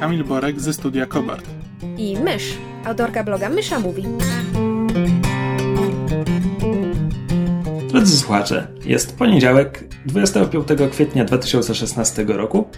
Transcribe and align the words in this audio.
Kamil 0.00 0.24
Borek 0.24 0.60
ze 0.60 0.72
studia 0.72 1.06
Kobart. 1.06 1.44
i 1.96 2.16
Mysz, 2.16 2.58
autorka 2.84 3.24
bloga 3.24 3.48
Mysza 3.48 3.80
Mówi. 3.80 4.04
Drodzy 7.88 8.16
słuchacze, 8.18 8.66
jest 8.84 9.18
poniedziałek, 9.18 9.84
25 10.06 10.68
kwietnia 10.92 11.24
2016 11.24 12.24
roku. 12.28 12.68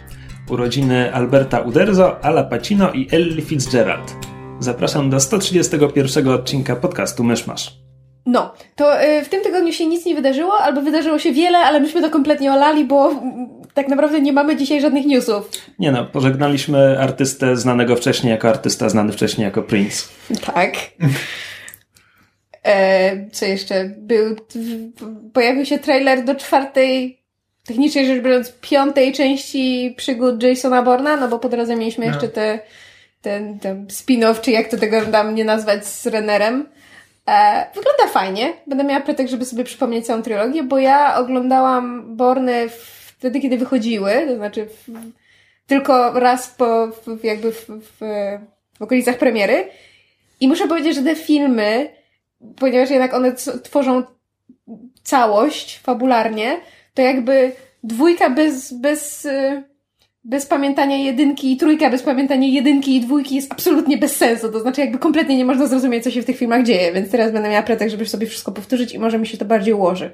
Urodziny 0.48 1.14
Alberta 1.14 1.60
Uderzo, 1.60 2.24
Ala 2.24 2.44
Pacino 2.44 2.92
i 2.92 3.08
Ellie 3.10 3.42
Fitzgerald. 3.42 4.16
Zapraszam 4.60 5.10
do 5.10 5.20
131 5.20 6.28
odcinka 6.28 6.76
podcastu 6.76 7.24
Myszmasz. 7.24 7.89
No, 8.26 8.54
to 8.76 9.04
y, 9.04 9.24
w 9.24 9.28
tym 9.28 9.42
tygodniu 9.42 9.72
się 9.72 9.86
nic 9.86 10.06
nie 10.06 10.14
wydarzyło, 10.14 10.58
albo 10.58 10.80
wydarzyło 10.82 11.18
się 11.18 11.32
wiele, 11.32 11.58
ale 11.58 11.80
myśmy 11.80 12.00
to 12.02 12.10
kompletnie 12.10 12.52
olali, 12.52 12.84
bo 12.84 13.10
mm, 13.10 13.48
tak 13.74 13.88
naprawdę 13.88 14.20
nie 14.20 14.32
mamy 14.32 14.56
dzisiaj 14.56 14.80
żadnych 14.80 15.06
newsów. 15.06 15.50
Nie 15.78 15.92
no, 15.92 16.04
pożegnaliśmy 16.06 16.98
artystę 17.00 17.56
znanego 17.56 17.96
wcześniej 17.96 18.30
jako 18.30 18.48
artysta, 18.48 18.88
znany 18.88 19.12
wcześniej 19.12 19.44
jako 19.44 19.62
Prince. 19.62 20.08
Tak. 20.54 20.70
E, 22.64 23.30
co 23.30 23.44
jeszcze? 23.46 23.90
Był, 23.98 24.36
pojawił 25.32 25.66
się 25.66 25.78
trailer 25.78 26.24
do 26.24 26.34
czwartej, 26.34 27.20
technicznie 27.66 28.06
rzecz 28.06 28.22
biorąc, 28.22 28.52
piątej 28.60 29.12
części 29.12 29.94
przygód 29.96 30.42
Jasona 30.42 30.82
Borna, 30.82 31.16
no 31.16 31.28
bo 31.28 31.38
po 31.38 31.48
drodze 31.48 31.76
mieliśmy 31.76 32.06
No. 32.06 32.12
jeszcze 32.12 32.28
te, 32.28 32.58
ten, 33.22 33.58
ten 33.58 33.86
spin-off, 33.86 34.40
czy 34.40 34.50
jak 34.50 34.68
to 34.68 34.76
tego 34.76 35.00
tam 35.00 35.34
nie 35.34 35.44
nazwać, 35.44 35.86
z 35.86 36.06
Rennerem. 36.06 36.66
E, 37.30 37.66
wygląda 37.74 38.06
fajnie. 38.06 38.52
Będę 38.66 38.84
miała 38.84 39.00
pretekst, 39.00 39.30
żeby 39.30 39.44
sobie 39.44 39.64
przypomnieć 39.64 40.06
całą 40.06 40.22
trylogię, 40.22 40.62
bo 40.62 40.78
ja 40.78 41.16
oglądałam 41.16 42.16
Borny 42.16 42.68
wtedy, 43.18 43.40
kiedy 43.40 43.58
wychodziły, 43.58 44.12
to 44.28 44.36
znaczy 44.36 44.66
w, 44.66 44.88
tylko 45.66 46.20
raz 46.20 46.48
po, 46.48 46.86
w, 46.86 47.24
jakby 47.24 47.52
w, 47.52 47.66
w, 47.68 47.98
w 48.78 48.82
okolicach 48.82 49.18
premiery. 49.18 49.68
I 50.40 50.48
muszę 50.48 50.68
powiedzieć, 50.68 50.94
że 50.94 51.02
te 51.02 51.14
filmy, 51.14 51.88
ponieważ 52.56 52.90
jednak 52.90 53.14
one 53.14 53.34
tworzą 53.62 54.02
całość 55.02 55.78
fabularnie, 55.78 56.60
to 56.94 57.02
jakby 57.02 57.52
dwójka 57.84 58.30
bez, 58.30 58.72
bez, 58.72 59.24
y, 59.24 59.62
bez 60.24 60.46
pamiętania 60.46 60.96
jedynki 60.96 61.52
i 61.52 61.56
trójka 61.56 61.90
bez 61.90 62.02
pamiętania 62.02 62.48
jedynki 62.48 62.96
i 62.96 63.00
dwójki 63.00 63.34
jest 63.34 63.52
absolutnie 63.52 63.98
bez 63.98 64.16
sensu. 64.16 64.52
To 64.52 64.60
znaczy 64.60 64.80
jakby 64.80 64.98
kompletnie 64.98 65.36
nie 65.36 65.44
można 65.44 65.66
zrozumieć, 65.66 66.04
co 66.04 66.10
się 66.10 66.22
w 66.22 66.24
tych 66.24 66.38
filmach 66.38 66.64
dzieje, 66.64 66.92
więc 66.92 67.10
teraz 67.10 67.32
będę 67.32 67.48
miała 67.48 67.62
pretekst, 67.62 67.90
żeby 67.90 68.06
sobie 68.06 68.26
wszystko 68.26 68.52
powtórzyć 68.52 68.92
i 68.92 68.98
może 68.98 69.18
mi 69.18 69.26
się 69.26 69.38
to 69.38 69.44
bardziej 69.44 69.74
ułoży. 69.74 70.12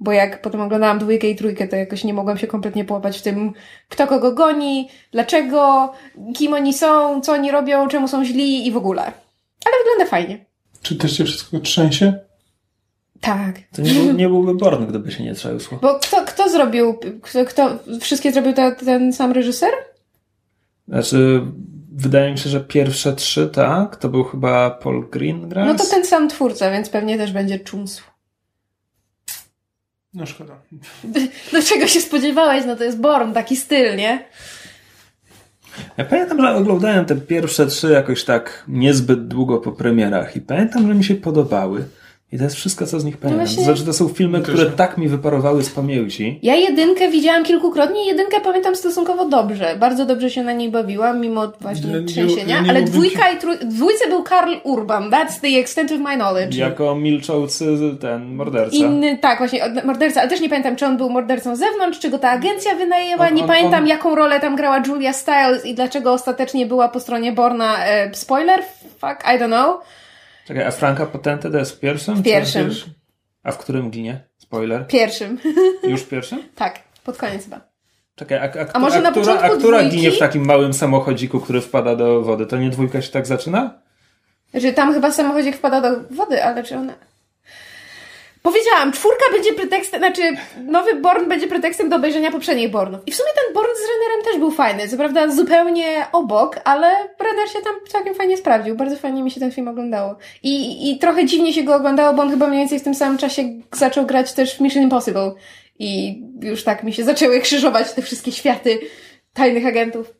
Bo 0.00 0.12
jak 0.12 0.42
potem 0.42 0.60
oglądałam 0.60 0.98
dwójkę 0.98 1.30
i 1.30 1.36
trójkę, 1.36 1.68
to 1.68 1.76
jakoś 1.76 2.04
nie 2.04 2.14
mogłam 2.14 2.38
się 2.38 2.46
kompletnie 2.46 2.84
połapać 2.84 3.18
w 3.18 3.22
tym, 3.22 3.52
kto 3.88 4.06
kogo 4.06 4.32
goni, 4.32 4.88
dlaczego, 5.12 5.92
kim 6.34 6.54
oni 6.54 6.74
są, 6.74 7.20
co 7.20 7.32
oni 7.32 7.50
robią, 7.50 7.88
czemu 7.88 8.08
są 8.08 8.24
źli 8.24 8.66
i 8.66 8.72
w 8.72 8.76
ogóle. 8.76 9.02
Ale 9.02 9.74
wygląda 9.84 10.10
fajnie. 10.10 10.44
Czy 10.82 10.96
też 10.96 11.16
się 11.16 11.24
wszystko 11.24 11.60
trzęsie? 11.60 12.29
Tak. 13.20 13.56
To 13.72 13.82
nie, 13.82 13.94
był, 13.94 14.12
nie 14.12 14.28
byłby 14.28 14.54
Born, 14.54 14.86
gdyby 14.86 15.12
się 15.12 15.24
nie 15.24 15.34
trzęsło. 15.34 15.78
Bo 15.82 15.98
kto, 15.98 16.24
kto 16.26 16.50
zrobił, 16.50 16.98
kto, 17.22 17.44
kto 17.44 17.78
wszystkie 18.00 18.32
zrobił 18.32 18.52
te, 18.52 18.72
ten 18.72 19.12
sam 19.12 19.32
reżyser? 19.32 19.70
Znaczy, 20.88 21.42
wydaje 21.92 22.32
mi 22.32 22.38
się, 22.38 22.50
że 22.50 22.60
pierwsze 22.60 23.12
trzy, 23.12 23.48
tak, 23.48 23.96
to 23.96 24.08
był 24.08 24.24
chyba 24.24 24.70
Paul 24.70 25.08
Greengrass. 25.10 25.68
No 25.68 25.84
to 25.84 25.90
ten 25.90 26.04
sam 26.04 26.28
twórca, 26.28 26.70
więc 26.70 26.88
pewnie 26.88 27.18
też 27.18 27.32
będzie 27.32 27.58
czumsł. 27.58 28.02
No 30.14 30.26
szkoda. 30.26 30.54
Do 31.52 31.62
czego 31.68 31.86
się 31.86 32.00
spodziewałeś? 32.00 32.64
No 32.66 32.76
to 32.76 32.84
jest 32.84 33.00
Born, 33.00 33.32
taki 33.32 33.56
styl, 33.56 33.96
nie? 33.96 34.24
Ja 35.96 36.04
pamiętam, 36.04 36.40
że 36.40 36.54
oglądałem 36.54 37.04
te 37.04 37.16
pierwsze 37.16 37.66
trzy 37.66 37.90
jakoś 37.90 38.24
tak 38.24 38.64
niezbyt 38.68 39.28
długo 39.28 39.58
po 39.58 39.72
premierach 39.72 40.36
i 40.36 40.40
pamiętam, 40.40 40.88
że 40.88 40.94
mi 40.94 41.04
się 41.04 41.14
podobały. 41.14 41.84
I 42.32 42.38
to 42.38 42.44
jest 42.44 42.56
wszystko, 42.56 42.86
co 42.86 43.00
z 43.00 43.04
nich 43.04 43.16
pamiętam. 43.16 43.46
właśnie- 43.46 43.64
Znaczy, 43.64 43.84
to 43.84 43.92
są 43.92 44.08
filmy, 44.08 44.38
No 44.38 44.44
które 44.44 44.66
tak 44.66 44.98
mi 44.98 45.08
wyparowały 45.08 45.62
z 45.64 45.70
pamięci. 45.70 46.38
Ja 46.42 46.54
jedynkę 46.56 47.08
widziałam 47.10 47.44
kilkukrotnie 47.44 48.04
i 48.04 48.06
jedynkę 48.06 48.40
pamiętam 48.40 48.76
stosunkowo 48.76 49.24
dobrze. 49.28 49.76
Bardzo 49.78 50.06
dobrze 50.06 50.30
się 50.30 50.42
na 50.42 50.52
niej 50.52 50.70
bawiłam, 50.70 51.20
mimo 51.20 51.52
właśnie 51.60 51.90
Ja 51.92 52.04
trzęsienia. 52.06 52.56
ja 52.56 52.70
ale 52.70 52.82
dwójka 52.82 53.30
i 53.30 53.38
trój... 53.38 53.56
dwójce 53.64 54.08
był 54.08 54.22
Karl 54.22 54.52
Urban. 54.64 55.10
That's 55.10 55.40
the 55.40 55.48
extent 55.60 55.92
of 55.92 55.98
my 55.98 56.14
knowledge. 56.14 56.56
Jako 56.56 56.94
milczący 56.94 57.66
ten 58.00 58.34
morderca. 58.34 58.76
Inny, 58.76 59.18
tak, 59.18 59.38
właśnie, 59.38 59.60
morderca, 59.84 60.20
ale 60.20 60.30
też 60.30 60.40
nie 60.40 60.48
pamiętam, 60.48 60.76
czy 60.76 60.86
on 60.86 60.96
był 60.96 61.10
mordercą 61.10 61.56
z 61.56 61.58
zewnątrz, 61.58 61.98
czy 61.98 62.10
go 62.10 62.18
ta 62.18 62.30
agencja 62.30 62.74
wynajęła. 62.74 63.28
On- 63.28 63.34
nie 63.34 63.42
on- 63.42 63.48
pamiętam, 63.48 63.82
on- 63.82 63.88
jaką 63.88 64.14
rolę 64.14 64.40
tam 64.40 64.56
grała 64.56 64.82
Julia 64.86 65.12
Stiles 65.12 65.66
i 65.66 65.74
dlaczego 65.74 66.12
ostatecznie 66.12 66.66
była 66.66 66.88
po 66.88 67.00
stronie 67.00 67.32
Borna. 67.32 67.84
E, 67.86 68.14
spoiler? 68.14 68.60
Fuck, 69.00 69.24
I 69.34 69.38
don't 69.38 69.46
know. 69.46 69.76
Czekaj, 70.50 70.64
a 70.64 70.70
Franka 70.70 71.06
Potente 71.06 71.50
to 71.50 71.58
jest 71.58 71.72
w 71.72 71.80
pierwszym? 71.80 72.14
W 72.14 72.22
pierwszym. 72.22 72.70
A 73.42 73.52
w 73.52 73.58
którym 73.58 73.90
ginie? 73.90 74.20
Spoiler. 74.38 74.86
Pierwszym. 74.86 75.38
Już 75.82 76.02
pierwszym? 76.02 76.42
tak, 76.54 76.80
pod 77.04 77.16
koniec 77.16 77.44
chyba. 77.44 77.60
Czekaj, 78.14 78.38
a, 78.38 78.42
a, 78.42 78.72
A 78.72 78.78
może 78.78 78.98
a, 78.98 79.00
na 79.00 79.10
która, 79.10 79.26
początku 79.26 79.54
a 79.54 79.58
która 79.58 79.78
dwójki? 79.78 79.96
ginie 79.96 80.10
w 80.10 80.18
takim 80.18 80.46
małym 80.46 80.72
samochodziku, 80.72 81.40
który 81.40 81.60
wpada 81.60 81.96
do 81.96 82.22
wody? 82.22 82.46
To 82.46 82.58
nie 82.58 82.70
dwójka 82.70 83.02
się 83.02 83.12
tak 83.12 83.26
zaczyna? 83.26 83.78
Że 84.54 84.72
tam 84.72 84.94
chyba 84.94 85.12
samochodzik 85.12 85.56
wpada 85.56 85.80
do 85.80 86.00
wody, 86.10 86.44
ale 86.44 86.64
czy 86.64 86.76
ona... 86.76 86.94
Powiedziałam, 88.42 88.92
czwórka 88.92 89.24
będzie 89.32 89.52
pretekstem, 89.52 90.00
znaczy 90.00 90.22
nowy 90.64 90.94
Born 90.94 91.28
będzie 91.28 91.48
pretekstem 91.48 91.88
do 91.88 91.96
obejrzenia 91.96 92.30
poprzednich 92.30 92.70
Bornów. 92.70 93.00
I 93.06 93.12
w 93.12 93.16
sumie 93.16 93.28
ten 93.34 93.54
Born 93.54 93.68
z 93.68 93.88
Rennerem 93.90 94.24
też 94.24 94.38
był 94.38 94.50
fajny. 94.50 94.88
Co 94.88 94.96
prawda 94.96 95.30
zupełnie 95.30 96.06
obok, 96.12 96.60
ale 96.64 96.86
Renner 97.18 97.48
się 97.48 97.58
tam 97.64 97.74
całkiem 97.88 98.14
fajnie 98.14 98.36
sprawdził. 98.36 98.76
Bardzo 98.76 98.96
fajnie 98.96 99.22
mi 99.22 99.30
się 99.30 99.40
ten 99.40 99.52
film 99.52 99.68
oglądało. 99.68 100.16
I, 100.42 100.90
I 100.90 100.98
trochę 100.98 101.26
dziwnie 101.26 101.52
się 101.52 101.62
go 101.62 101.74
oglądało, 101.74 102.14
bo 102.14 102.22
on 102.22 102.30
chyba 102.30 102.46
mniej 102.46 102.60
więcej 102.60 102.78
w 102.78 102.82
tym 102.82 102.94
samym 102.94 103.18
czasie 103.18 103.42
zaczął 103.72 104.06
grać 104.06 104.32
też 104.32 104.54
w 104.54 104.60
Mission 104.60 104.82
Impossible. 104.82 105.32
I 105.78 106.22
już 106.42 106.64
tak 106.64 106.82
mi 106.82 106.92
się 106.92 107.04
zaczęły 107.04 107.40
krzyżować 107.40 107.92
te 107.92 108.02
wszystkie 108.02 108.32
światy 108.32 108.78
tajnych 109.32 109.66
agentów. 109.66 110.14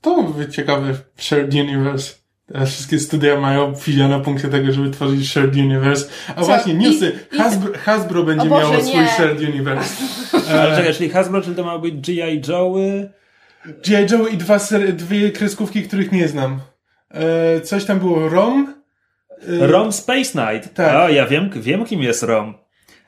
To 0.00 0.22
by 0.22 0.48
ciekawy 0.48 0.94
shared 1.16 1.54
universe. 1.54 2.27
Teraz 2.52 2.68
wszystkie 2.70 2.98
studia 2.98 3.40
mają 3.40 3.74
filia 3.74 4.08
na 4.08 4.20
punkcie 4.20 4.48
tego, 4.48 4.72
żeby 4.72 4.90
tworzyć 4.90 5.30
shared 5.30 5.56
universe. 5.56 6.06
A 6.36 6.40
Co? 6.40 6.46
właśnie, 6.46 6.74
newsy. 6.74 7.12
I- 7.32 7.34
i- 7.36 7.38
Hasbro, 7.38 7.72
Hasbro 7.78 8.22
będzie 8.22 8.48
Boże, 8.48 8.68
miało 8.70 8.84
swój 8.84 9.06
shared 9.06 9.40
universe. 9.40 10.04
Ale 10.52 10.76
czekaj, 10.76 10.94
czyli 10.94 11.10
Hasbro, 11.10 11.42
czyli 11.42 11.56
to 11.56 11.64
ma 11.64 11.78
być 11.78 11.94
G.I. 11.94 12.40
Joe'y? 12.40 13.08
G.I. 13.86 14.06
Joe 14.12 14.26
i 14.28 14.36
dwa 14.36 14.58
ser- 14.58 14.92
dwie 14.92 15.30
kreskówki, 15.30 15.82
których 15.82 16.12
nie 16.12 16.28
znam. 16.28 16.60
E, 17.10 17.60
coś 17.60 17.84
tam 17.84 17.98
było 17.98 18.28
Rom. 18.28 18.74
E, 19.62 19.66
Rom 19.66 19.92
Space 19.92 20.30
Knight. 20.32 20.74
Tak. 20.74 20.94
O, 20.96 21.08
ja 21.08 21.26
wiem, 21.26 21.50
wiem 21.56 21.84
kim 21.84 22.00
jest 22.02 22.22
Rom. 22.22 22.54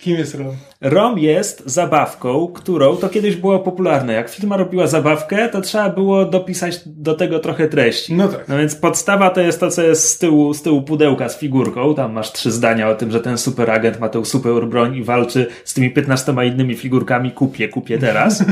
Kim 0.01 0.17
jest 0.17 0.35
Rom? 0.35 0.57
Rom 0.81 1.19
jest 1.19 1.63
zabawką, 1.67 2.49
którą 2.55 2.97
to 2.97 3.09
kiedyś 3.09 3.37
było 3.37 3.59
popularne. 3.59 4.13
Jak 4.13 4.31
firma 4.31 4.57
robiła 4.57 4.87
zabawkę, 4.87 5.49
to 5.49 5.61
trzeba 5.61 5.91
było 5.91 6.25
dopisać 6.25 6.81
do 6.87 7.15
tego 7.15 7.39
trochę 7.39 7.69
treści. 7.69 8.15
No 8.15 8.29
tak. 8.29 8.49
No 8.49 8.59
więc 8.59 8.75
podstawa 8.75 9.31
to 9.31 9.41
jest 9.41 9.61
to, 9.61 9.71
co 9.71 9.83
jest 9.83 10.09
z 10.09 10.19
tyłu, 10.19 10.55
z 10.55 10.63
tyłu 10.63 10.83
pudełka 10.83 11.29
z 11.29 11.39
figurką. 11.39 11.95
Tam 11.95 12.13
masz 12.13 12.33
trzy 12.33 12.51
zdania 12.51 12.89
o 12.89 12.95
tym, 12.95 13.11
że 13.11 13.21
ten 13.21 13.39
super 13.39 13.71
agent 13.71 14.01
ma 14.01 14.09
tą 14.09 14.25
super 14.25 14.67
broń 14.67 14.97
i 14.97 15.05
walczy 15.05 15.47
z 15.65 15.75
tymi 15.75 15.91
15 15.91 16.35
innymi 16.45 16.75
figurkami. 16.77 17.31
Kupię, 17.33 17.69
kupię 17.69 17.99
teraz. 17.99 18.45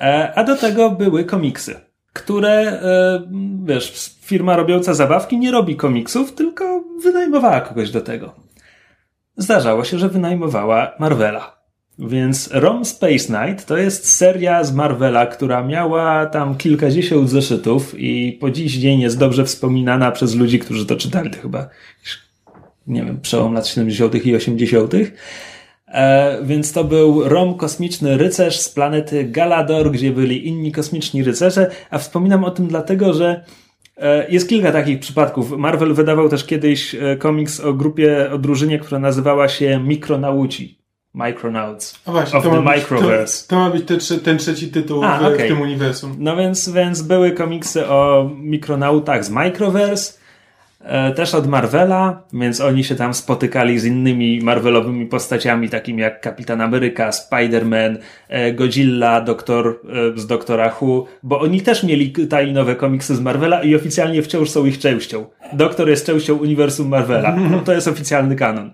E, 0.00 0.32
A 0.34 0.44
do 0.44 0.56
tego 0.56 0.90
były 0.90 1.24
komiksy, 1.24 1.74
które, 2.12 2.50
e, 2.50 3.22
wiesz, 3.64 4.14
firma 4.22 4.56
robiąca 4.56 4.94
zabawki 4.94 5.38
nie 5.38 5.50
robi 5.50 5.76
komiksów, 5.76 6.32
tylko 6.32 6.84
wynajmowała 7.02 7.60
kogoś 7.60 7.90
do 7.90 8.00
tego. 8.00 8.47
Zdarzało 9.38 9.84
się, 9.84 9.98
że 9.98 10.08
wynajmowała 10.08 10.94
Marvela. 10.98 11.58
Więc 11.98 12.50
Rom 12.52 12.84
Space 12.84 13.24
Knight 13.26 13.66
to 13.66 13.76
jest 13.76 14.12
seria 14.12 14.64
z 14.64 14.74
Marvela, 14.74 15.26
która 15.26 15.62
miała 15.62 16.26
tam 16.26 16.56
kilkadziesiąt 16.56 17.30
zeszytów 17.30 17.94
i 17.98 18.38
po 18.40 18.50
dziś 18.50 18.74
dzień 18.76 19.00
jest 19.00 19.18
dobrze 19.18 19.44
wspominana 19.44 20.10
przez 20.10 20.34
ludzi, 20.34 20.58
którzy 20.58 20.86
to 20.86 20.96
czytali. 20.96 21.30
To 21.30 21.40
chyba, 21.42 21.68
nie 22.86 23.04
wiem, 23.04 23.20
przełom 23.20 23.54
lat 23.54 23.66
70. 23.66 24.26
i 24.26 24.36
80. 24.36 24.94
E, 25.88 26.38
więc 26.44 26.72
to 26.72 26.84
był 26.84 27.28
Rom 27.28 27.54
Kosmiczny 27.54 28.16
Rycerz 28.16 28.60
z 28.60 28.68
planety 28.68 29.24
Galador, 29.24 29.90
gdzie 29.90 30.10
byli 30.12 30.46
inni 30.48 30.72
kosmiczni 30.72 31.24
rycerze, 31.24 31.70
a 31.90 31.98
wspominam 31.98 32.44
o 32.44 32.50
tym 32.50 32.68
dlatego, 32.68 33.14
że 33.14 33.44
jest 34.28 34.48
kilka 34.48 34.72
takich 34.72 35.00
przypadków. 35.00 35.50
Marvel 35.50 35.94
wydawał 35.94 36.28
też 36.28 36.44
kiedyś 36.44 36.94
e, 36.94 37.16
komiks 37.16 37.60
o 37.60 37.74
grupie, 37.74 38.30
o 38.32 38.38
drużynie, 38.38 38.78
która 38.78 38.98
nazywała 38.98 39.48
się 39.48 39.80
Mikronauci. 39.84 40.78
Micronauts. 41.14 42.00
A 42.06 42.12
właśnie, 42.12 42.38
of 42.38 42.44
to 42.44 42.50
the 42.50 42.60
ma 42.60 42.72
być, 42.72 42.82
Microverse. 42.82 43.48
To, 43.48 43.50
to 43.50 43.56
ma 43.56 43.70
być 43.70 43.84
te, 43.86 44.18
ten 44.18 44.38
trzeci 44.38 44.68
tytuł 44.68 45.04
A, 45.04 45.18
w, 45.18 45.24
okej. 45.24 45.46
w 45.46 45.48
tym 45.48 45.60
uniwersum. 45.60 46.16
No 46.18 46.36
więc, 46.36 46.68
więc 46.68 47.02
były 47.02 47.30
komiksy 47.30 47.86
o 47.86 48.30
mikronautach 48.36 49.24
z 49.24 49.30
Microverse, 49.30 50.12
e, 50.12 50.18
też 51.16 51.34
od 51.34 51.46
Marvela, 51.46 52.22
więc 52.32 52.60
oni 52.60 52.84
się 52.84 52.94
tam 52.94 53.14
spotykali 53.14 53.78
z 53.78 53.84
innymi 53.84 54.40
Marvelowymi 54.42 55.06
postaciami, 55.06 55.68
takimi 55.68 56.02
jak 56.02 56.20
Kapitan 56.20 56.60
Ameryka, 56.60 57.10
Spider-Man, 57.10 57.96
e, 58.28 58.52
Godzilla, 58.52 59.20
doktor 59.20 59.80
e, 60.16 60.18
z 60.18 60.26
Doktora 60.26 60.76
Who, 60.80 61.06
bo 61.22 61.40
oni 61.40 61.60
też 61.60 61.82
mieli 61.82 62.12
tajnowe 62.12 62.76
komiksy 62.76 63.16
z 63.16 63.20
Marvela 63.20 63.62
i 63.62 63.74
oficjalnie 63.74 64.22
wciąż 64.22 64.50
są 64.50 64.66
ich 64.66 64.78
częścią. 64.78 65.26
Doktor 65.52 65.88
jest 65.88 66.06
częścią 66.06 66.34
uniwersum 66.34 66.88
Marvela. 66.88 67.36
No, 67.50 67.60
to 67.60 67.72
jest 67.72 67.88
oficjalny 67.88 68.36
kanon. 68.36 68.70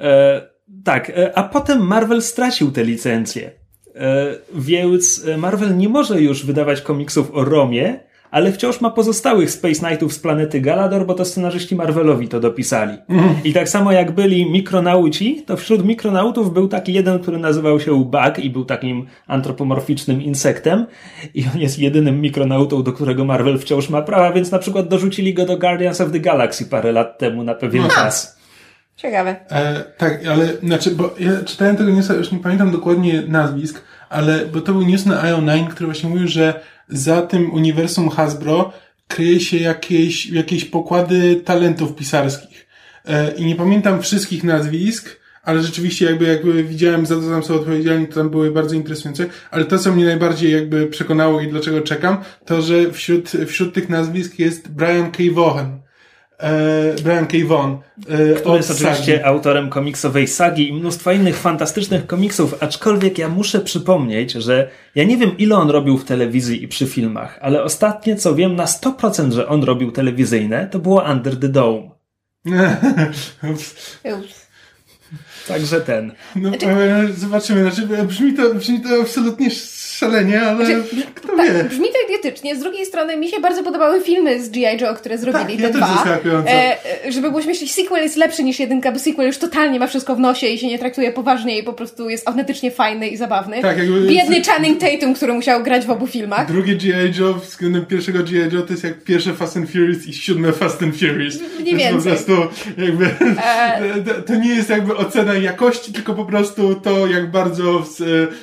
E, 0.00 0.42
tak, 0.84 1.10
e, 1.10 1.38
a 1.38 1.42
potem 1.42 1.86
Marvel 1.86 2.22
stracił 2.22 2.72
te 2.72 2.84
licencje. 2.84 3.50
E, 3.94 4.26
więc 4.54 5.26
Marvel 5.38 5.76
nie 5.76 5.88
może 5.88 6.20
już 6.20 6.46
wydawać 6.46 6.80
komiksów 6.80 7.30
o 7.34 7.44
Romie, 7.44 8.00
ale 8.36 8.52
wciąż 8.52 8.80
ma 8.80 8.90
pozostałych 8.90 9.50
Space 9.50 9.86
Knightów 9.86 10.12
z 10.12 10.18
planety 10.18 10.60
Galador, 10.60 11.06
bo 11.06 11.14
to 11.14 11.24
scenarzyści 11.24 11.76
Marvelowi 11.76 12.28
to 12.28 12.40
dopisali. 12.40 12.96
I 13.44 13.52
tak 13.52 13.68
samo 13.68 13.92
jak 13.92 14.12
byli 14.12 14.50
mikronauci, 14.50 15.42
to 15.46 15.56
wśród 15.56 15.84
mikronautów 15.84 16.52
był 16.52 16.68
taki 16.68 16.92
jeden, 16.92 17.18
który 17.18 17.38
nazywał 17.38 17.80
się 17.80 18.04
Bug 18.04 18.38
i 18.38 18.50
był 18.50 18.64
takim 18.64 19.06
antropomorficznym 19.26 20.22
insektem 20.22 20.86
i 21.34 21.44
on 21.54 21.60
jest 21.60 21.78
jedynym 21.78 22.20
mikronautą, 22.20 22.82
do 22.82 22.92
którego 22.92 23.24
Marvel 23.24 23.58
wciąż 23.58 23.88
ma 23.88 24.02
prawa, 24.02 24.32
więc 24.32 24.50
na 24.50 24.58
przykład 24.58 24.88
dorzucili 24.88 25.34
go 25.34 25.46
do 25.46 25.58
Guardians 25.58 26.00
of 26.00 26.12
the 26.12 26.20
Galaxy 26.20 26.66
parę 26.66 26.92
lat 26.92 27.18
temu 27.18 27.44
na 27.44 27.54
pewien 27.54 27.88
czas. 27.88 28.36
Ciekawe. 28.96 29.36
E, 29.50 29.84
tak, 29.98 30.26
ale 30.26 30.46
znaczy, 30.56 30.90
bo 30.90 31.14
ja 31.20 31.30
czytałem 31.44 31.76
tego 31.76 31.90
newsa, 31.90 32.14
już 32.14 32.32
nie 32.32 32.38
pamiętam 32.38 32.70
dokładnie 32.70 33.22
nazwisk, 33.28 33.82
ale 34.08 34.46
bo 34.46 34.60
to 34.60 34.72
był 34.72 34.82
news 34.82 35.06
na 35.06 35.22
IO9, 35.22 35.68
który 35.68 35.86
właśnie 35.86 36.10
mówił, 36.10 36.28
że 36.28 36.60
za 36.88 37.22
tym 37.22 37.52
uniwersum 37.52 38.08
Hasbro 38.08 38.72
kryje 39.08 39.40
się 39.40 39.56
jakieś, 39.56 40.26
jakieś 40.26 40.64
pokłady 40.64 41.40
talentów 41.44 41.94
pisarskich. 41.94 42.66
E, 43.04 43.32
I 43.34 43.46
nie 43.46 43.56
pamiętam 43.56 44.02
wszystkich 44.02 44.44
nazwisk, 44.44 45.20
ale 45.42 45.62
rzeczywiście 45.62 46.06
jakby, 46.06 46.24
jakby 46.24 46.64
widziałem 46.64 47.06
za 47.06 47.20
co 47.20 47.30
tam 47.30 47.42
są 47.42 47.54
odpowiedzialni, 47.54 48.06
to 48.06 48.14
tam 48.14 48.30
były 48.30 48.50
bardzo 48.50 48.74
interesujące, 48.74 49.26
ale 49.50 49.64
to, 49.64 49.78
co 49.78 49.92
mnie 49.92 50.04
najbardziej 50.04 50.52
jakby 50.52 50.86
przekonało 50.86 51.40
i 51.40 51.48
dlaczego 51.48 51.80
czekam, 51.80 52.16
to, 52.44 52.62
że 52.62 52.92
wśród, 52.92 53.32
wśród 53.46 53.74
tych 53.74 53.88
nazwisk 53.88 54.38
jest 54.38 54.68
Brian 54.68 55.10
K. 55.10 55.18
Vaughan. 55.32 55.85
E, 56.38 56.94
Brian 57.02 57.26
K. 57.26 57.36
Vaughan. 57.46 57.78
E, 58.08 58.34
Który 58.34 58.56
jest 58.56 58.70
oczywiście 58.70 59.12
Sagi. 59.16 59.24
autorem 59.24 59.68
komiksowej 59.70 60.28
sagi 60.28 60.68
i 60.68 60.72
mnóstwa 60.72 61.12
innych 61.12 61.36
fantastycznych 61.36 62.06
komiksów, 62.06 62.54
aczkolwiek 62.62 63.18
ja 63.18 63.28
muszę 63.28 63.60
przypomnieć, 63.60 64.32
że 64.32 64.70
ja 64.94 65.04
nie 65.04 65.16
wiem 65.16 65.38
ile 65.38 65.56
on 65.56 65.70
robił 65.70 65.98
w 65.98 66.04
telewizji 66.04 66.62
i 66.62 66.68
przy 66.68 66.86
filmach, 66.86 67.38
ale 67.42 67.62
ostatnie 67.62 68.16
co 68.16 68.34
wiem 68.34 68.56
na 68.56 68.64
100%, 68.64 69.32
że 69.32 69.48
on 69.48 69.62
robił 69.64 69.92
telewizyjne, 69.92 70.66
to 70.70 70.78
było 70.78 71.04
Under 71.12 71.36
the 71.40 71.48
Dome. 71.48 71.90
Ups. 73.52 74.46
Także 75.48 75.80
ten. 75.80 76.12
No, 76.36 76.48
Znaczy- 76.48 76.66
e, 76.66 77.08
zobaczymy. 77.16 77.70
Znaczy, 77.70 78.04
brzmi, 78.04 78.34
to, 78.34 78.54
brzmi 78.54 78.80
to 78.80 78.88
absolutnie 79.02 79.50
szalenie, 79.96 80.42
ale 80.42 80.66
Znaczy, 80.66 80.82
kto 81.14 81.36
tak, 81.36 81.52
wie. 81.52 81.64
brzmi 81.64 81.86
to 81.88 81.98
idiotycznie. 82.08 82.56
Z 82.56 82.60
drugiej 82.60 82.86
strony 82.86 83.16
mi 83.16 83.28
się 83.28 83.40
bardzo 83.40 83.62
podobały 83.62 84.00
filmy 84.00 84.42
z 84.42 84.48
G.I. 84.50 84.80
Joe, 84.82 84.94
które 84.94 85.18
zrobili, 85.18 85.44
Tak, 85.44 85.72
te 85.72 85.78
ja 85.78 85.86
też 85.86 86.22
dwa. 86.22 86.42
E, 86.50 86.76
żeby 87.12 87.28
było 87.30 87.42
śmiesznie, 87.42 87.68
sequel 87.68 88.02
jest 88.02 88.16
lepszy 88.16 88.44
niż 88.44 88.58
jedynka, 88.60 88.92
bo 88.92 88.98
sequel 88.98 89.26
już 89.26 89.38
totalnie 89.38 89.78
ma 89.80 89.86
wszystko 89.86 90.16
w 90.16 90.20
nosie 90.20 90.46
i 90.46 90.58
się 90.58 90.66
nie 90.66 90.78
traktuje 90.78 91.12
poważnie 91.12 91.58
i 91.58 91.62
po 91.62 91.72
prostu 91.72 92.08
jest 92.10 92.28
autentycznie 92.28 92.70
fajny 92.70 93.08
i 93.08 93.16
zabawny. 93.16 93.62
Tak, 93.62 93.78
jakby- 93.78 94.00
Biedny 94.06 94.42
Channing 94.42 94.80
Tatum, 94.80 95.14
który 95.14 95.32
musiał 95.32 95.62
grać 95.62 95.86
w 95.86 95.90
obu 95.90 96.06
filmach. 96.06 96.48
Drugie 96.48 96.76
G.I. 96.76 97.20
Joe 97.20 97.34
względem 97.34 97.86
pierwszego 97.86 98.18
G.I. 98.22 98.54
Joe 98.54 98.62
to 98.62 98.72
jest 98.72 98.84
jak 98.84 99.04
pierwsze 99.04 99.34
Fast 99.34 99.56
and 99.56 99.70
Furious 99.70 100.06
i 100.06 100.12
siódme 100.12 100.52
Fast 100.52 100.82
and 100.82 100.96
Furious. 100.96 101.34
Jest 101.34 101.64
więcej. 101.64 101.92
po 101.96 102.02
prostu 102.02 102.32
jakby, 102.78 103.04
E. 103.44 103.80
to- 104.06 104.22
to 104.26 104.34
nie 104.34 104.54
jest 104.54 104.70
jakby 104.70 104.96
ocena 104.96 105.34
jakości, 105.34 105.92
tylko 105.92 106.14
po 106.14 106.24
prostu 106.24 106.74
to, 106.74 107.06
jak 107.06 107.30
bardzo 107.30 107.78
e, 107.78 107.82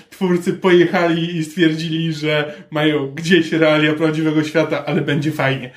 twórcy 0.10 0.54
pojechali 0.54 1.38
i 1.38 1.43
stwierdzili, 1.44 2.14
że 2.14 2.54
mają 2.72 3.12
gdzieś 3.12 3.52
realia 3.52 3.94
prawdziwego 3.94 4.44
świata, 4.44 4.86
ale 4.86 5.02
będzie 5.02 5.32
fajnie. 5.32 5.72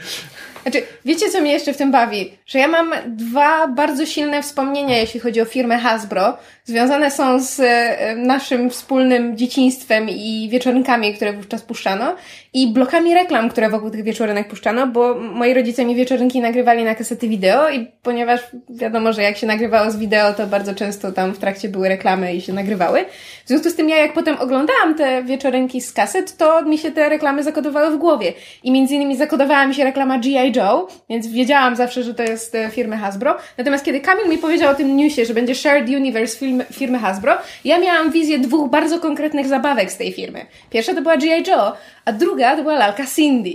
Znaczy, 0.62 0.82
wiecie 1.04 1.30
co 1.30 1.40
mnie 1.40 1.52
jeszcze 1.52 1.72
w 1.72 1.76
tym 1.76 1.92
bawi? 1.92 2.32
Że 2.46 2.58
ja 2.58 2.68
mam 2.68 2.92
dwa 3.06 3.68
bardzo 3.68 4.06
silne 4.06 4.42
wspomnienia, 4.42 4.98
jeśli 4.98 5.20
chodzi 5.20 5.40
o 5.40 5.44
firmę 5.44 5.78
Hasbro. 5.78 6.38
Związane 6.66 7.10
są 7.10 7.40
z 7.40 7.60
e, 7.60 8.16
naszym 8.16 8.70
wspólnym 8.70 9.36
dzieciństwem 9.36 10.08
i 10.10 10.48
wieczornkami, 10.50 11.14
które 11.14 11.32
wówczas 11.32 11.62
puszczano 11.62 12.14
i 12.52 12.66
blokami 12.66 13.14
reklam, 13.14 13.48
które 13.48 13.70
wokół 13.70 13.90
tych 13.90 14.02
wieczorynek 14.02 14.48
puszczano, 14.48 14.86
bo 14.86 15.14
moi 15.14 15.54
rodzice 15.54 15.84
mi 15.84 15.94
wieczorynki 15.94 16.40
nagrywali 16.40 16.84
na 16.84 16.94
kasety 16.94 17.28
wideo 17.28 17.70
i 17.70 17.86
ponieważ 18.02 18.40
wiadomo, 18.70 19.12
że 19.12 19.22
jak 19.22 19.36
się 19.36 19.46
nagrywało 19.46 19.90
z 19.90 19.96
wideo, 19.96 20.34
to 20.34 20.46
bardzo 20.46 20.74
często 20.74 21.12
tam 21.12 21.32
w 21.32 21.38
trakcie 21.38 21.68
były 21.68 21.88
reklamy 21.88 22.34
i 22.34 22.40
się 22.40 22.52
nagrywały. 22.52 23.04
W 23.44 23.48
związku 23.48 23.70
z 23.70 23.74
tym 23.74 23.88
ja 23.88 23.96
jak 23.96 24.12
potem 24.12 24.36
oglądałam 24.38 24.94
te 24.94 25.24
wieczorynki 25.24 25.80
z 25.80 25.92
kaset, 25.92 26.36
to 26.36 26.62
mi 26.62 26.78
się 26.78 26.90
te 26.90 27.08
reklamy 27.08 27.42
zakodowały 27.42 27.96
w 27.96 27.98
głowie. 27.98 28.32
I 28.62 28.72
między 28.72 28.94
innymi 28.94 29.16
zakodowała 29.16 29.66
mi 29.66 29.74
się 29.74 29.84
reklama 29.84 30.18
G.I. 30.18 30.52
Joe, 30.56 30.88
więc 31.10 31.26
wiedziałam 31.26 31.76
zawsze, 31.76 32.02
że 32.02 32.14
to 32.14 32.22
jest 32.22 32.54
e, 32.54 32.70
firmy 32.70 32.96
Hasbro. 32.96 33.36
Natomiast 33.58 33.84
kiedy 33.84 34.00
Kamil 34.00 34.28
mi 34.28 34.38
powiedział 34.38 34.72
o 34.72 34.74
tym 34.74 34.96
newsie, 34.96 35.24
że 35.24 35.34
będzie 35.34 35.54
Shared 35.54 35.88
Universe 35.88 36.38
film, 36.38 36.55
firmy 36.72 36.98
Hasbro, 36.98 37.32
ja 37.64 37.78
miałam 37.80 38.12
wizję 38.12 38.38
dwóch 38.38 38.70
bardzo 38.70 39.00
konkretnych 39.00 39.46
zabawek 39.46 39.92
z 39.92 39.96
tej 39.96 40.12
firmy. 40.12 40.46
Pierwsza 40.70 40.94
to 40.94 41.02
była 41.02 41.16
G.I. 41.16 41.44
Joe, 41.50 41.72
a 42.04 42.12
druga 42.12 42.56
to 42.56 42.62
była 42.62 42.74
lalka 42.74 43.06
Cindy. 43.16 43.50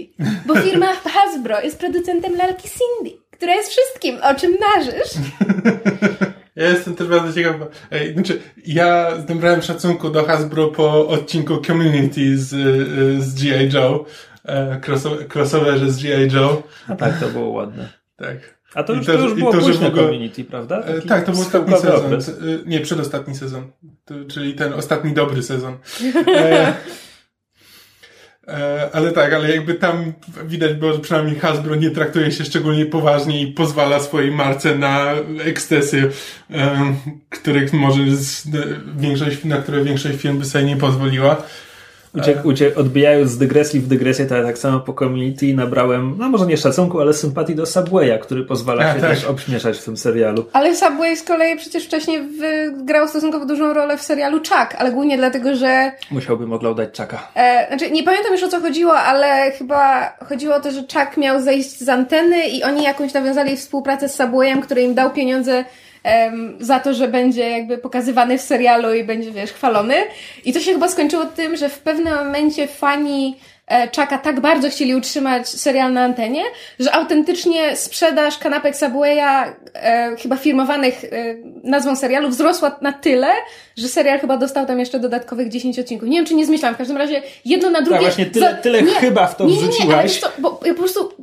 Bo 0.45 0.56
firma 0.56 0.88
Hasbro 1.13 1.62
jest 1.62 1.80
producentem 1.80 2.36
lalki 2.38 2.69
Cindy, 2.69 3.18
która 3.31 3.56
jest 3.56 3.69
wszystkim, 3.71 4.18
o 4.24 4.36
czym 4.36 4.51
marzysz. 4.75 5.12
Ja 6.56 6.69
jestem 6.69 6.95
też 6.95 7.07
bardzo 7.07 7.33
ciekaw, 7.33 7.59
bo, 7.59 7.68
ej, 7.92 8.13
znaczy, 8.13 8.42
ja 8.65 9.12
nabrałem 9.30 9.62
szacunku 9.62 10.09
do 10.09 10.24
Hasbro 10.25 10.68
po 10.68 11.07
odcinku 11.07 11.57
Community 11.57 12.38
z, 12.38 12.53
y, 12.53 13.21
z 13.24 13.44
G.I. 13.44 13.69
Joe, 13.74 14.06
e, 14.45 14.80
crossover, 14.86 15.27
crossoverze 15.27 15.92
z 15.92 16.03
G.I. 16.03 16.31
Joe, 16.36 16.63
A 16.88 16.96
tak, 16.96 17.20
to 17.20 17.27
było 17.29 17.50
ładne. 17.50 17.89
tak. 18.15 18.61
A 18.75 18.84
to 18.84 18.94
już, 18.94 19.06
to, 19.06 19.13
to 19.13 19.20
już 19.20 19.34
było 19.34 19.51
to, 19.51 19.60
późne 19.60 19.88
ogóle- 19.88 20.04
community, 20.04 20.44
prawda? 20.44 20.80
E, 20.80 20.94
Taki 20.94 21.08
tak, 21.08 21.25
to 21.25 21.32
był 21.32 21.42
ostatni 21.42 21.74
sezon. 21.74 22.06
okres. 22.06 22.32
Nie, 22.66 22.80
przedostatni 22.80 23.36
sezon. 23.36 23.72
Czyli 24.28 24.54
ten 24.54 24.74
ostatni 24.74 25.13
dobry 25.13 25.44
sezon. 25.44 25.78
E, 28.48 28.54
e, 28.58 28.90
ale 28.94 29.12
tak, 29.12 29.34
ale 29.34 29.50
jakby 29.56 29.74
tam 29.74 30.13
widać 30.46 30.74
było, 30.74 30.94
że 30.94 31.00
przynajmniej 31.00 31.40
Hasbro 31.40 31.75
nie 31.75 31.92
traktuje 31.92 32.32
się 32.32 32.46
szczególnie 32.46 32.86
poważnie 32.86 33.42
i 33.42 33.48
pozwala 33.48 34.00
swojej 34.00 34.32
marce 34.32 34.75
na 34.75 35.13
ekstesy, 35.44 36.12
e, 36.51 36.96
których 37.30 37.74
może 37.74 38.16
z, 38.16 38.48
większość, 38.98 39.44
na 39.44 39.58
które 39.58 39.84
większość 39.84 40.18
firm 40.18 40.40
by 40.40 40.46
sobie 40.46 40.63
nie 40.66 40.78
pozwoliła. 40.78 41.44
Uciek, 42.15 42.46
uciek, 42.46 42.77
odbijając 42.77 43.32
z 43.32 43.38
dygresji 43.38 43.80
w 43.80 43.88
dygresję, 43.88 44.25
to 44.25 44.36
ja 44.36 44.44
tak 44.44 44.58
samo 44.58 44.80
po 44.80 44.94
community 44.94 45.53
nabrałem, 45.53 46.15
no 46.18 46.30
może 46.30 46.46
nie 46.46 46.58
szacunku, 46.58 47.01
ale 47.01 47.13
sympatii 47.13 47.56
do 47.56 47.65
Subwaya, 47.65 48.20
który 48.22 48.46
pozwala 48.46 48.86
A, 48.86 48.94
się 48.94 49.01
tak. 49.01 49.10
też 49.10 49.25
obśmieszać 49.25 49.77
w 49.77 49.84
tym 49.84 49.98
serialu. 49.98 50.46
Ale 50.53 50.75
Subway 50.75 51.18
z 51.18 51.24
kolei 51.24 51.58
przecież 51.58 51.86
wcześniej 51.86 52.22
grał 52.84 53.08
stosunkowo 53.08 53.46
dużą 53.46 53.74
rolę 53.74 53.98
w 53.98 54.01
serialu 54.01 54.38
Chuck, 54.38 54.75
ale 54.77 54.91
głównie 54.91 55.18
dlatego, 55.18 55.56
że 55.56 55.91
Musiałbym 56.12 56.53
oglądać 56.53 56.98
Chucka. 56.98 57.27
E, 57.36 57.68
znaczy, 57.68 57.91
nie 57.91 58.03
pamiętam 58.03 58.32
już 58.32 58.44
o 58.44 58.48
co 58.48 58.60
chodziło, 58.60 58.94
ale 58.94 59.51
chyba 59.51 60.13
chodziło 60.30 60.56
o 60.56 60.60
to, 60.60 60.72
że 60.72 60.82
Chuck 60.82 61.18
miał 61.18 61.41
zejść 61.41 61.80
z 61.80 61.89
anteny 61.89 62.48
i 62.48 62.63
oni 62.63 62.84
jakąś 62.84 63.13
nawiązali 63.13 63.58
współpracę 63.58 64.10
z 64.10 64.15
Subwayem, 64.15 64.62
który 64.62 64.82
im 64.82 64.94
dał 64.94 65.10
pieniądze 65.10 65.65
za 66.60 66.79
to, 66.79 66.93
że 66.93 67.08
będzie 67.08 67.50
jakby 67.50 67.77
pokazywany 67.77 68.38
w 68.38 68.41
serialu 68.41 68.93
i 68.93 69.03
będzie, 69.03 69.31
wiesz, 69.31 69.51
chwalony. 69.51 69.96
I 70.46 70.53
to 70.53 70.60
się 70.60 70.74
chyba 70.74 70.88
skończyło 70.88 71.25
tym, 71.25 71.55
że 71.58 71.70
w 71.70 71.79
pewnym 71.79 72.15
momencie 72.15 72.67
fani 72.67 73.38
e, 73.67 73.88
Chucka 73.88 74.17
tak 74.17 74.39
bardzo 74.39 74.70
chcieli 74.70 74.96
utrzymać 74.96 75.48
serial 75.50 75.93
na 75.93 76.03
antenie, 76.03 76.43
że 76.79 76.91
autentycznie 76.96 77.75
sprzedaż 77.75 78.38
kanapek 78.38 78.75
Subwaya, 78.75 79.53
e, 79.75 80.15
chyba 80.22 80.38
firmowanych 80.38 81.03
e, 81.03 81.08
nazwą 81.63 81.96
serialu, 81.96 82.29
wzrosła 82.29 82.77
na 82.81 82.93
tyle, 82.93 83.27
że 83.77 83.88
serial 83.88 84.20
chyba 84.20 84.38
dostał 84.38 84.65
tam 84.65 84.79
jeszcze 84.79 85.00
dodatkowych 85.00 85.50
10 85.50 85.79
odcinków. 85.79 86.10
Nie 86.10 86.17
wiem, 86.17 86.25
czy 86.25 86.36
nie 86.36 86.46
zmyślam, 86.46 86.74
w 86.74 86.77
każdym 86.77 86.98
razie 86.98 87.22
jedno 87.46 87.70
na 87.70 87.81
drugie... 87.81 87.96
Tak, 87.96 88.01
właśnie 88.01 88.25
tyle- 88.25 88.55
tyle 88.55 88.84
chyba 88.84 89.27
w 89.27 89.36
to 89.36 89.46
nie, 89.46 89.53
nie, 89.53 89.58
nie, 89.58 89.65
ale 89.65 89.72
wrzuciłaś. 89.72 90.20
co, 90.20 90.27
bo 90.39 90.60
ja 90.65 90.74
po 90.74 90.79
prostu 90.79 91.13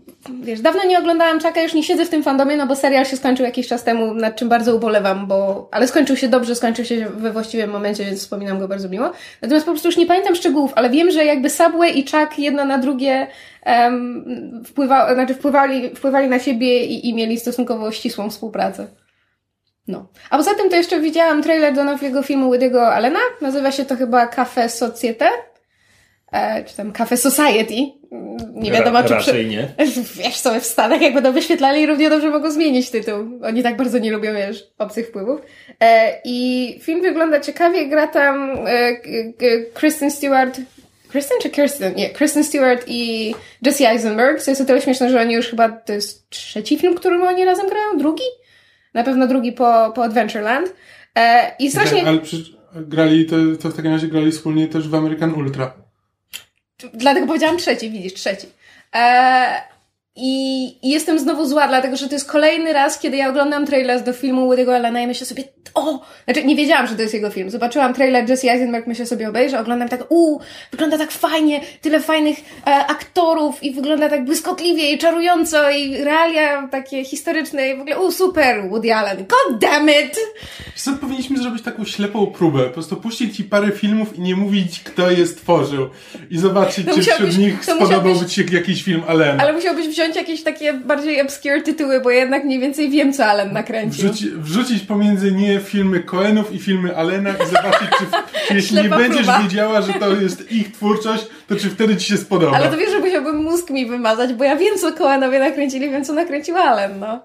wiesz, 0.43 0.61
dawno 0.61 0.85
nie 0.85 0.99
oglądałam 0.99 1.41
Czaka, 1.41 1.63
już 1.63 1.75
nie 1.75 1.83
siedzę 1.83 2.05
w 2.05 2.09
tym 2.09 2.23
fandomie, 2.23 2.57
no 2.57 2.67
bo 2.67 2.77
serial 2.77 3.05
się 3.05 3.17
skończył 3.17 3.47
jakiś 3.47 3.69
czas 3.69 3.85
temu, 3.85 4.15
nad 4.15 4.37
czym 4.37 4.49
bardzo 4.49 4.77
ubolewam, 4.77 5.27
bo, 5.27 5.69
ale 5.73 5.89
skończył 5.89 6.17
się 6.17 6.29
dobrze, 6.29 6.55
skończył 6.55 6.85
się 6.85 7.09
we 7.09 7.33
właściwym 7.33 7.71
momencie, 7.71 8.05
więc 8.05 8.21
wspominam 8.21 8.59
go 8.59 8.69
bardzo 8.69 8.89
miło. 8.89 9.13
Natomiast 9.43 9.67
po 9.67 9.73
prostu 9.73 9.89
już 9.89 9.97
nie 9.97 10.07
pamiętam 10.07 10.35
szczegółów, 10.35 10.73
ale 10.77 10.91
wiem, 10.91 11.11
że 11.11 11.25
jakby 11.25 11.51
Subway 11.51 11.99
i 11.99 12.05
Chuck 12.05 12.39
jedno 12.39 12.65
na 12.65 12.79
drugie 12.79 13.27
um, 13.67 14.63
wpływa, 14.67 15.15
znaczy 15.15 15.35
wpływali, 15.35 15.97
wpływali 15.97 16.29
na 16.29 16.39
siebie 16.39 16.85
i, 16.85 17.09
i 17.09 17.15
mieli 17.15 17.41
stosunkowo 17.41 17.93
ścisłą 17.93 18.31
współpracę. 18.31 18.87
No. 19.89 20.07
A 20.31 20.37
poza 20.37 20.55
tym 20.55 20.71
to 20.71 20.77
jeszcze 20.77 21.01
widziałam 21.01 21.43
trailer 21.43 21.75
do 21.75 21.85
nowego 21.85 22.23
filmu 22.23 22.51
Woody'ego 22.53 22.81
Allena. 22.81 23.21
Nazywa 23.41 23.73
się 23.73 23.85
to 23.85 23.97
chyba 23.97 24.27
Cafe 24.27 24.69
Societe. 24.69 25.29
E, 26.33 26.65
czy 26.65 26.77
tam 26.77 26.93
Society. 27.17 27.98
Nie 28.55 28.73
wiadomo, 28.73 29.03
Ra, 29.03 29.09
czy... 29.09 29.15
Raczej 29.15 29.45
przy... 29.45 29.57
nie. 29.57 29.69
Wiesz, 30.25 30.37
sobie 30.37 30.61
w 30.61 30.65
Stanach, 30.65 31.01
jak 31.03 31.15
będą 31.15 31.33
wyświetlali, 31.33 31.87
równie 31.87 32.11
dobrze 32.11 32.31
mogą 32.31 32.51
zmienić 32.51 32.91
tytuł. 32.91 33.41
Oni 33.43 33.63
tak 33.63 33.77
bardzo 33.77 33.99
nie 33.99 34.13
lubią, 34.13 34.35
wiesz, 34.35 34.67
obcych 34.79 35.07
wpływów. 35.07 35.41
E, 35.81 36.21
I 36.25 36.79
film 36.83 37.03
wygląda 37.03 37.41
ciekawie. 37.41 37.87
Gra 37.87 38.07
tam 38.07 38.59
e, 38.67 38.97
Kristen 39.75 40.11
Stewart 40.11 40.61
Kristen 41.09 41.39
czy 41.43 41.51
Kirsten? 41.51 41.95
Nie, 41.95 42.11
Kristen 42.11 42.45
Stewart 42.45 42.85
i 42.87 43.35
Jesse 43.63 43.91
Eisenberg, 43.91 44.43
co 44.43 44.51
jest 44.51 44.61
o 44.61 44.65
tyle 44.65 44.81
śmieszne, 44.81 45.11
że 45.11 45.21
oni 45.21 45.35
już 45.35 45.47
chyba, 45.47 45.69
to 45.69 45.93
jest 45.93 46.31
trzeci 46.31 46.79
film, 46.79 46.95
którym 46.95 47.23
oni 47.23 47.45
razem 47.45 47.69
grają? 47.69 47.99
Drugi? 47.99 48.25
Na 48.95 49.05
pewno 49.05 49.27
drugi 49.27 49.53
po, 49.53 49.93
po 49.95 50.05
Adventureland. 50.05 50.75
E, 51.15 51.53
I 51.59 51.71
strasznie... 51.71 52.07
Ale 52.07 52.19
przy, 52.19 52.37
grali, 52.75 53.27
to, 53.27 53.37
to 53.63 53.69
w 53.69 53.77
takim 53.77 53.93
razie 53.93 54.09
grali 54.09 54.33
wspólnie 54.33 54.69
też 54.69 54.89
w 54.89 54.95
American 54.95 55.35
Ultra. 55.35 55.73
Dlatego 56.95 57.27
powiedziałam 57.27 57.59
trzeci, 57.59 57.91
widzisz, 57.91 58.15
trzeci. 58.15 58.47
E, 58.95 59.78
i, 60.21 60.65
I 60.83 60.91
jestem 60.91 61.19
znowu 61.19 61.47
zła, 61.47 61.69
dlatego 61.69 61.97
że 61.97 62.09
to 62.09 62.15
jest 62.15 62.31
kolejny 62.31 62.73
raz, 62.73 62.99
kiedy 62.99 63.17
ja 63.17 63.29
oglądam 63.29 63.67
trailer 63.67 64.03
do 64.03 64.13
filmu 64.13 64.53
Woody'ego 64.53 64.75
Allena 64.75 65.01
i 65.01 65.07
myślę 65.07 65.27
sobie, 65.27 65.45
o! 65.75 66.01
Znaczy, 66.25 66.45
nie 66.45 66.57
wiedziałam, 66.57 66.87
że 66.87 66.95
to 66.95 67.03
jest 67.03 67.15
jego 67.15 67.31
film. 67.31 67.51
Zobaczyłam 67.51 67.95
trailer 67.95 68.31
Jesse 68.31 68.53
Eisenberg, 68.53 68.87
myślę 68.87 69.07
sobie, 69.07 69.29
obejrzę, 69.29 69.61
oglądam 69.61 69.89
tak, 69.89 70.01
uuu, 70.09 70.41
wygląda 70.71 70.99
tak 70.99 71.11
fajnie, 71.11 71.61
tyle 71.81 72.01
fajnych 72.01 72.39
e, 72.39 72.71
aktorów 72.71 73.63
i 73.63 73.73
wygląda 73.73 74.09
tak 74.09 74.25
błyskotliwie 74.25 74.93
i 74.93 74.99
czarująco 74.99 75.71
i 75.71 75.97
realia 75.97 76.69
takie 76.71 77.05
historyczne 77.05 77.69
i 77.69 77.77
w 77.77 77.81
ogóle, 77.81 77.99
uuu, 77.99 78.13
super, 78.13 78.69
Woody 78.71 78.95
Allen, 78.95 79.17
god 79.17 79.59
damn 79.59 79.91
it! 79.91 80.17
Co, 80.75 80.93
powinniśmy 80.93 81.39
zrobić 81.39 81.63
taką 81.63 81.85
ślepą 81.85 82.27
próbę, 82.27 82.65
po 82.65 82.71
prostu 82.71 82.97
puścić 82.97 83.37
ci 83.37 83.45
parę 83.45 83.73
filmów 83.73 84.19
i 84.19 84.21
nie 84.21 84.37
mówić, 84.37 84.81
kto 84.81 85.11
je 85.11 85.27
stworzył 85.27 85.89
i 86.31 86.39
zobaczyć, 86.39 86.87
czy 86.95 87.03
wśród 87.03 87.39
nich 87.39 87.55
ci 88.29 88.35
się 88.35 88.57
jakiś 88.57 88.83
film 88.83 89.03
Allena. 89.09 89.43
Ale 89.43 89.53
musiałbyś 89.53 89.89
wziąć 89.89 90.08
jakieś 90.17 90.43
takie 90.43 90.73
bardziej 90.73 91.23
obscure 91.23 91.63
tytuły, 91.63 92.01
bo 92.01 92.11
ja 92.11 92.19
jednak 92.19 92.45
mniej 92.45 92.61
więcej 92.61 92.91
wiem, 92.91 93.13
co 93.13 93.25
Allen 93.27 93.53
nakręcił. 93.53 94.05
Wrzuci, 94.05 94.31
wrzucić 94.31 94.83
pomiędzy 94.83 95.33
nie 95.33 95.61
filmy 95.61 96.01
Coenów 96.01 96.53
i 96.53 96.59
filmy 96.59 96.97
Allena 96.97 97.31
i 97.31 97.47
zobaczyć, 97.47 97.89
czy, 97.99 98.05
czy 98.49 98.55
jeśli 98.55 98.83
nie 98.83 98.89
będziesz 98.89 99.27
próba. 99.27 99.43
wiedziała, 99.43 99.83
że 99.83 99.93
to 99.93 100.15
jest 100.15 100.53
ich 100.53 100.73
twórczość, 100.73 101.27
to 101.49 101.57
czy 101.57 101.71
wtedy 101.71 101.97
ci 101.97 102.09
się 102.09 102.17
spodoba. 102.17 102.57
Ale 102.57 102.69
to 102.69 102.77
wiesz, 102.77 102.91
że 102.91 102.99
musiałbym 102.99 103.37
mózg 103.37 103.71
mi 103.71 103.87
wymazać, 103.87 104.35
bo 104.35 104.45
ja 104.45 104.57
wiem, 104.57 104.79
co 104.79 104.93
Coenowie 104.93 105.39
nakręcili, 105.39 105.91
wiem, 105.91 106.05
co 106.05 106.13
nakręcił 106.13 106.57
Allen, 106.57 106.99
no. 107.01 107.21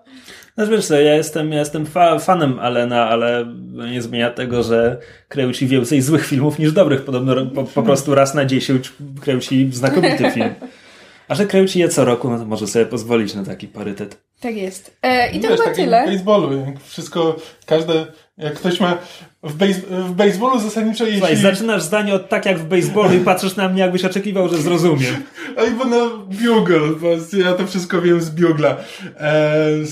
Znaczy 0.56 0.72
wiesz 0.72 0.86
co, 0.86 1.00
ja 1.00 1.16
jestem, 1.16 1.52
ja 1.52 1.60
jestem 1.60 1.86
fa 1.86 2.20
fanem 2.20 2.60
Alena, 2.60 3.10
ale 3.10 3.46
nie 3.92 4.02
zmienia 4.02 4.30
tego, 4.30 4.64
że 4.64 4.98
kręci 5.28 5.68
więcej 5.68 6.02
złych 6.02 6.26
filmów 6.26 6.60
niż 6.60 6.72
dobrych. 6.72 7.02
Podobno 7.02 7.46
po, 7.46 7.64
po 7.64 7.84
prostu 7.84 8.16
raz 8.16 8.34
na 8.34 8.46
dziesięć 8.46 8.94
kręci 9.22 9.70
znakomity 9.72 10.32
film. 10.32 10.50
A 11.28 11.36
że 11.36 11.46
kręci 11.46 11.80
je 11.80 11.90
co 11.90 12.06
roku, 12.06 12.30
no 12.30 12.40
to 12.40 12.46
może 12.46 12.68
sobie 12.68 12.86
pozwolić 12.86 13.34
na 13.34 13.44
taki 13.44 13.68
parytet. 13.68 14.18
Tak 14.40 14.56
jest. 14.56 14.98
E, 15.02 15.32
I 15.32 15.40
to 15.40 15.48
Wiesz, 15.48 15.52
chyba 15.52 15.58
tak 15.58 15.68
jak 15.68 15.76
tyle. 15.76 16.04
w 16.04 16.10
baseballu, 16.10 16.66
jak 16.66 16.84
wszystko, 16.84 17.36
każde, 17.66 18.06
jak 18.38 18.54
ktoś 18.54 18.80
ma, 18.80 18.98
w, 19.44 19.54
base, 19.54 19.80
w 19.90 20.12
baseballu 20.12 20.60
zasadniczo 20.60 21.04
jeśli... 21.04 21.20
Słuchaj, 21.20 21.38
zaczynasz 21.38 21.84
zdanie 21.84 22.14
od 22.14 22.30
tak 22.30 22.46
jak 22.46 22.60
w 22.60 22.66
baseballu 22.66 23.14
i 23.14 23.20
patrzysz 23.20 23.56
na 23.56 23.70
mnie, 23.70 23.82
jakbyś 23.82 24.06
oczekiwał, 24.06 24.50
że 24.50 24.58
zrozumiem. 24.58 25.16
Oj, 25.58 25.72
bo 25.72 25.86
no, 25.86 26.10
bugle, 26.18 26.80
bo 26.88 27.08
ja 27.38 27.54
to 27.54 27.68
wszystko 27.68 28.02
wiem 28.02 28.22
z 28.22 28.30
bugla. 28.30 28.78
Eee, 29.20 29.86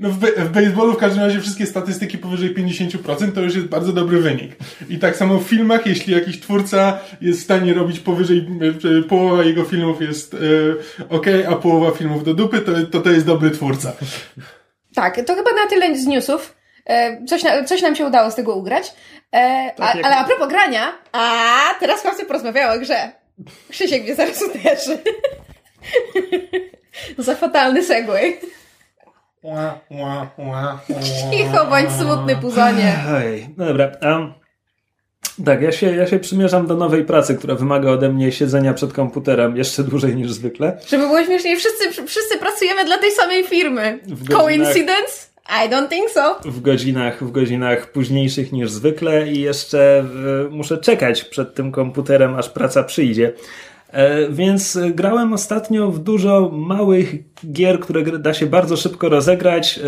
no 0.00 0.10
w, 0.10 0.18
be- 0.18 0.32
w 0.32 0.48
baseballu 0.50 0.92
w 0.92 0.96
każdym 0.96 1.22
razie 1.24 1.40
wszystkie 1.40 1.66
statystyki 1.66 2.18
powyżej 2.18 2.54
50% 2.54 3.32
to 3.32 3.40
już 3.40 3.54
jest 3.54 3.66
bardzo 3.66 3.92
dobry 3.92 4.20
wynik. 4.20 4.52
I 4.88 4.98
tak 4.98 5.16
samo 5.16 5.38
w 5.38 5.42
filmach, 5.48 5.86
jeśli 5.86 6.14
jakiś 6.14 6.40
twórca 6.40 6.98
jest 7.20 7.40
w 7.40 7.44
stanie 7.44 7.74
robić 7.74 8.00
powyżej, 8.00 8.46
połowa 9.08 9.44
jego 9.44 9.64
filmów 9.64 10.02
jest 10.02 10.34
e, 10.34 10.38
ok, 11.08 11.26
a 11.48 11.56
połowa 11.56 11.90
filmów 11.90 12.24
do 12.24 12.34
dupy, 12.34 12.60
to, 12.60 12.72
to 12.90 13.00
to 13.00 13.10
jest 13.10 13.26
dobry 13.26 13.50
twórca. 13.50 13.92
Tak, 14.94 15.20
to 15.26 15.34
chyba 15.34 15.50
na 15.52 15.66
tyle 15.70 15.96
z 15.98 16.06
newsów. 16.06 16.54
E, 16.86 17.24
coś, 17.26 17.42
na, 17.42 17.64
coś 17.64 17.82
nam 17.82 17.96
się 17.96 18.06
udało 18.06 18.30
z 18.30 18.34
tego 18.34 18.54
ugrać. 18.56 18.92
E, 19.34 19.70
a, 19.78 19.86
Tak 19.86 19.94
jak- 19.96 20.06
Ale 20.06 20.16
a 20.16 20.24
propos 20.24 20.48
grania, 20.48 20.92
a 21.12 21.50
teraz 21.80 22.02
chłopcy 22.02 22.24
porozmawiały 22.24 22.76
o 22.76 22.80
grze. 22.80 23.12
Krzysiek 23.70 24.02
mnie 24.02 24.14
zaraz 24.14 24.42
uderzy. 24.42 24.98
Za 27.18 27.34
fatalny 27.34 27.82
segway. 27.84 28.36
Cicho, 31.32 31.66
bądź 31.66 31.90
smutny 31.90 32.36
puzonie. 32.36 32.98
Oj, 33.16 33.48
no 33.56 33.66
dobra. 33.66 33.90
Um, 34.02 34.32
tak, 35.44 35.62
ja 35.62 35.72
się, 35.72 35.96
ja 35.96 36.06
się 36.06 36.18
przymierzam 36.18 36.66
do 36.66 36.76
nowej 36.76 37.04
pracy, 37.04 37.34
która 37.34 37.54
wymaga 37.54 37.90
ode 37.90 38.08
mnie 38.08 38.32
siedzenia 38.32 38.74
przed 38.74 38.92
komputerem 38.92 39.56
jeszcze 39.56 39.84
dłużej 39.84 40.16
niż 40.16 40.32
zwykle. 40.32 40.78
Żeby 40.88 41.06
było 41.06 41.24
śmieszniej, 41.24 41.56
wszyscy, 41.56 42.06
wszyscy 42.06 42.38
pracujemy 42.38 42.84
dla 42.84 42.98
tej 42.98 43.10
samej 43.12 43.44
firmy. 43.44 43.98
Godzinach- 44.06 44.36
Coincidence? 44.40 45.30
I 45.66 45.68
don't 45.70 45.88
think 45.88 46.10
so. 46.10 46.36
w 46.44 46.60
godzinach, 46.60 47.24
w 47.24 47.30
godzinach 47.30 47.92
późniejszych 47.92 48.52
niż 48.52 48.70
zwykle 48.70 49.28
i 49.28 49.40
jeszcze 49.40 49.98
e, 49.98 50.04
muszę 50.50 50.78
czekać 50.78 51.24
przed 51.24 51.54
tym 51.54 51.72
komputerem, 51.72 52.34
aż 52.36 52.48
praca 52.48 52.82
przyjdzie. 52.84 53.32
E, 53.92 54.28
Więc 54.28 54.78
grałem 54.94 55.32
ostatnio 55.32 55.90
w 55.90 55.98
dużo 55.98 56.50
małych 56.52 57.14
gier, 57.52 57.80
które 57.80 58.18
da 58.18 58.34
się 58.34 58.46
bardzo 58.46 58.76
szybko 58.76 59.08
rozegrać. 59.08 59.78
E, 59.78 59.82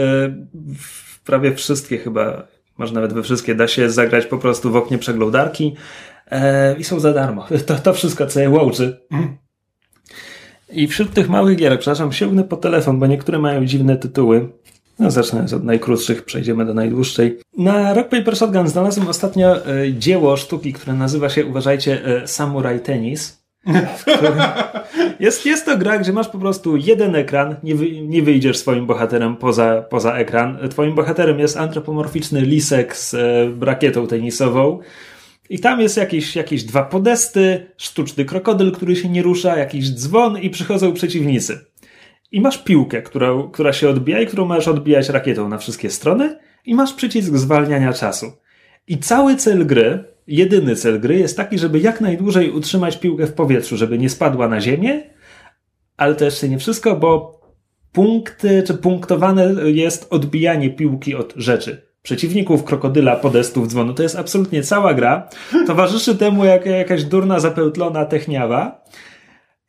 W 0.79 1.21
prawie 1.25 1.55
wszystkie 1.55 1.99
chyba, 1.99 2.47
może 2.79 2.95
nawet 2.95 3.13
we 3.13 3.23
wszystkie 3.23 3.55
da 3.55 3.69
się 3.69 3.91
zagrać 3.91 4.27
po 4.27 4.39
prostu 4.39 4.71
w 4.71 4.77
oknie 4.77 4.99
przeglądarki 4.99 5.75
E, 6.33 6.77
i 6.79 6.85
są 6.85 7.01
za 7.01 7.13
darmo. 7.13 7.47
To, 7.67 7.75
to 7.75 7.93
wszystko, 7.93 8.27
co 8.27 8.41
je 8.41 8.51
łączy. 8.51 9.01
I 10.73 10.89
wśród 10.89 11.15
tych 11.15 11.29
małych 11.29 11.57
gier, 11.59 11.79
przepraszam, 11.79 12.13
sięgnę 12.13 12.45
po 12.45 12.57
telefon, 12.57 12.99
bo 12.99 13.07
niektóre 13.07 13.39
mają 13.39 13.67
dziwne 13.67 13.97
tytuły. 13.97 14.49
No, 14.99 15.11
zacznę 15.11 15.45
od 15.57 15.65
najkrótszych, 15.65 16.25
przejdziemy 16.25 16.65
do 16.65 16.75
najdłuższej. 16.75 17.39
Na 17.59 17.95
Rock 17.95 18.09
Paper 18.09 18.37
Shotgun 18.37 18.69
znalazłem 18.69 19.09
ostatnio 19.09 19.67
e, 19.67 19.93
dzieło 19.93 20.37
sztuki, 20.37 20.73
które 20.73 20.93
nazywa 20.95 21.29
się, 21.29 21.47
uważajcie, 21.47 22.05
e, 22.07 22.27
Samurai 22.27 22.81
Tennis. 22.81 23.42
Jest, 25.21 25.47
jest 25.47 25.67
to 25.67 25.79
gra, 25.79 25.99
gdzie 25.99 26.13
masz 26.13 26.29
po 26.29 26.39
prostu 26.39 26.77
jeden 26.77 27.17
ekran, 27.17 27.57
nie, 27.63 27.75
wy, 27.75 28.01
nie 28.01 28.23
wyjdziesz 28.23 28.59
swoim 28.59 28.87
bohaterem 28.87 29.37
poza, 29.37 29.83
poza 29.83 30.15
ekran. 30.15 30.59
Twoim 30.71 30.95
bohaterem 30.95 31.39
jest 31.39 31.57
antropomorficzny 31.57 32.41
lisek 32.41 32.97
z 32.97 33.15
e, 33.15 33.19
rakietą 33.61 34.07
tenisową. 34.07 34.79
I 35.51 35.59
tam 35.59 35.81
jest 35.81 35.97
jakieś, 35.97 36.37
jakieś 36.37 36.65
dwa 36.65 36.83
podesty, 36.83 37.67
sztuczny 37.77 38.25
krokodyl, 38.25 38.73
który 38.73 38.97
się 38.97 39.09
nie 39.09 39.23
rusza, 39.23 39.57
jakiś 39.57 39.91
dzwon 39.91 40.39
i 40.39 40.51
przychodzą 40.51 40.93
przeciwnicy. 40.93 41.61
I 42.33 42.41
masz 42.41 42.65
piłkę, 42.65 43.03
która, 43.03 43.29
która 43.53 43.73
się 43.73 43.89
odbija 43.89 44.21
i 44.21 44.27
którą 44.27 44.45
możesz 44.45 44.69
odbijać 44.69 45.09
rakietą 45.09 45.49
na 45.49 45.59
wszystkie 45.59 45.91
strony 45.91 46.39
i 46.65 46.75
masz 46.75 46.93
przycisk 46.95 47.35
zwalniania 47.35 47.93
czasu. 47.93 48.33
I 48.89 48.99
cały 48.99 49.37
cel 49.37 49.67
gry, 49.67 50.05
jedyny 50.27 50.77
cel 50.77 51.01
gry 51.01 51.19
jest 51.19 51.37
taki, 51.37 51.59
żeby 51.59 51.81
jak 51.81 52.01
najdłużej 52.01 52.51
utrzymać 52.51 52.97
piłkę 52.97 53.27
w 53.27 53.33
powietrzu, 53.33 53.77
żeby 53.77 53.99
nie 53.99 54.11
spadła 54.11 54.49
na 54.49 54.61
ziemię, 54.61 55.03
ale 55.97 56.15
to 56.15 56.25
jeszcze 56.25 56.49
nie 56.49 56.59
wszystko, 56.59 56.97
bo 56.97 57.41
punkty, 57.93 58.63
czy 58.67 58.75
punktowane 58.75 59.55
jest 59.65 60.07
odbijanie 60.11 60.71
piłki 60.71 61.15
od 61.15 61.35
rzeczy. 61.37 61.93
Przeciwników, 62.03 62.65
krokodyla, 62.65 63.17
podestów, 63.17 63.69
dzwonu. 63.69 63.95
To 63.95 64.03
jest 64.03 64.17
absolutnie 64.17 64.63
cała 64.63 64.95
gra. 64.95 65.29
Towarzyszy 65.67 66.17
temu 66.17 66.45
jak, 66.45 66.67
jakaś 66.67 67.05
durna, 67.05 67.41
zapełtlona 67.41 68.05
techniawa 68.05 68.85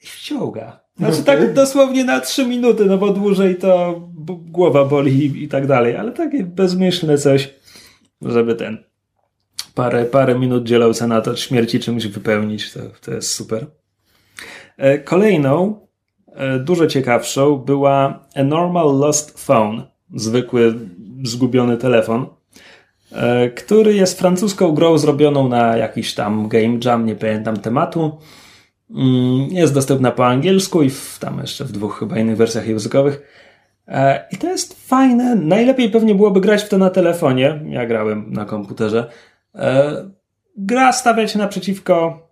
i 0.04 0.08
wciąga. 0.08 0.84
Znaczy 0.98 1.24
tak 1.24 1.54
dosłownie 1.54 2.04
na 2.04 2.20
trzy 2.20 2.46
minuty, 2.46 2.86
no 2.86 2.98
bo 2.98 3.14
dłużej 3.14 3.56
to 3.56 4.02
głowa 4.28 4.86
boli 4.86 5.26
i, 5.26 5.44
i 5.44 5.48
tak 5.48 5.68
dalej, 5.68 5.96
ale 5.96 6.12
takie 6.12 6.44
bezmyślne 6.44 7.18
coś, 7.18 7.54
żeby 8.22 8.56
ten 8.56 8.84
parę, 9.76 10.06
parę 10.06 10.40
minut 10.40 10.64
dzielał 10.64 10.94
se 10.94 11.08
na 11.08 11.22
to 11.22 11.36
śmierci 11.36 11.80
czymś 11.80 12.08
wypełnić, 12.08 12.74
to, 12.74 12.80
to 13.06 13.12
jest 13.12 13.32
super. 13.32 13.66
E, 14.78 15.00
Kolejną, 15.00 15.80
e, 16.36 16.60
dużo 16.60 16.88
ciekawszą, 16.88 17.58
była 17.58 18.20
A 18.36 18.44
Normal 18.44 18.98
Lost 18.98 19.46
Phone, 19.46 19.84
zwykły 20.16 20.74
zgubiony 21.24 21.78
telefon, 21.78 22.26
e, 23.12 23.50
który 23.50 23.94
jest 23.94 24.20
francuską 24.20 24.72
grą 24.72 24.98
zrobioną 24.98 25.48
na 25.48 25.78
jakiś 25.78 26.14
tam 26.14 26.48
game 26.48 26.78
jam, 26.86 27.06
nie 27.06 27.16
pamiętam 27.16 27.58
tematu. 27.58 28.18
Mm, 28.92 29.48
jest 29.52 29.74
dostępna 29.74 30.12
po 30.12 30.28
angielsku 30.28 30.84
i 30.84 30.90
w, 30.90 31.18
tam 31.20 31.40
jeszcze 31.40 31.66
w 31.66 31.72
dwóch 31.72 32.00
chyba 32.00 32.20
innych 32.20 32.38
wersjach 32.38 32.68
językowych. 32.68 33.22
I 34.32 34.38
to 34.38 34.48
jest 34.48 34.88
fajne. 34.88 35.36
Najlepiej 35.36 35.90
pewnie 35.90 36.16
byłoby 36.16 36.42
grać 36.42 36.64
w 36.64 36.70
to 36.70 36.78
na 36.78 36.90
telefonie. 36.90 37.60
Ja 37.70 37.86
grałem 37.86 38.34
na 38.34 38.46
komputerze. 38.46 39.10
E, 39.56 39.94
gra 40.58 40.94
stawia 40.94 41.28
się 41.28 41.40
naprzeciwko 41.40 42.28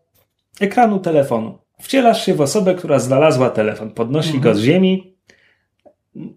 ekranu 0.60 1.00
telefonu. 1.00 1.58
Wcielasz 1.82 2.26
się 2.26 2.34
w 2.34 2.42
osobę, 2.42 2.76
która 2.76 3.00
znalazła 3.00 3.50
telefon, 3.50 3.92
podnosi 3.92 4.36
mhm. 4.36 4.44
go 4.44 4.60
z 4.60 4.64
ziemi. 4.64 5.14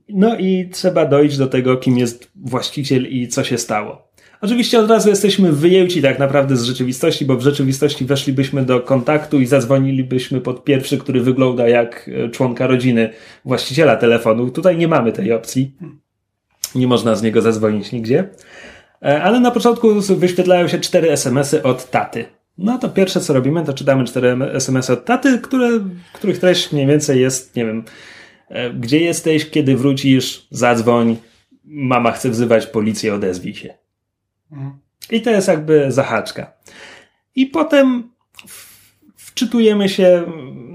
No 0.08 0.38
i 0.38 0.68
trzeba 0.72 1.06
dojść 1.06 1.36
do 1.36 1.46
tego, 1.46 1.76
kim 1.76 1.98
jest 1.98 2.30
właściciel 2.34 3.06
i 3.08 3.28
co 3.28 3.44
się 3.44 3.58
stało. 3.58 4.14
Oczywiście 4.40 4.80
od 4.80 4.90
razu 4.90 5.08
jesteśmy 5.08 5.52
wyjęci 5.52 6.02
tak 6.02 6.18
naprawdę 6.18 6.56
z 6.56 6.62
rzeczywistości, 6.62 7.24
bo 7.24 7.36
w 7.36 7.42
rzeczywistości 7.42 8.04
weszlibyśmy 8.04 8.64
do 8.64 8.80
kontaktu 8.80 9.40
i 9.40 9.46
zadzwonilibyśmy 9.46 10.40
pod 10.40 10.64
pierwszy, 10.64 10.98
który 10.98 11.20
wygląda 11.20 11.68
jak 11.68 12.10
e, 12.24 12.28
członka 12.28 12.66
rodziny 12.66 13.10
właściciela 13.44 13.96
telefonu. 13.96 14.50
Tutaj 14.50 14.76
nie 14.76 14.88
mamy 14.88 15.12
tej 15.12 15.32
opcji. 15.32 15.76
Nie 16.74 16.86
można 16.86 17.16
z 17.16 17.22
niego 17.22 17.42
zadzwonić 17.42 17.92
nigdzie. 17.92 18.28
E, 19.04 19.22
ale 19.22 19.40
na 19.40 19.50
początku 19.50 20.00
wyświetlają 20.00 20.68
się 20.68 20.78
cztery 20.78 21.10
SMS-y 21.10 21.62
od 21.62 21.90
taty. 21.90 22.24
No 22.58 22.78
to 22.78 22.88
pierwsze 22.88 23.20
co 23.20 23.32
robimy, 23.32 23.64
to 23.64 23.72
czytamy 23.72 24.04
cztery 24.04 24.36
SMS-y 24.52 24.92
od 24.92 25.04
taty, 25.04 25.38
które, 25.38 25.68
których 26.12 26.38
treść 26.38 26.72
mniej 26.72 26.86
więcej 26.86 27.20
jest, 27.20 27.56
nie 27.56 27.66
wiem, 27.66 27.84
e, 28.48 28.70
gdzie 28.70 29.00
jesteś, 29.00 29.50
kiedy 29.50 29.76
wrócisz, 29.76 30.46
zadzwoń, 30.50 31.16
mama 31.64 32.12
chce 32.12 32.30
wzywać 32.30 32.66
policję, 32.66 33.14
odezwij 33.14 33.54
się. 33.54 33.74
I 35.10 35.22
to 35.22 35.30
jest 35.30 35.48
jakby 35.48 35.92
zahaczka. 35.92 36.52
I 37.34 37.46
potem 37.46 38.10
wczytujemy 39.16 39.88
się, 39.88 40.24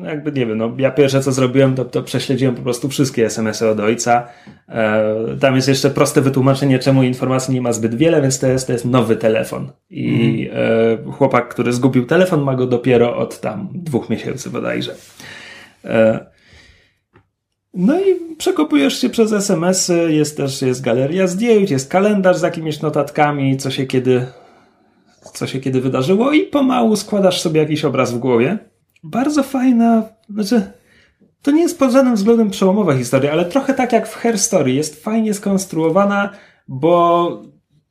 jakby 0.09 0.31
nie 0.31 0.45
wiem, 0.45 0.57
no 0.57 0.71
ja 0.77 0.91
pierwsze 0.91 1.21
co 1.21 1.31
zrobiłem, 1.31 1.75
to, 1.75 1.85
to 1.85 2.03
prześledziłem 2.03 2.55
po 2.55 2.61
prostu 2.61 2.89
wszystkie 2.89 3.25
SMS-y 3.25 3.69
od 3.69 3.79
ojca. 3.79 4.27
E, 4.69 5.15
tam 5.39 5.55
jest 5.55 5.67
jeszcze 5.67 5.89
proste 5.89 6.21
wytłumaczenie, 6.21 6.79
czemu 6.79 7.03
informacji 7.03 7.53
nie 7.53 7.61
ma 7.61 7.73
zbyt 7.73 7.95
wiele, 7.95 8.21
więc 8.21 8.39
to 8.39 8.47
jest, 8.47 8.67
to 8.67 8.73
jest 8.73 8.85
nowy 8.85 9.15
telefon. 9.15 9.71
I 9.89 10.49
e, 10.53 11.11
chłopak, 11.11 11.49
który 11.49 11.73
zgubił 11.73 12.05
telefon, 12.05 12.41
ma 12.41 12.55
go 12.55 12.67
dopiero 12.67 13.17
od 13.17 13.41
tam 13.41 13.69
dwóch 13.73 14.09
miesięcy 14.09 14.49
bodajże. 14.49 14.95
E, 15.85 16.25
no 17.73 17.99
i 17.99 18.35
przekopujesz 18.37 19.01
się 19.01 19.09
przez 19.09 19.33
SMS-y, 19.33 20.13
jest 20.13 20.37
też 20.37 20.61
jest 20.61 20.81
galeria 20.81 21.27
zdjęć, 21.27 21.71
jest 21.71 21.91
kalendarz 21.91 22.37
z 22.37 22.41
jakimiś 22.41 22.81
notatkami, 22.81 23.57
co 23.57 23.71
się 23.71 23.85
kiedy, 23.85 24.25
co 25.33 25.47
się 25.47 25.59
kiedy 25.59 25.81
wydarzyło 25.81 26.31
i 26.31 26.41
pomału 26.41 26.95
składasz 26.95 27.41
sobie 27.41 27.61
jakiś 27.61 27.85
obraz 27.85 28.13
w 28.13 28.17
głowie. 28.17 28.57
Bardzo 29.03 29.44
fajna, 29.44 30.03
znaczy 30.29 30.72
to 31.41 31.51
nie 31.51 31.62
jest 31.62 31.79
pod 31.79 31.91
żadnym 31.91 32.15
względem 32.15 32.50
przełomowa 32.50 32.98
historia, 32.98 33.32
ale 33.32 33.46
trochę 33.46 33.74
tak 33.74 33.94
jak 33.94 34.08
w 34.08 34.15
Her 34.15 34.39
Story, 34.39 34.72
jest 34.72 35.03
fajnie 35.03 35.34
skonstruowana, 35.34 36.29
bo 36.68 37.41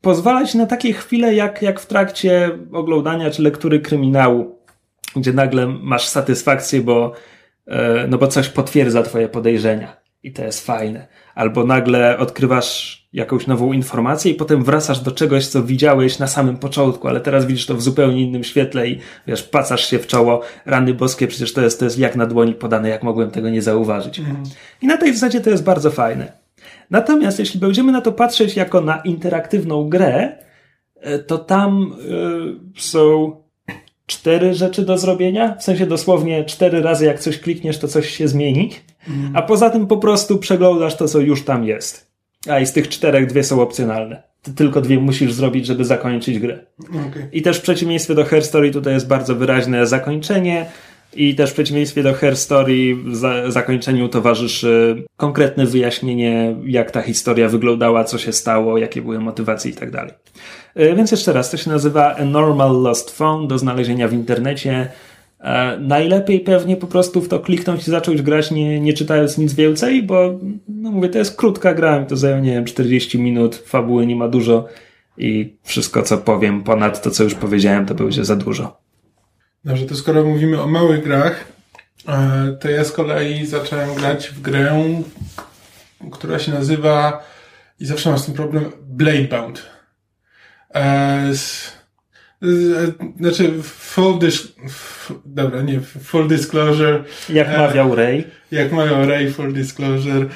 pozwala 0.01 0.45
ci 0.45 0.59
na 0.59 0.67
takie 0.67 0.93
chwile 0.93 1.35
jak, 1.35 1.63
jak 1.63 1.81
w 1.81 1.87
trakcie 1.87 2.59
oglądania 2.73 3.31
czy 3.31 3.43
lektury 3.43 3.81
kryminału, 3.81 4.59
gdzie 5.17 5.33
nagle 5.33 5.67
masz 5.67 6.09
satysfakcję, 6.09 6.81
bo 6.81 7.13
E, 7.69 8.07
no 8.09 8.19
bo 8.19 8.29
coś 8.29 8.49
potwierdza 8.49 9.03
twoje 9.03 9.29
podejrzenia 9.29 9.97
i 10.23 10.33
to 10.33 10.45
jest 10.45 10.67
fajne. 10.67 11.07
Albo 11.35 11.65
nagle 11.65 12.19
odkrywasz 12.19 12.98
jakąś 13.13 13.47
nową 13.47 13.73
informację 13.73 14.33
i 14.33 14.35
potem 14.35 14.65
wracasz 14.65 15.01
do 15.01 15.13
czegoś, 15.13 15.47
co 15.47 15.63
widziałeś 15.63 16.19
na 16.19 16.27
samym 16.27 16.57
początku, 16.57 17.09
ale 17.09 17.21
teraz 17.21 17.47
widzisz 17.47 17.67
to 17.67 17.75
w 17.75 17.83
zupełnie 17.83 18.23
innym 18.23 18.45
świetle 18.45 18.89
i 18.89 18.99
wiesz, 19.27 19.43
pacasz 19.43 19.87
się 19.87 19.99
w 19.99 20.07
czoło, 20.07 20.41
rany 20.67 20.95
boskie, 20.95 21.27
przecież 21.27 21.53
to 21.53 21.61
jest, 21.61 21.79
to 21.79 21.85
jest 21.85 21.99
jak 21.99 22.17
na 22.17 22.27
dłoni 22.27 22.55
podane, 22.55 22.89
jak 22.89 23.03
mogłem 23.03 23.31
tego 23.31 23.51
nie 23.51 23.63
zauważyć. 23.63 24.19
Mhm. 24.19 24.43
I 24.83 24.87
na 24.87 24.97
tej 24.97 25.15
zasadzie 25.15 25.41
to 25.41 25.51
jest 25.51 25.65
bardzo 25.65 25.91
fajne. 25.91 26.33
Natomiast 26.91 27.39
jeśli 27.39 27.61
będziemy 27.61 27.93
na 27.93 28.01
to 28.01 28.13
patrzeć 28.13 28.57
jako 28.57 28.81
na 28.81 28.97
interaktywną 28.97 29.89
grę, 29.89 30.39
e, 31.01 31.19
to 31.19 31.39
tam 31.39 31.93
y, 32.77 32.81
są 32.81 33.37
cztery 34.07 34.55
rzeczy 34.55 34.83
do 34.83 34.99
zrobienia, 34.99 35.55
w 35.55 35.65
sensie 35.65 35.87
dosłownie 35.87 36.45
cztery 36.45 36.83
razy 36.83 37.05
jak 37.05 37.21
coś 37.21 37.39
klikniesz, 37.39 37.79
to 37.79 37.89
coś 37.89 38.11
się 38.11 38.29
zmieni, 38.29 38.71
mm. 39.09 39.37
a 39.37 39.43
poza 39.43 39.71
tym 39.71 39.87
po 39.87 39.97
prostu 39.97 40.39
przeglądasz 40.39 40.97
to, 40.97 41.09
co 41.09 41.21
już 41.21 41.45
tam 41.45 41.65
jest. 41.65 42.08
A 42.51 42.61
i 42.61 42.67
z 42.67 42.73
tych 42.73 42.89
czterech 42.89 43.27
dwie 43.27 43.45
są 43.45 43.63
opcjonalne. 43.63 44.23
Ty 44.43 44.55
tylko 44.55 44.81
dwie 44.81 44.99
musisz 44.99 45.33
zrobić, 45.33 45.67
żeby 45.67 45.85
zakończyć 45.85 46.39
grę. 46.39 46.59
Okay. 46.81 47.29
I 47.33 47.43
też 47.43 47.59
w 47.59 47.63
przeciwieństwie 47.63 48.15
do 48.15 48.25
Her 48.25 48.45
Story 48.45 48.71
tutaj 48.71 48.95
jest 48.95 49.09
bardzo 49.09 49.35
wyraźne 49.35 49.87
zakończenie, 49.87 50.67
i 51.15 51.35
też 51.35 51.51
w 51.51 51.53
przeciwieństwie 51.53 52.03
do 52.03 52.15
Her 52.15 52.37
Story 52.37 52.97
za, 53.13 53.51
zakończeniu 53.51 54.09
towarzyszy 54.09 55.05
konkretne 55.17 55.67
wyjaśnienie, 55.67 56.57
jak 56.65 56.91
ta 56.91 57.03
historia 57.03 57.49
wyglądała, 57.49 58.05
co 58.05 58.19
się 58.19 58.33
stało, 58.33 58.79
jakie 58.79 59.03
były 59.03 59.21
motywacje 59.21 59.71
i 59.71 59.75
tak 59.75 59.91
dalej. 59.91 60.13
E, 60.75 60.95
więc 60.95 61.11
jeszcze 61.11 61.33
raz, 61.33 61.51
to 61.51 61.57
się 61.57 61.71
nazywa 61.71 62.17
A 62.17 62.25
Normal 62.25 62.83
Lost 62.83 63.11
Phone 63.11 63.49
do 63.49 63.59
znalezienia 63.59 64.09
w 64.09 64.13
internecie. 64.13 64.89
E, 65.41 65.79
najlepiej 65.81 66.41
pewnie 66.41 66.77
po 66.77 66.87
prostu 66.87 67.21
w 67.21 67.29
to 67.29 67.41
kliknąć 67.41 67.89
i 67.89 67.91
zacząć 67.91 68.23
grać, 68.23 68.51
nie, 68.51 68.81
nie 68.81 68.93
czytając 68.93 69.39
nic 69.39 69.55
więcej, 69.55 70.03
bo 70.03 70.39
no 70.69 70.91
mówię, 70.91 71.09
to 71.09 71.19
jest 71.19 71.37
krótka 71.37 71.75
gra, 71.75 72.05
to 72.05 72.17
zajmie, 72.17 72.41
nie 72.41 72.53
wiem, 72.53 72.65
40 72.65 73.19
minut, 73.19 73.57
fabuły 73.57 74.07
nie 74.07 74.17
ma 74.17 74.29
dużo 74.29 74.69
i 75.19 75.57
wszystko, 75.63 76.03
co 76.03 76.19
powiem 76.19 76.63
ponad 76.63 77.03
to, 77.03 77.11
co 77.11 77.25
już 77.25 77.35
powiedziałem, 77.35 77.87
to 77.87 77.95
będzie 77.95 78.25
za 78.25 78.37
dużo. 78.37 78.81
Dobrze, 79.65 79.87
to 79.87 79.95
skoro 79.95 80.25
mówimy 80.25 80.63
o 80.63 80.67
małych 80.67 81.05
grach, 81.05 81.45
e, 82.09 82.57
to 82.61 82.71
ja 82.71 82.85
z 82.85 82.93
kolei 82.93 83.47
zacząłem 83.47 83.95
grać 83.95 84.29
w 84.29 84.41
grę, 84.41 85.03
która 86.13 86.39
się 86.39 86.53
nazywa, 86.53 87.25
i 87.81 87.87
zawsze 87.87 88.11
mam 88.11 88.19
z 88.19 88.27
tym 88.27 88.35
problem, 88.35 88.73
Bladebound. 88.83 89.63
E, 90.75 91.31
znaczy, 93.17 93.63
full 93.63 94.19
dis 94.19 94.53
dobra, 95.25 95.63
nie, 95.63 95.81
full 95.81 96.29
disclosure. 96.29 97.05
Jak 97.29 97.49
e, 97.49 97.59
mawiał 97.59 97.95
Ray. 97.95 98.25
Jak 98.51 98.73
mawiał 98.73 99.07
Ray, 99.07 99.31
full 99.31 99.53
disclosure. 99.53 100.27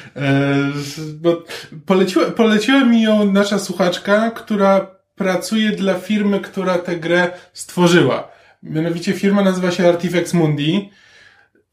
bo 1.15 1.43
poleciła, 1.87 2.31
poleciła 2.31 2.85
mi 2.85 3.03
ją 3.03 3.33
nasza 3.33 3.59
słuchaczka, 3.59 4.31
która 4.31 4.87
pracuje 5.15 5.71
dla 5.71 5.95
firmy, 5.95 6.41
która 6.41 6.79
tę 6.79 6.97
grę 6.97 7.31
stworzyła. 7.53 8.29
Mianowicie 8.63 9.13
firma 9.13 9.43
nazywa 9.43 9.71
się 9.71 9.89
Artifex 9.89 10.35
Mundi 10.35 10.91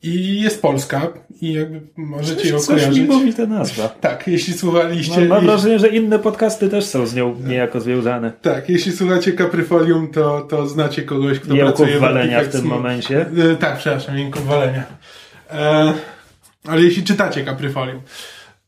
i 0.03 0.41
jest 0.41 0.61
polska 0.61 1.07
i 1.41 1.53
jakby 1.53 1.81
możecie 1.97 2.41
coś, 2.41 2.51
ją 2.51 2.57
kojarzyć. 2.75 2.87
Coś 2.87 2.97
mi 2.99 3.05
mówi 3.05 3.33
ta 3.33 3.45
nazwa. 3.45 3.95
Tak, 4.01 4.27
jeśli 4.27 4.53
słuchaliście... 4.53 5.19
Mam, 5.19 5.27
mam 5.27 5.45
wrażenie, 5.45 5.79
że 5.79 5.87
inne 5.87 6.19
podcasty 6.19 6.69
też 6.69 6.85
są 6.85 7.05
z 7.05 7.15
nią 7.15 7.35
niejako 7.47 7.81
związane. 7.81 8.31
Tak, 8.41 8.69
jeśli 8.69 8.91
słuchacie 8.91 9.33
Capryfolium, 9.33 10.07
to, 10.07 10.41
to 10.41 10.67
znacie 10.67 11.01
kogoś, 11.01 11.39
kto 11.39 11.55
Jęków 11.55 11.75
pracuje 11.75 11.97
w 11.97 12.01
walenia 12.01 12.43
w 12.43 12.47
tym 12.47 12.65
momencie. 12.65 13.25
E, 13.51 13.55
tak, 13.55 13.77
przepraszam, 13.77 14.17
Jęków 14.17 14.47
walenia. 14.47 14.83
E, 15.51 15.93
ale 16.67 16.81
jeśli 16.81 17.03
czytacie 17.03 17.45
Capryfolium, 17.45 18.01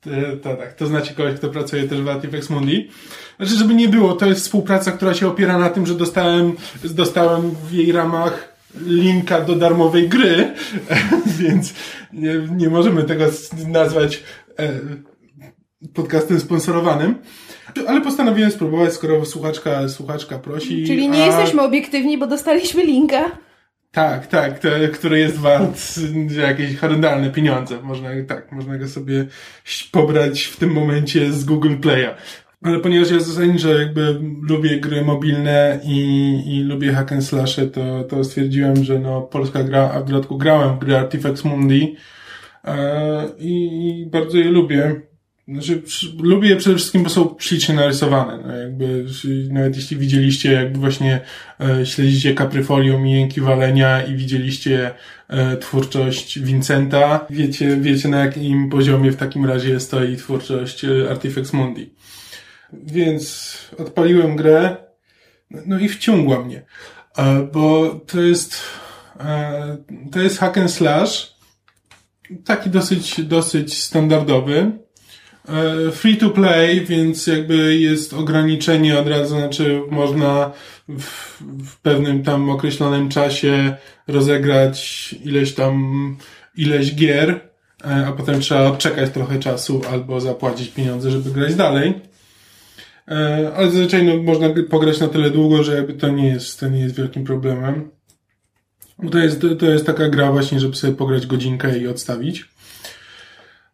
to, 0.02 0.10
to 0.44 0.56
tak, 0.56 0.74
to 0.74 0.88
znacie 0.88 1.14
kogoś, 1.14 1.36
kto 1.36 1.50
pracuje 1.50 1.84
też 1.84 2.02
w 2.02 2.10
Artifex 2.10 2.50
Mundi. 2.50 2.90
Znaczy, 3.38 3.56
żeby 3.56 3.74
nie 3.74 3.90
było, 3.90 4.14
to 4.14 4.26
jest 4.26 4.42
współpraca, 4.42 4.92
która 4.92 5.14
się 5.14 5.28
opiera 5.28 5.58
na 5.58 5.70
tym, 5.70 5.86
że 5.86 5.96
dostałem, 5.96 6.54
dostałem 6.84 7.52
w 7.70 7.74
jej 7.74 7.92
ramach 7.92 8.51
linka 8.86 9.42
do 9.42 9.56
darmowej 9.56 10.10
gry, 10.10 10.54
więc 11.40 11.74
nie, 12.14 12.34
nie 12.56 12.70
możemy 12.70 13.04
tego 13.04 13.26
nazwać 13.68 14.24
e, 14.60 14.80
podcastem 15.94 16.40
sponsorowanym. 16.40 17.16
Ale 17.88 18.02
postanowiłem 18.02 18.52
spróbować, 18.52 18.94
skoro 18.94 19.26
słuchaczka, 19.26 19.90
słuchaczka 19.90 20.40
prosi. 20.40 20.88
Czyli 20.88 21.10
nie 21.10 21.24
a... 21.24 21.26
jesteśmy 21.26 21.62
obiektywni, 21.62 22.18
bo 22.18 22.28
dostaliśmy 22.28 22.86
linka. 22.86 23.32
Tak, 23.92 24.28
tak, 24.28 24.60
to, 24.60 24.70
który 24.94 25.20
jest 25.20 25.38
wart 25.38 26.00
jakieś 26.48 26.78
horrendalne 26.78 27.30
pieniądze. 27.30 27.82
Można, 27.82 28.10
tak, 28.28 28.52
można 28.52 28.78
go 28.78 28.88
sobie 28.88 29.26
pobrać 29.92 30.44
w 30.44 30.58
tym 30.58 30.72
momencie 30.72 31.34
z 31.34 31.46
Google 31.46 31.76
Play'a. 31.76 32.10
Ale 32.64 32.80
ponieważ 32.80 33.12
ja 33.12 33.20
zasadniczo 33.20 33.80
jakby 33.80 34.20
lubię 34.42 34.80
gry 34.80 35.06
mobilne 35.06 35.80
i, 35.84 36.44
i 36.46 36.64
lubię 36.64 36.94
hack 36.94 37.12
and 37.12 37.26
slashy, 37.26 37.68
to, 37.68 38.04
to 38.04 38.24
stwierdziłem, 38.24 38.84
że 38.84 39.00
no 39.00 39.22
polska 39.22 39.64
gra, 39.64 39.92
a 39.94 40.00
w 40.00 40.06
dodatku 40.06 40.38
grałem 40.38 40.76
w 40.76 40.80
gry 40.80 40.98
Artifex 40.98 41.44
Mundi 41.44 41.96
e, 42.66 43.30
i 43.40 44.06
bardzo 44.12 44.38
je 44.38 44.52
lubię. 44.52 45.02
Znaczy, 45.48 45.82
lubię 46.20 46.50
je 46.50 46.56
przede 46.56 46.76
wszystkim, 46.76 47.04
bo 47.04 47.10
są 47.10 47.36
ślicznie 47.40 47.76
narysowane. 47.76 48.44
No 48.48 48.56
jakby, 48.56 49.06
nawet 49.50 49.76
jeśli 49.76 49.98
widzieliście, 49.98 50.52
jakby 50.52 50.80
właśnie 50.80 51.20
e, 51.60 51.86
śledzicie 51.86 52.36
Capryfolium 52.36 53.08
i 53.08 53.12
Jęki 53.12 53.42
Walenia 53.42 54.02
i 54.02 54.16
widzieliście 54.16 54.92
e, 55.28 55.58
twórczość 55.58 56.40
Vincenta, 56.40 57.26
wiecie, 57.30 57.78
wiecie 57.78 58.10
na 58.10 58.26
jakim 58.26 58.70
poziomie 58.70 59.12
w 59.12 59.16
takim 59.16 59.46
razie 59.46 59.80
stoi 59.80 60.18
twórczość 60.18 60.86
e, 60.86 61.10
Artifex 61.10 61.54
Mundi. 61.54 61.90
Więc 62.74 63.58
odpaliłem 63.78 64.36
grę, 64.36 64.78
no 65.66 65.80
i 65.80 65.90
wciągła 65.90 66.40
mnie. 66.40 66.66
Bo 67.52 67.96
to 68.08 68.22
jest, 68.22 68.62
E, 69.26 69.78
to 70.12 70.20
jest 70.20 70.40
hack 70.40 70.58
and 70.58 70.72
slash. 70.72 71.36
Taki 72.46 72.70
dosyć, 72.70 73.22
dosyć 73.22 73.84
standardowy. 73.84 74.72
E, 75.48 75.92
free 75.92 76.18
to 76.18 76.30
play, 76.30 76.86
więc 76.86 77.28
jakby 77.28 77.78
jest 77.78 78.14
ograniczenie 78.14 79.00
od 79.00 79.08
razu, 79.08 79.36
znaczy 79.40 79.82
można 79.90 80.52
w, 80.90 81.42
w 81.64 81.82
pewnym 81.82 82.24
tam 82.24 82.50
określonym 82.50 83.10
czasie 83.10 83.76
rozegrać 84.08 85.16
ileś 85.24 85.54
tam, 85.54 86.18
ileś 86.56 86.96
gier, 86.96 87.30
e, 87.86 88.08
a 88.08 88.12
potem 88.12 88.42
trzeba 88.42 88.62
odczekać 88.62 89.10
trochę 89.10 89.40
czasu 89.40 89.82
albo 89.92 90.22
zapłacić 90.22 90.70
pieniądze, 90.70 91.12
żeby 91.12 91.32
grać 91.32 91.56
dalej. 91.56 92.11
E, 93.12 93.52
ale 93.56 93.72
zazwyczaj 93.72 94.04
no, 94.04 94.24
można 94.24 94.50
pograć 94.70 95.00
na 95.00 95.08
tyle 95.08 95.30
długo, 95.30 95.64
że 95.64 95.76
jakby 95.76 95.94
to 95.94 96.10
nie 96.10 96.28
jest, 96.28 96.60
to 96.60 96.70
nie 96.70 96.80
jest 96.80 96.96
wielkim 96.96 97.24
problemem. 97.24 97.90
To 99.12 99.18
jest, 99.18 99.46
to 99.60 99.66
jest 99.66 99.86
taka 99.86 100.10
gra 100.10 100.32
właśnie, 100.32 100.60
żeby 100.60 100.76
sobie 100.76 100.94
pograć 100.94 101.28
godzinkę 101.28 101.80
i 101.80 101.88
odstawić. 101.88 102.50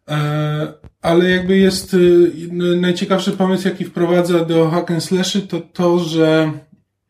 E, 0.08 0.72
ale 1.02 1.30
jakby 1.30 1.56
jest 1.56 1.94
y, 1.94 2.32
najciekawszy 2.76 3.32
pomysł, 3.32 3.68
jaki 3.68 3.84
wprowadza 3.84 4.44
do 4.44 4.70
hack 4.70 4.90
and 4.90 5.04
slashy, 5.04 5.40
to 5.40 5.60
to, 5.60 5.98
że 5.98 6.52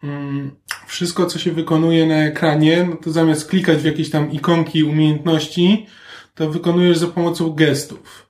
mm, 0.03 0.51
wszystko, 0.87 1.27
co 1.27 1.38
się 1.38 1.53
wykonuje 1.53 2.07
na 2.07 2.25
ekranie, 2.25 2.87
no 2.91 2.97
to 2.97 3.11
zamiast 3.11 3.49
klikać 3.49 3.79
w 3.79 3.85
jakieś 3.85 4.11
tam 4.11 4.33
ikonki 4.33 4.85
umiejętności, 4.85 5.87
to 6.35 6.51
wykonujesz 6.51 6.99
za 6.99 7.07
pomocą 7.07 7.51
gestów. 7.53 8.28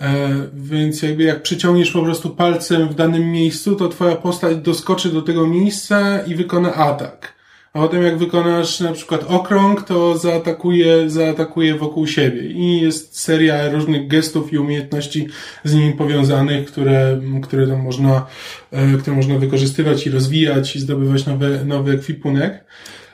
E, 0.00 0.30
więc 0.54 1.02
jakby 1.02 1.22
jak 1.22 1.42
przyciągniesz 1.42 1.90
po 1.90 2.02
prostu 2.02 2.30
palcem 2.30 2.88
w 2.88 2.94
danym 2.94 3.32
miejscu, 3.32 3.76
to 3.76 3.88
twoja 3.88 4.16
postać 4.16 4.56
doskoczy 4.56 5.08
do 5.08 5.22
tego 5.22 5.46
miejsca 5.46 6.22
i 6.22 6.34
wykona 6.34 6.74
atak. 6.74 7.40
A 7.72 7.78
potem 7.78 8.02
jak 8.02 8.18
wykonasz 8.18 8.80
na 8.80 8.92
przykład 8.92 9.24
okrąg, 9.28 9.82
to 9.82 10.18
zaatakuje, 10.18 11.10
zaatakuje 11.10 11.74
wokół 11.74 12.06
siebie. 12.06 12.46
I 12.46 12.80
jest 12.80 13.20
seria 13.20 13.70
różnych 13.72 14.08
gestów 14.08 14.52
i 14.52 14.58
umiejętności 14.58 15.26
z 15.64 15.74
nimi 15.74 15.92
powiązanych, 15.92 16.66
które, 16.66 17.20
które 17.42 17.66
tam 17.66 17.82
można, 17.82 18.26
e, 18.70 18.98
które 18.98 19.16
można 19.16 19.38
wykorzystywać 19.38 20.06
i 20.06 20.10
rozwijać 20.10 20.76
i 20.76 20.80
zdobywać 20.80 21.26
nowy, 21.26 21.64
nowy 21.64 21.92
ekwipunek. 21.92 22.64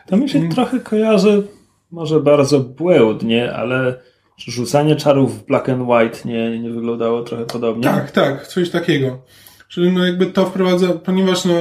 To 0.07 0.17
mi 0.17 0.29
się 0.29 0.39
hmm. 0.39 0.55
trochę 0.55 0.81
kojarzy, 0.81 1.43
może 1.91 2.21
bardzo 2.21 2.61
błędnie, 2.61 3.53
ale 3.53 4.01
rzucanie 4.39 4.97
czarów 4.97 5.39
w 5.39 5.47
black 5.47 5.69
and 5.69 5.89
white 5.89 6.19
nie, 6.29 6.59
nie 6.59 6.71
wyglądało 6.71 7.23
trochę 7.23 7.45
podobnie? 7.45 7.85
Tak, 7.85 8.11
tak, 8.11 8.47
coś 8.47 8.71
takiego. 8.71 9.23
Czyli 9.69 9.93
no 9.93 10.07
jakby 10.07 10.27
to 10.27 10.47
wprowadza, 10.47 10.89
ponieważ 10.89 11.45
no, 11.45 11.55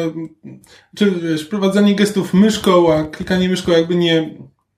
czy 0.96 1.12
wiesz, 1.12 1.44
wprowadzanie 1.44 1.96
gestów 1.96 2.34
myszką, 2.34 2.94
a 2.94 3.04
klikanie 3.04 3.50
myszką 3.50 3.72
jakby 3.72 3.96
nie, 3.96 4.36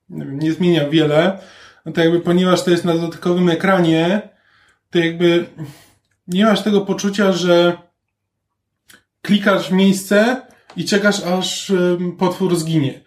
nie 0.09 0.53
zmienia 0.53 0.89
wiele, 0.89 1.39
no 1.85 1.91
to 1.91 2.01
jakby 2.01 2.19
ponieważ 2.19 2.63
to 2.63 2.71
jest 2.71 2.85
na 2.85 2.97
dotykowym 2.97 3.49
ekranie, 3.49 4.29
to 4.89 4.99
jakby 4.99 5.45
nie 6.27 6.45
masz 6.45 6.61
tego 6.61 6.81
poczucia, 6.81 7.31
że 7.31 7.77
klikasz 9.21 9.69
w 9.69 9.71
miejsce 9.71 10.41
i 10.75 10.85
czekasz 10.85 11.23
aż 11.23 11.71
potwór 12.17 12.55
zginie. 12.55 13.01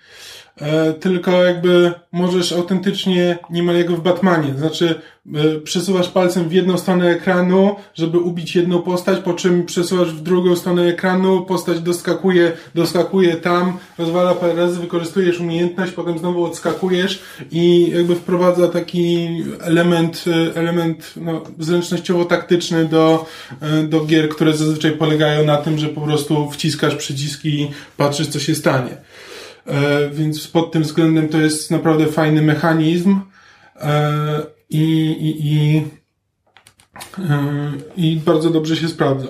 E, 0.61 0.93
tylko 0.93 1.31
jakby 1.45 1.93
możesz 2.13 2.53
autentycznie 2.53 3.39
niemal 3.51 3.77
jak 3.77 3.91
w 3.91 4.01
Batmanie, 4.01 4.55
znaczy 4.59 4.95
e, 5.35 5.61
przesuwasz 5.61 6.09
palcem 6.09 6.49
w 6.49 6.53
jedną 6.53 6.79
stronę 6.79 7.11
ekranu, 7.11 7.77
żeby 7.95 8.19
ubić 8.19 8.57
jedną 8.57 8.83
postać, 8.83 9.19
po 9.19 9.35
czym 9.35 9.67
przesuwasz 9.67 10.13
w 10.13 10.23
drugą 10.23 10.57
stronę 10.57 10.83
ekranu, 10.83 11.43
postać 11.43 11.81
doskakuje, 11.81 12.53
doskakuje 12.75 13.37
tam, 13.37 13.79
rozwala 13.99 14.35
parę 14.35 14.55
razy, 14.55 14.81
wykorzystujesz 14.81 15.41
umiejętność, 15.41 15.93
potem 15.93 16.19
znowu 16.19 16.45
odskakujesz 16.45 17.23
i 17.51 17.91
jakby 17.95 18.15
wprowadza 18.15 18.69
taki 18.69 19.29
element, 19.61 20.25
e, 20.27 20.57
element 20.57 21.13
no, 21.17 21.43
zręcznościowo-taktyczny 21.59 22.85
do, 22.85 23.27
do 23.89 24.05
gier, 24.05 24.29
które 24.29 24.57
zazwyczaj 24.57 24.93
polegają 24.93 25.45
na 25.45 25.57
tym, 25.57 25.79
że 25.79 25.89
po 25.89 26.01
prostu 26.01 26.51
wciskasz 26.51 26.97
przyciski 26.97 27.49
i 27.49 27.71
patrzysz, 27.97 28.29
co 28.29 28.41
się 28.41 28.55
stanie. 28.55 29.10
E, 29.67 30.11
więc 30.11 30.49
pod 30.49 30.73
tym 30.73 30.83
względem 30.83 31.29
to 31.29 31.39
jest 31.39 31.71
naprawdę 31.71 32.07
fajny 32.07 32.43
mechanizm 32.43 33.21
e, 33.77 34.43
i, 34.71 34.83
i, 35.21 35.47
i, 35.47 35.83
e, 37.19 37.73
i 37.97 38.17
bardzo 38.17 38.51
dobrze 38.51 38.77
się 38.77 38.89
sprawdza. 38.89 39.29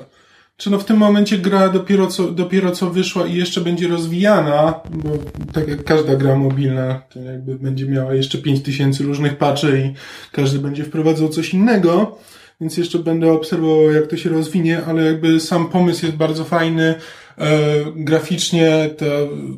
Czy 0.61 0.71
no 0.71 0.79
w 0.79 0.85
tym 0.85 0.97
momencie 0.97 1.39
gra 1.39 1.69
dopiero 1.69 2.07
co, 2.07 2.31
dopiero 2.31 2.71
co 2.71 2.91
wyszła 2.91 3.27
i 3.27 3.35
jeszcze 3.35 3.61
będzie 3.61 3.89
rozwijana, 3.89 4.75
bo 4.91 5.11
tak 5.53 5.69
jak 5.69 5.85
każda 5.85 6.17
gra 6.17 6.37
mobilna, 6.37 7.03
to 7.09 7.21
jakby 7.21 7.55
będzie 7.55 7.87
miała 7.87 8.15
jeszcze 8.15 8.39
5000 8.39 9.05
różnych 9.05 9.37
patchy 9.37 9.83
i 9.87 9.95
każdy 10.33 10.59
będzie 10.59 10.85
wprowadzał 10.85 11.29
coś 11.29 11.55
innego, 11.55 12.19
więc 12.61 12.77
jeszcze 12.77 12.99
będę 12.99 13.33
obserwował 13.33 13.93
jak 13.93 14.07
to 14.07 14.17
się 14.17 14.31
rozwinie, 14.31 14.85
ale 14.87 15.05
jakby 15.05 15.41
sam 15.41 15.69
pomysł 15.69 16.07
jest 16.07 16.17
bardzo 16.17 16.45
fajny, 16.45 16.95
graficznie 17.97 18.91
to, 18.99 19.05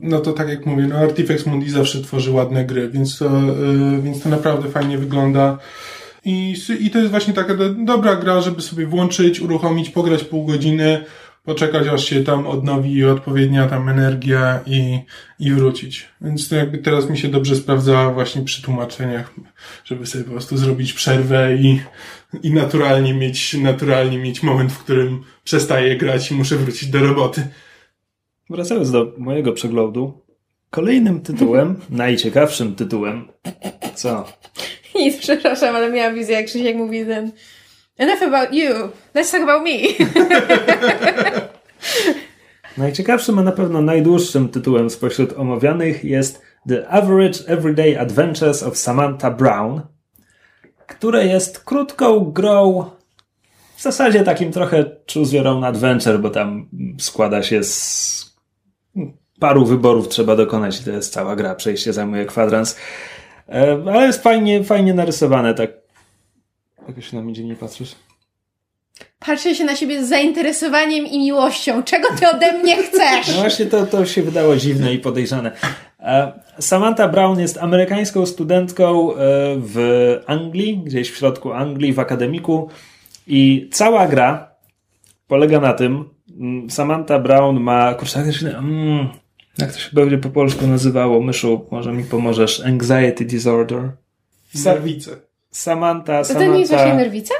no 0.03 0.21
to 0.21 0.33
tak 0.33 0.49
jak 0.49 0.67
mówię, 0.67 0.83
no 0.83 0.97
Artifex 0.97 1.47
Mundi 1.47 1.71
zawsze 1.71 2.03
tworzy 2.03 2.31
ładne 2.31 2.65
gry, 2.65 2.91
więc 2.91 3.19
to, 3.19 3.27
e, 3.27 4.03
więc 4.03 4.23
to 4.23 4.29
naprawdę 4.29 4.71
fajnie 4.71 4.99
wygląda. 4.99 5.59
I, 6.25 6.55
I 6.81 6.91
to 6.91 6.99
jest 6.99 7.11
właśnie 7.11 7.35
taka 7.35 7.55
do, 7.55 7.69
dobra 7.69 8.17
gra, 8.17 8.41
żeby 8.41 8.63
sobie 8.63 8.87
włączyć, 8.87 9.41
uruchomić, 9.41 9.91
pograć 9.91 10.25
pół 10.25 10.47
godziny, 10.47 11.05
poczekać 11.45 11.89
aż 11.89 12.05
się 12.05 12.25
tam 12.25 12.47
odnowi 12.47 13.05
odpowiednia 13.05 13.69
tam 13.69 13.89
energia 13.89 14.61
i, 14.67 14.99
i 15.39 15.53
wrócić. 15.53 16.09
Więc 16.21 16.49
to 16.49 16.57
jakby 16.57 16.79
teraz 16.79 17.11
mi 17.11 17.19
się 17.19 17.29
dobrze 17.29 17.57
sprawdza 17.57 18.11
właśnie 18.11 18.43
przy 18.43 18.63
tłumaczeniach, 18.63 19.35
żeby 19.85 20.07
sobie 20.07 20.25
po 20.25 20.31
prostu 20.31 20.57
zrobić 20.57 20.93
przerwę 20.93 21.57
i, 21.57 21.81
i 22.43 22.53
naturalnie 22.53 23.15
mieć, 23.15 23.55
naturalnie 23.55 24.19
mieć 24.19 24.43
moment, 24.43 24.73
w 24.73 24.79
którym 24.79 25.25
przestaję 25.45 25.97
grać 25.97 26.31
i 26.31 26.35
muszę 26.35 26.57
wrócić 26.57 26.89
do 26.89 26.99
roboty. 27.01 27.47
Wracając 28.51 28.91
do 28.91 29.13
mojego 29.19 29.53
przeglądu, 29.53 30.23
kolejnym 30.71 31.21
tytułem, 31.21 31.77
najciekawszym 31.91 32.75
tytułem, 32.75 33.29
co? 33.95 34.25
Nic, 34.95 35.17
przepraszam, 35.17 35.77
ale 35.77 35.93
miałam 35.93 36.15
wizję, 36.15 36.37
jak 36.37 36.47
Krzysiek 36.47 36.77
mówi 36.77 37.07
ten 37.07 37.33
Enough 37.99 38.23
about 38.23 38.55
you, 38.55 38.91
let's 39.15 39.31
talk 39.31 39.43
about 39.43 39.63
me. 39.63 39.79
Najciekawszym, 42.79 43.39
a 43.39 43.43
na 43.43 43.53
pewno 43.53 43.83
najdłuższym 43.83 44.49
tytułem 44.49 44.91
spośród 44.91 45.33
omawianych 45.33 46.05
jest 46.05 46.43
The 46.69 46.89
Average 46.89 47.39
Everyday 47.47 48.01
Adventures 48.01 48.63
of 48.63 48.79
Samantha 48.79 49.31
Brown, 49.31 49.81
które 50.87 51.27
jest 51.27 51.65
krótką 51.65 52.25
grą 52.25 52.91
w 53.77 53.83
zasadzie 53.83 54.25
takim 54.25 54.53
trochę 54.53 54.85
Choose 55.15 55.37
Your 55.37 55.47
Own 55.47 55.65
Adventure, 55.65 56.19
bo 56.19 56.31
tam 56.31 56.69
składa 56.99 57.43
się 57.43 57.65
z 57.65 58.32
paru 59.41 59.67
wyborów 59.67 60.09
trzeba 60.09 60.37
dokonać 60.37 60.81
i 60.81 60.85
to 60.85 60.91
jest 60.91 61.13
cała 61.13 61.37
gra. 61.37 61.55
Przejście 61.55 61.93
zajmuje 61.93 62.25
kwadrans. 62.25 62.77
E, 63.49 63.83
ale 63.87 64.07
jest 64.07 64.23
fajnie, 64.23 64.65
fajnie 64.65 64.95
narysowane, 64.95 65.55
tak. 65.55 65.71
Jakoś 66.89 67.11
się 67.11 67.17
na 67.17 67.23
mnie 67.23 67.33
dziwnie 67.33 67.57
patrzysz. 67.57 67.95
Patrzę 69.19 69.55
się 69.55 69.65
na 69.65 69.77
siebie 69.77 70.05
z 70.05 70.09
zainteresowaniem 70.09 71.07
i 71.07 71.19
miłością. 71.19 71.83
Czego 71.83 72.09
ty 72.19 72.31
ode 72.31 72.53
mnie 72.53 72.83
chcesz? 72.83 73.29
No 73.29 73.41
właśnie 73.41 73.67
to, 73.67 73.87
to 73.87 74.07
się 74.07 74.23
wydało 74.23 74.57
dziwne 74.57 74.95
i 74.95 74.99
podejrzane. 74.99 75.53
E, 76.01 76.33
Samantha 76.59 77.09
Brown 77.09 77.41
jest 77.41 77.59
amerykańską 77.59 78.27
studentką 78.27 79.13
e, 79.13 79.17
w 79.57 79.77
Anglii, 80.27 80.79
gdzieś 80.85 81.11
w 81.11 81.17
środku 81.17 81.53
Anglii, 81.53 81.93
w 81.93 81.99
akademiku 81.99 82.69
i 83.27 83.69
cała 83.73 84.07
gra 84.07 84.55
polega 85.29 85.61
na 85.61 85.73
tym, 85.73 86.05
Samantha 86.69 87.19
Brown 87.19 87.61
ma, 87.61 87.95
kurczę, 87.95 88.19
jak 88.19 88.29
to 88.29 88.33
się, 88.33 88.49
mm, 88.49 89.09
jak 89.59 89.73
to 89.73 89.79
się 89.79 89.91
będzie 89.93 90.19
po 90.19 90.29
polsku 90.29 90.67
nazywało, 90.67 91.21
myszu, 91.21 91.67
może 91.71 91.93
mi 91.93 92.05
pomożesz, 92.05 92.61
anxiety 92.61 93.25
disorder. 93.25 93.91
Serwice. 94.55 95.11
Samantha, 95.51 96.25
Samantha. 96.25 96.35
To, 96.35 96.41
to 96.41 96.53
nie 96.53 96.61
jest 96.61 96.73
właśnie 96.73 96.95
nerwica? 96.95 97.35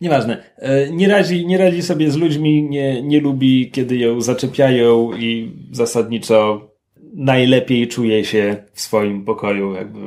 Nieważne. 0.00 0.44
E, 0.56 0.90
nie 0.90 1.08
radzi, 1.08 1.46
nie 1.46 1.58
radzi 1.58 1.82
sobie 1.82 2.10
z 2.10 2.16
ludźmi, 2.16 2.62
nie, 2.62 3.02
nie 3.02 3.20
lubi, 3.20 3.70
kiedy 3.70 3.96
ją 3.96 4.20
zaczepiają 4.20 5.12
i 5.12 5.52
zasadniczo 5.72 6.70
najlepiej 7.14 7.88
czuje 7.88 8.24
się 8.24 8.56
w 8.72 8.80
swoim 8.80 9.24
pokoju, 9.24 9.74
jakby 9.74 9.98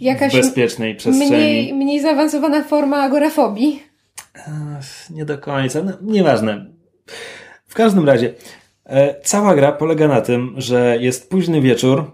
Jakaś 0.00 0.32
w 0.32 0.36
bezpiecznej 0.36 0.94
przestrzeni. 0.94 1.30
Mniej, 1.30 1.74
mniej 1.74 2.00
zaawansowana 2.00 2.64
forma 2.64 3.02
agorafobii. 3.02 3.82
Nie 5.10 5.24
do 5.24 5.38
końca. 5.38 5.82
No, 5.82 5.92
nieważne. 6.02 6.66
W 7.74 7.76
każdym 7.76 8.06
razie, 8.06 8.34
e, 8.86 9.14
cała 9.24 9.54
gra 9.54 9.72
polega 9.72 10.08
na 10.08 10.20
tym, 10.20 10.54
że 10.56 10.96
jest 11.00 11.30
późny 11.30 11.60
wieczór, 11.60 12.10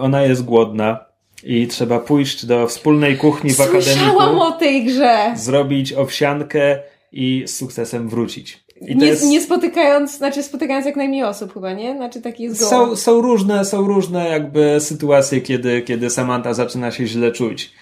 ona 0.00 0.22
jest 0.22 0.44
głodna 0.44 1.04
i 1.44 1.66
trzeba 1.66 1.98
pójść 1.98 2.46
do 2.46 2.66
wspólnej 2.66 3.16
kuchni 3.16 3.52
w 3.52 3.60
akademii. 3.60 3.84
Słyszałam 3.84 4.38
o 4.38 4.52
tej 4.52 4.84
grze! 4.84 5.32
Zrobić 5.36 5.92
owsiankę 5.92 6.78
i 7.12 7.42
z 7.46 7.56
sukcesem 7.56 8.08
wrócić. 8.08 8.64
Nie, 8.80 9.06
jest... 9.06 9.24
nie 9.24 9.40
spotykając, 9.40 10.16
znaczy 10.16 10.42
spotykając 10.42 10.86
jak 10.86 10.96
najmniej 10.96 11.22
osób 11.22 11.54
chyba, 11.54 11.72
nie? 11.72 11.96
Znaczy 11.96 12.20
taki 12.20 12.42
jest. 12.42 12.68
Są, 12.68 12.96
są 12.96 13.20
różne, 13.20 13.64
są 13.64 13.86
różne 13.86 14.28
jakby 14.28 14.76
sytuacje, 14.80 15.40
kiedy, 15.40 15.82
kiedy 15.82 16.10
Samantha 16.10 16.54
zaczyna 16.54 16.90
się 16.90 17.06
źle 17.06 17.32
czuć. 17.32 17.72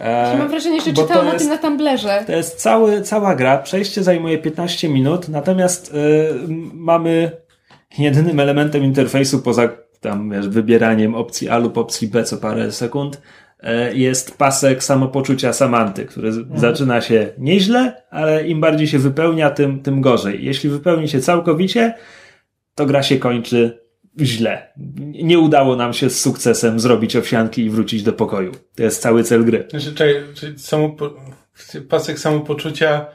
E, 0.00 0.38
Mam 0.38 0.48
wrażenie, 0.48 0.80
że 0.80 0.92
czytałam 0.92 1.28
o 1.28 1.32
tym 1.38 1.48
na 1.48 1.58
Tumblerze. 1.58 2.24
To 2.26 2.32
jest 2.32 2.56
cały, 2.56 3.02
cała 3.02 3.34
gra. 3.34 3.58
Przejście 3.58 4.02
zajmuje 4.02 4.38
15 4.38 4.88
minut, 4.88 5.28
natomiast 5.28 5.94
y, 5.94 6.28
mamy 6.74 7.30
jedynym 7.98 8.40
elementem 8.40 8.84
interfejsu 8.84 9.42
poza 9.42 9.68
tam 10.00 10.30
wiesz, 10.30 10.48
wybieraniem 10.48 11.14
opcji 11.14 11.48
A 11.48 11.58
lub 11.58 11.78
opcji 11.78 12.08
B 12.08 12.24
co 12.24 12.36
parę 12.36 12.72
sekund 12.72 13.20
y, 13.90 13.96
jest 13.96 14.38
pasek 14.38 14.84
samopoczucia 14.84 15.52
Samanty, 15.52 16.04
który 16.06 16.32
z- 16.32 16.60
zaczyna 16.60 17.00
się 17.00 17.28
nieźle, 17.38 18.02
ale 18.10 18.46
im 18.46 18.60
bardziej 18.60 18.86
się 18.86 18.98
wypełnia, 18.98 19.50
tym, 19.50 19.82
tym 19.82 20.00
gorzej. 20.00 20.44
Jeśli 20.44 20.70
wypełni 20.70 21.08
się 21.08 21.20
całkowicie, 21.20 21.94
to 22.74 22.86
gra 22.86 23.02
się 23.02 23.16
kończy 23.18 23.80
źle. 24.20 24.72
Nie 25.22 25.38
udało 25.38 25.76
nam 25.76 25.92
się 25.92 26.10
z 26.10 26.20
sukcesem 26.20 26.80
zrobić 26.80 27.16
owsianki 27.16 27.62
i 27.62 27.70
wrócić 27.70 28.02
do 28.02 28.12
pokoju. 28.12 28.52
To 28.76 28.82
jest 28.82 29.02
cały 29.02 29.24
cel 29.24 29.44
gry. 29.44 29.66
Znaczy, 29.70 29.94
czekaj, 29.94 30.22
czyli 30.34 30.58
samopo... 30.58 31.10
pasek 31.88 32.18
samopoczucia 32.18 33.06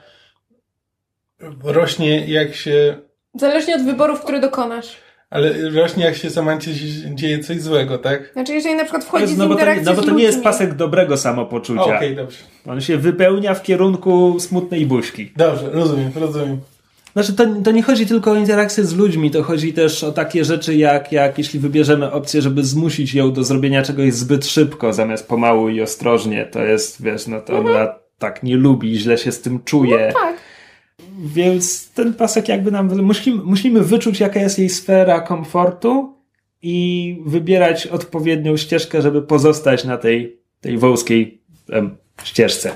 rośnie 1.63 2.25
jak 2.25 2.55
się, 2.55 2.97
Zależnie 3.39 3.75
od 3.75 3.81
wyborów, 3.81 4.21
które 4.21 4.39
dokonasz. 4.39 4.97
ale 5.29 5.69
rośnie 5.69 6.05
jak 6.05 6.15
się 6.15 6.29
Samancie 6.29 6.71
dzieje 7.15 7.39
coś 7.39 7.61
złego, 7.61 7.97
tak? 7.97 8.29
Znaczy, 8.33 8.53
jeżeli 8.53 8.75
na 8.75 8.83
przykład 8.83 9.03
wchodzi 9.05 9.35
z 9.35 9.37
no, 9.37 9.47
bo 9.47 9.53
to, 9.53 9.59
interakcji 9.59 9.85
no 9.85 9.93
bo 9.93 10.01
z 10.01 10.05
to 10.05 10.11
nie 10.11 10.23
jest 10.23 10.37
ludźmi- 10.37 10.43
pasek 10.43 10.73
dobrego 10.73 11.17
samopoczucia. 11.17 11.81
Okej, 11.97 12.15
dobrze. 12.15 12.37
On 12.67 12.81
się 12.81 12.97
wypełnia 12.97 13.53
w 13.53 13.63
kierunku 13.63 14.39
smutnej 14.39 14.85
buźki. 14.85 15.31
Dobrze, 15.35 15.69
rozumiem, 15.71 16.11
rozumiem. 16.15 16.59
Znaczy, 17.15 17.33
to, 17.33 17.45
to 17.63 17.71
nie 17.71 17.83
chodzi 17.83 18.05
tylko 18.05 18.31
o 18.31 18.35
interakcję 18.35 18.85
z 18.85 18.95
ludźmi, 18.95 19.31
to 19.31 19.43
chodzi 19.43 19.73
też 19.73 20.03
o 20.03 20.11
takie 20.11 20.45
rzeczy, 20.45 20.75
jak, 20.75 21.11
jak 21.11 21.37
jeśli 21.37 21.59
wybierzemy 21.59 22.11
opcję, 22.11 22.41
żeby 22.41 22.63
zmusić 22.63 23.13
ją 23.13 23.33
do 23.33 23.43
zrobienia 23.43 23.83
czegoś 23.83 24.13
zbyt 24.13 24.45
szybko, 24.45 24.93
zamiast 24.93 25.27
pomału 25.27 25.69
i 25.69 25.81
ostrożnie, 25.81 26.45
to 26.45 26.63
jest, 26.63 27.01
wiesz, 27.01 27.27
no 27.27 27.41
to 27.41 27.59
ona 27.59 27.95
tak 28.17 28.43
nie 28.43 28.55
lubi, 28.55 28.99
źle 28.99 29.17
się 29.17 29.31
z 29.31 29.41
tym 29.41 29.63
czuje. 29.63 30.11
Tak. 30.13 30.35
Więc 31.19 31.91
ten 31.91 32.13
pasek 32.13 32.49
jakby 32.49 32.71
nam, 32.71 33.01
musimy, 33.01 33.43
musimy 33.43 33.81
wyczuć, 33.81 34.19
jaka 34.19 34.39
jest 34.39 34.59
jej 34.59 34.69
sfera 34.69 35.19
komfortu 35.19 36.15
i 36.61 37.17
wybierać 37.25 37.87
odpowiednią 37.87 38.57
ścieżkę, 38.57 39.01
żeby 39.01 39.21
pozostać 39.21 39.83
na 39.83 39.97
tej, 39.97 40.39
tej 40.61 40.77
wąskiej 40.77 41.41
em, 41.69 41.97
ścieżce. 42.23 42.71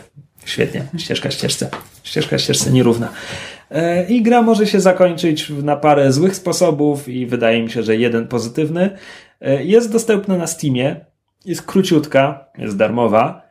Świetnie, 0.45 0.86
ścieżka 0.97 1.32
ścieżce. 1.32 1.69
Ścieżka 2.04 2.38
ścieżce 2.38 2.71
nierówna. 2.71 3.10
E, 3.71 4.05
I 4.08 4.21
gra 4.21 4.41
może 4.41 4.67
się 4.67 4.79
zakończyć 4.79 5.49
na 5.49 5.75
parę 5.75 6.12
złych 6.12 6.36
sposobów 6.36 7.08
i 7.08 7.25
wydaje 7.25 7.63
mi 7.63 7.69
się, 7.69 7.84
że 7.84 7.95
jeden 7.95 8.27
pozytywny. 8.27 8.89
E, 9.41 9.63
Jest 9.63 9.91
dostępna 9.91 10.38
na 10.38 10.47
Steamie, 10.47 11.05
jest 11.45 11.62
króciutka, 11.62 12.45
jest 12.58 12.77
darmowa 12.77 13.41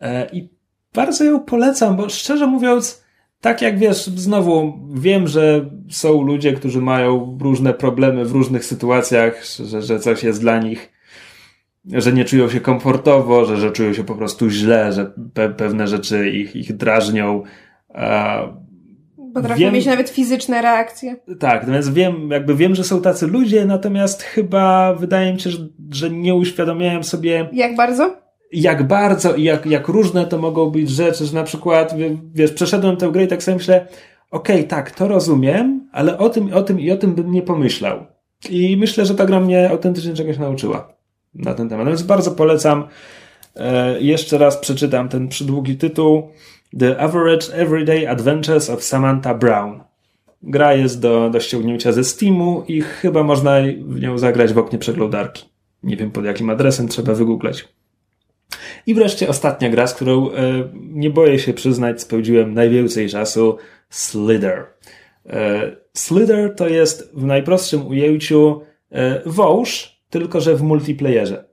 e, 0.00 0.28
i 0.32 0.48
bardzo 0.94 1.24
ją 1.24 1.40
polecam, 1.40 1.96
bo 1.96 2.08
szczerze 2.08 2.46
mówiąc, 2.46 3.04
tak 3.40 3.62
jak 3.62 3.78
wiesz, 3.78 4.06
znowu 4.06 4.78
wiem, 4.94 5.28
że 5.28 5.70
są 5.90 6.22
ludzie, 6.22 6.52
którzy 6.52 6.80
mają 6.80 7.38
różne 7.42 7.74
problemy 7.74 8.24
w 8.24 8.32
różnych 8.32 8.64
sytuacjach, 8.64 9.44
że, 9.44 9.82
że 9.82 9.98
coś 10.00 10.24
jest 10.24 10.40
dla 10.40 10.58
nich, 10.58 10.92
że 11.92 12.12
nie 12.12 12.24
czują 12.24 12.50
się 12.50 12.60
komfortowo, 12.60 13.44
że, 13.44 13.56
że 13.56 13.70
czują 13.70 13.92
się 13.92 14.04
po 14.04 14.14
prostu 14.14 14.50
źle, 14.50 14.92
że 14.92 15.12
pe, 15.34 15.48
pewne 15.48 15.88
rzeczy 15.88 16.30
ich, 16.30 16.56
ich 16.56 16.76
drażnią. 16.76 17.42
A, 17.94 18.42
Potrafią 19.34 19.60
Wiem- 19.60 19.74
mieć 19.74 19.86
nawet 19.86 20.08
fizyczne 20.10 20.62
reakcje. 20.62 21.16
tak, 21.40 21.60
natomiast 21.60 21.92
wiem, 21.92 22.30
jakby 22.30 22.54
wiem, 22.54 22.74
że 22.74 22.84
są 22.84 23.00
tacy 23.02 23.26
ludzie, 23.26 23.64
natomiast 23.64 24.22
chyba 24.22 24.94
wydaje 24.94 25.32
mi 25.32 25.40
się, 25.40 25.50
że, 25.50 25.58
że 25.92 26.10
nie 26.10 26.34
uświadomiałem 26.34 27.04
sobie, 27.04 27.48
Jak 27.52 27.76
bardzo? 27.76 28.16
jak 28.52 28.86
bardzo 28.86 29.34
i 29.34 29.42
jak, 29.42 29.66
jak 29.66 29.88
różne 29.88 30.26
to 30.26 30.38
mogą 30.38 30.70
być 30.70 30.90
rzeczy, 30.90 31.24
że 31.26 31.34
na 31.34 31.44
przykład, 31.44 31.96
wie- 31.96 32.16
wiesz, 32.34 32.52
przeszedłem 32.52 32.96
tę 32.96 33.08
grę 33.12 33.24
i 33.24 33.28
tak 33.28 33.42
sobie 33.42 33.56
myślę, 33.56 33.86
okej, 34.30 34.64
tak, 34.64 34.90
to 34.90 35.08
rozumiem, 35.08 35.88
ale 35.92 36.18
o 36.18 36.28
tym, 36.28 36.52
o 36.52 36.62
tym 36.62 36.80
i 36.80 36.90
o 36.90 36.96
tym 36.96 37.14
bym 37.14 37.32
nie 37.32 37.42
pomyślał. 37.42 38.06
I 38.50 38.76
myślę, 38.76 39.06
że 39.06 39.14
ta 39.14 39.26
gra 39.26 39.40
mnie 39.40 39.70
autentycznie 39.70 40.14
czegoś 40.14 40.38
nauczyła 40.38 40.92
na 41.34 41.54
ten 41.54 41.68
temat. 41.68 41.86
Więc 41.88 42.02
bardzo 42.02 42.30
polecam. 42.30 42.84
E, 43.56 44.00
jeszcze 44.00 44.38
raz 44.38 44.56
przeczytam 44.56 45.08
ten 45.08 45.28
przydługi 45.28 45.76
tytuł. 45.76 46.28
The 46.78 47.00
Average 47.00 47.54
Everyday 47.54 48.06
Adventures 48.06 48.70
of 48.70 48.84
Samantha 48.84 49.34
Brown. 49.34 49.80
Gra 50.42 50.74
jest 50.74 51.00
do, 51.00 51.30
do 51.30 51.40
ściągnięcia 51.40 51.92
ze 51.92 52.04
Steamu 52.04 52.64
i 52.68 52.80
chyba 52.80 53.22
można 53.22 53.56
w 53.80 54.00
nią 54.00 54.18
zagrać 54.18 54.52
w 54.52 54.58
oknie 54.58 54.78
przeglądarki. 54.78 55.44
Nie 55.82 55.96
wiem 55.96 56.10
pod 56.10 56.24
jakim 56.24 56.50
adresem, 56.50 56.88
trzeba 56.88 57.14
wygooglać. 57.14 57.68
I 58.86 58.94
wreszcie 58.94 59.28
ostatnia 59.28 59.70
gra, 59.70 59.86
z 59.86 59.94
którą 59.94 60.30
e, 60.30 60.34
nie 60.74 61.10
boję 61.10 61.38
się 61.38 61.54
przyznać, 61.54 62.00
spędziłem 62.00 62.54
najwięcej 62.54 63.08
czasu, 63.08 63.56
Slither. 63.90 64.66
E, 65.26 65.76
Slither 65.94 66.54
to 66.54 66.68
jest 66.68 67.10
w 67.14 67.24
najprostszym 67.24 67.86
ujęciu 67.86 68.60
e, 68.90 69.22
wąż, 69.26 69.98
tylko 70.10 70.40
że 70.40 70.56
w 70.56 70.62
multiplayerze. 70.62 71.47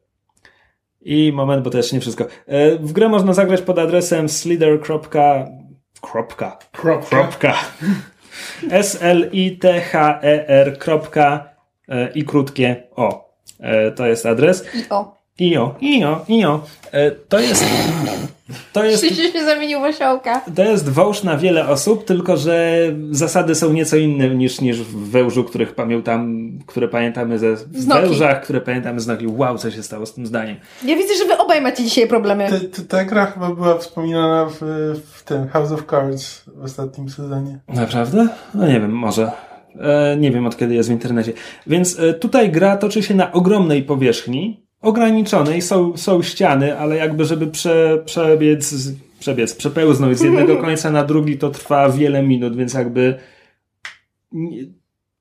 I 1.05 1.31
moment, 1.33 1.63
bo 1.63 1.69
to 1.69 1.77
jeszcze 1.77 1.95
nie 1.95 2.01
wszystko. 2.01 2.25
E, 2.47 2.77
w 2.77 2.93
grę 2.93 3.09
można 3.09 3.33
zagrać 3.33 3.61
pod 3.61 3.79
adresem 3.79 4.29
slither. 4.29 4.81
Kropka, 4.81 5.47
kropka, 6.01 6.57
kropka. 7.09 7.53
S-L-I-T-H-E-R 8.69 10.77
kropka 10.77 11.49
e, 11.89 12.11
i 12.11 12.23
krótkie 12.23 12.83
O. 12.95 13.35
E, 13.59 13.91
to 13.91 14.05
jest 14.05 14.25
adres. 14.25 14.75
I 14.75 14.89
o. 14.89 15.15
IO, 15.41 15.75
IO, 15.81 16.25
IO. 16.29 16.63
E, 16.91 17.11
To 17.11 17.39
jest, 17.39 17.65
to 18.73 18.85
jest, 18.85 19.03
Krzysiu 19.05 19.31
się 19.31 19.45
zamienił 19.45 19.79
w 19.79 19.83
osiołka. 19.83 20.41
to 20.55 20.63
jest 20.63 20.89
wąż 20.89 21.23
na 21.23 21.37
wiele 21.37 21.67
osób, 21.67 22.05
tylko 22.05 22.37
że 22.37 22.79
zasady 23.11 23.55
są 23.55 23.73
nieco 23.73 23.97
inne 23.97 24.29
niż, 24.29 24.61
niż 24.61 24.81
w 24.81 25.09
wężu, 25.09 25.43
których 25.43 25.75
pamiętam, 25.75 26.49
które 26.65 26.87
pamiętamy 26.87 27.39
ze 27.39 27.57
Z 27.57 27.85
wężach, 27.85 28.43
które 28.43 28.61
pamiętamy 28.61 28.99
z 28.99 29.07
Noki. 29.07 29.27
Wow, 29.27 29.57
co 29.57 29.71
się 29.71 29.83
stało 29.83 30.05
z 30.05 30.13
tym 30.13 30.25
zdaniem. 30.25 30.55
Ja 30.85 30.95
widzę, 30.95 31.13
że 31.15 31.25
wy 31.25 31.37
obaj 31.37 31.61
macie 31.61 31.83
dzisiaj 31.83 32.07
problemy. 32.07 32.47
Ta, 32.49 32.81
ta, 32.81 32.87
ta 32.97 33.05
gra 33.05 33.25
chyba 33.25 33.49
była 33.55 33.77
wspominana 33.77 34.45
w, 34.45 34.55
w 35.13 35.23
tym 35.23 35.47
House 35.47 35.71
of 35.71 35.85
Cards 35.89 36.41
w 36.55 36.63
ostatnim 36.63 37.09
sezonie. 37.09 37.59
Naprawdę? 37.67 38.27
No 38.53 38.67
nie 38.67 38.79
wiem, 38.79 38.91
może. 38.91 39.31
E, 39.81 40.17
nie 40.17 40.31
wiem 40.31 40.47
od 40.47 40.57
kiedy 40.57 40.75
jest 40.75 40.89
w 40.89 40.91
internecie. 40.91 41.33
Więc 41.67 41.99
e, 41.99 42.13
tutaj 42.13 42.51
gra 42.51 42.77
toczy 42.77 43.03
się 43.03 43.15
na 43.15 43.31
ogromnej 43.31 43.83
powierzchni, 43.83 44.64
ograniczonej, 44.85 45.61
są, 45.61 45.97
są 45.97 46.21
ściany, 46.21 46.77
ale 46.77 46.95
jakby 46.95 47.25
żeby 47.25 47.47
prze, 47.47 48.03
przebiec, 48.05 48.73
przebiec, 49.19 49.55
przepełznąć 49.55 50.17
z 50.17 50.21
jednego 50.21 50.57
końca 50.65 50.91
na 50.91 51.03
drugi, 51.03 51.37
to 51.37 51.49
trwa 51.49 51.89
wiele 51.89 52.23
minut, 52.23 52.57
więc 52.57 52.73
jakby 52.73 53.15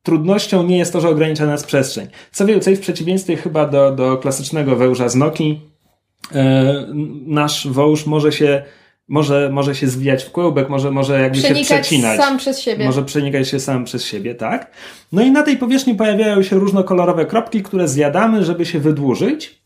trudnością 0.02 0.62
nie 0.62 0.78
jest 0.78 0.92
to, 0.92 1.00
że 1.00 1.08
ograniczana 1.08 1.52
jest 1.52 1.66
przestrzeń. 1.66 2.06
Co 2.32 2.46
więcej, 2.46 2.76
w 2.76 2.80
przeciwieństwie 2.80 3.36
chyba 3.36 3.66
do, 3.66 3.90
do 3.90 4.16
klasycznego 4.16 4.76
węża 4.76 5.08
z 5.08 5.16
Noki, 5.16 5.60
e, 6.34 6.86
nasz 7.26 7.68
wąż 7.68 8.06
może 8.06 8.32
się 8.32 8.62
może, 9.08 9.50
może 9.52 9.74
się 9.74 9.86
zwijać 9.86 10.24
w 10.24 10.30
kłębek, 10.30 10.68
może, 10.68 10.90
może 10.90 11.20
jakby 11.20 11.38
się 11.38 11.44
Przenikać 11.44 11.80
przecinać. 11.80 12.20
sam 12.20 12.38
przez 12.38 12.60
siebie. 12.60 12.84
Może 12.84 13.02
przenikać 13.02 13.48
się 13.48 13.60
sam 13.60 13.84
przez 13.84 14.04
siebie, 14.04 14.34
tak? 14.34 14.70
No 15.12 15.22
i 15.22 15.30
na 15.30 15.42
tej 15.42 15.56
powierzchni 15.56 15.94
pojawiają 15.94 16.42
się 16.42 16.56
różnokolorowe 16.56 17.26
kropki, 17.26 17.62
które 17.62 17.88
zjadamy, 17.88 18.44
żeby 18.44 18.66
się 18.66 18.80
wydłużyć. 18.80 19.64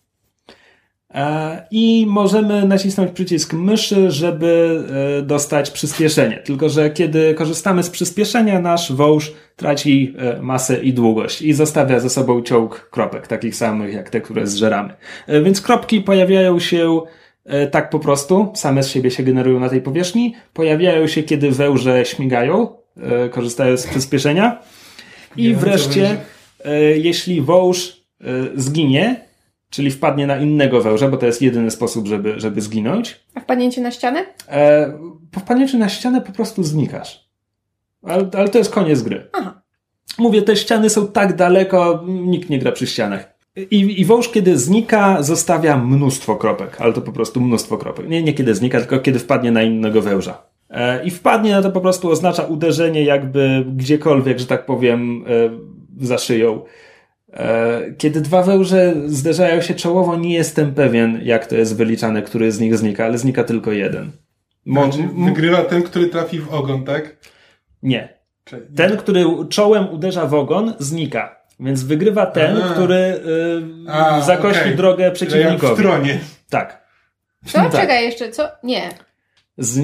E, 1.14 1.66
I 1.70 2.06
możemy 2.08 2.66
nacisnąć 2.66 3.12
przycisk 3.12 3.52
myszy, 3.52 4.10
żeby 4.10 4.82
e, 5.18 5.22
dostać 5.22 5.70
przyspieszenie. 5.70 6.36
Tylko, 6.36 6.68
że 6.68 6.90
kiedy 6.90 7.34
korzystamy 7.34 7.82
z 7.82 7.90
przyspieszenia, 7.90 8.60
nasz 8.60 8.92
wąż 8.92 9.32
traci 9.56 10.14
e, 10.18 10.42
masę 10.42 10.82
i 10.82 10.92
długość 10.92 11.42
i 11.42 11.52
zostawia 11.52 12.00
ze 12.00 12.10
sobą 12.10 12.42
ciąg 12.42 12.88
kropek, 12.90 13.26
takich 13.26 13.56
samych 13.56 13.94
jak 13.94 14.10
te, 14.10 14.20
które 14.20 14.46
zżeramy. 14.46 14.94
Więc 15.42 15.60
kropki 15.60 16.00
pojawiają 16.00 16.58
się 16.58 17.00
tak 17.70 17.90
po 17.90 17.98
prostu, 17.98 18.52
same 18.54 18.82
z 18.82 18.88
siebie 18.88 19.10
się 19.10 19.22
generują 19.22 19.60
na 19.60 19.68
tej 19.68 19.82
powierzchni. 19.82 20.34
Pojawiają 20.52 21.06
się, 21.06 21.22
kiedy 21.22 21.50
węże 21.50 22.04
śmigają, 22.04 22.68
e, 22.96 23.28
korzystając 23.28 23.80
z 23.80 23.86
przyspieszenia. 23.86 24.62
I 25.36 25.54
wreszcie, 25.54 26.16
e, 26.64 26.80
jeśli 26.82 27.40
wąż 27.42 28.02
e, 28.20 28.24
zginie, 28.56 29.24
czyli 29.70 29.90
wpadnie 29.90 30.26
na 30.26 30.38
innego 30.38 30.80
węża, 30.80 31.08
bo 31.08 31.16
to 31.16 31.26
jest 31.26 31.42
jedyny 31.42 31.70
sposób, 31.70 32.06
żeby, 32.06 32.40
żeby 32.40 32.60
zginąć, 32.60 33.20
A 33.34 33.40
wpadnięcie 33.40 33.80
na 33.80 33.90
ścianę? 33.90 34.24
e, 34.48 34.92
po 35.32 35.40
wpadnięciu 35.40 35.78
na 35.78 35.88
ścianę 35.88 36.20
po 36.20 36.32
prostu 36.32 36.62
znikasz. 36.62 37.28
Ale, 38.02 38.28
ale 38.38 38.48
to 38.48 38.58
jest 38.58 38.70
koniec 38.70 39.02
gry. 39.02 39.28
Aha. 39.32 39.62
Mówię, 40.18 40.42
te 40.42 40.56
ściany 40.56 40.90
są 40.90 41.06
tak 41.08 41.36
daleko, 41.36 42.04
nikt 42.08 42.50
nie 42.50 42.58
gra 42.58 42.72
przy 42.72 42.86
ścianach. 42.86 43.37
I, 43.70 44.00
I 44.00 44.04
wąż, 44.04 44.28
kiedy 44.28 44.58
znika, 44.58 45.22
zostawia 45.22 45.76
mnóstwo 45.76 46.36
kropek, 46.36 46.80
ale 46.80 46.92
to 46.92 47.00
po 47.00 47.12
prostu 47.12 47.40
mnóstwo 47.40 47.78
kropek. 47.78 48.08
Nie, 48.08 48.22
nie 48.22 48.34
kiedy 48.34 48.54
znika, 48.54 48.78
tylko 48.78 48.98
kiedy 48.98 49.18
wpadnie 49.18 49.50
na 49.50 49.62
innego 49.62 50.02
węża. 50.02 50.42
E, 50.70 51.04
I 51.04 51.10
wpadnie, 51.10 51.52
no 51.52 51.62
to 51.62 51.70
po 51.70 51.80
prostu 51.80 52.10
oznacza 52.10 52.42
uderzenie 52.42 53.04
jakby 53.04 53.64
gdziekolwiek, 53.76 54.38
że 54.38 54.46
tak 54.46 54.66
powiem, 54.66 55.24
e, 56.00 56.06
za 56.06 56.18
szyją. 56.18 56.62
E, 57.32 57.80
kiedy 57.98 58.20
dwa 58.20 58.42
wełże 58.42 58.94
zderzają 59.06 59.60
się 59.60 59.74
czołowo, 59.74 60.16
nie 60.16 60.34
jestem 60.34 60.74
pewien, 60.74 61.20
jak 61.24 61.46
to 61.46 61.56
jest 61.56 61.76
wyliczane, 61.76 62.22
który 62.22 62.52
z 62.52 62.60
nich 62.60 62.78
znika, 62.78 63.04
ale 63.04 63.18
znika 63.18 63.44
tylko 63.44 63.72
jeden. 63.72 64.10
Mo 64.66 64.84
znaczy, 64.84 65.08
wygrywa 65.24 65.62
ten, 65.62 65.82
który 65.82 66.06
trafi 66.06 66.38
w 66.38 66.54
ogon, 66.54 66.84
tak? 66.84 67.16
Nie. 67.82 68.18
Ten, 68.76 68.96
który 68.96 69.24
czołem 69.48 69.88
uderza 69.88 70.26
w 70.26 70.34
ogon, 70.34 70.74
znika. 70.78 71.37
Więc 71.60 71.82
wygrywa 71.84 72.26
ten, 72.26 72.56
A. 72.62 72.72
który 72.72 73.20
yy, 73.84 73.92
A, 73.92 74.20
zakości 74.20 74.60
okay. 74.60 74.74
drogę 74.74 75.10
przeciwnikowi. 75.10 75.74
W 75.74 75.78
tronie. 75.78 76.20
Tak. 76.50 76.88
Co? 77.46 77.58
tak. 77.58 77.72
Czekaj 77.72 78.04
jeszcze, 78.04 78.30
co? 78.30 78.48
Nie. 78.62 78.88
Z... 79.58 79.80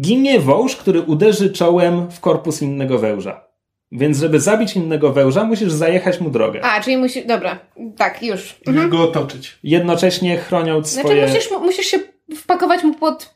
Ginie 0.00 0.40
wąż, 0.40 0.76
który 0.76 1.00
uderzy 1.02 1.50
czołem 1.50 2.10
w 2.10 2.20
korpus 2.20 2.62
innego 2.62 2.98
węża. 2.98 3.44
Więc 3.92 4.18
żeby 4.18 4.40
zabić 4.40 4.76
innego 4.76 5.12
węża, 5.12 5.44
musisz 5.44 5.72
zajechać 5.72 6.20
mu 6.20 6.30
drogę. 6.30 6.60
A, 6.64 6.80
czyli 6.80 6.96
musisz... 6.96 7.24
Dobra, 7.24 7.58
tak, 7.96 8.22
już. 8.22 8.60
Mhm. 8.66 8.90
go 8.90 9.02
otoczyć. 9.02 9.58
Jednocześnie 9.62 10.36
chroniąc 10.36 10.88
znaczy, 10.88 11.08
swoje... 11.08 11.28
Znaczy 11.28 11.50
musisz, 11.50 11.62
musisz 11.62 11.86
się 11.86 11.98
wpakować 12.36 12.84
mu 12.84 12.94
pod... 12.94 13.34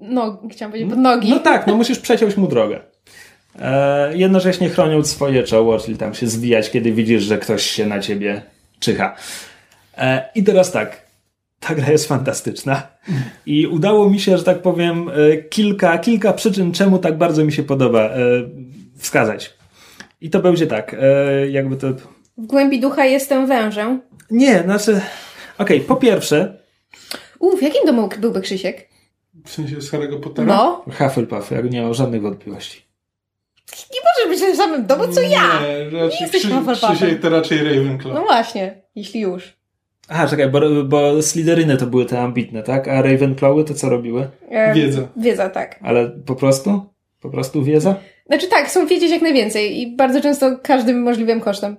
No, 0.00 0.42
chciałam 0.50 0.72
powiedzieć, 0.72 0.90
pod 0.90 0.98
nogi. 0.98 1.30
No 1.30 1.38
tak, 1.38 1.66
no 1.66 1.76
musisz 1.76 1.98
przeciąć 1.98 2.36
mu 2.36 2.46
drogę. 2.46 2.80
E, 3.60 4.16
jednocześnie 4.16 4.68
chroniąc 4.68 5.10
swoje 5.10 5.42
czoło, 5.42 5.78
czyli 5.78 5.96
tam 5.96 6.14
się 6.14 6.26
zwijać, 6.26 6.70
kiedy 6.70 6.92
widzisz, 6.92 7.22
że 7.22 7.38
ktoś 7.38 7.62
się 7.62 7.86
na 7.86 8.00
ciebie 8.00 8.42
czyha. 8.80 9.16
E, 9.96 10.28
I 10.34 10.44
teraz 10.44 10.72
tak, 10.72 11.06
ta 11.60 11.74
gra 11.74 11.90
jest 11.90 12.08
fantastyczna 12.08 12.82
i 13.46 13.66
udało 13.66 14.10
mi 14.10 14.20
się, 14.20 14.38
że 14.38 14.44
tak 14.44 14.62
powiem, 14.62 15.08
e, 15.08 15.36
kilka, 15.36 15.98
kilka 15.98 16.32
przyczyn, 16.32 16.72
czemu 16.72 16.98
tak 16.98 17.18
bardzo 17.18 17.44
mi 17.44 17.52
się 17.52 17.62
podoba, 17.62 18.10
wskazać. 18.96 19.54
I 20.20 20.30
to 20.30 20.40
będzie 20.40 20.66
tak, 20.66 20.96
jakby 21.50 21.76
to... 21.76 21.88
W 22.38 22.46
głębi 22.46 22.80
ducha 22.80 23.04
jestem 23.04 23.46
wężem. 23.46 24.00
Nie, 24.30 24.62
znaczy, 24.62 25.00
okej, 25.58 25.76
okay, 25.76 25.80
po 25.80 25.96
pierwsze... 25.96 26.58
U, 27.38 27.56
w 27.56 27.62
jakim 27.62 27.86
domu 27.86 28.08
byłby 28.18 28.40
Krzysiek? 28.40 28.88
W 29.44 29.50
sensie 29.50 29.80
z 29.80 29.92
Harry'ego 29.92 30.20
Pottera? 30.20 30.46
No. 30.46 30.84
Hufflepuff, 30.98 31.50
ja 31.50 31.60
nie 31.60 31.82
mam 31.82 31.94
żadnych 31.94 32.22
wątpliwości. 32.22 32.87
Nie 33.92 34.00
możesz 34.00 34.40
być 34.40 34.54
w 34.54 34.56
samym 34.56 34.86
domu, 34.86 35.08
co 35.08 35.20
ja! 35.20 35.60
Nie, 35.60 35.84
raczej 35.84 36.20
nie 36.20 36.26
jesteś 36.26 36.46
Krzysiek 36.96 37.20
to 37.20 37.28
raczej 37.28 37.58
Ravenclaw. 37.58 38.14
No 38.14 38.22
właśnie, 38.22 38.82
jeśli 38.94 39.20
już. 39.20 39.58
Aha, 40.08 40.26
czekaj, 40.28 40.50
bo, 40.50 40.60
bo 40.84 41.22
to 41.76 41.86
były 41.86 42.06
te 42.06 42.20
ambitne, 42.20 42.62
tak? 42.62 42.88
A 42.88 43.02
Ravenclawy 43.02 43.64
to 43.64 43.74
co 43.74 43.88
robiły? 43.88 44.28
E, 44.50 44.74
wiedza. 44.74 45.08
Wiedza, 45.16 45.50
tak. 45.50 45.78
Ale 45.82 46.10
po 46.10 46.34
prostu? 46.34 46.82
Po 47.20 47.30
prostu 47.30 47.64
wiedza? 47.64 47.96
Znaczy 48.26 48.48
tak, 48.48 48.70
są 48.70 48.86
wiedzieć 48.86 49.10
jak 49.10 49.22
najwięcej 49.22 49.80
i 49.80 49.96
bardzo 49.96 50.20
często 50.20 50.58
każdym 50.62 51.02
możliwym 51.02 51.40
kosztem. 51.40 51.76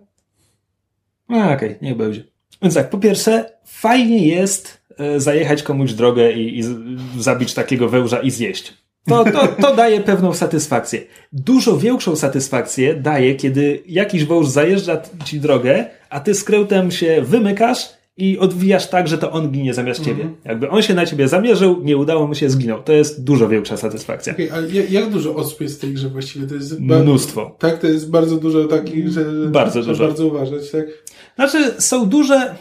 A, 1.28 1.34
okej, 1.34 1.56
okay, 1.56 1.78
niech 1.82 1.98
będzie. 1.98 2.24
Więc 2.62 2.74
tak, 2.74 2.90
po 2.90 2.98
pierwsze, 2.98 3.52
fajnie 3.66 4.28
jest 4.28 4.82
e, 4.98 5.20
zajechać 5.20 5.64
komuś 5.64 5.94
drogę 5.94 6.32
i, 6.32 6.60
i 6.60 6.64
zabić 7.18 7.54
takiego 7.54 7.90
wełża 7.90 8.20
i 8.20 8.32
zjeść. 8.32 8.74
To, 9.10 9.24
to, 9.24 9.48
to 9.62 9.76
daje 9.76 10.02
pewną 10.02 10.34
satysfakcję. 10.34 11.02
Dużo 11.34 11.78
większą 11.78 12.16
satysfakcję 12.16 12.96
daje, 12.96 13.36
kiedy 13.36 13.84
jakiś 13.88 14.26
wąż 14.26 14.48
zajeżdża 14.48 15.02
ci 15.26 15.40
drogę, 15.40 15.86
a 16.10 16.20
ty 16.20 16.34
skrętem 16.34 16.92
się 16.92 17.22
wymykasz 17.22 17.90
i 18.18 18.40
odwijasz 18.40 18.88
tak, 18.88 19.08
że 19.08 19.18
to 19.18 19.32
on 19.32 19.52
ginie 19.52 19.74
zamiast 19.74 20.06
ciebie. 20.06 20.24
-hmm. 20.24 20.50
Jakby 20.50 20.70
on 20.70 20.82
się 20.82 20.94
na 20.94 21.06
ciebie 21.06 21.28
zamierzył, 21.28 21.84
nie 21.84 21.98
udało 21.98 22.28
mu 22.28 22.36
się, 22.36 22.50
zginął. 22.50 22.84
To 22.84 22.94
jest 22.94 23.24
dużo 23.24 23.50
większa 23.50 23.78
satysfakcja. 23.78 24.34
Okay, 24.34 24.54
ale 24.54 24.68
jak 24.90 25.10
dużo 25.10 25.36
osób 25.36 25.62
jest 25.62 25.78
w 25.78 25.82
tej 25.82 25.94
grze 25.94 26.10
właściwie? 26.10 26.48
To 26.48 26.56
jest 26.56 26.80
Mnóstwo. 26.80 27.56
Tak, 27.60 27.80
to 27.80 27.88
jest 27.88 28.10
bardzo 28.10 28.36
dużo 28.38 28.66
takich, 28.66 29.10
że 29.10 29.26
bardzo 29.48 29.84
dużo. 29.84 30.04
bardzo 30.04 30.28
uważać, 30.28 30.72
tak? 30.72 30.86
Znaczy, 31.36 31.82
są 31.82 32.06
duże 32.06 32.56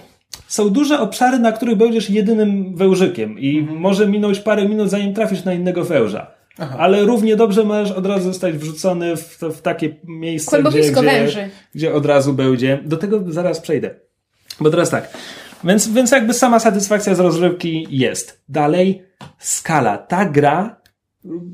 są 0.49 0.71
duże 0.71 1.01
obszary, 1.01 1.39
na 1.39 1.53
których 1.53 1.77
będziesz 1.77 2.11
jedynym 2.11 2.77
wełżykiem 2.77 3.39
i 3.39 3.59
mhm. 3.59 3.79
może 3.79 4.09
minąć 4.09 4.41
parę 4.41 4.69
minut, 4.69 4.91
zanim 4.91 5.15
trafisz 5.15 5.45
na 5.45 5.55
innego 5.55 5.85
wełża. 5.85 6.38
Aha. 6.59 6.77
Ale 6.79 7.05
równie 7.05 7.37
dobrze 7.37 7.64
możesz 7.64 7.97
od 7.97 8.07
razu 8.07 8.25
zostać 8.25 8.55
wrzucony 8.55 9.16
w, 9.16 9.38
w 9.40 9.61
takie 9.62 9.97
miejsce, 10.05 10.62
gdzie, 10.62 10.92
gdzie, 10.92 11.51
gdzie 11.75 11.94
od 11.94 12.07
razu 12.07 12.33
będzie. 12.33 12.81
Do 12.85 12.97
tego 12.97 13.23
zaraz 13.29 13.61
przejdę. 13.61 13.94
Bo 14.61 14.71
teraz 14.71 14.90
tak. 14.90 15.11
Więc, 15.64 15.88
więc 15.88 16.11
jakby 16.11 16.35
sama 16.35 16.59
satysfakcja 16.59 17.14
z 17.14 17.21
rozrywki 17.21 17.87
jest. 17.90 18.40
Dalej, 18.49 19.03
skala. 19.38 19.99
Ta 19.99 20.25
gra 20.25 20.78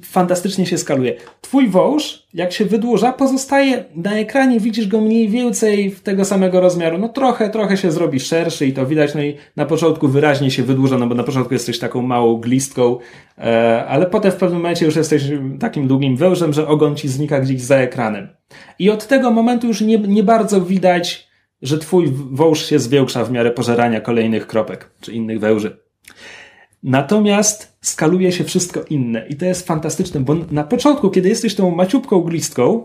fantastycznie 0.05 0.67
się 0.67 0.79
skaluje. 0.79 1.15
Twój 1.41 1.69
wąż, 1.69 2.27
jak 2.35 2.53
się 2.53 2.65
wydłuża, 2.65 3.13
pozostaje 3.13 3.85
na 3.97 4.19
ekranie, 4.19 4.61
widzisz 4.61 4.89
go 4.89 5.01
mniej 5.01 5.29
więcej 5.29 5.97
tego 6.03 6.25
samego 6.25 6.61
rozmiaru. 6.61 6.99
No 6.99 7.09
trochę, 7.09 7.51
trochę 7.51 7.77
się 7.77 7.93
zrobi 7.93 8.21
szerszy 8.21 8.67
i 8.67 8.73
to 8.73 8.87
widać, 8.87 9.15
no 9.15 9.23
i 9.23 9.37
na 9.57 9.67
początku 9.67 10.09
wyraźnie 10.09 10.51
się 10.51 10.63
wydłuża, 10.63 10.99
no 10.99 11.07
bo 11.07 11.15
na 11.15 11.25
początku 11.25 11.55
jesteś 11.55 11.79
taką 11.79 12.03
małą 12.03 12.37
glistką, 12.37 12.99
e, 13.39 13.85
ale 13.87 14.07
potem 14.07 14.33
w 14.33 14.37
pewnym 14.37 14.61
momencie 14.61 14.87
już 14.87 14.97
jesteś 14.97 15.23
takim 15.61 15.89
długim 15.89 16.17
wężem, 16.17 16.53
że 16.53 16.69
ogon 16.69 16.97
ci 16.97 17.09
znika 17.09 17.41
gdzieś 17.41 17.61
za 17.63 17.77
ekranem. 17.77 18.29
I 18.79 18.91
od 18.91 19.07
tego 19.07 19.31
momentu 19.31 19.67
już 19.67 19.81
nie, 19.81 19.99
nie 19.99 20.23
bardzo 20.23 20.61
widać, 20.61 21.29
że 21.63 21.79
twój 21.79 22.13
wąż 22.31 22.65
się 22.67 22.79
zwiększa 22.79 23.25
w 23.25 23.31
miarę 23.31 23.51
pożerania 23.51 24.01
kolejnych 24.01 24.47
kropek, 24.47 24.91
czy 25.01 25.13
innych 25.13 25.41
węży. 25.41 25.77
Natomiast 26.83 27.74
skaluje 27.87 28.33
się 28.33 28.45
wszystko 28.45 28.85
inne 28.91 29.27
i 29.29 29.37
to 29.37 29.45
jest 29.45 29.67
fantastyczne, 29.67 30.21
bo 30.21 30.35
na 30.51 30.65
początku, 30.65 31.11
kiedy 31.11 31.29
jesteś 31.29 31.55
tą 31.55 31.71
maciubką 31.71 32.21
glistką, 32.21 32.85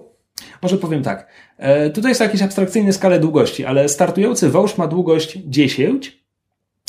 może 0.62 0.78
powiem 0.78 1.04
tak, 1.04 1.28
e, 1.58 1.90
tutaj 1.90 2.16
są 2.16 2.24
jakieś 2.24 2.42
abstrakcyjne 2.42 2.94
skale 2.94 3.20
długości, 3.20 3.66
ale 3.66 3.90
startujący 3.90 4.50
wąż 4.50 4.78
ma 4.78 4.88
długość 4.88 5.40
10, 5.46 6.20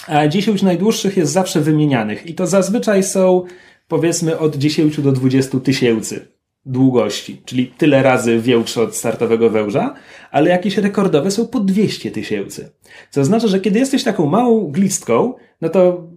a 0.06 0.28
10 0.28 0.62
najdłuższych 0.62 1.16
jest 1.16 1.32
zawsze 1.32 1.60
wymienianych 1.60 2.26
i 2.26 2.34
to 2.34 2.46
zazwyczaj 2.46 3.02
są 3.02 3.44
powiedzmy 3.88 4.38
od 4.38 4.56
10 4.56 5.00
do 5.00 5.12
20 5.12 5.60
tysięcy 5.60 6.28
długości, 6.66 7.42
czyli 7.44 7.66
tyle 7.66 8.02
razy 8.02 8.40
większe 8.40 8.82
od 8.82 8.96
startowego 8.96 9.50
węża, 9.50 9.94
ale 10.30 10.50
jakieś 10.50 10.78
rekordowe 10.78 11.30
są 11.30 11.46
po 11.46 11.60
200 11.60 12.10
tysięcy. 12.10 12.72
Co 13.10 13.20
oznacza, 13.20 13.46
że 13.46 13.60
kiedy 13.60 13.78
jesteś 13.78 14.04
taką 14.04 14.26
małą 14.26 14.70
glistką, 14.70 15.34
no 15.60 15.68
to 15.68 16.08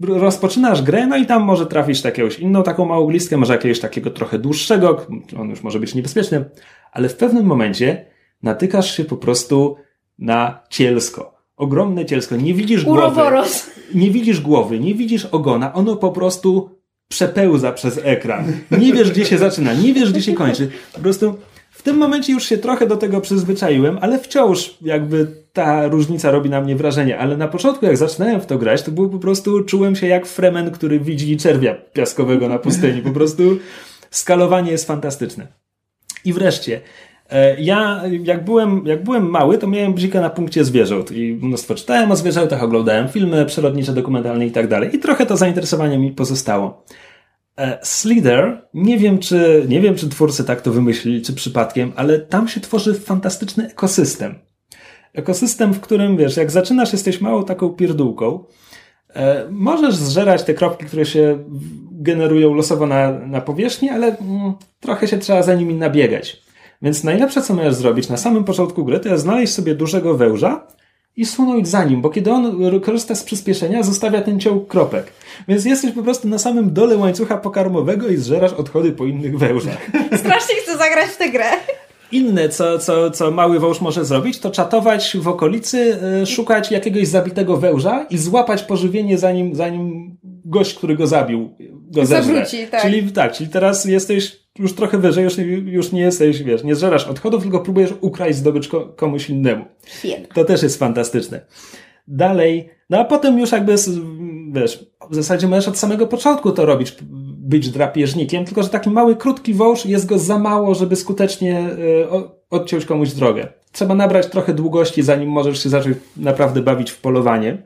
rozpoczynasz 0.00 0.82
grę, 0.82 1.06
no 1.06 1.16
i 1.16 1.26
tam 1.26 1.42
może 1.42 1.66
trafisz 1.66 2.04
jakąś 2.04 2.38
inną 2.38 2.62
taką 2.62 2.84
małą 2.84 3.10
listkę, 3.10 3.36
może 3.36 3.52
jakiegoś 3.52 3.80
takiego 3.80 4.10
trochę 4.10 4.38
dłuższego, 4.38 5.06
on 5.38 5.50
już 5.50 5.62
może 5.62 5.80
być 5.80 5.94
niebezpieczny, 5.94 6.44
ale 6.92 7.08
w 7.08 7.16
pewnym 7.16 7.46
momencie 7.46 8.06
natykasz 8.42 8.96
się 8.96 9.04
po 9.04 9.16
prostu 9.16 9.76
na 10.18 10.60
cielsko. 10.70 11.36
Ogromne 11.56 12.06
cielsko. 12.06 12.36
Nie 12.36 12.54
widzisz 12.54 12.84
głowy. 12.84 13.22
Nie 13.94 14.10
widzisz 14.10 14.40
głowy, 14.40 14.80
nie 14.80 14.94
widzisz 14.94 15.24
ogona. 15.24 15.72
Ono 15.74 15.96
po 15.96 16.12
prostu 16.12 16.70
przepełza 17.08 17.72
przez 17.72 18.00
ekran. 18.04 18.52
Nie 18.78 18.92
wiesz, 18.92 19.10
gdzie 19.10 19.24
się 19.24 19.38
zaczyna, 19.38 19.74
nie 19.74 19.94
wiesz, 19.94 20.12
gdzie 20.12 20.22
się 20.22 20.34
kończy. 20.34 20.70
Po 20.92 21.00
prostu 21.00 21.34
tym 21.86 21.96
momencie 21.96 22.32
już 22.32 22.44
się 22.44 22.58
trochę 22.58 22.86
do 22.86 22.96
tego 22.96 23.20
przyzwyczaiłem, 23.20 23.98
ale 24.00 24.18
wciąż 24.18 24.76
jakby 24.82 25.26
ta 25.52 25.88
różnica 25.88 26.30
robi 26.30 26.50
na 26.50 26.60
mnie 26.60 26.76
wrażenie. 26.76 27.18
Ale 27.18 27.36
na 27.36 27.48
początku, 27.48 27.86
jak 27.86 27.96
zaczynałem 27.96 28.40
w 28.40 28.46
to 28.46 28.58
grać, 28.58 28.82
to 28.82 28.90
było 28.90 29.08
po 29.08 29.18
prostu, 29.18 29.64
czułem 29.64 29.96
się 29.96 30.06
jak 30.06 30.26
Fremen, 30.26 30.70
który 30.70 31.00
widzi 31.00 31.36
czerwia 31.36 31.74
piaskowego 31.74 32.48
na 32.48 32.58
pustyni. 32.58 33.02
Po 33.02 33.10
prostu 33.10 33.42
skalowanie 34.10 34.70
jest 34.70 34.86
fantastyczne. 34.86 35.46
I 36.24 36.32
wreszcie, 36.32 36.80
e, 37.30 37.60
ja, 37.60 38.02
jak 38.24 38.44
byłem, 38.44 38.86
jak 38.86 39.04
byłem 39.04 39.30
mały, 39.30 39.58
to 39.58 39.66
miałem 39.66 39.94
bzika 39.94 40.20
na 40.20 40.30
punkcie 40.30 40.64
zwierząt 40.64 41.12
i 41.12 41.38
mnóstwo 41.42 41.74
czytałem 41.74 42.10
o 42.10 42.16
zwierzętach, 42.16 42.62
oglądałem 42.62 43.08
filmy 43.08 43.46
przyrodnicze, 43.46 43.92
dokumentalne 43.92 44.46
i 44.46 44.50
tak 44.50 44.68
dalej. 44.68 44.96
I 44.96 44.98
trochę 44.98 45.26
to 45.26 45.36
zainteresowanie 45.36 45.98
mi 45.98 46.10
pozostało. 46.10 46.84
E, 47.58 47.78
Slither, 47.82 48.68
nie 48.74 48.98
wiem, 48.98 49.18
czy, 49.18 49.64
nie 49.68 49.80
wiem, 49.80 49.94
czy 49.94 50.08
twórcy 50.08 50.44
tak 50.44 50.60
to 50.60 50.70
wymyślili, 50.70 51.22
czy 51.22 51.32
przypadkiem, 51.32 51.92
ale 51.96 52.18
tam 52.18 52.48
się 52.48 52.60
tworzy 52.60 52.94
fantastyczny 52.94 53.70
ekosystem. 53.70 54.34
Ekosystem, 55.12 55.74
w 55.74 55.80
którym, 55.80 56.16
wiesz, 56.16 56.36
jak 56.36 56.50
zaczynasz, 56.50 56.92
jesteś 56.92 57.20
małą 57.20 57.44
taką 57.44 57.68
pierdółką, 57.68 58.44
e, 59.14 59.46
możesz 59.50 59.96
zżerać 59.96 60.42
te 60.42 60.54
kropki, 60.54 60.84
które 60.84 61.06
się 61.06 61.44
generują 61.90 62.54
losowo 62.54 62.86
na, 62.86 63.10
na 63.10 63.40
powierzchni, 63.40 63.90
ale 63.90 64.18
mm, 64.18 64.52
trochę 64.80 65.08
się 65.08 65.18
trzeba 65.18 65.42
za 65.42 65.54
nimi 65.54 65.74
nabiegać. 65.74 66.42
Więc 66.82 67.04
najlepsze, 67.04 67.42
co 67.42 67.54
możesz 67.54 67.74
zrobić 67.74 68.08
na 68.08 68.16
samym 68.16 68.44
początku 68.44 68.84
gry, 68.84 69.00
to 69.00 69.08
jest 69.08 69.22
znaleźć 69.22 69.54
sobie 69.54 69.74
dużego 69.74 70.14
węża, 70.16 70.66
i 71.16 71.26
sunąć 71.26 71.68
za 71.68 71.84
nim, 71.84 72.02
bo 72.02 72.10
kiedy 72.10 72.30
on 72.30 72.80
korzysta 72.80 73.14
z 73.14 73.22
przyspieszenia, 73.22 73.82
zostawia 73.82 74.22
ten 74.22 74.40
ciąg 74.40 74.68
kropek. 74.68 75.12
Więc 75.48 75.64
jesteś 75.64 75.92
po 75.92 76.02
prostu 76.02 76.28
na 76.28 76.38
samym 76.38 76.72
dole 76.72 76.96
łańcucha 76.96 77.36
pokarmowego 77.36 78.08
i 78.08 78.16
zżerasz 78.16 78.52
odchody 78.52 78.92
po 78.92 79.06
innych 79.06 79.38
wężach. 79.38 79.86
Strasznie 80.20 80.54
chcę 80.54 80.78
zagrać 80.78 81.08
w 81.10 81.16
tę 81.16 81.30
grę. 81.30 81.50
Inne, 82.12 82.48
co, 82.48 82.78
co, 82.78 83.10
co 83.10 83.30
mały 83.30 83.60
wąż 83.60 83.80
może 83.80 84.04
zrobić, 84.04 84.38
to 84.38 84.50
czatować 84.50 85.16
w 85.20 85.28
okolicy, 85.28 85.98
yy, 86.20 86.26
szukać 86.26 86.70
jakiegoś 86.70 87.08
zabitego 87.08 87.56
węża 87.56 88.06
i 88.10 88.18
złapać 88.18 88.62
pożywienie 88.62 89.18
zanim, 89.18 89.54
zanim 89.54 90.16
gość, 90.44 90.74
który 90.74 90.96
go 90.96 91.06
zabił, 91.06 91.56
go 91.70 92.06
zeżre. 92.06 92.34
Zawróci, 92.34 92.66
tak. 92.66 92.82
Czyli 92.82 93.12
tak, 93.12 93.32
czyli 93.32 93.50
teraz 93.50 93.84
jesteś 93.84 94.45
już 94.58 94.72
trochę 94.74 94.98
wyżej, 94.98 95.24
już, 95.24 95.38
już 95.64 95.92
nie 95.92 96.00
jesteś, 96.00 96.42
wiesz, 96.42 96.64
nie 96.64 96.74
zżerasz 96.74 97.06
odchodów, 97.08 97.42
tylko 97.42 97.60
próbujesz 97.60 97.90
ukraść 98.00 98.38
zdobycz 98.38 98.68
ko- 98.68 98.86
komuś 98.96 99.30
innemu. 99.30 99.64
To 100.34 100.44
też 100.44 100.62
jest 100.62 100.78
fantastyczne. 100.78 101.40
Dalej, 102.08 102.68
no 102.90 102.98
a 102.98 103.04
potem 103.04 103.38
już 103.38 103.52
jakby, 103.52 103.74
wiesz, 104.52 104.86
w 105.10 105.14
zasadzie 105.14 105.48
możesz 105.48 105.68
od 105.68 105.78
samego 105.78 106.06
początku 106.06 106.52
to 106.52 106.66
robić, 106.66 106.96
być 107.38 107.70
drapieżnikiem, 107.70 108.44
tylko 108.44 108.62
że 108.62 108.68
taki 108.68 108.90
mały, 108.90 109.16
krótki 109.16 109.54
wąż 109.54 109.86
jest 109.86 110.06
go 110.06 110.18
za 110.18 110.38
mało, 110.38 110.74
żeby 110.74 110.96
skutecznie 110.96 111.68
o- 112.10 112.36
odciąć 112.50 112.84
komuś 112.84 113.12
drogę. 113.12 113.48
Trzeba 113.72 113.94
nabrać 113.94 114.26
trochę 114.26 114.54
długości, 114.54 115.02
zanim 115.02 115.28
możesz 115.28 115.62
się 115.62 115.68
zacząć 115.68 115.96
naprawdę 116.16 116.62
bawić 116.62 116.90
w 116.90 117.00
polowanie. 117.00 117.58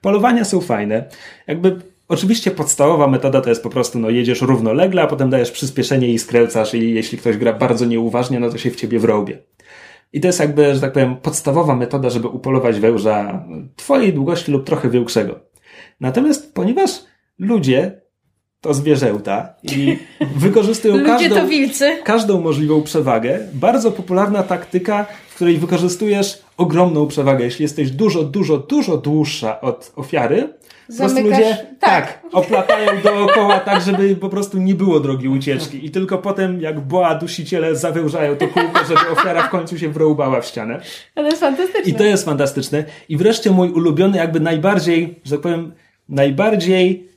Polowania 0.00 0.44
są 0.44 0.60
fajne. 0.60 1.04
Jakby, 1.46 1.76
oczywiście 2.08 2.50
podstawowa 2.50 3.06
metoda 3.06 3.40
to 3.40 3.48
jest 3.48 3.62
po 3.62 3.70
prostu, 3.70 3.98
no 3.98 4.10
jedziesz 4.10 4.42
równolegle, 4.42 5.02
a 5.02 5.06
potem 5.06 5.30
dajesz 5.30 5.50
przyspieszenie 5.50 6.08
i 6.08 6.18
skręcasz 6.18 6.74
i 6.74 6.94
jeśli 6.94 7.18
ktoś 7.18 7.36
gra 7.36 7.52
bardzo 7.52 7.84
nieuważnie, 7.84 8.40
no 8.40 8.50
to 8.50 8.58
się 8.58 8.70
w 8.70 8.76
ciebie 8.76 8.98
wrąbie. 8.98 9.38
I 10.12 10.20
to 10.20 10.26
jest 10.26 10.40
jakby, 10.40 10.74
że 10.74 10.80
tak 10.80 10.92
powiem, 10.92 11.16
podstawowa 11.16 11.76
metoda, 11.76 12.10
żeby 12.10 12.28
upolować 12.28 12.80
węża 12.80 13.44
twojej 13.76 14.12
długości 14.12 14.52
lub 14.52 14.64
trochę 14.64 14.90
większego. 14.90 15.40
Natomiast 16.00 16.54
ponieważ 16.54 16.90
ludzie 17.38 18.00
to 18.60 18.74
zwierzęta 18.74 19.54
i 19.62 19.96
wykorzystują 20.36 21.04
każdą, 21.04 21.48
każdą 22.04 22.40
możliwą 22.40 22.82
przewagę, 22.82 23.38
bardzo 23.52 23.92
popularna 23.92 24.42
taktyka, 24.42 25.06
w 25.28 25.34
której 25.34 25.58
wykorzystujesz 25.58 26.42
ogromną 26.56 27.06
przewagę. 27.06 27.44
Jeśli 27.44 27.62
jesteś 27.62 27.90
dużo, 27.90 28.22
dużo, 28.24 28.58
dużo 28.58 28.96
dłuższa 28.96 29.60
od 29.60 29.92
ofiary, 29.96 30.48
po 30.86 30.96
prostu 30.96 31.16
Zamykasz- 31.16 31.38
ludzie 31.38 31.56
tak. 31.80 32.06
tak, 32.06 32.22
oplatają 32.32 32.90
dookoła 33.04 33.60
tak, 33.60 33.82
żeby 33.82 34.16
po 34.16 34.28
prostu 34.28 34.58
nie 34.58 34.74
było 34.74 35.00
drogi 35.00 35.28
ucieczki. 35.28 35.86
I 35.86 35.90
tylko 35.90 36.18
potem, 36.18 36.60
jak 36.60 36.80
boa 36.80 37.14
dusiciele 37.14 37.76
zawężają 37.76 38.36
to 38.36 38.48
kółko, 38.48 38.80
żeby 38.88 39.00
ofiara 39.12 39.42
w 39.42 39.50
końcu 39.50 39.78
się 39.78 39.88
wrąbała 39.88 40.40
w 40.40 40.46
ścianę. 40.46 40.80
Ale 41.14 41.24
to 41.26 41.30
jest 41.30 41.40
fantastyczne. 41.40 41.90
I 41.90 41.94
to 41.94 42.04
jest 42.04 42.24
fantastyczne. 42.24 42.84
I 43.08 43.16
wreszcie 43.16 43.50
mój 43.50 43.70
ulubiony, 43.70 44.18
jakby 44.18 44.40
najbardziej, 44.40 45.20
że 45.24 45.30
tak 45.32 45.40
powiem, 45.40 45.72
najbardziej 46.08 47.08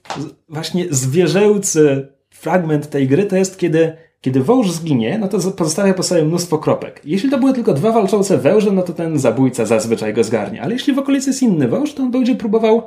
właśnie 0.50 0.86
zwierzęcy 0.90 2.08
fragment 2.30 2.90
tej 2.90 3.08
gry 3.08 3.24
to 3.24 3.36
jest, 3.36 3.60
kiedy, 3.60 3.94
kiedy 4.22 4.44
wąż 4.44 4.72
zginie, 4.72 5.18
no 5.18 5.28
to 5.28 5.52
pozostawia 5.52 5.94
po 5.94 6.04
sobie 6.04 6.24
mnóstwo 6.26 6.58
kropek. 6.58 7.02
Jeśli 7.06 7.30
to 7.30 7.38
były 7.38 7.54
tylko 7.54 7.74
dwa 7.74 7.92
walczące 7.92 8.38
węże, 8.38 8.72
no 8.72 8.82
to 8.82 8.94
ten 8.94 9.20
zabójca 9.20 9.66
zazwyczaj 9.66 10.14
go 10.14 10.24
zgarnie. 10.24 10.62
Ale 10.62 10.74
jeśli 10.74 10.94
w 10.94 11.00
okolicy 11.00 11.30
jest 11.30 11.44
inny 11.44 11.68
wąż, 11.68 11.94
to 11.94 12.04
on 12.04 12.12
będzie 12.12 12.36
próbował 12.36 12.82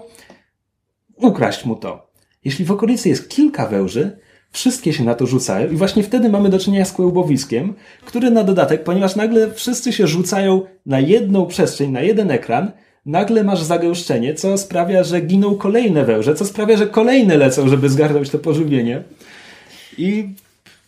ukraść 1.17 1.65
mu 1.65 1.77
to. 1.77 2.13
Jeśli 2.45 2.65
w 2.65 2.73
okolicy 2.73 3.09
jest 3.09 3.29
kilka 3.29 3.67
węży, 3.67 4.19
wszystkie 4.51 4.93
się 4.93 5.05
na 5.05 5.15
to 5.15 5.27
rzucają 5.27 5.71
i 5.71 5.77
właśnie 5.77 6.03
wtedy 6.03 6.29
mamy 6.29 6.49
do 6.49 6.59
czynienia 6.59 6.85
z 6.85 6.93
kłębowiskiem, 6.93 7.75
który 8.05 8.31
na 8.31 8.45
dodatek, 8.45 8.85
ponieważ 8.85 9.17
nagle 9.17 9.51
wszyscy 9.51 9.93
się 9.93 10.07
rzucają 10.07 10.63
na 10.87 11.01
jedną 11.01 11.47
przestrzeń, 11.47 11.91
na 11.91 12.01
jeden 12.01 12.31
ekran, 12.31 12.73
nagle 13.07 13.45
masz 13.45 13.63
zagęszczenie, 13.63 14.35
co 14.35 14.59
sprawia, 14.59 15.05
że 15.05 15.21
giną 15.21 15.55
kolejne 15.55 16.05
węże, 16.05 16.35
co 16.35 16.45
sprawia, 16.45 16.77
że 16.77 16.87
kolejne 16.87 17.37
lecą, 17.37 17.69
żeby 17.69 17.89
zgarnąć 17.89 18.31
to 18.31 18.39
pożywienie. 18.39 19.03
I 19.99 20.29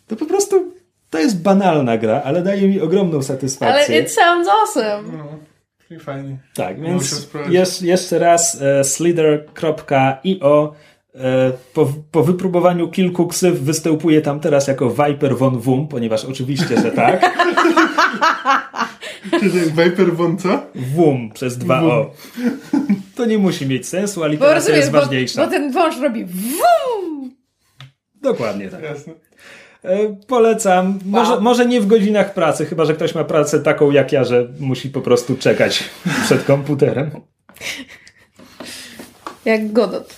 to 0.08 0.16
po 0.16 0.26
prostu, 0.26 0.72
to 1.10 1.18
jest 1.18 1.42
banalna 1.42 1.98
gra, 1.98 2.22
ale 2.24 2.42
daje 2.42 2.68
mi 2.68 2.80
ogromną 2.80 3.14
Ale 3.14 3.22
satysfakcję. 3.22 4.00
it 4.00 4.12
sounds 4.12 4.48
awesome. 4.48 5.18
No, 5.18 5.24
fajnie. 5.98 6.36
Tak, 6.54 6.80
więc 6.80 7.80
jeszcze 7.80 8.18
raz 8.18 8.62
e, 8.62 8.84
slither.io 8.84 10.74
e, 11.14 11.52
po, 11.74 11.92
po 12.10 12.22
wypróbowaniu 12.24 12.88
kilku 12.88 13.26
ksyw 13.26 13.60
występuje 13.60 14.22
tam 14.22 14.40
teraz 14.40 14.68
jako 14.68 14.90
Viper 14.90 15.36
von 15.36 15.58
Wum, 15.60 15.88
ponieważ 15.88 16.24
oczywiście, 16.24 16.80
że 16.82 16.90
tak. 16.92 17.32
Czy 19.30 19.50
to 19.50 19.56
jest 19.56 19.70
Viper 19.70 20.12
von 20.16 20.38
co? 20.38 20.62
Wum 20.74 21.30
przez 21.34 21.58
dwa 21.58 21.82
o. 21.82 22.10
To 23.14 23.24
nie 23.26 23.38
musi 23.38 23.66
mieć 23.66 23.88
sensu, 23.88 24.22
a 24.22 24.26
Bo 24.26 24.32
literacja 24.32 24.56
rozumiesz, 24.56 24.78
jest 24.80 24.92
bo, 24.92 25.00
ważniejsza. 25.00 25.44
bo 25.44 25.50
ten 25.50 25.72
wąż 25.72 25.98
robi 26.00 26.24
WUM! 26.24 27.34
Dokładnie 28.22 28.68
tak. 28.68 28.82
Jasne. 28.82 29.12
E, 29.84 30.16
Polecam. 30.26 30.98
Może, 31.04 31.32
Wow. 31.32 31.40
może 31.40 31.66
nie 31.66 31.80
w 31.80 31.86
godzinach 31.86 32.34
pracy, 32.34 32.66
chyba 32.66 32.84
że 32.84 32.94
ktoś 32.94 33.14
ma 33.14 33.24
pracę 33.24 33.60
taką 33.60 33.90
jak 33.90 34.12
ja, 34.12 34.24
że 34.24 34.48
musi 34.60 34.90
po 34.90 35.00
prostu 35.00 35.36
czekać 35.36 35.84
przed 36.24 36.44
komputerem. 36.44 37.10
Jak 39.44 39.72
Godot. 39.72 40.14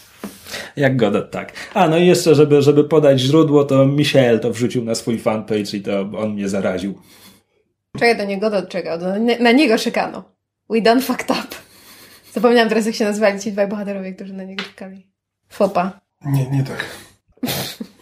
Jak 0.76 0.96
Godot, 0.96 1.30
tak. 1.30 1.52
A, 1.74 1.88
no 1.88 1.98
i 1.98 2.06
jeszcze, 2.06 2.34
żeby, 2.34 2.62
żeby 2.62 2.84
podać 2.84 3.20
źródło, 3.20 3.64
to 3.64 3.86
Michael 3.86 4.40
to 4.40 4.50
wrzucił 4.52 4.84
na 4.84 4.94
swój 4.94 5.18
fanpage 5.18 5.76
i 5.76 5.80
to 5.80 6.00
on 6.00 6.32
mnie 6.32 6.48
zaraził. 6.48 6.98
Czekaj, 7.94 8.16
do 8.16 8.24
nie 8.24 8.38
Godot 8.38 8.68
czekał. 8.68 8.98
Na 9.40 9.52
niego 9.52 9.78
czekano. 9.78 10.24
We 10.70 10.80
done 10.80 11.00
fucked 11.00 11.30
up. 11.30 11.56
Zapomniałam 12.32 12.68
teraz, 12.68 12.86
jak 12.86 12.94
się 12.94 13.04
nazywali 13.04 13.40
ci 13.40 13.52
dwaj 13.52 13.68
bohaterowie, 13.68 14.12
którzy 14.12 14.32
na 14.32 14.44
niego 14.44 14.64
czekali. 14.64 15.06
Fopa. 15.48 16.00
Nie, 16.24 16.50
nie 16.50 16.64
tak. 16.64 16.84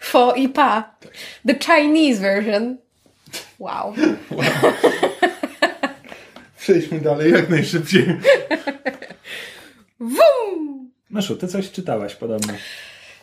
Fo 0.00 0.34
i 0.34 0.48
pa. 0.48 0.94
The 1.46 1.54
Chinese 1.54 2.20
version. 2.20 2.76
Wow. 3.58 3.94
Przejdźmy 6.60 7.00
dalej 7.00 7.32
jak 7.32 7.48
najszybciej. 7.48 8.06
WUM! 10.00 10.90
Myszu, 11.10 11.36
ty 11.36 11.48
coś 11.48 11.70
czytałaś 11.70 12.14
podobno. 12.14 12.52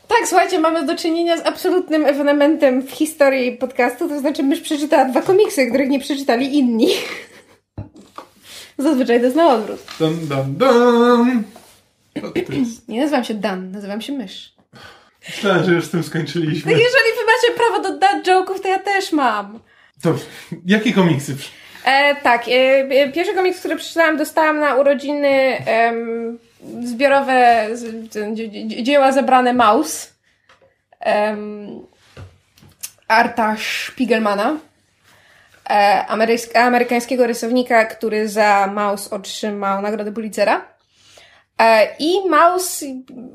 Tak, 0.07 0.27
słuchajcie, 0.27 0.59
mamy 0.59 0.85
do 0.85 0.95
czynienia 0.95 1.37
z 1.37 1.45
absolutnym 1.45 2.05
ewenementem 2.05 2.81
w 2.81 2.91
historii 2.91 3.57
podcastu, 3.57 4.09
to 4.09 4.19
znaczy 4.19 4.43
mysz 4.43 4.61
przeczytała 4.61 5.05
dwa 5.05 5.21
komiksy, 5.21 5.67
których 5.67 5.89
nie 5.89 5.99
przeczytali 5.99 6.57
inni. 6.57 6.87
Zazwyczaj 8.77 9.19
to 9.19 9.25
jest 9.25 9.35
na 9.35 9.53
odwrót. 9.53 9.79
Dun, 9.99 10.27
dun, 10.27 10.55
dun. 10.55 11.43
Nie 12.87 13.01
nazywam 13.01 13.23
się 13.23 13.33
Dan, 13.33 13.71
nazywam 13.71 14.01
się 14.01 14.13
mysz. 14.13 14.56
Myślałem, 15.29 15.63
że 15.65 15.71
już 15.71 15.85
z 15.85 15.89
tym 15.89 16.03
skończyliśmy. 16.03 16.71
No 16.71 16.77
jeżeli 16.77 17.09
wy 17.19 17.25
macie 17.25 17.57
prawo 17.57 17.79
do 17.89 17.97
dad 17.97 18.23
joke'ów, 18.27 18.59
to 18.61 18.67
ja 18.67 18.79
też 18.79 19.11
mam. 19.11 19.59
Dobrze. 20.03 20.25
Jakie 20.65 20.93
komiksy? 20.93 21.35
E, 21.85 22.15
tak, 22.15 22.47
e, 22.47 22.51
e, 22.51 23.11
pierwszy 23.11 23.33
komiks, 23.33 23.59
który 23.59 23.75
przeczytałam, 23.75 24.17
dostałam 24.17 24.59
na 24.59 24.75
urodziny 24.75 25.57
em, 25.65 26.39
zbiorowe 26.83 27.67
z, 27.73 28.09
dzie, 28.33 28.83
dzieła 28.83 29.11
zebrane 29.11 29.53
Maus. 29.53 30.13
Em, 30.99 31.67
Arta 33.07 33.55
Spiegelmana. 33.87 34.57
E, 35.69 36.05
ameryk- 36.09 36.57
amerykańskiego 36.57 37.27
rysownika, 37.27 37.85
który 37.85 38.29
za 38.29 38.69
Maus 38.73 39.07
otrzymał 39.07 39.81
nagrodę 39.81 40.11
Pulitzera. 40.11 40.76
E, 41.61 41.95
I 41.99 42.29
Maus, 42.29 42.83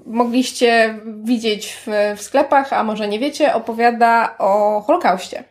mogliście 0.07 0.99
widzieć 1.23 1.77
w, 1.87 2.17
w 2.17 2.23
sklepach, 2.23 2.73
a 2.73 2.85
może 2.85 3.09
nie 3.09 3.19
wiecie, 3.19 3.55
opowiada 3.55 4.35
o 4.39 4.81
Holokauście. 4.81 5.45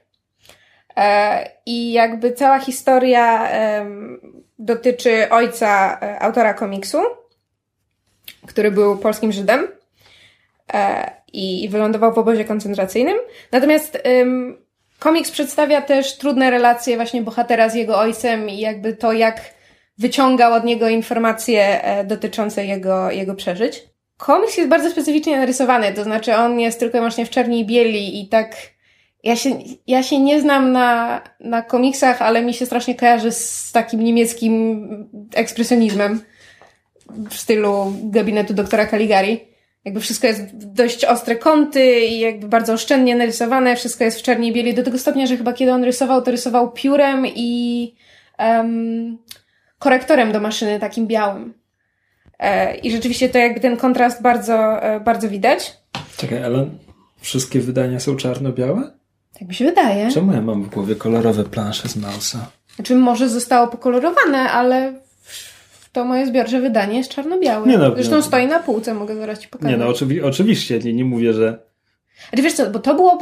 E, 0.98 1.50
I 1.66 1.92
jakby 1.92 2.32
cała 2.32 2.60
historia 2.60 3.50
dotyczy 4.60 5.30
ojca 5.30 6.00
e, 6.02 6.20
autora 6.20 6.54
komiksu, 6.54 6.98
który 8.48 8.72
był 8.72 8.98
polskim 8.98 9.32
Żydem 9.32 9.68
i, 11.34 11.70
wylądował 11.70 12.14
w 12.14 12.18
obozie 12.18 12.46
koncentracyjnym. 12.46 13.18
Natomiast 13.52 14.04
komiks 15.00 15.32
przedstawia 15.32 15.82
też 15.82 16.18
trudne 16.18 16.50
relacje 16.50 16.96
właśnie 16.96 17.22
bohatera 17.22 17.70
z 17.70 17.76
jego 17.76 18.00
ojcem 18.00 18.50
i 18.50 18.60
jakby 18.60 18.94
to, 18.94 19.14
jak 19.14 19.42
wyciągał 20.02 20.54
od 20.54 20.64
niego 20.64 20.90
informacje 20.90 21.84
e, 21.84 22.04
dotyczące 22.04 22.66
jego, 22.66 23.12
jego 23.12 23.36
przeżyć. 23.36 23.84
Komiks 24.18 24.58
jest 24.58 24.70
bardzo 24.70 24.90
specyficznie 24.90 25.38
narysowany, 25.38 25.94
to 25.94 26.04
znaczy 26.04 26.36
on 26.36 26.60
jest 26.60 26.80
tylko 26.80 26.98
i 26.98 27.00
wyłącznie 27.00 27.26
w 27.26 27.30
czerni 27.30 27.60
i 27.60 27.66
bieli 27.66 28.22
i 28.22 28.30
tak 28.30 28.56
ja 29.24 29.36
się, 29.36 29.60
ja 29.88 30.04
się 30.04 30.20
nie 30.20 30.42
znam 30.42 30.72
na, 30.72 31.22
na 31.40 31.62
komiksach, 31.62 32.22
ale 32.22 32.42
mi 32.42 32.54
się 32.54 32.66
strasznie 32.66 32.96
kojarzy 32.96 33.32
z 33.32 33.72
takim 33.72 34.04
niemieckim 34.04 34.88
ekspresjonizmem 35.34 36.22
w 37.30 37.36
stylu 37.36 37.94
gabinetu 38.04 38.54
doktora 38.54 38.86
Caligari. 38.86 39.40
Jakby 39.86 40.00
wszystko 40.00 40.28
jest 40.28 40.42
dość 40.54 41.06
ostre 41.06 41.36
kąty 41.36 42.00
i 42.00 42.20
jakby 42.20 42.48
bardzo 42.48 42.74
oszczędnie 42.74 43.16
narysowane, 43.16 43.76
wszystko 43.76 44.04
jest 44.04 44.20
w 44.20 44.24
czerni 44.24 44.48
i 44.48 44.54
bieli 44.54 44.74
do 44.74 44.84
tego 44.84 45.00
stopnia, 45.00 45.26
że 45.26 45.38
chyba 45.38 45.54
kiedy 45.54 45.72
on 45.72 45.84
rysował, 45.84 46.22
to 46.22 46.32
rysował 46.32 46.72
piórem 46.72 47.28
i 47.36 47.94
em, 48.38 49.18
korektorem 49.86 50.32
do 50.32 50.40
maszyny 50.40 50.80
takim 50.80 51.08
białym. 51.08 51.54
E, 52.40 52.76
I 52.76 52.92
rzeczywiście 52.92 53.30
to 53.30 53.38
jakby 53.38 53.60
ten 53.60 53.78
kontrast 53.78 54.22
bardzo, 54.22 54.84
e, 54.84 55.00
bardzo 55.00 55.30
widać. 55.30 55.74
Czekaj, 56.18 56.44
ale 56.44 56.70
wszystkie 57.22 57.60
wydania 57.60 58.00
są 58.00 58.16
czarno-białe? 58.16 58.92
Tak 59.40 59.48
mi 59.48 59.56
się 59.56 59.66
wydaje. 59.66 60.12
Czemu 60.12 60.34
ja 60.34 60.42
mam 60.42 60.64
w 60.64 60.70
głowie 60.70 60.96
kolorowe 60.96 61.44
plansze 61.44 61.90
z 61.90 61.96
Mausa? 61.96 62.48
Znaczy, 62.76 62.96
może 62.96 63.30
zostało 63.30 63.68
pokolorowane, 63.68 64.40
ale 64.40 64.94
to 65.92 66.06
moje 66.06 66.28
zbiorcze 66.28 66.60
wydanie 66.62 66.98
jest 66.98 67.12
czarno-białe. 67.12 67.68
Nie 67.68 67.78
no, 67.78 67.96
Zresztą 67.96 68.16
no. 68.16 68.22
stoi 68.22 68.48
na 68.48 68.60
półce, 68.60 68.94
mogę 68.94 69.16
zaraz 69.16 69.40
ci 69.40 69.48
pokazać. 69.48 69.72
Nie 69.72 69.78
no, 69.78 69.92
oczywi- 69.92 70.26
oczywiście, 70.26 70.80
nie, 70.80 70.94
nie 70.94 71.06
mówię, 71.06 71.34
że 71.34 71.60
Ale 72.34 72.42
wiesz 72.44 72.54
co, 72.54 72.70
bo 72.70 72.80
to 72.80 72.96
było, 72.96 73.18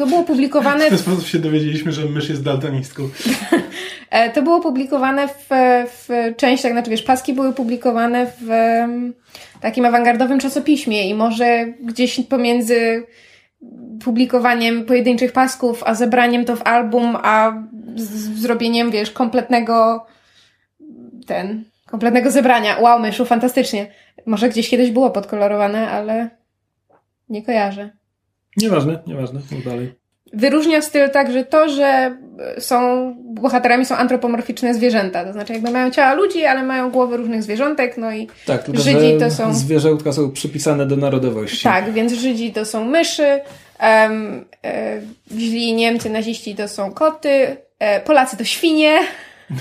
to 0.00 0.06
było 0.06 0.22
publikowane... 0.24 0.86
W 0.86 0.88
ten 0.88 0.98
sposób 0.98 1.26
się 1.26 1.38
dowiedzieliśmy, 1.38 1.92
że 1.92 2.04
mysz 2.04 2.28
jest 2.28 2.42
daltonistką. 2.42 3.02
E, 4.10 4.30
to 4.30 4.42
było 4.42 4.60
publikowane 4.60 5.28
w, 5.28 5.46
w 5.86 6.08
częściach, 6.36 6.72
znaczy 6.72 6.90
wiesz, 6.90 7.02
paski 7.02 7.32
były 7.32 7.52
publikowane 7.52 8.26
w 8.40 8.48
takim 9.60 9.84
awangardowym 9.84 10.40
czasopiśmie 10.40 11.08
i 11.08 11.14
może 11.14 11.66
gdzieś 11.82 12.20
pomiędzy 12.20 13.06
publikowaniem 14.04 14.84
pojedynczych 14.84 15.32
pasków, 15.32 15.82
a 15.86 15.94
zebraniem 15.94 16.44
to 16.44 16.56
w 16.56 16.66
album, 16.66 17.16
a 17.22 17.62
zrobieniem, 18.34 18.90
wiesz, 18.90 19.10
kompletnego 19.10 20.06
ten, 21.26 21.64
kompletnego 21.86 22.30
zebrania. 22.30 22.78
Wow, 22.80 23.00
myszu, 23.00 23.24
fantastycznie. 23.24 23.86
Może 24.26 24.48
gdzieś 24.48 24.70
kiedyś 24.70 24.90
było 24.90 25.10
podkolorowane, 25.10 25.90
ale 25.90 26.30
nie 27.28 27.42
kojarzę. 27.42 27.99
Nieważne, 28.56 29.02
nieważne, 29.06 29.40
mów 29.52 29.64
dalej. 29.64 29.92
Wyróżnia 30.32 30.82
styl 30.82 31.10
także 31.10 31.44
to, 31.44 31.68
że 31.68 32.16
są, 32.58 33.14
bohaterami 33.34 33.84
są 33.84 33.96
antropomorficzne 33.96 34.74
zwierzęta, 34.74 35.24
to 35.24 35.32
znaczy 35.32 35.52
jakby 35.52 35.70
mają 35.70 35.90
ciała 35.90 36.14
ludzi, 36.14 36.44
ale 36.44 36.62
mają 36.62 36.90
głowy 36.90 37.16
różnych 37.16 37.42
zwierzątek, 37.42 37.98
no 37.98 38.12
i 38.12 38.28
tak, 38.46 38.62
tylko, 38.62 38.80
Żydzi 38.80 39.16
to 39.18 39.30
są... 39.30 39.54
zwierzątka 39.54 40.12
są 40.12 40.30
przypisane 40.30 40.86
do 40.86 40.96
narodowości. 40.96 41.64
Tak, 41.64 41.92
więc 41.92 42.12
Żydzi 42.12 42.52
to 42.52 42.64
są 42.64 42.84
myszy, 42.84 43.40
um, 43.82 44.44
e, 44.64 45.00
źli 45.36 45.74
Niemcy, 45.74 46.10
naziści 46.10 46.54
to 46.54 46.68
są 46.68 46.92
koty, 46.92 47.56
e, 47.78 48.00
Polacy 48.00 48.36
to 48.36 48.44
świnie, 48.44 48.98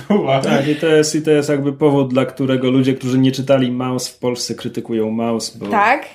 no, 0.10 0.42
tak, 0.42 0.68
i 0.68 0.76
to, 0.76 0.88
jest, 0.88 1.16
i 1.16 1.22
to 1.22 1.32
jest 1.32 1.50
jakby 1.50 1.74
powód, 1.74 2.14
dla 2.14 2.26
którego 2.26 2.72
ludzie, 2.72 2.94
którzy 2.94 3.20
nie 3.20 3.32
czytali 3.32 3.72
Maus 3.72 4.08
w 4.08 4.20
Polsce 4.20 4.56
krytykują 4.56 5.12
Maus. 5.12 5.58
Bo... 5.58 5.68
Tak. 5.68 6.06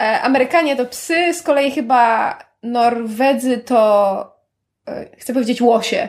E, 0.00 0.20
Amerykanie 0.20 0.76
to 0.76 0.86
psy, 0.86 1.34
z 1.34 1.42
kolei 1.42 1.70
chyba 1.70 2.38
Norwedzy 2.62 3.58
to 3.58 4.36
e, 4.88 5.06
chcę 5.18 5.32
powiedzieć 5.32 5.62
łosie. 5.62 6.08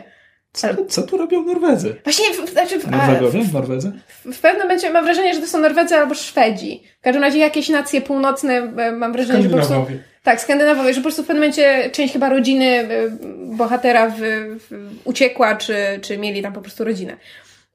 Co, 0.52 0.68
co 0.88 1.02
tu 1.02 1.16
robią 1.16 1.42
Norwedzy? 1.42 1.96
Właśnie, 2.04 2.24
znaczy... 2.52 2.78
Norwegowie? 2.90 3.44
Norwedzy? 3.52 3.92
W, 4.08 4.36
w 4.36 4.40
pewnym 4.40 4.62
momencie 4.62 4.90
mam 4.90 5.04
wrażenie, 5.04 5.34
że 5.34 5.40
to 5.40 5.46
są 5.46 5.58
Norwedzy 5.58 5.94
albo 5.94 6.14
Szwedzi. 6.14 6.82
W 7.00 7.04
każdym 7.04 7.22
razie 7.22 7.38
jakieś 7.38 7.68
nacje 7.68 8.00
północne 8.00 8.54
e, 8.54 8.92
mam 8.92 9.12
wrażenie, 9.12 9.42
że 9.42 9.48
po 9.48 9.56
prostu... 9.56 9.86
Tak, 10.22 10.40
Skandynawowie, 10.40 10.94
że 10.94 11.00
po 11.00 11.04
prostu 11.04 11.22
w 11.22 11.26
pewnym 11.26 11.42
momencie 11.42 11.90
część 11.90 12.12
chyba 12.12 12.28
rodziny 12.28 12.88
bohatera 13.36 14.08
w, 14.08 14.18
w, 14.18 14.96
uciekła, 15.04 15.56
czy, 15.56 15.76
czy 16.02 16.18
mieli 16.18 16.42
tam 16.42 16.52
po 16.52 16.60
prostu 16.60 16.84
rodzinę. 16.84 17.16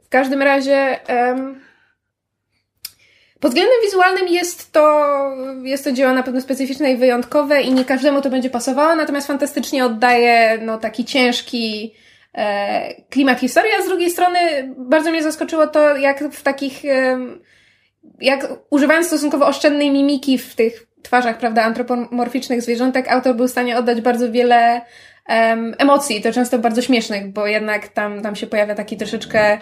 W 0.03 0.09
każdym 0.09 0.41
razie... 0.41 0.99
Um, 1.09 1.66
pod 3.39 3.51
względem 3.51 3.75
wizualnym 3.83 4.27
jest 4.27 4.71
to, 4.71 5.05
jest 5.63 5.83
to 5.83 5.91
dzieło 5.91 6.13
na 6.13 6.23
pewno 6.23 6.41
specyficzne 6.41 6.91
i 6.91 6.97
wyjątkowe 6.97 7.61
i 7.61 7.73
nie 7.73 7.85
każdemu 7.85 8.21
to 8.21 8.29
będzie 8.29 8.49
pasowało, 8.49 8.95
natomiast 8.95 9.27
fantastycznie 9.27 9.85
oddaje 9.85 10.57
no, 10.61 10.77
taki 10.77 11.05
ciężki 11.05 11.93
e, 12.33 13.03
klimat 13.09 13.39
historii, 13.39 13.71
a 13.79 13.83
z 13.83 13.87
drugiej 13.87 14.09
strony 14.09 14.39
bardzo 14.77 15.11
mnie 15.11 15.23
zaskoczyło 15.23 15.67
to, 15.67 15.95
jak 15.95 16.23
w 16.23 16.43
takich, 16.43 16.85
e, 16.85 17.19
jak 18.21 18.47
używając 18.69 19.07
stosunkowo 19.07 19.47
oszczędnej 19.47 19.91
mimiki 19.91 20.37
w 20.37 20.55
tych 20.55 20.87
twarzach, 21.01 21.37
prawda, 21.37 21.63
antropomorficznych 21.63 22.61
zwierzątek, 22.61 23.07
autor 23.07 23.35
był 23.35 23.47
w 23.47 23.51
stanie 23.51 23.77
oddać 23.77 24.01
bardzo 24.01 24.31
wiele 24.31 24.81
um, 25.29 25.75
emocji, 25.77 26.21
to 26.21 26.31
często 26.31 26.59
bardzo 26.59 26.81
śmiesznych, 26.81 27.27
bo 27.27 27.47
jednak 27.47 27.87
tam, 27.87 28.21
tam 28.21 28.35
się 28.35 28.47
pojawia 28.47 28.75
taki 28.75 28.97
troszeczkę 28.97 29.57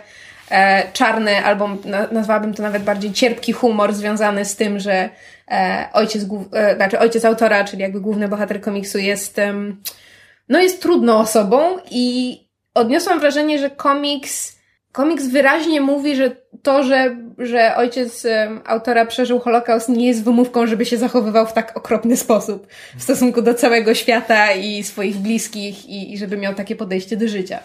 czarny, 0.93 1.45
albo 1.45 1.69
nazwałabym 2.11 2.53
to 2.53 2.63
nawet 2.63 2.83
bardziej 2.83 3.11
cierpki 3.11 3.53
humor 3.53 3.93
związany 3.93 4.45
z 4.45 4.55
tym, 4.55 4.79
że 4.79 5.09
e, 5.51 5.89
ojciec, 5.93 6.25
e, 6.53 6.75
znaczy 6.75 6.99
ojciec 6.99 7.25
autora, 7.25 7.63
czyli 7.63 7.81
jakby 7.81 8.01
główny 8.01 8.27
bohater 8.27 8.61
komiksu 8.61 8.97
jest, 8.97 9.41
no 10.49 10.59
jest 10.59 10.81
trudną 10.81 11.17
osobą 11.17 11.77
i 11.91 12.37
odniosłam 12.73 13.19
wrażenie, 13.19 13.59
że 13.59 13.69
komiks, 13.69 14.59
komiks 14.91 15.27
wyraźnie 15.27 15.81
mówi, 15.81 16.15
że 16.15 16.31
to, 16.63 16.83
że, 16.83 17.15
że 17.37 17.75
ojciec 17.75 18.27
autora 18.65 19.05
przeżył 19.05 19.39
Holokaust 19.39 19.89
nie 19.89 20.07
jest 20.07 20.23
wymówką, 20.23 20.67
żeby 20.67 20.85
się 20.85 20.97
zachowywał 20.97 21.47
w 21.47 21.53
tak 21.53 21.77
okropny 21.77 22.17
sposób 22.17 22.67
w 22.97 23.03
stosunku 23.03 23.41
do 23.41 23.53
całego 23.53 23.93
świata 23.93 24.51
i 24.51 24.83
swoich 24.83 25.15
bliskich 25.15 25.85
i, 25.89 26.13
i 26.13 26.17
żeby 26.17 26.37
miał 26.37 26.53
takie 26.53 26.75
podejście 26.75 27.17
do 27.17 27.27
życia. 27.27 27.59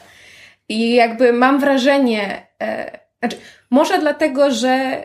I 0.71 0.95
jakby 0.95 1.33
mam 1.33 1.61
wrażenie, 1.61 2.47
e, 2.63 2.99
znaczy, 3.19 3.37
może 3.71 3.99
dlatego, 3.99 4.51
że 4.51 5.05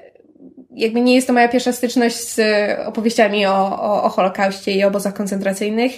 jakby 0.72 1.02
nie 1.02 1.16
jest 1.16 1.28
to 1.28 1.34
moja 1.34 1.48
pierwsza 1.48 1.72
styczność 1.72 2.16
z 2.16 2.40
opowieściami 2.88 3.46
o, 3.46 3.82
o, 3.82 4.04
o 4.04 4.10
Holokauście 4.10 4.72
i 4.72 4.84
obozach 4.84 5.14
koncentracyjnych. 5.14 5.92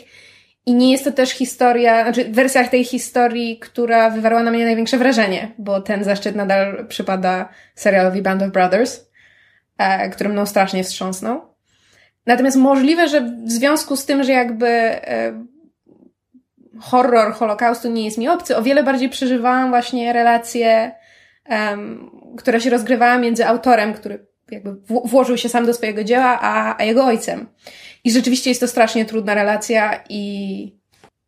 I 0.66 0.74
nie 0.74 0.92
jest 0.92 1.04
to 1.04 1.12
też 1.12 1.30
historia, 1.30 2.04
znaczy 2.04 2.26
w 2.26 2.32
wersjach 2.32 2.70
tej 2.70 2.84
historii, 2.84 3.60
która 3.60 4.10
wywarła 4.10 4.44
na 4.44 4.52
mnie 4.52 4.66
największe 4.66 4.98
wrażenie, 4.98 5.52
bo 5.58 5.82
ten 5.82 6.04
zaszczyt 6.04 6.36
nadal 6.36 6.88
przypada 6.88 7.50
serialowi 7.76 8.22
Band 8.22 8.42
of 8.42 8.52
Brothers, 8.52 9.10
e, 9.78 10.10
który 10.10 10.30
mną 10.30 10.46
strasznie 10.46 10.84
wstrząsnął. 10.84 11.42
Natomiast 12.26 12.58
możliwe, 12.58 13.08
że 13.08 13.22
w 13.22 13.52
związku 13.52 13.96
z 13.96 14.06
tym, 14.06 14.24
że 14.24 14.32
jakby 14.32 14.68
e, 14.68 15.44
horror 16.82 17.34
Holokaustu 17.34 17.92
nie 17.92 18.06
jest 18.06 18.18
mi 18.18 18.30
obcy, 18.30 18.58
o 18.58 18.62
wiele 18.62 18.84
bardziej 18.84 19.10
przeżywałam 19.10 19.70
właśnie 19.70 20.14
relacje, 20.14 20.92
um, 21.50 22.12
która 22.38 22.60
się 22.60 22.70
rozgrywała 22.70 23.18
między 23.18 23.48
autorem, 23.48 23.94
który 23.94 24.28
jakby 24.52 24.76
włożył 25.06 25.38
się 25.38 25.50
sam 25.50 25.66
do 25.66 25.74
swojego 25.74 26.04
dzieła, 26.04 26.40
a, 26.42 26.82
a 26.82 26.84
jego 26.84 27.06
ojcem. 27.06 27.48
I 28.04 28.12
rzeczywiście 28.12 28.50
jest 28.50 28.62
to 28.62 28.68
strasznie 28.68 29.06
trudna 29.06 29.34
relacja 29.34 30.04
i, 30.10 30.62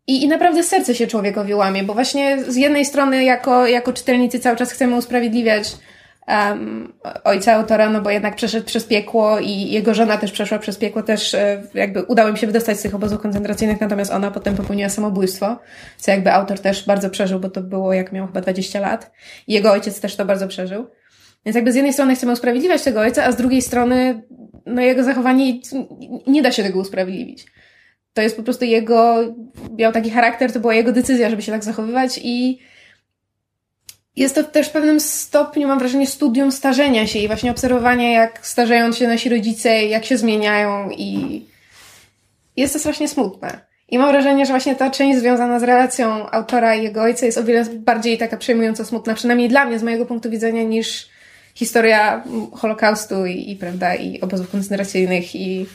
i, 0.07 0.23
i 0.23 0.27
naprawdę 0.27 0.63
serce 0.63 0.95
się 0.95 1.07
człowiekowi 1.07 1.53
łamie, 1.53 1.83
bo 1.83 1.93
właśnie 1.93 2.43
z 2.43 2.55
jednej 2.55 2.85
strony 2.85 3.23
jako, 3.23 3.67
jako 3.67 3.93
czytelnicy 3.93 4.39
cały 4.39 4.57
czas 4.57 4.71
chcemy 4.71 4.95
usprawiedliwiać 4.95 5.75
um, 6.29 6.93
ojca 7.23 7.53
autora, 7.53 7.89
no 7.89 8.01
bo 8.01 8.09
jednak 8.09 8.35
przeszedł 8.35 8.65
przez 8.65 8.83
piekło 8.83 9.39
i 9.39 9.71
jego 9.71 9.93
żona 9.93 10.17
też 10.17 10.31
przeszła 10.31 10.59
przez 10.59 10.77
piekło, 10.77 11.03
też 11.03 11.33
e, 11.33 11.63
jakby 11.73 12.03
udało 12.03 12.29
im 12.29 12.37
się 12.37 12.47
wydostać 12.47 12.79
z 12.79 12.81
tych 12.81 12.95
obozów 12.95 13.21
koncentracyjnych, 13.21 13.81
natomiast 13.81 14.11
ona 14.11 14.31
potem 14.31 14.55
popełniła 14.55 14.89
samobójstwo, 14.89 15.59
co 15.97 16.11
jakby 16.11 16.33
autor 16.33 16.59
też 16.59 16.85
bardzo 16.85 17.09
przeżył, 17.09 17.39
bo 17.39 17.49
to 17.49 17.61
było 17.61 17.93
jak 17.93 18.11
miał 18.11 18.27
chyba 18.27 18.41
20 18.41 18.79
lat 18.79 19.11
jego 19.47 19.71
ojciec 19.71 20.01
też 20.01 20.15
to 20.15 20.25
bardzo 20.25 20.47
przeżył. 20.47 20.87
Więc 21.45 21.55
jakby 21.55 21.71
z 21.71 21.75
jednej 21.75 21.93
strony 21.93 22.15
chcemy 22.15 22.31
usprawiedliwiać 22.31 22.83
tego 22.83 22.99
ojca, 22.99 23.23
a 23.23 23.31
z 23.31 23.35
drugiej 23.35 23.61
strony 23.61 24.23
no 24.65 24.81
jego 24.81 25.03
zachowanie 25.03 25.59
nie 26.27 26.41
da 26.41 26.51
się 26.51 26.63
tego 26.63 26.79
usprawiedliwić. 26.79 27.45
To 28.13 28.21
jest 28.21 28.37
po 28.37 28.43
prostu 28.43 28.65
jego, 28.65 29.15
miał 29.77 29.91
taki 29.91 30.09
charakter, 30.09 30.53
to 30.53 30.59
była 30.59 30.73
jego 30.73 30.91
decyzja, 30.91 31.29
żeby 31.29 31.41
się 31.41 31.51
tak 31.51 31.63
zachowywać 31.63 32.19
i 32.23 32.59
jest 34.15 34.35
to 34.35 34.43
też 34.43 34.67
w 34.67 34.71
pewnym 34.71 34.99
stopniu, 34.99 35.67
mam 35.67 35.79
wrażenie, 35.79 36.07
studium 36.07 36.51
starzenia 36.51 37.07
się 37.07 37.19
i 37.19 37.27
właśnie 37.27 37.51
obserwowania, 37.51 38.11
jak 38.11 38.47
starzeją 38.47 38.91
się 38.91 39.07
nasi 39.07 39.29
rodzice, 39.29 39.83
jak 39.85 40.05
się 40.05 40.17
zmieniają 40.17 40.89
i 40.89 41.41
jest 42.57 42.73
to 42.73 42.79
strasznie 42.79 43.07
smutne. 43.07 43.69
I 43.89 43.97
mam 43.97 44.11
wrażenie, 44.11 44.45
że 44.45 44.53
właśnie 44.53 44.75
ta 44.75 44.91
część 44.91 45.19
związana 45.19 45.59
z 45.59 45.63
relacją 45.63 46.29
autora 46.29 46.75
i 46.75 46.83
jego 46.83 47.01
ojca 47.01 47.25
jest 47.25 47.37
o 47.37 47.43
wiele 47.43 47.65
bardziej 47.65 48.17
taka 48.17 48.37
przejmująco 48.37 48.85
smutna, 48.85 49.13
przynajmniej 49.13 49.49
dla 49.49 49.65
mnie, 49.65 49.79
z 49.79 49.83
mojego 49.83 50.05
punktu 50.05 50.29
widzenia, 50.29 50.63
niż 50.63 51.09
historia 51.55 52.23
Holokaustu 52.53 53.25
i, 53.25 53.51
i 53.51 53.55
prawda, 53.55 53.95
i 53.95 54.21
obozów 54.21 54.49
koncentracyjnych 54.49 55.35
i, 55.35 55.65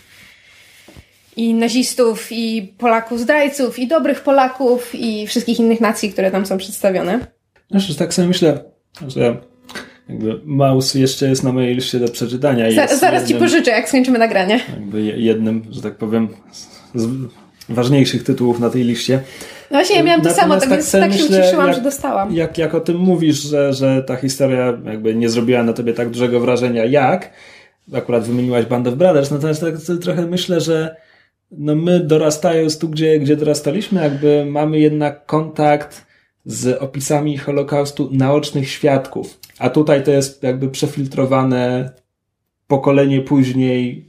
i 1.37 1.55
nazistów, 1.55 2.29
i 2.31 2.75
Polaków 2.79 3.21
zdrajców, 3.21 3.79
i 3.79 3.87
dobrych 3.87 4.21
Polaków, 4.21 4.95
i 4.95 5.27
wszystkich 5.27 5.59
innych 5.59 5.81
nacji, 5.81 6.13
które 6.13 6.31
tam 6.31 6.47
są 6.47 6.59
przedstawione. 6.59 7.34
Znaczy, 7.81 7.95
tak 7.95 8.15
sobie 8.15 8.29
myślę, 8.29 8.59
że 9.09 9.37
jakby 10.09 10.41
Maus 10.45 10.95
jeszcze 10.95 11.29
jest 11.29 11.45
na 11.45 11.53
mojej 11.53 11.75
liście 11.75 11.99
do 11.99 12.09
przeczytania. 12.09 12.71
zaraz 12.71 13.03
jednym, 13.03 13.27
ci 13.27 13.35
pożyczę, 13.35 13.71
jak 13.71 13.89
skończymy 13.89 14.19
nagranie. 14.19 14.61
Jakby 14.71 15.03
jednym, 15.03 15.63
że 15.71 15.83
tak 15.83 15.97
powiem, 15.97 16.29
z 16.95 17.09
ważniejszych 17.69 18.23
tytułów 18.23 18.61
na 18.61 18.71
tej 18.71 18.85
liście. 18.85 19.21
No 19.71 19.79
właśnie, 19.79 19.97
ja 19.97 20.03
miałam 20.03 20.23
to 20.23 20.31
samo, 20.31 20.57
tak, 20.57 20.69
więc 20.69 20.93
tak 20.93 21.13
się 21.13 21.25
ucieszyłam, 21.25 21.67
jak, 21.67 21.77
że 21.77 21.83
dostałam. 21.83 22.35
Jak, 22.35 22.59
jak 22.59 22.75
o 22.75 22.81
tym 22.81 22.97
mówisz, 22.97 23.43
że, 23.43 23.73
że 23.73 24.03
ta 24.03 24.17
historia 24.17 24.79
jakby 24.85 25.15
nie 25.15 25.29
zrobiła 25.29 25.63
na 25.63 25.73
tobie 25.73 25.93
tak 25.93 26.11
dużego 26.11 26.41
wrażenia, 26.41 26.85
jak 26.85 27.31
akurat 27.95 28.25
wymieniłaś 28.25 28.67
Band 28.67 28.89
of 28.89 28.95
Brothers, 28.95 29.31
natomiast 29.31 29.61
tak 29.61 29.75
trochę 30.03 30.27
myślę, 30.27 30.61
że 30.61 30.97
no 31.51 31.75
my 31.75 32.01
dorastając 32.01 32.79
tu, 32.79 32.89
gdzie, 32.89 33.19
gdzie 33.19 33.37
dorastaliśmy, 33.37 34.03
jakby 34.03 34.45
mamy 34.47 34.79
jednak 34.79 35.27
kontakt 35.27 36.07
z 36.45 36.83
opisami 36.83 37.39
Holokaustu 37.39 38.09
naocznych 38.13 38.71
świadków. 38.71 39.41
A 39.59 39.71
tutaj 39.71 40.05
to 40.05 40.11
jest 40.11 40.43
jakby 40.43 40.69
przefiltrowane 40.69 41.91
pokolenie 42.67 43.21
później, 43.21 44.09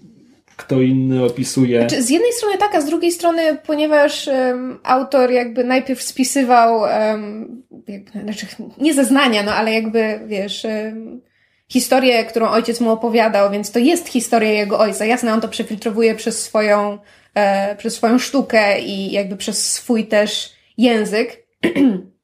kto 0.55 0.81
inny 0.81 1.23
opisuje. 1.23 1.79
Znaczy, 1.79 2.03
z 2.03 2.09
jednej 2.09 2.31
strony 2.31 2.57
tak, 2.57 2.75
a 2.75 2.81
z 2.81 2.85
drugiej 2.85 3.11
strony, 3.11 3.57
ponieważ 3.65 4.27
um, 4.27 4.79
autor 4.83 5.31
jakby 5.31 5.63
najpierw 5.63 6.01
spisywał, 6.01 6.79
um, 6.81 7.63
znaczy 8.23 8.47
nie 8.77 8.93
zeznania, 8.93 9.43
no 9.43 9.53
ale 9.53 9.73
jakby, 9.73 10.19
wiesz, 10.27 10.63
um, 10.63 11.21
historię, 11.67 12.25
którą 12.25 12.47
ojciec 12.47 12.81
mu 12.81 12.91
opowiadał, 12.91 13.51
więc 13.51 13.71
to 13.71 13.79
jest 13.79 14.07
historia 14.07 14.51
jego 14.51 14.79
ojca. 14.79 15.05
Jasne, 15.05 15.33
on 15.33 15.41
to 15.41 15.47
przefiltrowuje 15.47 16.15
przez 16.15 16.41
swoją 16.41 16.97
e, 17.33 17.75
przez 17.75 17.95
swoją 17.95 18.19
sztukę 18.19 18.81
i 18.81 19.11
jakby 19.11 19.37
przez 19.37 19.71
swój 19.71 20.05
też 20.07 20.53
język, 20.77 21.45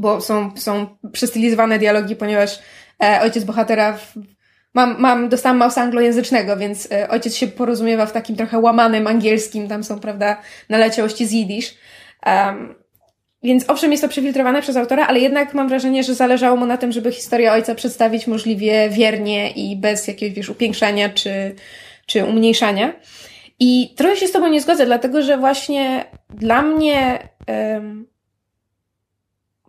bo 0.00 0.20
są, 0.20 0.50
są 0.56 0.86
przestylizowane 1.12 1.78
dialogi, 1.78 2.16
ponieważ 2.16 2.58
e, 3.02 3.20
ojciec 3.22 3.44
bohatera 3.44 3.92
w, 3.92 4.14
mam, 4.74 4.96
mam, 4.98 5.28
dostałam 5.28 5.58
mausa 5.58 5.82
anglojęzycznego, 5.82 6.56
więc 6.56 6.92
e, 6.92 7.08
ojciec 7.08 7.34
się 7.36 7.46
porozumiewa 7.46 8.06
w 8.06 8.12
takim 8.12 8.36
trochę 8.36 8.58
łamanym 8.58 9.06
angielskim, 9.06 9.68
tam 9.68 9.84
są, 9.84 10.00
prawda, 10.00 10.36
naleciałości 10.68 11.26
z 11.26 11.32
jidysz. 11.32 11.74
Um, 12.26 12.74
więc 13.42 13.70
owszem, 13.70 13.90
jest 13.90 14.02
to 14.02 14.08
przefiltrowane 14.08 14.62
przez 14.62 14.76
autora, 14.76 15.06
ale 15.06 15.20
jednak 15.20 15.54
mam 15.54 15.68
wrażenie, 15.68 16.04
że 16.04 16.14
zależało 16.14 16.56
mu 16.56 16.66
na 16.66 16.76
tym, 16.76 16.92
żeby 16.92 17.12
historię 17.12 17.52
ojca 17.52 17.74
przedstawić 17.74 18.26
możliwie 18.26 18.90
wiernie 18.90 19.50
i 19.50 19.76
bez 19.76 20.08
jakiegoś, 20.08 20.36
wiesz, 20.36 20.48
upiększania 20.48 21.08
czy, 21.08 21.54
czy 22.06 22.24
umniejszania. 22.24 22.92
I 23.60 23.94
trochę 23.96 24.16
się 24.16 24.28
z 24.28 24.32
Tobą 24.32 24.48
nie 24.48 24.60
zgodzę, 24.60 24.86
dlatego 24.86 25.22
że 25.22 25.38
właśnie 25.38 26.04
dla 26.30 26.62
mnie 26.62 27.28
um, 27.48 28.09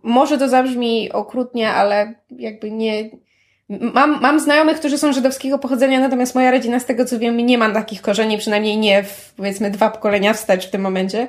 może 0.02 0.38
to 0.38 0.48
zabrzmi 0.48 1.12
okrutnie, 1.12 1.70
ale 1.70 2.14
jakby 2.30 2.70
nie. 2.70 3.10
Mam, 3.68 4.20
mam 4.20 4.40
znajomych, 4.40 4.78
którzy 4.78 4.98
są 4.98 5.12
żydowskiego 5.12 5.58
pochodzenia, 5.58 6.00
natomiast 6.00 6.34
moja 6.34 6.50
rodzina, 6.50 6.80
z 6.80 6.86
tego 6.86 7.04
co 7.04 7.18
wiem, 7.18 7.36
nie 7.36 7.58
ma 7.58 7.70
takich 7.70 8.02
korzeni, 8.02 8.38
przynajmniej 8.38 8.76
nie 8.76 9.02
w 9.02 9.34
powiedzmy 9.36 9.70
dwa 9.70 9.90
pokolenia 9.90 10.34
wstecz 10.34 10.66
w 10.66 10.70
tym 10.70 10.80
momencie. 10.82 11.28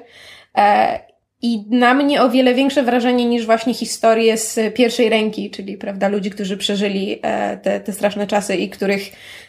E, 0.57 0.99
i 1.43 1.63
na 1.69 1.93
mnie 1.93 2.21
o 2.21 2.29
wiele 2.29 2.53
większe 2.53 2.83
wrażenie 2.83 3.25
niż 3.25 3.45
właśnie 3.45 3.73
historie 3.73 4.37
z 4.37 4.73
pierwszej 4.75 5.09
ręki, 5.09 5.49
czyli 5.49 5.77
prawda, 5.77 6.07
ludzi, 6.07 6.29
którzy 6.29 6.57
przeżyli 6.57 7.19
e, 7.21 7.57
te, 7.57 7.79
te 7.79 7.93
straszne 7.93 8.27
czasy 8.27 8.55
i 8.55 8.69
których 8.69 9.01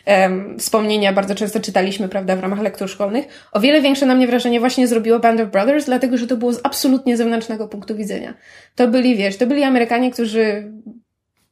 um, 0.06 0.58
wspomnienia 0.58 1.12
bardzo 1.12 1.34
często 1.34 1.60
czytaliśmy 1.60 2.08
prawda, 2.08 2.36
w 2.36 2.40
ramach 2.40 2.60
lektur 2.60 2.88
szkolnych. 2.88 3.48
O 3.52 3.60
wiele 3.60 3.80
większe 3.80 4.06
na 4.06 4.14
mnie 4.14 4.26
wrażenie 4.26 4.60
właśnie 4.60 4.88
zrobiło 4.88 5.18
Band 5.18 5.40
of 5.40 5.48
Brothers, 5.48 5.84
dlatego 5.84 6.18
że 6.18 6.26
to 6.26 6.36
było 6.36 6.52
z 6.52 6.60
absolutnie 6.62 7.16
zewnętrznego 7.16 7.68
punktu 7.68 7.96
widzenia. 7.96 8.34
To 8.74 8.88
byli, 8.88 9.16
wiesz, 9.16 9.36
to 9.36 9.46
byli 9.46 9.62
Amerykanie, 9.62 10.10
którzy 10.10 10.72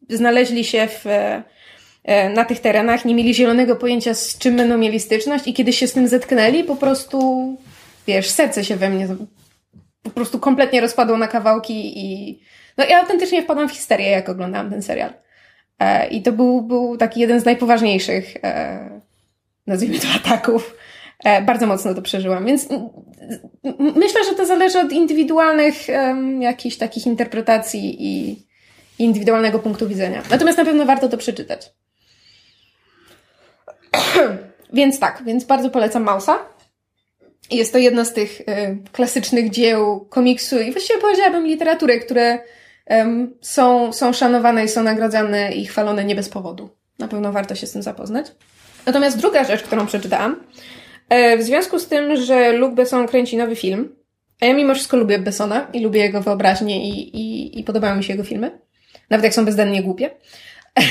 znaleźli 0.08 0.64
się 0.64 0.88
w, 0.88 1.06
e, 2.04 2.30
na 2.30 2.44
tych 2.44 2.60
terenach, 2.60 3.04
nie 3.04 3.14
mieli 3.14 3.34
zielonego 3.34 3.76
pojęcia, 3.76 4.14
z 4.14 4.38
czym 4.38 4.56
będą 4.56 4.78
mieli 4.78 5.00
styczność 5.00 5.48
i 5.48 5.54
kiedy 5.54 5.72
się 5.72 5.86
z 5.86 5.92
tym 5.92 6.08
zetknęli, 6.08 6.64
po 6.64 6.76
prostu, 6.76 7.48
wiesz, 8.06 8.30
serce 8.30 8.64
się 8.64 8.76
we 8.76 8.90
mnie 8.90 9.08
po 10.02 10.10
prostu 10.10 10.38
kompletnie 10.38 10.80
rozpadło 10.80 11.16
na 11.16 11.28
kawałki 11.28 11.98
i 11.98 12.38
no 12.78 12.84
ja 12.84 13.00
autentycznie 13.00 13.42
wpadłam 13.42 13.68
w 13.68 13.72
histerię, 13.72 14.10
jak 14.10 14.28
oglądałam 14.28 14.70
ten 14.70 14.82
serial. 14.82 15.12
E, 15.78 16.08
I 16.08 16.22
to 16.22 16.32
był, 16.32 16.62
był 16.62 16.96
taki 16.96 17.20
jeden 17.20 17.40
z 17.40 17.44
najpoważniejszych, 17.44 18.36
e, 18.44 19.00
nazwijmy 19.66 19.98
to, 19.98 20.08
ataków. 20.16 20.76
E, 21.24 21.42
bardzo 21.42 21.66
mocno 21.66 21.94
to 21.94 22.02
przeżyłam, 22.02 22.46
więc 22.46 22.68
myślę, 23.78 24.24
że 24.24 24.34
to 24.36 24.46
zależy 24.46 24.80
od 24.80 24.92
indywidualnych 24.92 25.74
jakichś 26.40 26.76
takich 26.76 27.06
interpretacji 27.06 27.96
i 27.98 28.42
indywidualnego 28.98 29.58
punktu 29.58 29.88
widzenia. 29.88 30.22
Natomiast 30.30 30.58
na 30.58 30.64
pewno 30.64 30.84
warto 30.84 31.08
to 31.08 31.18
przeczytać. 31.18 31.72
więc 34.72 34.98
tak, 34.98 35.22
więc 35.24 35.44
bardzo 35.44 35.70
polecam 35.70 36.02
Mausa. 36.02 36.38
Jest 37.50 37.72
to 37.72 37.78
jedno 37.78 38.04
z 38.04 38.12
tych 38.12 38.40
y, 38.40 38.44
klasycznych 38.92 39.50
dzieł 39.50 40.06
komiksu 40.10 40.60
i 40.60 40.72
właściwie 40.72 41.00
powiedziałabym 41.00 41.46
literatury, 41.46 42.00
które 42.00 42.38
są, 43.40 43.92
są 43.92 44.12
szanowane 44.12 44.64
i 44.64 44.68
są 44.68 44.82
nagradzane 44.82 45.52
i 45.52 45.66
chwalone 45.66 46.04
nie 46.04 46.14
bez 46.14 46.28
powodu. 46.28 46.70
Na 46.98 47.08
pewno 47.08 47.32
warto 47.32 47.54
się 47.54 47.66
z 47.66 47.72
tym 47.72 47.82
zapoznać. 47.82 48.26
Natomiast 48.86 49.18
druga 49.18 49.44
rzecz, 49.44 49.62
którą 49.62 49.86
przeczytałam, 49.86 50.44
e, 51.08 51.38
w 51.38 51.42
związku 51.42 51.78
z 51.78 51.86
tym, 51.86 52.16
że 52.16 52.52
Luc 52.52 52.74
Besson 52.74 53.08
kręci 53.08 53.36
nowy 53.36 53.56
film, 53.56 53.96
a 54.40 54.46
ja 54.46 54.54
mimo 54.54 54.74
wszystko 54.74 54.96
lubię 54.96 55.18
Bessona 55.18 55.68
i 55.72 55.80
lubię 55.80 56.00
jego 56.00 56.20
wyobraźnię 56.20 56.88
i, 56.88 57.16
i, 57.16 57.60
i 57.60 57.64
podobają 57.64 57.96
mi 57.96 58.04
się 58.04 58.12
jego 58.12 58.24
filmy, 58.24 58.60
nawet 59.10 59.24
jak 59.24 59.34
są 59.34 59.44
bezdennie 59.44 59.82
głupie. 59.82 60.10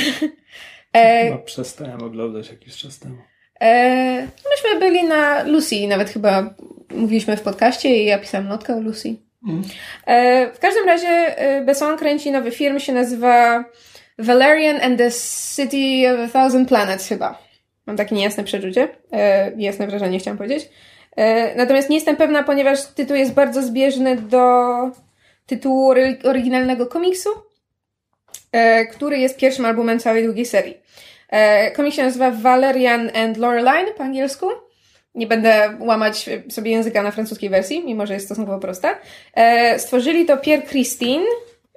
e, 0.94 1.26
Chyba 1.26 1.38
przestałem 1.38 2.04
oglądać 2.04 2.50
jakiś 2.50 2.78
czas 2.78 3.00
temu. 3.00 3.18
E, 3.62 4.28
myśmy 4.50 4.80
byli 4.80 5.04
na 5.04 5.44
Lucy, 5.44 5.88
nawet 5.88 6.10
chyba 6.10 6.54
mówiliśmy 6.90 7.38
w 7.38 7.42
podcaście 7.42 8.04
i 8.04 8.06
ja 8.06 8.20
pisałam 8.20 8.48
notkę 8.48 8.76
o 8.76 8.80
Lucy. 8.80 9.16
Mm. 9.48 9.62
E, 10.06 10.52
w 10.54 10.60
każdym 10.60 10.86
razie 10.86 11.08
e, 11.08 11.62
Besson 11.66 11.98
kręci 11.98 12.32
nowy 12.32 12.52
film, 12.52 12.80
się 12.80 12.94
nazywa 12.94 13.66
Valerian 14.20 14.82
and 14.82 14.98
the 14.98 15.12
City 15.56 16.14
of 16.14 16.20
a 16.20 16.40
Thousand 16.40 16.70
Planets 16.70 17.08
chyba. 17.08 17.42
Mam 17.86 17.98
takie 17.98 18.16
niejasne 18.16 18.44
przeczucie, 18.44 18.88
jasne 19.58 19.88
wrażenie 19.88 20.20
chciałam 20.20 20.38
powiedzieć. 20.38 20.70
Natomiast 21.56 21.90
nie 21.90 21.96
jestem 21.96 22.16
pewna, 22.16 22.44
ponieważ 22.44 22.86
tytuł 22.86 23.16
jest 23.16 23.34
bardzo 23.34 23.64
zbieżny 23.64 24.16
do 24.16 24.68
tytułu 25.46 25.94
oryginalnego 26.24 26.86
komiksu, 26.86 27.30
który 28.92 29.18
jest 29.18 29.38
pierwszym 29.38 29.66
albumem 29.66 30.00
całej 30.00 30.26
długiej 30.26 30.46
serii. 30.46 30.78
E, 31.32 31.72
komik 31.72 31.94
się 31.94 32.04
nazywa 32.04 32.32
Valerian 32.32 33.10
and 33.16 33.38
Loreline 33.38 33.94
po 33.98 34.04
angielsku. 34.04 34.46
Nie 35.16 35.28
będę 35.28 35.78
łamać 35.80 36.30
sobie 36.50 36.72
języka 36.72 37.04
na 37.04 37.12
francuskiej 37.12 37.50
wersji, 37.50 37.84
mimo 37.86 38.06
że 38.06 38.14
jest 38.14 38.26
stosunkowo 38.26 38.60
prosta. 38.60 38.98
E, 39.34 39.80
stworzyli 39.80 40.26
to 40.26 40.38
Pierre 40.38 40.68
Christine, 40.68 41.26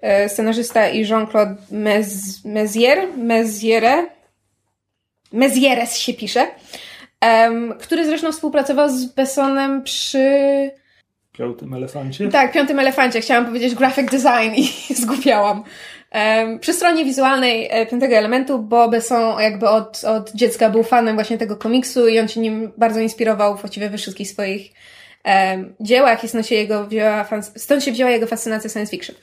e, 0.02 0.28
scenarzysta 0.28 0.88
i 0.88 1.06
Jean-Claude 1.08 1.56
Mez, 1.70 2.44
Mezier, 2.44 3.08
Meziere, 3.16 4.06
Mezieres 5.32 5.98
się 5.98 6.14
pisze, 6.14 6.46
który 7.80 8.06
zresztą 8.06 8.32
współpracował 8.32 8.88
z 8.88 9.04
Bessonem 9.04 9.82
przy 9.82 10.70
Piątym 11.38 11.74
elefancie? 11.74 12.28
Tak, 12.28 12.52
piątym 12.52 12.78
elefancie. 12.78 13.20
Chciałam 13.20 13.46
powiedzieć 13.46 13.74
graphic 13.74 14.10
design 14.10 14.54
i 14.56 14.94
zgubiałam. 15.02 15.64
Przy 16.60 16.72
stronie 16.72 17.04
wizualnej 17.04 17.68
e, 17.70 17.86
piątego 17.86 18.16
elementu, 18.16 18.58
bo 18.58 18.88
Besson 18.88 19.40
jakby 19.40 19.68
od, 19.68 20.04
od 20.04 20.32
dziecka 20.32 20.70
był 20.70 20.82
fanem 20.82 21.14
właśnie 21.14 21.38
tego 21.38 21.56
komiksu 21.56 22.08
i 22.08 22.18
on 22.18 22.28
się 22.28 22.40
nim 22.40 22.72
bardzo 22.76 23.00
inspirował 23.00 23.56
właściwie 23.56 23.90
we 23.90 23.98
wszystkich 23.98 24.28
swoich 24.28 24.72
um, 25.24 25.74
dziełach 25.80 26.24
i 26.24 26.28
stąd 26.28 26.46
się, 26.46 26.54
jego 26.54 26.86
wzięła, 26.86 27.26
stąd 27.56 27.84
się 27.84 27.92
wzięła 27.92 28.10
jego 28.10 28.26
fascynacja 28.26 28.70
science 28.70 28.90
fiction. 28.90 29.16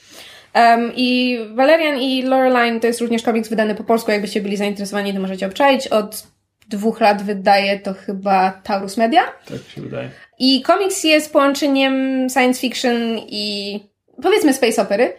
Um, 0.55 0.91
I 0.95 1.39
Valerian 1.53 1.99
i 1.99 2.23
Loreline 2.23 2.79
to 2.79 2.87
jest 2.87 3.01
również 3.01 3.23
komiks 3.23 3.49
wydany 3.49 3.75
po 3.75 3.83
polsku, 3.83 4.11
jakbyście 4.11 4.41
byli 4.41 4.57
zainteresowani, 4.57 5.13
to 5.13 5.19
możecie 5.19 5.47
obczaić. 5.47 5.87
Od 5.87 6.23
dwóch 6.69 7.01
lat 7.01 7.23
wydaje 7.23 7.79
to 7.79 7.93
chyba 7.93 8.51
Taurus 8.63 8.97
Media. 8.97 9.21
Tak 9.49 9.57
się 9.75 9.81
wydaje. 9.81 10.09
I 10.39 10.61
komiks 10.61 11.03
jest 11.03 11.33
połączeniem 11.33 12.27
science 12.29 12.61
fiction 12.61 13.17
i 13.17 13.79
powiedzmy 14.21 14.53
space 14.53 14.81
opery 14.81 15.13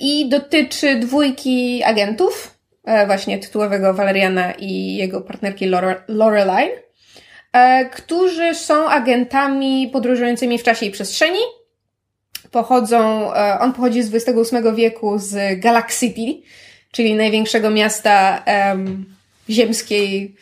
i 0.00 0.28
dotyczy 0.28 0.96
dwójki 0.96 1.82
agentów, 1.84 2.54
e, 2.84 3.06
właśnie 3.06 3.38
tytułowego 3.38 3.94
Valeriana 3.94 4.52
i 4.52 4.96
jego 4.96 5.20
partnerki 5.20 5.66
Lore 5.66 6.02
Loreline, 6.08 6.72
e, 7.52 7.84
którzy 7.84 8.54
są 8.54 8.88
agentami 8.88 9.88
podróżującymi 9.92 10.58
w 10.58 10.62
czasie 10.62 10.86
i 10.86 10.90
przestrzeni. 10.90 11.38
Pochodzą, 12.50 13.32
e, 13.34 13.58
on 13.58 13.72
pochodzi 13.72 14.02
z 14.02 14.14
XXVIII 14.14 14.74
wieku 14.74 15.18
z 15.18 15.60
Galaxity, 15.60 16.42
czyli 16.92 17.14
największego 17.14 17.70
miasta 17.70 18.44
ziemskiej 19.50 20.36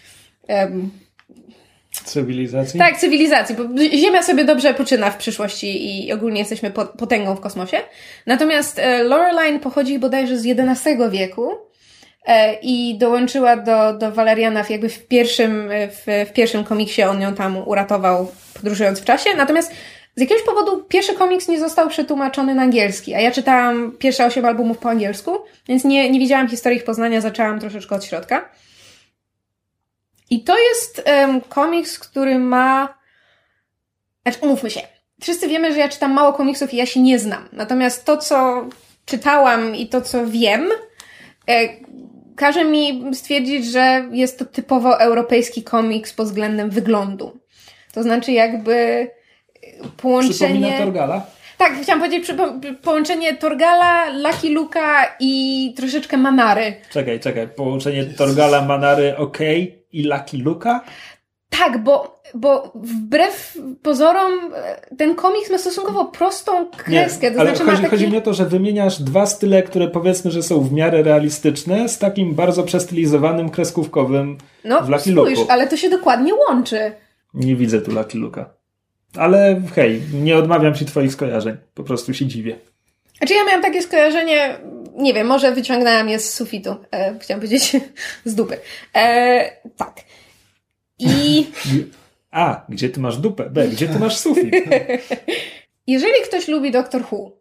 Cywilizacji? 2.05 2.80
Tak, 2.80 2.97
cywilizacji, 2.97 3.57
bo 3.57 3.64
Ziemia 3.97 4.22
sobie 4.22 4.45
dobrze 4.45 4.74
poczyna 4.74 5.11
w 5.11 5.16
przyszłości 5.16 6.07
i 6.07 6.12
ogólnie 6.12 6.38
jesteśmy 6.38 6.70
potęgą 6.70 7.34
w 7.34 7.40
kosmosie. 7.40 7.76
Natomiast 8.26 8.78
e, 8.78 9.03
Loreline 9.03 9.61
pochodzi 9.61 9.99
bodajże 9.99 10.38
z 10.38 10.47
XI 10.47 10.88
wieku 11.11 11.51
e, 12.26 12.55
i 12.62 12.99
dołączyła 12.99 13.57
do, 13.57 13.99
do 13.99 14.12
Valeriana 14.12 14.64
jakby 14.70 14.88
w 14.88 15.07
pierwszym, 15.07 15.70
e, 15.70 15.88
w, 15.88 16.07
w 16.30 16.32
pierwszym 16.32 16.64
komiksie, 16.64 17.03
on 17.03 17.20
ją 17.20 17.34
tam 17.34 17.57
uratował 17.68 18.32
podróżując 18.55 19.01
w 19.01 19.05
czasie. 19.05 19.30
Natomiast 19.36 19.72
z 20.16 20.20
jakiegoś 20.20 20.42
powodu 20.42 20.84
pierwszy 20.88 21.14
komiks 21.14 21.49
nie 21.49 21.61
został 21.61 21.88
przetłumaczony 21.88 22.55
na 22.55 22.62
angielski, 22.62 23.14
a 23.14 23.20
ja 23.20 23.30
czytałam 23.30 23.92
pierwsze 23.99 24.26
osiem 24.26 24.45
albumów 24.45 24.78
po 24.78 24.90
angielsku, 24.90 25.30
więc 25.68 25.84
nie, 25.84 26.11
nie 26.11 26.18
widziałam 26.18 26.49
historii 26.49 26.78
ich 26.78 26.84
poznania, 26.84 27.20
zaczęłam 27.20 27.61
troszeczkę 27.61 27.95
od 27.95 28.05
środka. 28.05 28.49
I 30.31 30.45
to 30.45 30.59
jest 30.59 31.03
um, 31.07 31.41
komiks, 31.41 31.99
który 31.99 32.39
ma. 32.39 32.99
Znaczy, 34.22 34.39
umówmy 34.43 34.70
się. 34.70 34.81
Wszyscy 35.20 35.49
wiemy, 35.49 35.72
że 35.72 35.79
ja 35.79 35.89
czytam 35.89 36.12
mało 36.12 36.33
komiksów 36.33 36.75
i 36.75 36.77
ja 36.77 36.87
się 36.87 37.01
nie 37.01 37.18
znam. 37.18 37.49
Natomiast 37.53 38.05
to, 38.05 38.16
co 38.16 38.66
czytałam 39.07 39.77
i 39.77 39.87
to, 39.89 40.01
co 40.01 40.27
wiem, 40.27 40.70
e, 41.49 41.68
każe 42.37 42.64
mi 42.64 43.05
stwierdzić, 43.14 43.66
że 43.66 44.09
jest 44.12 44.39
to 44.39 44.45
typowo 44.45 45.01
europejski 45.01 45.62
komiks 45.62 46.12
pod 46.12 46.27
względem 46.27 46.70
wyglądu. 46.70 47.39
To 47.93 48.03
znaczy, 48.03 48.33
jakby 48.33 49.09
połączenie. 49.97 50.35
Przypomina 50.35 50.79
Torgala? 50.79 51.27
Tak, 51.59 51.72
chciałam 51.83 52.01
powiedzieć 52.01 52.31
połączenie 52.83 53.37
Torgala, 53.37 54.11
Lucky 54.11 54.51
Luka 54.51 55.16
i 55.20 55.75
troszeczkę 55.77 56.16
Manary. 56.16 56.75
Czekaj, 56.91 57.20
czekaj. 57.20 57.49
Połączenie 57.49 58.05
Torgala, 58.05 58.64
Manary, 58.64 59.16
ok 59.16 59.39
i 59.95 60.03
Lucky 60.03 60.38
Luka? 60.38 60.84
Tak, 61.59 61.82
bo, 61.82 62.22
bo 62.34 62.72
wbrew 62.74 63.59
pozorom 63.82 64.32
e, 64.55 64.97
ten 64.97 65.14
komiks 65.14 65.51
ma 65.51 65.59
stosunkowo 65.59 66.05
prostą 66.05 66.70
kreskę. 66.76 67.30
Nie, 67.30 67.34
to 67.34 67.40
ale 67.40 67.51
znaczy 67.51 67.70
chodzi, 67.70 67.82
taki... 67.82 67.90
chodzi 67.90 68.09
mi 68.09 68.18
o 68.18 68.20
to, 68.20 68.34
że 68.34 68.47
wymieniasz 68.47 69.03
dwa 69.03 69.26
style, 69.26 69.62
które 69.62 69.88
powiedzmy, 69.88 70.30
że 70.30 70.42
są 70.42 70.61
w 70.61 70.72
miarę 70.72 71.03
realistyczne 71.03 71.88
z 71.88 71.99
takim 71.99 72.34
bardzo 72.34 72.62
przestylizowanym 72.62 73.51
kreskówkowym 73.51 74.38
no, 74.64 74.82
w 74.82 74.88
Lucky. 74.88 75.12
No 75.12 75.24
ale 75.49 75.66
to 75.66 75.76
się 75.76 75.90
dokładnie 75.90 76.32
łączy. 76.34 76.92
Nie 77.34 77.57
widzę 77.57 77.80
tu 77.80 77.92
Lucky 77.92 78.18
Luke'a. 78.18 78.45
Ale 79.16 79.62
hej, 79.74 80.03
nie 80.14 80.36
odmawiam 80.36 80.74
ci 80.74 80.84
twoich 80.84 81.12
skojarzeń. 81.12 81.57
Po 81.74 81.82
prostu 81.82 82.14
się 82.14 82.26
dziwię. 82.26 82.57
Znaczy 83.18 83.34
ja 83.34 83.45
miałam 83.45 83.62
takie 83.62 83.82
skojarzenie, 83.82 84.59
nie 84.95 85.14
wiem, 85.14 85.26
może 85.26 85.53
wyciągnęłam 85.53 86.09
je 86.09 86.18
z 86.18 86.34
sufitu. 86.34 86.76
E, 86.92 87.18
chciałam 87.18 87.40
powiedzieć 87.40 87.76
z 88.24 88.34
dupy. 88.34 88.59
E, 88.95 89.51
tak. 89.76 90.01
I... 90.99 91.47
A, 92.30 92.64
gdzie 92.68 92.88
ty 92.88 93.01
masz 93.01 93.16
dupę? 93.16 93.51
B, 93.51 93.68
gdzie 93.68 93.88
ty 93.88 93.99
masz 93.99 94.16
sufit? 94.16 94.55
Jeżeli 95.86 96.14
ktoś 96.24 96.49
lubi 96.49 96.70
Doctor 96.70 97.03
Who, 97.12 97.32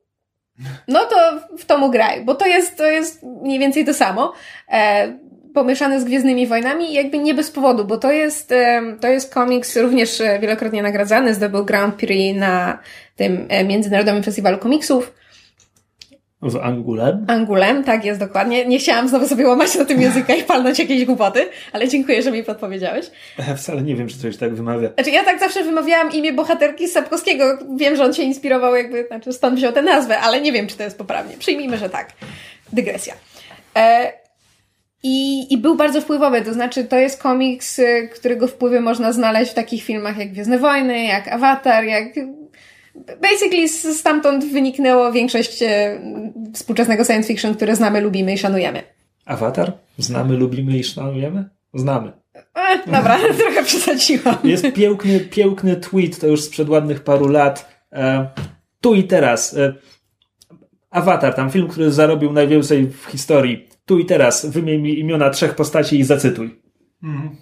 no 0.87 1.05
to 1.05 1.15
w 1.57 1.65
to 1.65 1.77
mu 1.77 1.91
graj, 1.91 2.25
bo 2.25 2.35
to 2.35 2.45
jest, 2.45 2.77
to 2.77 2.85
jest 2.85 3.23
mniej 3.23 3.59
więcej 3.59 3.85
to 3.85 3.93
samo. 3.93 4.33
E, 4.71 5.13
pomieszane 5.53 6.01
z 6.01 6.03
Gwiezdnymi 6.03 6.47
Wojnami 6.47 6.93
jakby 6.93 7.19
nie 7.19 7.33
bez 7.33 7.51
powodu, 7.51 7.85
bo 7.85 7.97
to 7.97 8.11
jest, 8.11 8.51
e, 8.51 8.81
to 9.01 9.07
jest 9.07 9.33
komiks 9.33 9.77
również 9.77 10.21
wielokrotnie 10.41 10.83
nagradzany, 10.83 11.33
zdobył 11.33 11.65
Grand 11.65 11.95
Prix 11.95 12.39
na 12.39 12.79
tym 13.15 13.45
e, 13.49 13.63
Międzynarodowym 13.63 14.23
Festiwalu 14.23 14.57
Komiksów. 14.57 15.13
W 16.43 16.57
Angulem? 16.57 17.25
Angulem, 17.27 17.83
tak 17.83 18.05
jest 18.05 18.19
dokładnie. 18.19 18.65
Nie 18.65 18.79
chciałam 18.79 19.07
znowu 19.07 19.27
sobie 19.27 19.47
łamać 19.47 19.75
na 19.75 19.85
tym 19.85 20.01
języka 20.01 20.35
i 20.35 20.43
palnąć 20.43 20.79
jakieś 20.79 21.05
głupoty, 21.05 21.45
ale 21.73 21.87
dziękuję, 21.87 22.21
że 22.21 22.31
mi 22.31 22.43
podpowiedziałeś. 22.43 23.05
Wcale 23.57 23.81
nie 23.81 23.95
wiem, 23.95 24.07
czy 24.07 24.17
coś 24.17 24.37
tak 24.37 24.55
wymawia. 24.55 24.89
Znaczy, 24.93 25.11
ja 25.11 25.23
tak 25.23 25.39
zawsze 25.39 25.63
wymawiałam 25.63 26.11
imię 26.11 26.33
bohaterki 26.33 26.87
Sapkowskiego. 26.87 27.57
Wiem, 27.75 27.95
że 27.95 28.03
on 28.05 28.13
się 28.13 28.23
inspirował, 28.23 28.75
jakby, 28.75 29.07
znaczy 29.07 29.33
stąd 29.33 29.55
wziął 29.55 29.71
tę 29.71 29.81
nazwę, 29.81 30.19
ale 30.19 30.41
nie 30.41 30.51
wiem, 30.51 30.67
czy 30.67 30.77
to 30.77 30.83
jest 30.83 30.97
poprawnie. 30.97 31.37
Przyjmijmy, 31.37 31.77
że 31.77 31.89
tak. 31.89 32.09
Dygresja. 32.73 33.13
E, 33.75 34.13
i, 35.03 35.53
I 35.53 35.57
był 35.57 35.75
bardzo 35.75 36.01
wpływowy, 36.01 36.41
to 36.41 36.53
znaczy 36.53 36.83
to 36.83 36.97
jest 36.97 37.21
komiks, 37.21 37.79
y, 37.79 38.09
którego 38.13 38.47
wpływy 38.47 38.81
można 38.81 39.11
znaleźć 39.11 39.51
w 39.51 39.55
takich 39.55 39.83
filmach 39.83 40.17
jak 40.17 40.31
Gwiezdne 40.31 40.59
Wojny, 40.59 41.03
jak 41.03 41.27
Avatar, 41.27 41.83
jak 41.83 42.03
basically 43.21 43.67
stamtąd 43.69 44.45
wyniknęło 44.45 45.11
większość 45.11 45.63
e, 45.63 46.01
współczesnego 46.53 47.03
science 47.03 47.27
fiction, 47.27 47.55
które 47.55 47.75
znamy, 47.75 48.01
lubimy 48.01 48.33
i 48.33 48.37
szanujemy. 48.37 48.83
Awatar? 49.25 49.73
Znamy, 49.97 50.37
lubimy 50.37 50.77
i 50.77 50.83
szanujemy? 50.83 51.49
Znamy. 51.73 52.11
E, 52.55 52.91
dobra, 52.91 53.19
trochę 53.39 53.63
przesadziłam. 53.63 54.35
Jest 54.43 54.65
piękny, 54.73 55.19
piękny 55.19 55.75
tweet, 55.75 56.19
to 56.19 56.27
już 56.27 56.41
sprzed 56.41 56.69
ładnych 56.69 57.03
paru 57.03 57.27
lat. 57.27 57.85
E, 57.91 58.29
tu 58.81 58.95
i 58.95 59.03
teraz. 59.03 59.57
E, 59.57 59.73
Avatar, 60.89 61.33
tam 61.33 61.51
film, 61.51 61.67
który 61.67 61.91
zarobił 61.91 62.33
najwięcej 62.33 62.87
w 62.87 63.05
historii. 63.05 63.67
Tu 63.85 63.99
i 63.99 64.05
teraz. 64.05 64.45
Wymień 64.45 64.81
mi 64.81 64.99
imiona 64.99 65.29
trzech 65.29 65.55
postaci 65.55 65.99
i 65.99 66.03
zacytuj. 66.03 66.59
Mm. 67.03 67.35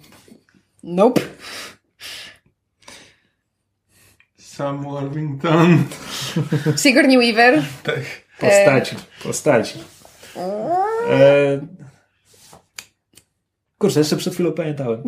Nope. 0.82 1.20
Sam 4.52 4.82
Worthington. 4.82 5.84
Sigourney 6.76 7.18
Weaver. 7.18 7.62
Tak. 7.82 8.00
Postaci, 8.40 8.96
postaci. 9.22 9.78
E... 11.10 11.60
Kurczę, 13.78 14.00
jeszcze 14.00 14.16
przed 14.16 14.34
chwilą 14.34 14.52
pamiętałem. 14.52 15.02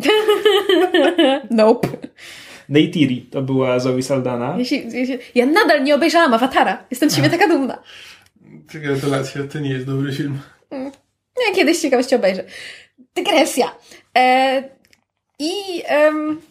nope. 1.51 1.87
Neytiri 2.69 3.21
to 3.21 3.41
była 3.41 3.79
Zoe 3.79 4.01
Saldana. 4.01 4.55
Jeśli, 4.57 4.91
jeśli, 4.91 5.17
ja 5.35 5.45
nadal 5.45 5.83
nie 5.83 5.95
obejrzałam 5.95 6.33
Awatara. 6.33 6.85
Jestem 6.91 7.09
z 7.09 7.15
siebie 7.15 7.29
taka 7.29 7.47
dumna. 7.47 7.83
Gratulacje, 8.73 9.43
to 9.43 9.59
nie 9.59 9.69
jest 9.69 9.85
dobry 9.85 10.13
film. 10.13 10.39
Mm. 10.69 10.91
Ja 11.47 11.55
kiedyś 11.55 11.79
ciekawości 11.79 12.15
obejrzę. 12.15 12.43
Dygresja. 13.15 13.75
E, 14.17 14.63
I... 15.39 15.83
Um, 16.07 16.41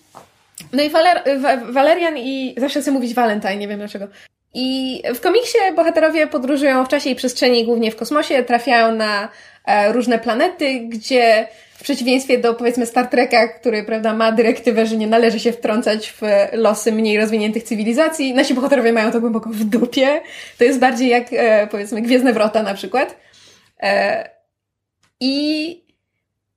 no 0.73 0.83
i 0.83 0.91
Waler 0.91 1.23
Valerian 1.71 2.19
i 2.19 2.55
zawsze 2.59 2.81
chcę 2.81 2.91
mówić 2.91 3.15
Valentine, 3.15 3.57
nie 3.57 3.69
wiem 3.69 3.79
dlaczego. 3.79 4.09
I 4.55 5.03
w 5.15 5.21
komiksie 5.21 5.59
bohaterowie 5.77 6.27
podróżują 6.27 6.85
w 6.85 6.89
czasie 6.89 7.11
i 7.11 7.15
przestrzeni, 7.15 7.65
głównie 7.65 7.91
w 7.91 7.97
kosmosie, 7.97 8.43
trafiają 8.43 8.95
na 8.95 9.29
e, 9.65 9.93
różne 9.93 10.19
planety, 10.19 10.81
gdzie 10.81 11.49
w 11.75 11.83
przeciwieństwie 11.83 12.39
do 12.39 12.55
powiedzmy 12.55 12.87
Star 12.87 13.07
Treka, 13.07 13.49
który 13.49 13.85
prawda, 13.85 14.15
ma 14.15 14.33
dyrektywę, 14.33 14.87
że 14.87 14.97
nie 14.97 15.07
należy 15.07 15.41
się 15.41 15.53
wtrącać 15.53 16.11
w 16.13 16.21
losy 16.53 16.93
mniej 16.93 17.19
rozwiniętych 17.19 17.63
cywilizacji, 17.63 18.35
nasi 18.35 18.55
bohaterowie 18.55 18.93
mają 18.93 19.13
to 19.13 19.21
głęboko 19.21 19.51
w 19.51 19.65
dupie. 19.65 20.21
To 20.59 20.65
jest 20.65 20.79
bardziej 20.79 21.09
jak 21.09 21.27
e, 21.33 21.67
powiedzmy 21.67 22.03
Gwiezdne 22.03 22.33
Wrota 22.33 22.63
na 22.63 22.75
przykład. 22.75 23.17
E, 23.83 24.31
I 25.21 25.84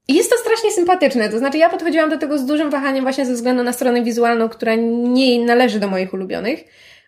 i 0.08 0.16
jest 0.16 0.30
to 0.30 0.38
strasznie 0.38 0.72
sympatyczne. 0.72 1.30
To 1.30 1.40
znaczy, 1.40 1.58
ja 1.58 1.70
podchodziłam 1.70 2.10
do 2.10 2.18
tego 2.18 2.38
z 2.38 2.46
dużym 2.46 2.70
wahaniem 2.70 3.04
właśnie 3.04 3.26
ze 3.26 3.34
względu 3.34 3.64
na 3.64 3.74
stronę 3.74 4.04
wizualną, 4.04 4.50
która 4.50 4.76
nie 4.76 5.46
należy 5.46 5.80
do 5.80 5.88
moich 5.88 6.14
ulubionych, 6.14 6.64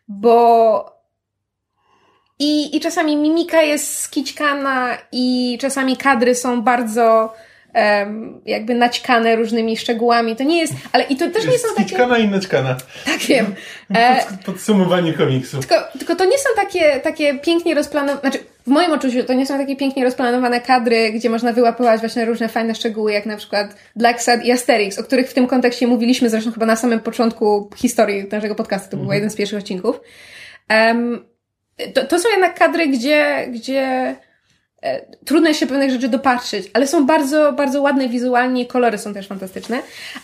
bo 0.07 0.99
i, 2.39 2.77
i 2.77 2.79
czasami 2.79 3.17
mimika 3.17 3.61
jest 3.61 3.99
skićkana 3.99 4.97
i 5.11 5.57
czasami 5.61 5.97
kadry 5.97 6.35
są 6.35 6.61
bardzo 6.61 7.33
jakby 8.45 8.75
naćkane 8.75 9.35
różnymi 9.35 9.77
szczegółami. 9.77 10.35
To 10.35 10.43
nie 10.43 10.57
jest, 10.57 10.73
ale 10.91 11.03
i 11.03 11.15
to 11.15 11.29
też 11.29 11.45
nie 11.45 11.57
są 11.57 11.67
takie... 11.75 11.87
Skićkana 11.87 12.17
i 12.17 12.27
naćkana. 12.27 12.77
Tak 13.05 13.17
wiem. 13.19 13.55
E... 13.95 14.23
Podsumowanie 14.45 15.13
komiksu. 15.13 15.59
Tylko, 15.59 15.75
tylko 15.97 16.15
to 16.15 16.25
nie 16.25 16.37
są 16.37 16.49
takie, 16.55 16.99
takie 16.99 17.39
pięknie 17.39 17.75
rozplanowane, 17.75 18.21
znaczy 18.21 18.39
w 18.67 18.71
moim 18.71 18.91
odczuciu 18.91 19.23
to 19.23 19.33
nie 19.33 19.45
są 19.45 19.57
takie 19.57 19.75
pięknie 19.75 20.03
rozplanowane 20.03 20.61
kadry, 20.61 21.11
gdzie 21.11 21.29
można 21.29 21.53
wyłapywać 21.53 21.99
właśnie 21.99 22.25
różne 22.25 22.49
fajne 22.49 22.75
szczegóły, 22.75 23.11
jak 23.11 23.25
na 23.25 23.37
przykład 23.37 23.75
Black 23.95 24.21
Sad 24.21 24.45
i 24.45 24.51
Asterix, 24.51 24.99
o 24.99 25.03
których 25.03 25.29
w 25.29 25.33
tym 25.33 25.47
kontekście 25.47 25.87
mówiliśmy 25.87 26.29
zresztą 26.29 26.51
chyba 26.51 26.65
na 26.65 26.75
samym 26.75 26.99
początku 26.99 27.69
historii 27.75 28.27
naszego 28.31 28.55
podcastu, 28.55 28.91
to 28.91 28.97
był 28.97 29.03
mhm. 29.03 29.15
jeden 29.15 29.29
z 29.29 29.35
pierwszych 29.35 29.59
odcinków. 29.59 29.99
Um, 30.69 31.25
to, 31.93 32.05
to 32.05 32.19
są 32.19 32.29
jednak 32.29 32.59
kadry, 32.59 32.87
gdzie, 32.87 33.47
gdzie 33.51 34.15
trudno 35.25 35.53
się 35.53 35.67
pewnych 35.67 35.91
rzeczy 35.91 36.07
dopatrzyć, 36.07 36.71
ale 36.73 36.87
są 36.87 37.05
bardzo, 37.05 37.53
bardzo 37.53 37.81
ładne 37.81 38.09
wizualnie, 38.09 38.65
kolory 38.65 38.97
są 38.97 39.13
też 39.13 39.27
fantastyczne. 39.27 39.79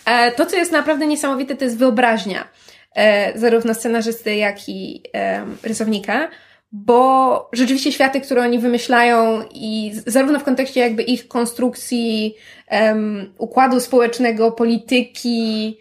E, 0.06 0.32
to, 0.32 0.46
co 0.46 0.56
jest 0.56 0.72
naprawdę 0.72 1.08
niesamowite, 1.08 1.56
to 1.56 1.64
jest 1.64 1.78
wyobraźnia 1.78 2.48
e, 2.96 3.40
zarówno 3.40 3.74
scenarzysty, 3.74 4.36
jak 4.36 4.70
i 4.70 5.04
e, 5.16 5.46
rysownika 5.64 6.28
bo 6.78 7.50
rzeczywiście 7.54 7.92
światy, 7.92 8.22
które 8.22 8.42
oni 8.42 8.60
wymyślają 8.60 9.44
i 9.54 9.92
zarówno 10.08 10.40
w 10.40 10.44
kontekście 10.44 10.80
jakby 10.80 11.04
ich 11.04 11.28
konstrukcji, 11.28 12.36
układu 13.38 13.80
społecznego, 13.80 14.52
polityki, 14.52 15.78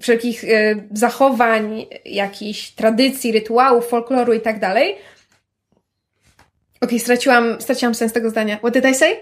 wszelkich 0.00 0.44
e, 0.44 0.74
zachowań, 0.92 1.86
jakichś 2.04 2.70
tradycji, 2.70 3.32
rytuałów, 3.32 3.88
folkloru 3.88 4.32
i 4.32 4.40
tak 4.40 4.60
dalej. 4.60 4.96
Okej, 6.84 6.98
okay, 6.98 7.04
straciłam, 7.04 7.60
straciłam 7.60 7.94
sens 7.94 8.12
tego 8.12 8.30
zdania. 8.30 8.56
What 8.56 8.74
did 8.74 8.84
I 8.84 8.94
say? 8.94 9.16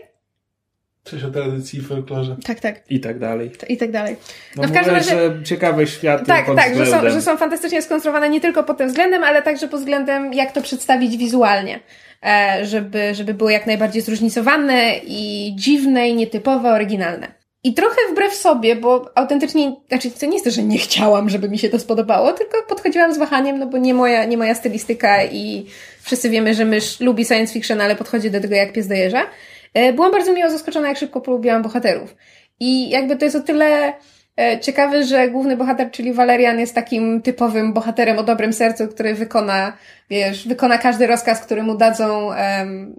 Coś 1.04 1.24
o 1.24 1.30
tradycji 1.30 1.78
i 1.78 1.82
folklorze. 1.82 2.36
Tak, 2.44 2.60
tak. 2.60 2.90
I 2.90 3.00
tak 3.00 3.18
dalej. 3.18 3.50
I 3.68 3.76
tak 3.76 3.90
dalej. 3.90 4.16
No, 4.56 4.62
no 4.62 4.68
w 4.68 4.72
każdym 4.72 4.94
razie. 4.94 5.10
Że 5.10 5.42
ciekawe 5.44 5.86
światy. 5.86 6.26
Tak, 6.26 6.46
pod 6.46 6.56
tak, 6.56 6.76
że 6.76 6.86
są, 6.86 7.10
że 7.10 7.22
są 7.22 7.36
fantastycznie 7.36 7.82
skonstruowane 7.82 8.30
nie 8.30 8.40
tylko 8.40 8.64
pod 8.64 8.78
tym 8.78 8.88
względem, 8.88 9.24
ale 9.24 9.42
także 9.42 9.68
pod 9.68 9.80
względem, 9.80 10.32
jak 10.32 10.52
to 10.52 10.62
przedstawić 10.62 11.16
wizualnie. 11.16 11.80
E, 12.26 12.66
żeby, 12.66 13.14
żeby 13.14 13.34
było 13.34 13.50
jak 13.50 13.66
najbardziej 13.66 14.02
zróżnicowane 14.02 14.94
i 15.06 15.52
dziwne, 15.56 16.08
i 16.08 16.14
nietypowe, 16.14 16.72
oryginalne. 16.72 17.42
I 17.64 17.74
trochę 17.74 17.96
wbrew 18.12 18.34
sobie, 18.34 18.76
bo 18.76 19.10
autentycznie, 19.14 19.76
znaczy 19.88 20.10
to 20.10 20.26
nie 20.26 20.32
jest 20.32 20.44
to, 20.44 20.50
że 20.50 20.62
nie 20.62 20.78
chciałam, 20.78 21.28
żeby 21.28 21.48
mi 21.48 21.58
się 21.58 21.68
to 21.68 21.78
spodobało, 21.78 22.32
tylko 22.32 22.56
podchodziłam 22.68 23.14
z 23.14 23.18
wahaniem, 23.18 23.58
no 23.58 23.66
bo 23.66 23.78
nie 23.78 23.94
moja, 23.94 24.24
nie 24.24 24.36
moja 24.36 24.54
stylistyka 24.54 25.24
i 25.24 25.66
wszyscy 26.02 26.30
wiemy, 26.30 26.54
że 26.54 26.64
mysz 26.64 27.00
lubi 27.00 27.24
science 27.24 27.52
fiction, 27.52 27.80
ale 27.80 27.96
podchodzi 27.96 28.30
do 28.30 28.40
tego 28.40 28.54
jak 28.54 28.72
pies 28.72 28.88
do 28.88 28.94
jeża. 28.94 29.26
E, 29.74 29.92
byłam 29.92 30.12
bardzo 30.12 30.32
miło 30.32 30.50
zaskoczona, 30.50 30.88
jak 30.88 30.98
szybko 30.98 31.20
polubiłam 31.20 31.62
bohaterów. 31.62 32.16
I 32.60 32.90
jakby 32.90 33.16
to 33.16 33.24
jest 33.24 33.36
o 33.36 33.40
tyle 33.40 33.92
e, 34.40 34.60
ciekawe, 34.60 35.04
że 35.04 35.28
główny 35.28 35.56
bohater, 35.56 35.90
czyli 35.90 36.12
Valerian, 36.12 36.60
jest 36.60 36.74
takim 36.74 37.22
typowym 37.22 37.72
bohaterem 37.72 38.18
o 38.18 38.22
dobrym 38.22 38.52
sercu, 38.52 38.88
który 38.88 39.14
wykona, 39.14 39.76
wiesz, 40.10 40.48
wykona 40.48 40.78
każdy 40.78 41.06
rozkaz, 41.06 41.40
który 41.40 41.62
mu 41.62 41.76
dadzą, 41.76 42.26
um, 42.26 42.94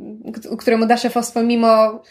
który 0.60 0.78
mu 0.78 0.86
da 0.86 0.98
szefostwo, 0.98 1.44
mimo, 1.44 2.02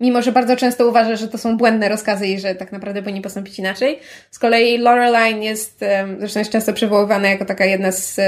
mimo 0.00 0.22
że 0.22 0.32
bardzo 0.32 0.56
często 0.56 0.88
uważa, 0.88 1.16
że 1.16 1.28
to 1.28 1.38
są 1.38 1.56
błędne 1.56 1.88
rozkazy 1.88 2.26
i 2.26 2.40
że 2.40 2.54
tak 2.54 2.72
naprawdę 2.72 3.02
powinni 3.02 3.20
postąpić 3.20 3.58
inaczej. 3.58 3.98
Z 4.30 4.38
kolei 4.38 4.78
Loreline 4.78 5.42
jest, 5.42 5.84
zresztą 6.18 6.38
jest 6.38 6.52
często 6.52 6.72
przywoływana 6.72 7.28
jako 7.28 7.44
taka 7.44 7.64
jedna 7.64 7.92
z 7.92 8.20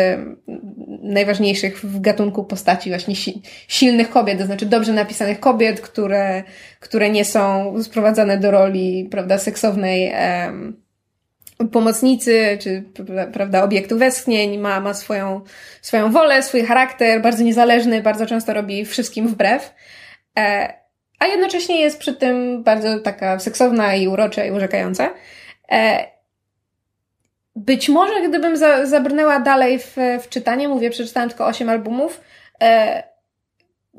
najważniejszych 1.02 1.80
w 1.80 2.00
gatunku 2.00 2.44
postaci 2.44 2.90
właśnie 2.90 3.16
si 3.16 3.42
silnych 3.68 4.10
kobiet, 4.10 4.38
to 4.38 4.46
znaczy 4.46 4.66
dobrze 4.66 4.92
napisanych 4.92 5.40
kobiet, 5.40 5.80
które, 5.80 6.42
które 6.80 7.10
nie 7.10 7.24
są 7.24 7.74
sprowadzane 7.82 8.38
do 8.38 8.50
roli, 8.50 9.08
prawda, 9.10 9.38
seksownej 9.38 10.10
em, 10.14 10.84
pomocnicy, 11.72 12.58
czy 12.60 12.84
prawda, 13.32 13.64
obiektu 13.64 13.98
westchnień, 13.98 14.58
ma, 14.58 14.80
ma 14.80 14.94
swoją, 14.94 15.40
swoją 15.82 16.12
wolę, 16.12 16.42
swój 16.42 16.62
charakter, 16.62 17.22
bardzo 17.22 17.44
niezależny, 17.44 18.02
bardzo 18.02 18.26
często 18.26 18.54
robi 18.54 18.84
wszystkim 18.84 19.28
wbrew. 19.28 19.74
E, 20.38 20.83
a 21.24 21.26
jednocześnie 21.26 21.80
jest 21.80 21.98
przy 21.98 22.14
tym 22.14 22.62
bardzo 22.62 23.00
taka 23.00 23.38
seksowna 23.38 23.94
i 23.94 24.08
urocza 24.08 24.44
i 24.44 24.50
urzekająca. 24.50 25.10
E, 25.70 26.06
być 27.56 27.88
może 27.88 28.28
gdybym 28.28 28.56
za, 28.56 28.86
zabrnęła 28.86 29.40
dalej 29.40 29.78
w, 29.78 29.96
w 30.22 30.28
czytanie, 30.28 30.68
mówię, 30.68 30.90
przeczytałam 30.90 31.28
tylko 31.28 31.46
8 31.46 31.68
albumów, 31.68 32.20
e, 32.62 33.02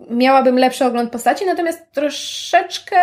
miałabym 0.10 0.58
lepszy 0.58 0.86
ogląd 0.86 1.12
postaci, 1.12 1.46
natomiast 1.46 1.92
troszeczkę, 1.92 2.98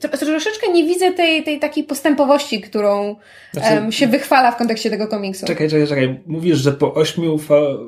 troszeczkę 0.00 0.72
nie 0.72 0.84
widzę 0.84 1.12
tej, 1.12 1.42
tej 1.42 1.58
takiej 1.58 1.84
postępowości, 1.84 2.60
którą 2.60 3.16
znaczy, 3.52 3.74
um, 3.74 3.92
się 3.92 4.06
wychwala 4.06 4.52
w 4.52 4.56
kontekście 4.56 4.90
tego 4.90 5.08
komiksu. 5.08 5.46
Czekaj, 5.46 5.70
czekaj, 5.70 5.86
czekaj. 5.86 6.20
Mówisz, 6.26 6.58
że 6.58 6.72
po 6.72 6.94
ośmiu 6.94 7.38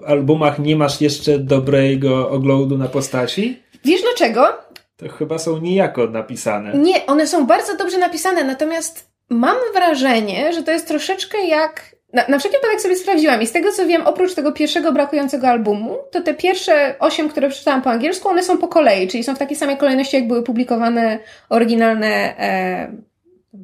albumach 0.07 0.59
nie 0.59 0.77
masz 0.77 1.01
jeszcze 1.01 1.39
dobrego 1.39 2.31
oglądu 2.31 2.79
na 2.79 2.89
postaci? 2.89 3.63
Wiesz 3.85 4.03
dlaczego? 4.03 4.68
To 4.99 5.09
chyba 5.09 5.39
są 5.39 5.59
niejako 5.59 6.07
napisane. 6.07 6.79
Nie, 6.79 7.07
one 7.07 7.27
są 7.27 7.47
bardzo 7.47 7.77
dobrze 7.77 7.99
napisane, 7.99 8.45
natomiast 8.45 9.11
mam 9.31 9.57
wrażenie, 9.75 10.53
że 10.53 10.63
to 10.63 10.71
jest 10.71 10.89
troszeczkę 10.89 11.47
jak 11.47 11.99
na, 12.13 12.25
na 12.29 12.39
wszelki 12.39 12.57
wypadek 12.57 12.81
sobie 12.81 12.97
sprawdziłam 12.97 13.43
i 13.43 13.47
z 13.47 13.53
tego 13.53 13.73
co 13.73 13.87
wiem, 13.87 14.07
oprócz 14.07 14.35
tego 14.35 14.53
pierwszego 14.53 14.93
brakującego 14.93 15.49
albumu, 15.49 15.97
to 16.11 16.21
te 16.21 16.35
pierwsze 16.35 16.95
osiem, 16.99 17.29
które 17.29 17.49
przeczytałam 17.49 17.83
po 17.83 17.91
angielsku, 17.91 18.29
one 18.29 18.43
są 18.43 18.59
po 18.59 18.69
kolei, 18.69 19.09
czyli 19.09 19.25
są 19.25 19.35
w 19.35 19.39
takiej 19.39 19.57
samej 19.57 19.77
kolejności, 19.77 20.17
jak 20.17 20.29
były 20.29 20.43
publikowane 20.43 21.19
oryginalne 21.49 22.09
e, 22.39 22.93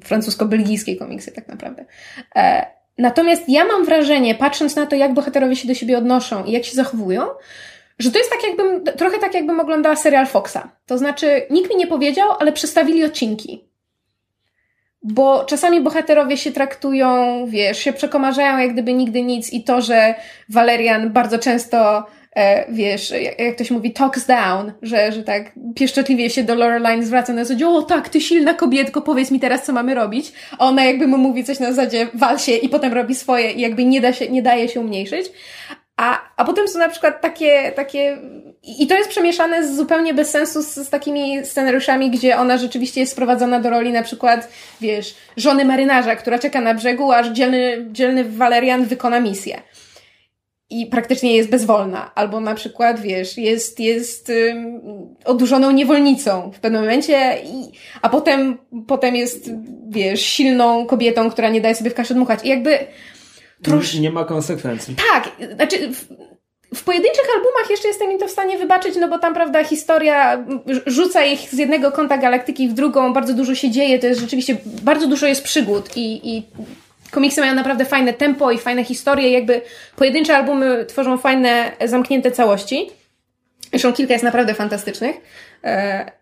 francusko-belgijskie 0.05 0.97
komiksy 0.97 1.33
tak 1.33 1.49
naprawdę. 1.49 1.85
E, 2.37 2.67
natomiast 2.99 3.49
ja 3.49 3.65
mam 3.65 3.85
wrażenie, 3.85 4.35
patrząc 4.35 4.77
na 4.77 4.87
to, 4.87 4.97
jak 4.97 5.15
bohaterowie 5.15 5.57
się 5.57 5.69
do 5.69 5.75
siebie 5.75 5.99
odnoszą 5.99 6.45
i 6.45 6.53
jak 6.53 6.65
się 6.65 6.75
zachowują, 6.75 7.23
że 7.99 8.11
to 8.11 8.19
jest 8.19 8.31
tak 8.31 8.43
jakbym, 8.43 8.85
trochę 8.85 9.19
tak 9.19 9.35
jakbym 9.35 9.61
oglądała 9.61 9.97
serial 9.97 10.27
Foxa. 10.27 10.71
To 10.87 10.99
znaczy, 10.99 11.47
nikt 11.51 11.71
mi 11.71 11.77
nie 11.77 11.87
powiedział, 11.87 12.31
ale 12.39 12.53
przestawili 12.53 13.05
odcinki 13.05 13.65
bo 15.05 15.45
czasami 15.45 15.81
bohaterowie 15.81 16.37
się 16.37 16.53
traktują, 16.53 17.39
wiesz, 17.47 17.79
się 17.79 17.93
przekomarzają 17.93 18.59
jak 18.59 18.73
gdyby 18.73 18.93
nigdy 18.93 19.23
nic 19.23 19.53
i 19.53 19.65
to, 19.65 19.83
że 19.83 20.15
Valerian 20.49 21.13
bardzo 21.13 21.39
często 21.39 22.07
e, 22.37 22.73
wiesz, 22.73 23.13
jak, 23.39 23.55
ktoś 23.55 23.71
mówi, 23.71 23.93
talks 23.93 24.27
down, 24.27 24.73
że, 24.83 25.13
że 25.13 25.23
tak 25.23 25.53
pieszczotliwie 25.75 26.31
się 26.31 26.43
do 26.43 26.55
Loreline 26.55 27.05
zwraca 27.07 27.33
na 27.33 27.45
zasadzie, 27.45 27.69
o 27.69 27.83
tak, 27.83 28.09
ty 28.09 28.21
silna 28.21 28.55
kobietko, 28.55 29.01
powiedz 29.01 29.31
mi 29.31 29.41
teraz, 29.41 29.65
co 29.65 29.73
mamy 29.73 29.95
robić, 29.95 30.33
a 30.59 30.67
ona 30.67 30.85
jakby 30.85 31.07
mu 31.07 31.19
mówi 31.19 31.45
coś 31.45 31.61
na 31.61 31.73
zasadzie, 31.73 32.09
wal 32.15 32.39
się 32.39 32.53
i 32.53 32.69
potem 32.69 32.93
robi 32.93 33.15
swoje 33.15 33.53
i 33.53 33.61
jakby 33.61 33.85
nie 33.85 34.01
da 34.01 34.13
się, 34.13 34.29
nie 34.29 34.43
daje 34.43 34.69
się 34.69 34.81
umniejszyć. 34.81 35.27
A, 35.97 36.21
a 36.37 36.45
potem 36.45 36.69
są 36.69 36.79
na 36.79 36.89
przykład 36.89 37.21
takie, 37.21 37.73
takie, 37.73 38.19
i 38.63 38.87
to 38.87 38.95
jest 38.95 39.11
przemieszane 39.11 39.69
z, 39.69 39.77
zupełnie 39.77 40.15
bez 40.15 40.31
sensu 40.31 40.63
z, 40.63 40.75
z 40.75 40.91
takimi 40.91 41.47
scenariuszami, 41.47 42.11
gdzie 42.11 42.37
ona 42.37 42.59
rzeczywiście 42.59 43.01
jest 43.01 43.13
sprowadzona 43.13 43.61
do 43.61 43.71
roli 43.71 43.93
na 43.93 44.03
przykład, 44.03 44.49
wiesz, 44.81 45.15
żony 45.37 45.65
marynarza, 45.65 46.17
która 46.17 46.39
czeka 46.39 46.61
na 46.61 46.75
brzegu, 46.75 47.13
aż 47.13 47.29
dzielny, 47.29 47.89
dzielny 47.93 48.25
Walerian 48.25 48.85
wykona 48.85 49.21
misję. 49.21 49.63
I 50.71 50.87
praktycznie 50.87 51.37
jest 51.37 51.51
bezwolna. 51.51 52.15
Albo 52.15 52.41
na 52.41 52.55
przykład, 52.55 53.01
wiesz, 53.01 53.39
jest, 53.39 53.81
jest 53.81 54.33
odurzoną 55.25 55.71
niewolnicą 55.71 56.51
w 56.55 56.61
pewnym 56.61 56.81
momencie, 56.81 57.37
i, 57.45 57.73
a 58.03 58.09
potem, 58.09 58.59
potem 58.87 59.17
jest, 59.17 59.51
wiesz, 59.89 60.21
silną 60.21 60.87
kobietą, 60.87 61.31
która 61.31 61.49
nie 61.49 61.61
daje 61.61 61.75
sobie 61.75 61.91
w 61.91 61.95
kaszę 61.95 62.15
dmuchać. 62.15 62.41
I 62.45 62.49
jakby, 62.49 62.79
Trosz... 63.63 63.95
Nie 63.95 64.11
ma 64.11 64.25
konsekwencji. 64.25 64.97
Tak, 65.13 65.29
znaczy 65.55 65.77
w, 66.75 66.85
pojedynczych 66.85 67.25
albumach 67.37 67.71
jeszcze 67.71 67.89
jestem 67.89 68.13
im 68.13 68.19
to 68.19 68.29
w 68.29 68.31
stanie 68.31 68.59
wybaczyć, 68.59 68.97
no 68.97 69.09
bo 69.09 69.19
tam, 69.19 69.35
prawda, 69.35 69.65
historia 69.65 70.47
rzuca 70.87 71.25
ich 71.25 71.41
z 71.41 71.59
jednego 71.59 71.93
kąta 71.93 72.19
galaktyki 72.19 72.69
w 72.69 72.73
drugą, 72.73 73.13
bardzo 73.13 73.35
dużo 73.35 73.55
się 73.55 73.71
dzieje, 73.71 73.99
to 73.99 74.07
jest 74.07 74.21
rzeczywiście, 74.21 74.57
bardzo 74.65 75.07
dużo 75.07 75.27
jest 75.27 75.45
przygód 75.45 75.97
i, 75.97 76.37
i 76.37 76.43
komiksy 77.11 77.41
mają 77.41 77.55
naprawdę 77.55 77.85
fajne 77.85 78.13
tempo 78.13 78.51
i 78.51 78.59
fajne 78.59 78.85
historie, 78.85 79.31
jakby 79.31 79.63
pojedyncze 79.97 80.37
albumy 80.37 80.87
tworzą 80.87 81.19
fajne, 81.19 81.73
zamknięte 81.85 82.31
całości. 82.31 82.91
Zresztą 83.71 83.93
kilka 83.93 84.13
jest 84.13 84.25
naprawdę 84.25 84.55
fantastycznych. 84.55 85.17
E, 85.65 86.13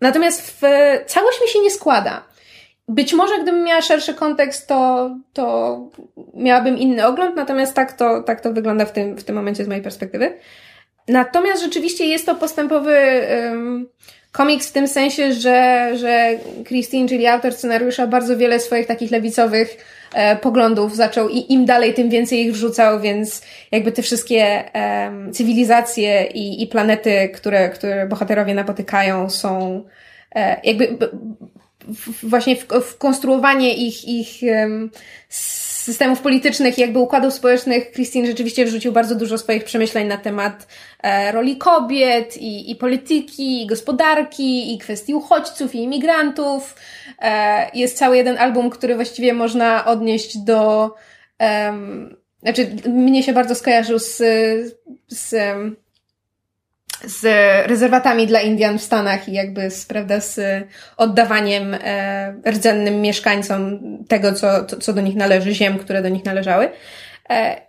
natomiast 0.00 0.42
w, 0.50 0.62
całość 1.06 1.40
mi 1.42 1.48
się 1.48 1.60
nie 1.60 1.70
składa. 1.70 2.27
Być 2.88 3.12
może 3.12 3.42
gdybym 3.42 3.64
miała 3.64 3.82
szerszy 3.82 4.14
kontekst, 4.14 4.66
to, 4.66 5.10
to 5.32 5.78
miałabym 6.34 6.78
inny 6.78 7.06
ogląd, 7.06 7.36
natomiast 7.36 7.74
tak 7.74 7.92
to, 7.92 8.22
tak 8.22 8.40
to 8.40 8.52
wygląda 8.52 8.84
w 8.84 8.92
tym, 8.92 9.16
w 9.16 9.24
tym 9.24 9.36
momencie 9.36 9.64
z 9.64 9.68
mojej 9.68 9.82
perspektywy. 9.82 10.34
Natomiast 11.08 11.62
rzeczywiście 11.62 12.06
jest 12.06 12.26
to 12.26 12.34
postępowy 12.34 12.96
um, 13.44 13.88
komiks 14.32 14.68
w 14.68 14.72
tym 14.72 14.88
sensie, 14.88 15.32
że, 15.32 15.90
że 15.96 16.30
Christine, 16.64 17.08
czyli 17.08 17.26
autor 17.26 17.52
scenariusza, 17.52 18.06
bardzo 18.06 18.36
wiele 18.36 18.60
swoich 18.60 18.86
takich 18.86 19.10
lewicowych 19.10 19.84
e, 20.14 20.36
poglądów 20.36 20.96
zaczął 20.96 21.28
i 21.28 21.52
im 21.52 21.64
dalej, 21.64 21.94
tym 21.94 22.10
więcej 22.10 22.40
ich 22.40 22.52
wrzucał, 22.52 23.00
więc 23.00 23.42
jakby 23.70 23.92
te 23.92 24.02
wszystkie 24.02 24.64
cywilizacje 25.32 26.24
i, 26.24 26.62
i 26.62 26.66
planety, 26.66 27.28
które, 27.34 27.68
które 27.68 28.06
bohaterowie 28.06 28.54
napotykają 28.54 29.30
są 29.30 29.84
e, 30.34 30.60
jakby 30.64 30.98
właśnie 32.22 32.56
w, 32.56 32.66
w 32.66 32.98
konstruowanie 32.98 33.74
ich, 33.74 34.08
ich 34.08 34.42
systemów 35.88 36.20
politycznych 36.20 36.78
jakby 36.78 36.98
układów 36.98 37.34
społecznych 37.34 37.92
Christine 37.92 38.26
rzeczywiście 38.26 38.64
wrzucił 38.64 38.92
bardzo 38.92 39.14
dużo 39.14 39.38
swoich 39.38 39.64
przemyśleń 39.64 40.06
na 40.06 40.16
temat 40.16 40.66
e, 41.02 41.32
roli 41.32 41.56
kobiet 41.56 42.36
i, 42.36 42.70
i 42.70 42.76
polityki, 42.76 43.62
i 43.62 43.66
gospodarki, 43.66 44.74
i 44.74 44.78
kwestii 44.78 45.14
uchodźców 45.14 45.74
i 45.74 45.78
imigrantów. 45.78 46.74
E, 47.22 47.70
jest 47.74 47.98
cały 47.98 48.16
jeden 48.16 48.38
album, 48.38 48.70
który 48.70 48.94
właściwie 48.94 49.32
można 49.32 49.84
odnieść 49.84 50.38
do 50.38 50.94
um, 51.40 52.16
znaczy, 52.42 52.70
mnie 52.88 53.22
się 53.22 53.32
bardzo 53.32 53.54
skojarzył 53.54 53.98
z, 53.98 54.16
z 55.08 55.34
z 57.04 57.24
rezerwatami 57.68 58.26
dla 58.26 58.40
Indian 58.40 58.78
w 58.78 58.82
Stanach 58.82 59.28
i 59.28 59.32
jakby 59.32 59.70
z, 59.70 59.86
prawda, 59.86 60.20
z 60.20 60.40
oddawaniem 60.96 61.74
e, 61.74 62.34
rdzennym 62.50 63.00
mieszkańcom 63.00 63.80
tego, 64.08 64.32
co, 64.32 64.64
to, 64.64 64.76
co 64.76 64.92
do 64.92 65.00
nich 65.00 65.16
należy, 65.16 65.54
ziem, 65.54 65.78
które 65.78 66.02
do 66.02 66.08
nich 66.08 66.24
należały. 66.24 66.70
E, 67.30 67.60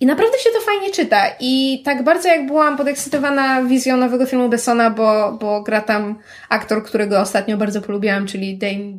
I 0.00 0.06
naprawdę 0.06 0.38
się 0.38 0.50
to 0.50 0.60
fajnie 0.60 0.90
czyta. 0.90 1.22
I 1.40 1.82
tak 1.84 2.04
bardzo 2.04 2.28
jak 2.28 2.46
byłam 2.46 2.76
podekscytowana 2.76 3.62
wizją 3.62 3.96
nowego 3.96 4.26
filmu 4.26 4.48
Bessona, 4.48 4.90
bo, 4.90 5.38
bo 5.40 5.62
gra 5.62 5.80
tam 5.80 6.18
aktor, 6.48 6.84
którego 6.84 7.20
ostatnio 7.20 7.56
bardzo 7.56 7.82
polubiłam, 7.82 8.26
czyli 8.26 8.58
Dane... 8.58 8.98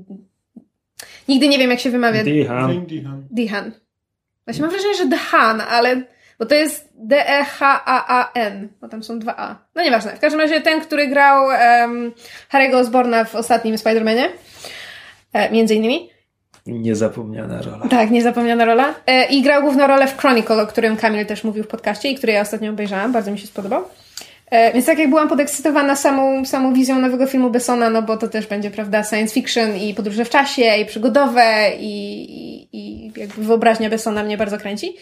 Nigdy 1.28 1.48
nie 1.48 1.58
wiem, 1.58 1.72
jak 1.72 1.80
się 1.80 1.90
wymawia. 1.90 2.24
Dehan. 2.24 2.86
Dehan. 3.32 3.72
Właśnie 4.46 4.62
mam 4.62 4.72
wrażenie, 4.72 4.96
że 4.96 5.06
Dehan, 5.06 5.62
ale 5.62 6.04
bo 6.40 6.46
to 6.46 6.56
jest 6.56 6.89
D-E-H-A-A-N, 7.02 8.70
bo 8.82 8.90
tam 8.90 9.04
są 9.04 9.20
dwa 9.20 9.34
A. 9.38 9.56
No 9.76 9.84
nieważne. 9.84 10.16
W 10.16 10.20
każdym 10.20 10.42
razie 10.42 10.62
ten, 10.62 10.82
który 10.82 11.08
grał 11.08 11.46
um, 11.46 12.12
Harry'ego 12.52 12.76
Osborna 12.76 13.24
w 13.24 13.36
ostatnim 13.36 13.76
Spider-Manie, 13.76 14.26
e, 15.34 15.52
między 15.52 15.76
innymi. 15.76 16.10
Niezapomniana 16.66 17.62
rola. 17.62 17.88
Tak, 17.88 18.12
niezapomniana 18.12 18.66
rola. 18.66 18.94
E, 19.08 19.26
I 19.26 19.42
grał 19.42 19.62
główną 19.62 19.88
rolę 19.88 20.08
w 20.08 20.18
Chronicle, 20.18 20.62
o 20.62 20.68
którym 20.68 20.98
Kamil 20.98 21.26
też 21.26 21.44
mówił 21.44 21.64
w 21.64 21.68
podcaście 21.68 22.10
i 22.10 22.16
który 22.16 22.34
ja 22.34 22.42
ostatnio 22.42 22.72
obejrzałam. 22.72 23.12
Bardzo 23.12 23.32
mi 23.32 23.40
się 23.40 23.48
spodobał. 23.48 23.84
E, 24.52 24.74
więc 24.74 24.86
tak 24.86 25.00
jak 25.00 25.10
byłam 25.10 25.30
podekscytowana 25.30 25.96
samą, 25.96 26.46
samą 26.46 26.74
wizją 26.74 27.00
nowego 27.00 27.28
filmu 27.28 27.50
Bessona, 27.50 27.90
no 27.90 28.02
bo 28.02 28.18
to 28.18 28.28
też 28.28 28.48
będzie, 28.48 28.72
prawda, 28.72 29.04
science 29.04 29.34
fiction 29.34 29.76
i 29.78 29.94
podróże 29.94 30.26
w 30.26 30.30
czasie 30.30 30.76
i 30.82 30.86
przygodowe 30.86 31.72
i, 31.80 32.24
i, 32.32 32.68
i 32.72 33.12
jakby 33.18 33.44
wyobraźnia 33.44 33.90
Bessona 33.90 34.24
mnie 34.24 34.38
bardzo 34.38 34.58
kręci 34.58 34.96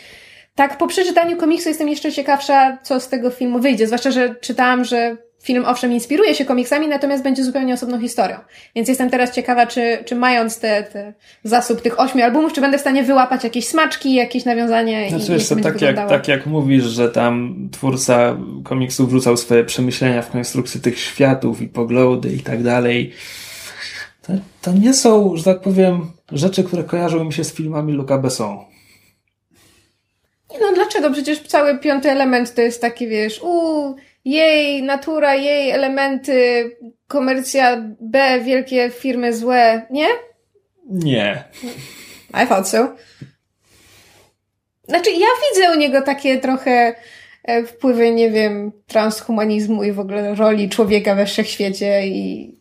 tak, 0.57 0.77
po 0.77 0.87
przeczytaniu 0.87 1.37
komiksu 1.37 1.69
jestem 1.69 1.89
jeszcze 1.89 2.11
ciekawsza, 2.11 2.77
co 2.83 2.99
z 2.99 3.07
tego 3.07 3.29
filmu 3.29 3.59
wyjdzie. 3.59 3.87
Zwłaszcza, 3.87 4.11
że 4.11 4.35
czytałam, 4.35 4.85
że 4.85 5.17
film 5.43 5.65
owszem 5.65 5.91
inspiruje 5.91 6.35
się 6.35 6.45
komiksami, 6.45 6.87
natomiast 6.87 7.23
będzie 7.23 7.43
zupełnie 7.43 7.73
osobną 7.73 7.99
historią. 7.99 8.37
Więc 8.75 8.89
jestem 8.89 9.09
teraz 9.09 9.31
ciekawa, 9.31 9.67
czy, 9.67 9.97
czy 10.05 10.15
mając 10.15 10.59
te, 10.59 10.83
te 10.83 11.13
zasób 11.43 11.81
tych 11.81 11.99
ośmiu 11.99 12.23
albumów, 12.23 12.53
czy 12.53 12.61
będę 12.61 12.77
w 12.77 12.81
stanie 12.81 13.03
wyłapać 13.03 13.43
jakieś 13.43 13.67
smaczki, 13.67 14.13
jakieś 14.13 14.45
nawiązania 14.45 15.09
znaczy, 15.09 15.25
i 15.25 15.29
wiesz, 15.29 15.49
to 15.49 15.55
tak, 15.55 15.81
jak, 15.81 15.95
tak 15.95 16.27
jak 16.27 16.45
mówisz, 16.45 16.83
że 16.83 17.09
tam 17.09 17.55
twórca 17.71 18.37
komiksu 18.63 19.07
wrzucał 19.07 19.37
swoje 19.37 19.63
przemyślenia 19.63 20.21
w 20.21 20.31
konstrukcji 20.31 20.81
tych 20.81 20.99
światów 20.99 21.61
i 21.61 21.67
poglądy 21.67 22.33
i 22.33 22.39
tak 22.39 22.63
dalej. 22.63 23.11
To, 24.21 24.33
to 24.61 24.73
nie 24.73 24.93
są, 24.93 25.35
że 25.35 25.43
tak 25.43 25.61
powiem, 25.61 26.11
rzeczy, 26.31 26.63
które 26.63 26.83
kojarzą 26.83 27.23
mi 27.23 27.33
się 27.33 27.43
z 27.43 27.53
filmami 27.53 27.93
Luca 27.93 28.17
Besson. 28.17 28.76
No 30.61 30.73
dlaczego? 30.75 31.11
Przecież 31.11 31.39
cały 31.39 31.79
piąty 31.79 32.11
element 32.11 32.53
to 32.53 32.61
jest 32.61 32.81
taki, 32.81 33.07
wiesz, 33.07 33.39
u 33.43 33.95
jej 34.25 34.83
natura, 34.83 35.35
jej 35.35 35.71
elementy, 35.71 36.71
komercja 37.07 37.77
B, 38.01 38.39
wielkie 38.43 38.89
firmy 38.89 39.33
złe, 39.33 39.85
nie? 39.91 40.07
Nie. 40.89 41.43
I 42.43 42.47
thought 42.47 42.67
so. 42.67 42.95
Znaczy, 44.87 45.11
ja 45.11 45.27
widzę 45.53 45.71
u 45.71 45.79
niego 45.79 46.01
takie 46.01 46.37
trochę 46.37 46.95
e, 47.43 47.63
wpływy, 47.63 48.11
nie 48.11 48.31
wiem, 48.31 48.71
transhumanizmu 48.87 49.83
i 49.83 49.91
w 49.91 49.99
ogóle 49.99 50.35
roli 50.35 50.69
człowieka 50.69 51.15
we 51.15 51.25
wszechświecie 51.25 52.07
i... 52.07 52.51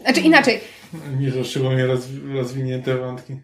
Znaczy 0.00 0.20
inaczej, 0.20 0.60
Nie 1.20 1.44
szczególnie 1.44 1.84
rozwi- 1.86 2.34
rozwinięte 2.36 2.96
wątki. 2.96 3.36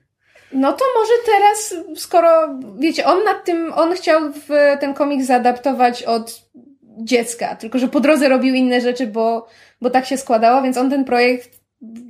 No 0.53 0.73
to 0.73 0.85
może 0.99 1.13
teraz, 1.27 1.75
skoro, 1.97 2.59
wiecie, 2.79 3.07
on 3.07 3.25
nad 3.25 3.45
tym, 3.45 3.73
on 3.77 3.95
chciał 3.95 4.33
w 4.33 4.49
ten 4.81 4.95
komiks 4.95 5.27
zaadaptować 5.27 6.03
od 6.03 6.43
dziecka, 6.85 7.57
tylko 7.57 7.79
że 7.79 7.89
po 7.89 8.01
drodze 8.01 8.29
robił 8.29 8.55
inne 8.55 8.81
rzeczy, 8.81 9.07
bo, 9.07 9.47
bo 9.81 9.91
tak 9.91 10.07
się 10.07 10.17
składało, 10.17 10.63
więc 10.63 10.77
on 10.77 10.91
ten 10.91 11.05
projekt, 11.05 11.61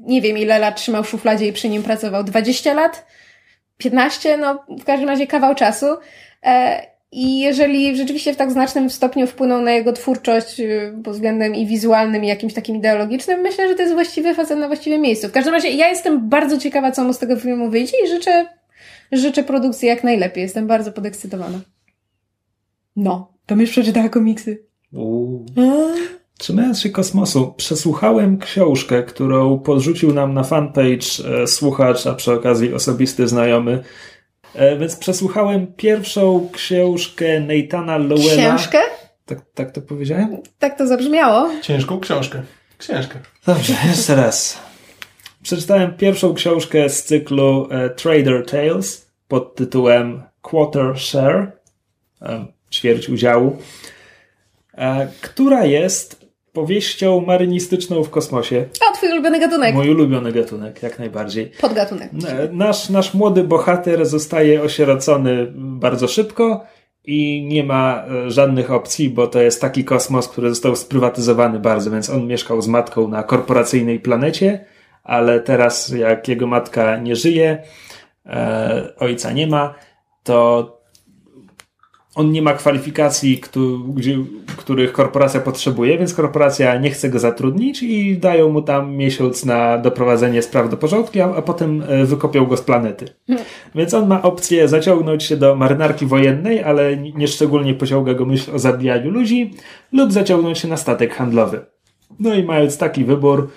nie 0.01 0.23
wiem 0.23 0.39
ile 0.39 0.59
lat 0.59 0.77
trzymał 0.77 1.03
w 1.03 1.09
szufladzie 1.09 1.47
i 1.47 1.53
przy 1.53 1.69
nim 1.69 1.83
pracował, 1.83 2.25
20 2.25 2.75
lat? 2.75 3.07
15? 3.77 4.37
No, 4.37 4.65
w 4.69 4.85
każdym 4.85 5.09
razie 5.09 5.27
kawał 5.27 5.55
czasu. 5.55 5.87
E, 6.45 6.87
I 7.13 7.41
jeżeli 7.41 7.97
rzeczywiście 7.97 8.35
w 8.35 8.37
tak 8.37 8.53
znacznym 8.53 8.91
stopniu 8.91 9.27
wpłynął 9.27 9.63
na 9.63 9.73
jego 9.73 9.93
twórczość 9.93 10.61
y, 10.61 10.95
pod 11.05 11.15
względem 11.15 11.55
i 11.55 11.67
wizualnym, 11.67 12.25
i 12.25 12.29
jakimś 12.29 12.55
takim 12.55 12.77
ideologicznym, 12.77 13.41
myślę, 13.41 13.69
że 13.69 13.75
to 13.75 13.83
jest 13.83 13.95
właściwy 13.95 14.35
facet 14.35 14.59
na 14.59 14.67
właściwym 14.67 15.01
miejscu. 15.01 15.29
W 15.29 15.33
każdym 15.33 15.55
razie 15.55 15.71
ja 15.71 15.89
jestem 15.89 16.29
bardzo 16.29 16.59
ciekawa, 16.59 16.93
co 16.93 17.05
mu 17.05 17.13
z 17.13 17.19
tego 17.19 17.37
filmu 17.37 17.71
wyjdzie 17.71 17.97
i 18.05 18.09
życzę, 18.09 18.47
życzę 19.13 19.43
produkcji 19.43 19.89
jak 19.89 20.05
najlepiej. 20.05 20.43
Jestem 20.43 20.67
bardzo 20.67 20.93
podekscytowana. 20.93 21.61
No, 22.97 23.33
to 23.47 23.55
już 23.55 23.71
przeczytała 23.71 24.09
komiksy. 24.09 24.67
Uuu. 24.93 25.47
Trzymając 26.39 26.81
się 26.81 26.91
kosmosu, 26.91 27.55
przesłuchałem 27.57 28.39
książkę, 28.39 29.03
którą 29.03 29.59
podrzucił 29.59 30.15
nam 30.15 30.35
na 30.35 30.45
fanpage 30.45 31.43
e, 31.43 31.47
słuchacz, 31.47 32.07
a 32.07 32.15
przy 32.15 32.33
okazji 32.33 32.75
osobisty 32.75 33.29
znajomy. 33.29 33.83
E, 34.55 34.77
więc 34.77 34.97
przesłuchałem 34.97 35.67
pierwszą 35.67 36.49
książkę 36.53 37.41
Nathana 37.41 37.97
Lowella. 37.97 38.57
Książkę? 38.57 38.79
Tak, 39.27 39.39
tak 39.55 39.71
to 39.71 39.81
powiedziałem? 39.81 40.37
Tak 40.59 40.79
to 40.79 40.87
zabrzmiało. 40.87 41.51
Ciężką 41.63 42.01
książkę. 42.01 42.43
Książkę. 42.79 43.19
Dobrze, 43.47 43.75
jeszcze 43.89 44.15
raz. 44.15 44.59
Przeczytałem 45.43 45.95
pierwszą 45.95 46.35
książkę 46.35 46.89
z 46.89 47.05
cyklu 47.05 47.69
e, 47.71 47.91
Trader 47.91 48.47
Tales 48.47 49.07
pod 49.29 49.55
tytułem 49.55 50.23
Quarter 50.43 50.99
Share, 50.99 51.53
e, 52.23 52.47
ćwierć 52.71 53.09
udziału, 53.09 53.59
która 55.21 55.65
jest 55.65 56.22
powieścią 56.53 57.21
marynistyczną 57.21 58.05
w 58.05 58.11
kosmosie. 58.11 58.65
O, 58.91 58.95
twój 58.95 59.13
ulubiony 59.13 59.41
gatunek. 59.41 59.75
Mój 59.75 59.91
ulubiony 59.91 60.33
gatunek, 60.33 60.83
jak 60.83 60.99
najbardziej. 60.99 61.51
Podgatunek. 61.61 62.11
E, 62.29 62.49
Nasz, 62.53 62.89
nasz 62.89 63.15
młody 63.15 63.45
bohater 63.45 64.07
zostaje 64.07 64.63
osierocony 64.63 65.53
bardzo 65.55 66.09
szybko 66.09 66.65
i 67.05 67.45
nie 67.49 67.65
ma 67.65 68.05
e, 68.27 68.31
żadnych 68.31 68.71
opcji, 68.71 69.09
bo 69.11 69.27
to 69.27 69.41
jest 69.41 69.61
taki 69.61 69.85
kosmos, 69.85 70.29
który 70.29 70.49
został 70.49 70.77
sprywatyzowany 70.77 71.59
bardzo, 71.59 71.91
więc 71.91 72.11
on 72.11 72.27
mieszkał 72.27 72.63
z 72.63 72.69
matką 72.69 73.09
na 73.09 73.23
korporacyjnej 73.23 74.01
planecie, 74.01 74.65
ale 75.05 75.41
teraz 75.41 75.89
jak 75.89 76.29
jego 76.29 76.47
matka 76.47 76.97
nie 76.97 77.17
żyje, 77.17 77.63
e, 78.27 78.93
ojca 78.99 79.33
nie 79.33 79.47
ma, 79.47 79.75
to 80.23 80.82
on 82.15 82.33
nie 82.33 82.43
ma 82.43 82.53
kwalifikacji, 82.55 83.41
których 84.57 84.93
korporacja 84.93 85.41
potrzebuje, 85.41 85.99
więc 85.99 86.15
korporacja 86.15 86.79
nie 86.79 86.91
chce 86.91 87.09
go 87.11 87.19
zatrudnić 87.19 87.83
i 87.83 88.19
dają 88.19 88.49
mu 88.49 88.63
tam 88.63 88.95
miesiąc 88.97 89.45
na 89.45 89.79
doprowadzenie 89.79 90.43
spraw 90.43 90.71
do 90.71 90.77
porządku, 90.77 91.19
a, 91.23 91.43
potem 91.43 91.83
e, 91.89 92.05
wykopią 92.05 92.47
go 92.47 92.57
z 92.57 92.63
planety. 92.63 93.05
Więc 93.75 93.95
on 93.95 94.09
ma 94.09 94.23
opcję 94.23 94.69
zaciągnąć 94.69 95.23
się 95.23 95.37
do 95.37 95.55
marynarki 95.57 96.07
wojennej, 96.07 96.63
ale 96.65 96.97
nie- 96.97 97.13
nieszczególnie 97.13 97.75
pociąga 97.75 98.15
go 98.15 98.27
myśl 98.27 98.55
o 98.55 98.59
zabijaniu 98.59 99.11
ludzi, 99.11 99.55
lub 99.93 100.13
zaciągnąć 100.13 100.59
się 100.59 100.69
na 100.69 100.77
statek 100.77 101.15
handlowy. 101.15 101.61
No 102.21 102.35
i 102.35 102.43
mając 102.43 102.79
taki 102.79 103.05
wybór, 103.05 103.49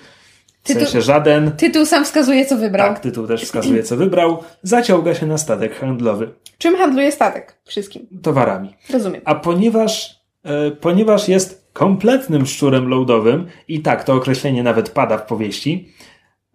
w 0.66 0.68
Tytuł- 0.68 0.82
sensie 0.82 1.02
żaden, 1.02 1.52
Tytuł 1.52 1.86
sam 1.86 2.06
wskazuje, 2.06 2.46
co 2.46 2.58
wybrał. 2.58 2.88
tak, 2.88 3.00
tytuł 3.00 3.28
też 3.28 3.44
wskazuje 3.44 3.84
co 3.84 3.98
wybrał, 3.98 4.44
zaciąga 4.64 5.14
się 5.16 5.26
na 5.26 5.38
statek 5.38 5.76
handlowy 5.80 6.30
Czym 6.58 6.78
handluje 6.78 7.12
statek? 7.12 7.56
Wszystkim. 7.66 8.08
towarami. 8.22 8.76
Rozumiem. 8.94 9.22
A 9.26 9.36
ponieważ, 9.36 10.20
e, 10.44 10.72
ponieważ 10.72 11.28
jest 11.30 11.68
kompletnym 11.74 12.46
szczurem 12.46 12.88
loadowym, 12.90 13.48
i 13.68 13.80
tak 13.82 14.04
to 14.04 14.14
określenie 14.14 14.64
nawet 14.64 14.90
pada 14.90 15.18
w 15.18 15.26
powieści, 15.26 15.90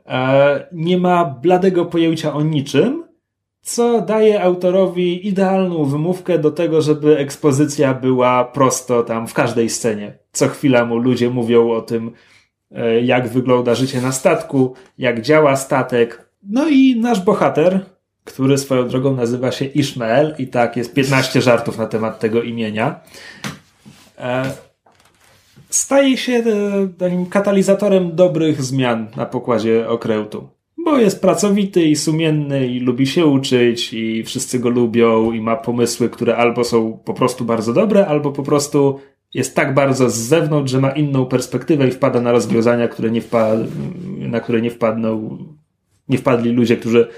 e, 0.07 0.67
nie 0.73 0.99
ma 0.99 1.25
bladego 1.25 1.85
pojęcia 1.87 2.35
o 2.35 2.43
niczym, 2.43 3.05
co 3.63 4.01
daje 4.01 4.43
autorowi 4.43 5.29
idealną 5.29 5.85
wymówkę 5.85 6.39
do 6.39 6.51
tego, 6.51 6.83
żeby 6.83 7.19
ekspozycja 7.19 7.95
była 7.95 8.45
prosto 8.45 9.03
tam 9.03 9.27
w 9.27 9.35
każdej 9.35 9.71
scenie. 9.71 10.19
Co 10.33 10.49
chwila 10.49 10.85
mu 10.85 10.97
ludzie 10.99 11.31
mówią 11.31 11.71
o 11.71 11.81
tym, 11.81 12.13
jak 13.03 13.29
wygląda 13.29 13.75
życie 13.75 14.01
na 14.01 14.13
statku, 14.13 14.75
jak 14.99 15.21
działa 15.21 15.57
statek. 15.57 16.31
No 16.43 16.69
i 16.69 16.97
nasz 17.01 17.21
bohater, 17.21 17.81
który 18.25 18.59
swoją 18.59 18.89
drogą 18.89 19.17
nazywa 19.17 19.53
się 19.53 19.65
Ishmael 19.65 20.35
i 20.39 20.47
tak 20.47 20.77
jest 20.77 20.95
15 20.95 21.43
żartów 21.43 21.79
na 21.79 21.87
temat 21.87 22.21
tego 22.21 22.43
imienia. 22.43 23.01
E, 24.19 24.53
Staje 25.71 26.17
się 26.17 26.33
e, 26.33 26.43
takim 26.99 27.27
katalizatorem 27.27 28.17
dobrych 28.17 28.63
zmian 28.63 29.07
na 29.17 29.27
pokładzie 29.27 29.89
okrętu. 29.89 30.49
Bo 30.85 30.99
jest 30.99 31.21
pracowity 31.21 31.83
i 31.83 31.97
sumienny 31.97 32.67
i 32.67 32.81
lubi 32.81 33.07
się 33.07 33.27
uczyć 33.27 33.93
i 33.93 34.25
wszyscy 34.25 34.59
go 34.59 34.69
lubią 34.69 35.33
i 35.33 35.41
ma 35.41 35.57
pomysły, 35.57 36.09
które 36.09 36.37
albo 36.37 36.65
są 36.65 36.99
po 37.05 37.15
prostu 37.15 37.45
bardzo 37.45 37.73
dobre, 37.73 38.07
albo 38.07 38.33
po 38.33 38.43
prostu 38.43 39.01
jest 39.35 39.55
tak 39.57 39.75
bardzo 39.75 40.11
z 40.11 40.15
zewnątrz, 40.15 40.73
że 40.73 40.81
ma 40.81 40.91
inną 40.91 41.27
perspektywę 41.27 41.89
i 41.89 41.91
wpada 41.91 42.21
na 42.21 42.33
rozwiązania, 42.33 42.89
które 42.89 43.11
nie 43.11 43.23
wpa- 43.23 43.67
na 44.19 44.41
które 44.41 44.61
nie 44.61 44.71
wpadną, 44.71 45.39
nie 46.09 46.19
wpadli 46.19 46.53
ludzie, 46.53 46.77
którzy 46.77 47.09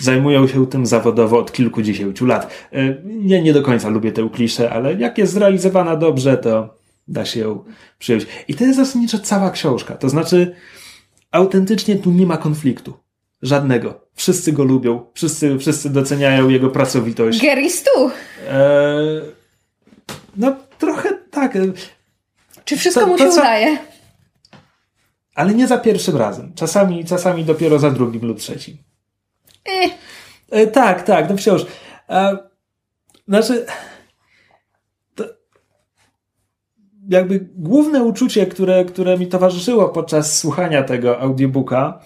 zajmują 0.00 0.46
się 0.46 0.66
tym 0.66 0.86
zawodowo 0.86 1.38
od 1.38 1.52
kilkudziesięciu 1.52 2.26
lat. 2.26 2.50
E, 2.72 2.96
Ja 3.22 3.40
nie 3.40 3.52
do 3.52 3.62
końca 3.62 3.88
lubię 3.88 4.12
tę 4.12 4.28
kliszę, 4.32 4.70
ale 4.70 4.94
jak 4.94 5.18
jest 5.18 5.32
zrealizowana 5.32 5.96
dobrze, 5.96 6.36
to 6.36 6.74
da 7.08 7.24
się 7.24 7.40
ją 7.40 7.64
przyjąć. 7.98 8.26
I 8.48 8.54
to 8.54 8.64
jest 8.64 8.76
zasadniczo 8.76 9.18
cała 9.18 9.50
książka. 9.50 9.94
To 9.94 10.08
znaczy, 10.08 10.54
autentycznie 11.30 11.96
tu 11.96 12.10
nie 12.10 12.26
ma 12.26 12.36
konfliktu. 12.36 12.94
Żadnego. 13.42 14.00
Wszyscy 14.14 14.52
go 14.52 14.64
lubią, 14.64 15.00
wszyscy, 15.14 15.58
wszyscy 15.58 15.90
doceniają 15.90 16.48
jego 16.48 16.70
pracowitość. 16.70 17.42
Gary 17.42 17.70
Stu. 17.70 18.10
Eee, 18.50 19.20
no, 20.36 20.56
trochę 20.78 21.15
tak, 21.40 21.56
e, 21.56 21.60
Czy 22.64 22.76
wszystko 22.76 23.00
To- 23.00 23.06
mu 23.06 23.16
to 23.18 23.24
się 23.24 23.30
co- 23.30 23.40
udaje? 23.40 23.78
ale 25.34 25.54
nie 25.54 25.66
za 25.66 25.78
pierwszym 25.78 26.16
razem. 26.16 26.52
Czasami, 26.54 27.04
czasami 27.04 27.44
dopiero 27.44 27.78
za 27.78 27.90
drugim 27.90 28.26
lub 28.26 28.38
trzecim. 28.38 28.76
Eh, 29.64 29.90
E, 30.50 30.66
tak, 30.66 31.02
tak, 31.02 31.30
no 31.30 31.36
wciąż. 31.36 31.66
E, 32.08 32.38
znaczy, 33.28 33.66
to 35.14 35.24
jakby 37.08 37.48
główne 37.54 38.04
uczucie, 38.04 38.46
które, 38.46 38.84
które 38.84 39.18
mi 39.18 39.26
towarzyszyło 39.26 39.88
podczas 39.88 40.38
słuchania 40.38 40.82
tego 40.82 41.20
audiobooka, 41.20 42.00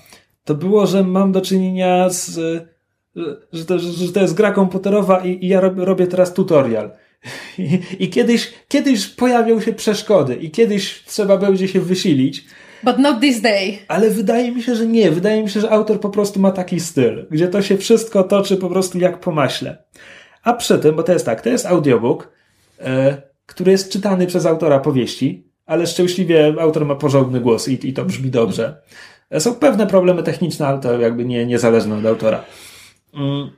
to 0.45 0.55
było, 0.55 0.87
że 0.87 1.05
mam 1.05 1.33
do 1.33 1.41
czynienia 1.41 2.09
z, 2.11 2.31
że 3.53 3.65
to, 3.65 3.79
że 3.79 4.13
to 4.13 4.21
jest 4.21 4.35
gra 4.35 4.53
komputerowa 4.53 5.19
i, 5.25 5.45
i 5.45 5.49
ja 5.49 5.61
robię, 5.61 5.85
robię 5.85 6.07
teraz 6.07 6.35
tutorial. 6.35 6.91
I, 7.59 7.81
I 7.99 8.09
kiedyś, 8.11 8.53
kiedyś 8.69 9.07
pojawią 9.07 9.61
się 9.61 9.73
przeszkody 9.73 10.35
i 10.35 10.51
kiedyś 10.51 11.03
trzeba 11.07 11.37
będzie 11.37 11.69
się 11.69 11.81
wysilić, 11.81 12.45
but 12.85 12.99
not 12.99 13.21
this 13.21 13.41
day. 13.41 13.79
ale 13.89 14.11
wydaje 14.11 14.53
mi 14.53 14.63
się, 14.63 14.75
że 14.75 14.87
nie. 14.87 15.11
Wydaje 15.11 15.43
mi 15.43 15.51
się, 15.51 15.61
że 15.61 15.71
autor 15.71 16.01
po 16.01 16.11
prostu 16.11 16.41
ma 16.41 16.51
taki 16.51 16.81
styl, 16.81 17.27
gdzie 17.31 17.49
to 17.49 17.63
się 17.63 17.79
wszystko 17.79 18.25
toczy 18.25 18.57
po 18.57 18.69
prostu 18.69 18.99
jak 18.99 19.21
po 19.21 19.31
maśle. 19.33 19.85
A 20.43 20.53
przy 20.53 20.79
tym, 20.79 20.97
bo 20.97 21.03
to 21.03 21.13
jest 21.13 21.27
tak, 21.27 21.41
to 21.41 21.49
jest 21.49 21.67
audiobook, 21.67 22.33
e, 22.81 23.23
który 23.47 23.73
jest 23.73 23.93
czytany 23.93 24.27
przez 24.27 24.47
autora 24.47 24.79
powieści, 24.79 25.45
ale 25.67 25.87
szczęśliwie 25.87 26.55
autor 26.61 26.87
ma 26.87 26.95
porządny 26.95 27.41
głos 27.41 27.69
i, 27.69 27.89
i 27.89 27.93
to 27.93 28.05
brzmi 28.05 28.31
dobrze. 28.31 28.83
E, 29.31 29.41
Są 29.41 29.55
pewne 29.55 29.87
problemy 29.87 30.23
techniczne, 30.23 30.67
ale 30.67 30.81
to 30.81 31.01
jakby 31.01 31.25
nie, 31.25 31.47
niezależne 31.47 31.99
od 31.99 32.07
autora. 32.07 32.45
Mm. 33.15 33.51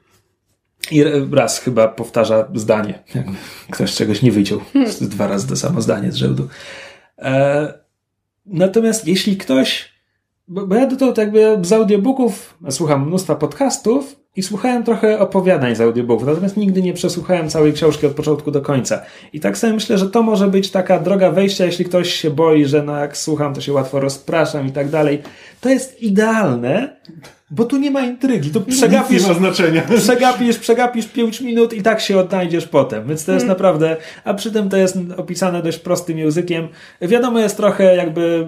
I 0.91 1.05
raz 1.33 1.61
chyba 1.61 1.89
powtarza 1.89 2.49
zdanie. 2.55 3.03
Jakby 3.15 3.33
ktoś 3.71 3.95
czegoś 3.95 4.23
nie 4.23 4.33
wyciął. 4.33 4.61
Dwa 5.01 5.27
razy 5.27 5.49
to 5.49 5.57
samo 5.57 5.83
zdanie 5.83 6.13
z 6.13 6.15
rzędu. 6.15 6.49
E, 7.19 7.83
Natomiast 8.47 9.09
jeśli 9.09 9.37
ktoś, 9.37 9.93
bo, 10.49 10.67
bo 10.67 10.75
ja 10.75 10.87
do 10.87 10.97
tego 10.97 11.39
jakby 11.39 11.69
z 11.69 11.73
audiobooków 11.73 12.59
słucham 12.71 13.07
mnóstwa 13.07 13.35
podcastów 13.35 14.17
i 14.37 14.43
słuchałem 14.43 14.85
trochę 14.85 15.19
opowiadań 15.19 15.77
z 15.77 15.81
audiobooków, 15.81 16.27
natomiast 16.27 16.57
nigdy 16.57 16.83
nie 16.83 16.93
przesłuchałem 16.93 17.49
całej 17.49 17.73
książki 17.73 18.07
od 18.07 18.13
początku 18.13 18.51
do 18.51 18.61
końca. 18.63 19.03
I 19.33 19.41
tak 19.41 19.59
sobie 19.59 19.73
myślę, 19.73 19.99
że 19.99 20.11
to 20.11 20.23
może 20.23 20.49
być 20.49 20.71
taka 20.71 20.99
droga 20.99 21.31
wejścia, 21.31 21.65
jeśli 21.65 21.85
ktoś 21.85 22.13
się 22.15 22.31
boi, 22.31 22.65
że 22.65 22.83
no 22.83 22.97
jak 22.97 23.17
słucham, 23.17 23.55
to 23.55 23.61
się 23.61 23.73
łatwo 23.73 24.01
rozpraszam 24.01 24.67
i 24.67 24.73
tak 24.73 24.89
dalej. 24.89 25.23
To 25.61 25.69
jest 25.69 26.03
idealne, 26.03 26.97
bo 27.53 27.65
tu 27.65 27.77
nie 27.79 27.91
ma 27.91 28.01
intrygi. 28.01 28.51
Tu 28.51 28.61
przegapisz, 28.61 29.27
ma 29.29 29.35
znaczenia. 29.35 29.83
przegapisz, 29.97 30.59
przegapisz 30.59 31.07
5 31.07 31.41
minut 31.41 31.73
i 31.73 31.83
tak 31.83 32.01
się 32.01 32.19
odnajdziesz 32.19 32.67
potem. 32.69 33.09
Więc 33.09 33.25
to 33.25 33.33
jest 33.33 33.43
Hmm. 33.43 33.49
naprawdę, 33.57 33.97
a 34.25 34.35
przy 34.35 34.53
tym 34.53 34.69
to 34.69 34.77
jest 34.77 34.99
opisane 35.17 35.63
dość 35.63 35.79
prostym 35.79 36.19
językiem. 36.19 36.69
Wiadomo, 37.03 37.39
jest 37.39 37.57
trochę 37.57 37.97
jakby 37.97 38.47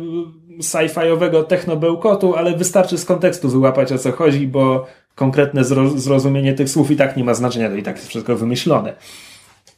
sci-fiowego 0.60 1.44
technobełkotu, 1.44 2.34
ale 2.36 2.56
wystarczy 2.56 2.98
z 2.98 3.04
kontekstu 3.04 3.48
wyłapać 3.48 3.92
o 3.92 3.98
co 3.98 4.12
chodzi, 4.12 4.46
bo 4.46 4.86
konkretne 5.14 5.62
zro- 5.62 5.98
zrozumienie 5.98 6.54
tych 6.54 6.68
słów 6.70 6.90
i 6.90 6.96
tak 6.96 7.16
nie 7.16 7.24
ma 7.24 7.34
znaczenia, 7.34 7.68
to 7.68 7.74
i 7.76 7.82
tak 7.82 7.96
jest 7.96 8.08
wszystko 8.08 8.36
wymyślone. 8.36 8.94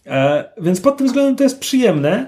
E, 0.07 0.45
więc 0.61 0.81
pod 0.81 0.97
tym 0.97 1.07
względem 1.07 1.37
to 1.37 1.45
jest 1.45 1.61
przyjemne. 1.61 2.27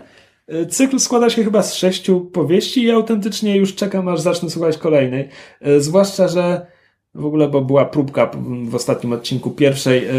E, 0.49 0.67
Cykl 0.67 0.99
składa 0.99 1.31
się 1.31 1.45
chyba 1.45 1.63
z 1.63 1.75
sześciu 1.75 2.21
powieści 2.21 2.83
i 2.85 2.91
autentycznie 2.91 3.57
już 3.57 3.75
czekam, 3.75 4.09
aż 4.09 4.21
zacznę 4.21 4.51
słuchać 4.51 4.79
kolejnej. 4.79 5.29
E, 5.61 5.81
Zwłaszcza, 5.81 6.29
że 6.29 6.67
w 7.15 7.25
ogóle, 7.25 7.49
bo 7.49 7.61
była 7.61 7.85
próbka 7.85 8.31
w 8.69 8.75
ostatnim 8.75 9.13
odcinku 9.13 9.51
pierwszej. 9.51 10.05
e, 10.07 10.13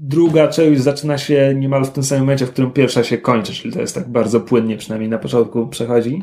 Druga 0.00 0.48
część 0.48 0.80
zaczyna 0.80 1.18
się 1.18 1.54
niemal 1.56 1.84
w 1.84 1.90
tym 1.90 2.02
samym 2.02 2.24
momencie, 2.24 2.46
w 2.46 2.50
którym 2.50 2.70
pierwsza 2.70 3.04
się 3.04 3.18
kończy, 3.18 3.52
czyli 3.52 3.74
to 3.74 3.80
jest 3.80 3.94
tak 3.94 4.08
bardzo 4.08 4.40
płynnie, 4.40 4.76
przynajmniej 4.76 5.10
na 5.10 5.18
początku 5.18 5.66
przechodzi. 5.66 6.22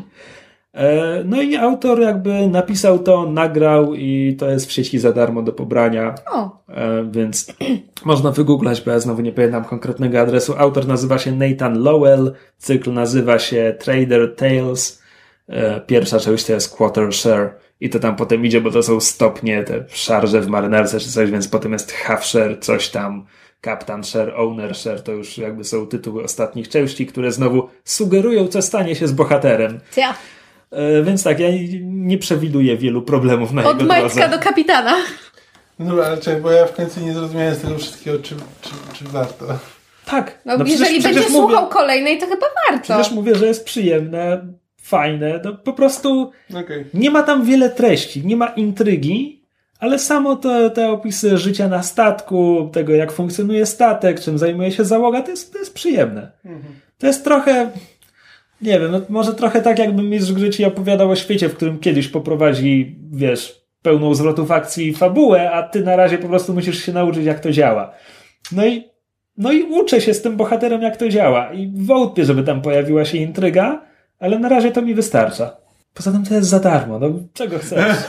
E, 0.73 1.23
No 1.25 1.41
i 1.41 1.55
autor 1.55 2.01
jakby 2.01 2.47
napisał 2.47 2.99
to, 2.99 3.29
nagrał 3.29 3.93
i 3.93 4.35
to 4.39 4.49
jest 4.49 4.65
w 4.65 4.71
sieci 4.71 4.99
za 4.99 5.11
darmo 5.13 5.41
do 5.41 5.53
pobrania. 5.53 6.15
O, 6.31 6.63
E, 6.67 7.11
więc 7.11 7.53
można 8.05 8.31
wygooglać, 8.31 8.81
bo 8.81 8.91
ja 8.91 8.99
znowu 8.99 9.21
nie 9.21 9.31
pamiętam 9.31 9.63
konkretnego 9.63 10.19
adresu. 10.21 10.53
Autor 10.57 10.87
nazywa 10.87 11.17
się 11.17 11.31
Nathan 11.31 11.83
Lowell, 11.83 12.33
cykl 12.57 12.93
nazywa 12.93 13.39
się 13.39 13.75
Trader 13.79 14.35
Tales. 14.35 15.03
Pierwsza 15.87 16.19
część 16.19 16.45
to 16.45 16.53
jest 16.53 16.75
Quarter 16.75 17.13
Share 17.13 17.49
i 17.85 17.89
to 17.89 17.99
tam 17.99 18.15
potem 18.15 18.45
idzie, 18.45 18.61
bo 18.61 18.71
to 18.71 18.83
są 18.83 18.99
stopnie, 18.99 19.63
te 19.63 19.83
szarże 19.89 20.41
w 20.41 20.47
marynarce 20.47 20.99
czy 20.99 21.09
coś, 21.11 21.31
więc 21.31 21.47
potem 21.47 21.73
jest 21.73 21.91
Half 21.91 22.25
Share, 22.25 22.59
coś 22.59 22.89
tam, 22.89 23.25
Captain 23.65 24.03
Share, 24.03 24.33
Owner 24.35 24.75
Share, 24.75 25.01
to 25.01 25.11
już 25.11 25.37
jakby 25.37 25.63
są 25.63 25.87
tytuły 25.87 26.23
ostatnich 26.23 26.69
części, 26.69 27.05
które 27.07 27.31
znowu 27.31 27.69
sugerują, 27.85 28.47
co 28.47 28.61
stanie 28.61 28.95
się 28.95 29.07
z 29.07 29.11
bohaterem. 29.11 29.79
ja. 29.97 30.13
E, 30.71 31.03
Więc 31.03 31.23
tak, 31.23 31.39
ja 31.39 31.47
nie 31.83 32.17
przewiduję 32.17 32.77
wielu 32.77 33.01
problemów 33.01 33.51
na 33.51 33.63
Od 33.63 33.79
jego 33.81 33.85
majtka 33.93 34.19
drodze. 34.19 34.37
do 34.37 34.43
kapitana. 34.43 34.93
No 35.79 36.03
ale 36.03 36.17
czekaj, 36.17 36.41
bo 36.41 36.51
ja 36.51 36.65
w 36.65 36.73
końcu 36.75 36.99
nie 36.99 37.13
zrozumiałem 37.13 37.55
z 37.55 37.61
tego 37.61 37.77
wszystkiego, 37.77 38.17
czy, 38.19 38.35
czy, 38.61 38.69
czy 38.93 39.03
warto. 39.05 39.45
Tak. 40.05 40.39
No, 40.45 40.55
przecież- 40.55 40.71
jeżeli 40.79 40.99
przecież 40.99 41.15
będzie 41.15 41.29
mówię- 41.33 41.47
słuchał 41.55 41.69
kolejnej, 41.69 42.17
to 42.17 42.25
chyba 42.27 42.45
warto. 42.69 42.83
Przecież 42.93 43.11
mówię, 43.11 43.35
że 43.35 43.45
jest 43.47 43.65
przyjemne, 43.65 44.47
fajne. 44.83 45.41
No, 45.43 45.53
po 45.53 45.73
prostu 45.73 46.31
Okej. 46.61 46.85
nie 46.93 47.11
ma 47.11 47.23
tam 47.23 47.45
wiele 47.45 47.69
treści, 47.69 48.25
nie 48.25 48.35
ma 48.35 48.47
intrygi, 48.47 49.43
ale 49.79 49.99
samo 49.99 50.35
te, 50.35 50.69
te 50.69 50.91
opisy 50.91 51.37
życia 51.37 51.67
na 51.67 51.83
statku, 51.83 52.69
tego 52.73 52.93
jak 52.93 53.11
funkcjonuje 53.11 53.65
statek, 53.65 54.19
czym 54.19 54.37
zajmuje 54.37 54.71
się 54.71 54.85
załoga, 54.85 55.21
to 55.21 55.31
jest, 55.31 55.53
to 55.53 55.59
jest 55.59 55.73
przyjemne. 55.73 56.31
To 56.97 57.07
jest 57.07 57.23
trochę, 57.23 57.69
nie 58.61 58.79
wiem, 58.79 58.91
no, 58.91 59.01
może 59.09 59.33
trochę 59.33 59.61
tak 59.61 59.79
jakby 59.79 60.03
mistrz 60.03 60.31
gry 60.31 60.49
ci 60.49 60.65
opowiadał 60.65 61.09
o 61.09 61.15
świecie, 61.15 61.49
w 61.49 61.55
którym 61.55 61.79
kiedyś 61.79 62.07
poprowadzi, 62.07 62.95
wiesz, 63.11 63.63
pełną 63.81 64.15
zwrotów 64.15 64.51
akcji 64.51 64.93
fabułę, 64.93 65.51
a 65.51 65.63
ty 65.63 65.83
na 65.83 65.95
razie 65.95 66.17
po 66.17 66.27
prostu 66.27 66.53
musisz 66.53 66.85
się 66.85 66.93
nauczyć 66.93 67.25
jak 67.25 67.39
to 67.39 67.51
działa. 67.51 67.93
No 68.51 68.65
i, 68.65 68.83
no 69.37 69.51
i 69.51 69.63
uczę 69.63 70.01
się 70.01 70.13
z 70.13 70.21
tym 70.21 70.37
bohaterem 70.37 70.81
jak 70.81 70.97
to 70.97 71.09
działa 71.09 71.53
i 71.53 71.71
wątpię, 71.75 72.25
żeby 72.25 72.43
tam 72.43 72.61
pojawiła 72.61 73.05
się 73.05 73.17
intryga, 73.17 73.92
ale 74.23 74.39
na 74.39 74.49
razie 74.49 74.71
to 74.71 74.81
mi 74.81 74.95
wystarcza. 74.95 75.55
Poza 75.93 76.11
tym 76.11 76.25
to 76.25 76.33
jest 76.33 76.49
za 76.49 76.59
darmo, 76.59 76.99
no 76.99 77.09
czego 77.33 77.59
chcesz? 77.59 77.97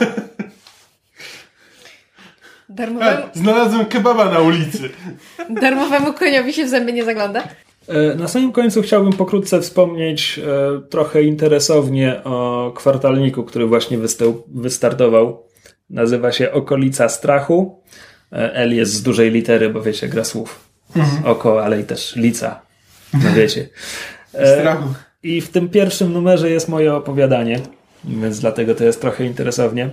Darmowemu, 2.69 3.11
A, 3.33 3.37
Znalazłem 3.39 3.85
kebaba 3.85 4.25
na 4.31 4.39
ulicy. 4.39 4.89
darmowemu 5.61 6.13
koniowi 6.13 6.53
się 6.53 6.65
w 6.65 6.69
zęby 6.69 6.93
nie 6.93 7.05
zagląda. 7.05 7.43
E, 7.87 8.15
Na 8.15 8.27
samym 8.27 8.51
końcu 8.51 8.81
chciałbym 8.81 9.13
pokrótce 9.13 9.61
wspomnieć 9.61 10.39
e, 10.39 10.81
trochę 10.89 11.23
interesownie 11.23 12.23
o 12.23 12.71
kwartalniku, 12.75 13.43
który 13.43 13.65
właśnie 13.65 13.97
wystał, 13.97 14.43
wystartował. 14.47 15.43
Nazywa 15.89 16.31
się 16.31 16.51
Okolica 16.51 17.09
Strachu. 17.09 17.81
E, 18.31 18.53
L 18.53 18.75
jest 18.75 18.93
z 18.93 19.03
dużej 19.03 19.31
litery, 19.31 19.69
bo 19.69 19.81
wiecie, 19.81 20.07
gra 20.07 20.23
słów. 20.23 20.59
Oko, 21.25 21.63
ale 21.65 21.79
i 21.81 21.83
też 21.83 22.15
lica. 22.15 22.61
No 23.13 23.33
wiecie. 23.35 23.69
E, 24.33 24.59
Strachu. 24.59 24.93
I 25.25 25.41
w 25.41 25.49
tym 25.49 25.69
pierwszym 25.69 26.13
numerze 26.13 26.49
jest 26.49 26.69
moje 26.69 26.93
opowiadanie, 26.95 27.59
więc 28.03 28.39
dlatego 28.39 28.75
to 28.75 28.83
jest 28.83 29.01
trochę 29.01 29.25
interesownie. 29.25 29.89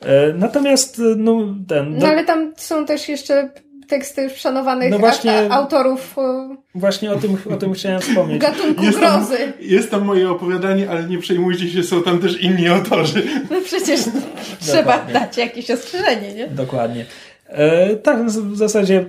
E, 0.00 0.32
Natomiast 0.32 0.98
e, 0.98 1.02
no, 1.16 1.54
ten. 1.68 1.98
No 1.98 2.06
ale 2.06 2.24
tam 2.24 2.52
są 2.56 2.86
też 2.86 3.08
jeszcze 3.08 3.50
teksty 3.88 4.30
szanowanych 4.30 4.90
No 4.90 4.98
właśnie- 4.98 5.32
a, 5.32 5.48
a, 5.48 5.56
autorów 5.56 6.14
e, 6.18 6.56
Właśnie 6.74 7.12
o 7.12 7.16
tym, 7.16 7.36
o 7.50 7.56
tym 7.56 7.72
chciałem 7.72 8.00
wspomnieć. 8.00 8.40
gatunku 8.42 8.84
Jest 8.84 9.00
tam, 9.00 9.26
grozy. 9.26 9.52
jest 9.60 9.90
tam 9.90 10.04
moje 10.04 10.30
opowiadanie, 10.30 10.90
ale 10.90 11.02
nie 11.08 11.18
przejmujcie 11.18 11.70
się, 11.70 11.82
są 11.82 12.02
tam 12.02 12.18
też 12.18 12.40
inni 12.40 12.68
autorzy. 12.68 13.22
No 13.50 13.56
przecież 13.64 14.00
trzeba 14.66 15.06
dać 15.12 15.36
jakieś 15.36 15.70
ostrzeżenie, 15.70 16.34
nie? 16.34 16.48
Dokładnie. 16.48 17.04
E, 17.48 17.96
tak, 17.96 18.26
w 18.26 18.56
zasadzie 18.56 19.04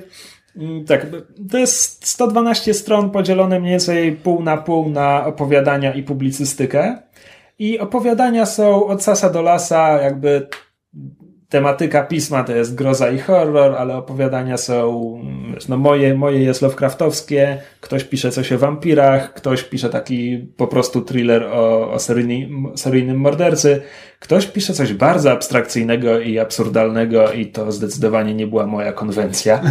tak, 0.88 1.08
to 1.52 1.58
jest 1.58 2.08
112 2.08 2.74
stron 2.74 3.10
podzielone 3.10 3.60
mniej 3.60 3.72
więcej 3.72 4.12
pół 4.12 4.44
na 4.44 4.58
pół 4.58 4.90
na 4.90 5.26
opowiadania 5.26 5.94
i 5.94 6.04
publicystykę. 6.04 6.98
I 7.60 7.80
opowiadania 7.80 8.46
są 8.46 8.86
od 8.86 9.04
sasa 9.04 9.30
do 9.30 9.42
lasa, 9.42 10.02
jakby 10.02 10.48
tematyka 11.50 12.04
pisma 12.04 12.44
to 12.44 12.56
jest 12.56 12.76
groza 12.76 13.12
i 13.12 13.20
horror, 13.20 13.76
ale 13.76 13.98
opowiadania 13.98 14.58
są, 14.58 15.14
no 15.70 15.78
moje, 15.78 16.16
moje 16.16 16.40
jest 16.40 16.62
Lovecraftowskie, 16.62 17.62
ktoś 17.82 18.04
pisze 18.04 18.32
coś 18.32 18.52
o 18.52 18.58
wampirach, 18.58 19.34
ktoś 19.34 19.64
pisze 19.64 19.90
taki 19.90 20.38
po 20.58 20.68
prostu 20.68 21.02
thriller 21.02 21.44
o, 21.44 21.92
o 21.92 22.00
seryjnym, 22.00 22.72
seryjnym 22.76 23.18
mordercy, 23.18 23.82
ktoś 24.20 24.48
pisze 24.48 24.74
coś 24.74 24.94
bardzo 24.94 25.32
abstrakcyjnego 25.32 26.20
i 26.20 26.40
absurdalnego 26.40 27.32
i 27.32 27.46
to 27.48 27.72
zdecydowanie 27.72 28.34
nie 28.34 28.48
była 28.48 28.68
moja 28.68 28.94
konwencja, 28.94 29.62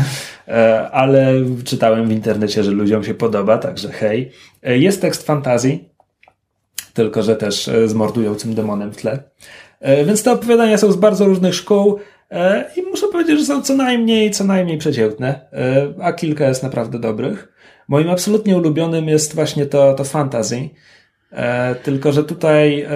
E, 0.49 0.91
ale 0.91 1.35
czytałem 1.64 2.09
w 2.09 2.12
internecie, 2.12 2.64
że 2.64 2.70
ludziom 2.70 3.05
się 3.05 3.14
podoba, 3.14 3.59
także 3.59 3.89
hej. 3.89 4.31
E, 4.62 4.79
Jest 4.79 5.01
tekst 5.01 5.27
fantazji, 5.27 5.89
tylko 6.95 7.22
że 7.22 7.37
też 7.37 7.68
e, 7.68 7.89
z 7.89 7.95
mordującym 7.95 8.55
demonem 8.55 8.93
w 8.93 8.97
tle. 8.97 9.22
E, 9.85 10.05
Więc 10.05 10.22
te 10.22 10.32
opowiadania 10.32 10.78
są 10.78 10.93
z 10.93 10.97
bardzo 10.97 11.24
różnych 11.24 11.55
szkół 11.55 11.99
e, 12.30 12.70
i 12.76 12.82
muszę 12.82 13.07
powiedzieć, 13.09 13.39
że 13.39 13.45
są 13.47 13.62
co 13.62 13.76
najmniej, 13.76 14.30
co 14.30 14.45
najmniej 14.45 14.78
przeciętne, 14.78 15.41
e, 15.53 15.87
a 16.03 16.12
kilka 16.12 16.49
jest 16.49 16.62
naprawdę 16.62 16.99
dobrych. 16.99 17.49
Moim 17.89 18.11
absolutnie 18.11 18.57
ulubionym 18.57 19.09
jest 19.09 19.35
właśnie 19.35 19.66
to, 19.66 19.95
to 19.95 20.05
fantasy. 20.05 20.68
Tylko, 21.82 22.12
że 22.12 22.24
tutaj 22.24 22.87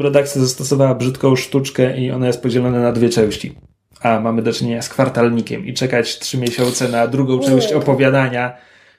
redakcja 0.00 0.40
zastosowała 0.40 0.94
brzydką 0.94 1.36
sztuczkę 1.36 1.98
i 1.98 2.10
ona 2.10 2.26
jest 2.26 2.42
podzielona 2.42 2.80
na 2.80 2.92
dwie 2.92 3.08
części. 3.08 3.58
A 4.00 4.20
mamy 4.20 4.42
do 4.42 4.52
czynienia 4.52 4.82
z 4.82 4.88
kwartalnikiem 4.88 5.66
i 5.66 5.74
czekać 5.74 6.18
trzy 6.18 6.38
miesiące 6.38 6.88
na 6.88 7.06
drugą 7.06 7.40
część 7.40 7.72
opowiadania 7.72 8.56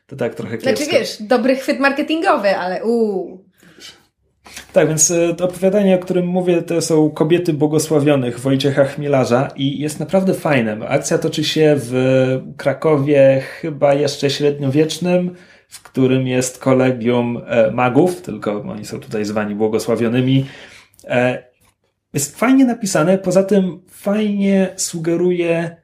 to 0.08 0.16
tak 0.16 0.36
trochę 0.36 0.58
kiepsko. 0.58 0.84
Znaczy 0.84 1.00
wiesz, 1.00 1.18
dobry 1.22 1.56
chwyt 1.56 1.80
marketingowy, 1.80 2.58
ale 2.58 2.86
uuu. 2.86 3.47
Tak, 4.78 4.88
więc 4.88 5.12
e, 5.12 5.36
to 5.36 5.46
opowiadanie, 5.46 5.96
o 5.96 6.00
którym 6.00 6.26
mówię, 6.28 6.62
to 6.62 6.82
są 6.82 7.10
Kobiety 7.10 7.54
Błogosławionych 7.54 8.40
Wojciecha 8.40 8.86
Chmielarza 8.86 9.50
i 9.56 9.80
jest 9.80 10.00
naprawdę 10.00 10.34
fajne. 10.34 10.88
Akcja 10.88 11.18
toczy 11.18 11.44
się 11.44 11.76
w 11.78 11.94
Krakowie 12.58 13.42
chyba 13.62 13.94
jeszcze 13.94 14.30
średniowiecznym, 14.30 15.36
w 15.70 15.84
którym 15.84 16.28
jest 16.28 16.60
kolegium 16.60 17.42
e, 17.48 17.72
magów, 17.72 18.22
tylko 18.22 18.62
oni 18.62 18.86
są 18.86 19.00
tutaj 19.00 19.26
zwani 19.26 19.56
błogosławionymi. 19.56 20.46
E, 21.04 21.44
Jest 22.14 22.40
fajnie 22.40 22.66
napisane, 22.66 23.18
poza 23.18 23.44
tym 23.44 23.82
fajnie 23.90 24.70
sugeruje 24.76 25.78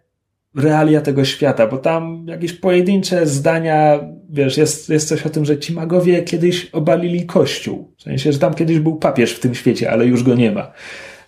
realia 0.55 1.01
tego 1.01 1.25
świata, 1.25 1.67
bo 1.67 1.77
tam 1.77 2.25
jakieś 2.27 2.53
pojedyncze 2.53 3.27
zdania, 3.27 3.99
wiesz, 4.30 4.57
jest, 4.57 4.89
jest 4.89 5.07
coś 5.07 5.25
o 5.25 5.30
tym, 5.30 5.45
że 5.45 5.59
ci 5.59 5.73
magowie 5.73 6.23
kiedyś 6.23 6.65
obalili 6.65 7.25
kościół. 7.25 7.93
W 7.97 8.01
sensie, 8.01 8.31
że 8.34 8.39
tam 8.39 8.53
kiedyś 8.53 8.80
był 8.80 8.95
papież 8.95 9.34
w 9.34 9.39
tym 9.39 9.55
świecie, 9.55 9.91
ale 9.91 10.05
już 10.05 10.23
go 10.23 10.35
nie 10.35 10.51
ma. 10.51 10.71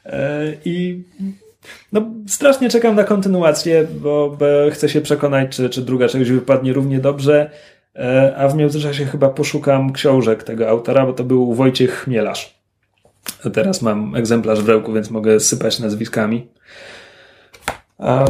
E, 0.05 0.53
I 0.65 1.03
no, 1.91 2.01
strasznie 2.27 2.69
czekam 2.69 2.95
na 2.95 3.03
kontynuację, 3.03 3.87
bo, 4.01 4.37
bo 4.39 4.45
chcę 4.71 4.89
się 4.89 5.01
przekonać, 5.01 5.55
czy, 5.55 5.69
czy 5.69 5.81
druga 5.81 6.07
część 6.07 6.31
wypadnie 6.31 6.73
równie 6.73 6.99
dobrze. 6.99 7.49
E, 7.95 8.35
A 8.37 8.47
w 8.47 8.55
międzyczasie 8.55 9.05
chyba 9.05 9.29
poszukam 9.29 9.93
książek 9.93 10.43
tego 10.43 10.69
autora, 10.69 11.05
bo 11.05 11.13
to 11.13 11.23
był 11.23 11.53
Wojciech 11.53 11.91
Chmielarz. 11.91 12.55
Teraz 13.53 13.81
mam 13.81 14.15
egzemplarz 14.15 14.61
w 14.61 14.69
ręku, 14.69 14.93
więc 14.93 15.11
mogę 15.11 15.39
sypać 15.39 15.79
nazwiskami. 15.79 16.47
A 17.97 18.25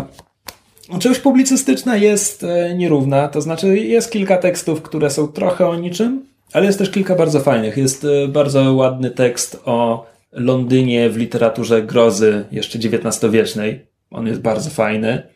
Część 0.99 1.19
publicystyczna 1.19 1.97
jest 1.97 2.43
e, 2.43 2.75
nierówna, 2.75 3.27
to 3.27 3.41
znaczy 3.41 3.77
jest 3.77 4.11
kilka 4.11 4.37
tekstów, 4.37 4.81
które 4.81 5.09
są 5.09 5.27
trochę 5.27 5.67
o 5.67 5.75
niczym, 5.75 6.25
ale 6.53 6.65
jest 6.65 6.79
też 6.79 6.91
kilka 6.91 7.15
bardzo 7.15 7.39
fajnych. 7.39 7.77
Jest 7.77 8.05
e, 8.05 8.27
bardzo 8.27 8.73
ładny 8.73 9.11
tekst 9.11 9.61
o 9.65 10.05
Londynie 10.31 11.09
w 11.09 11.17
literaturze 11.17 11.81
grozy 11.81 12.45
jeszcze 12.51 12.79
XIX-wiecznej. 12.79 13.87
On 14.11 14.27
jest 14.27 14.41
bardzo 14.41 14.69
fajny. 14.69 15.27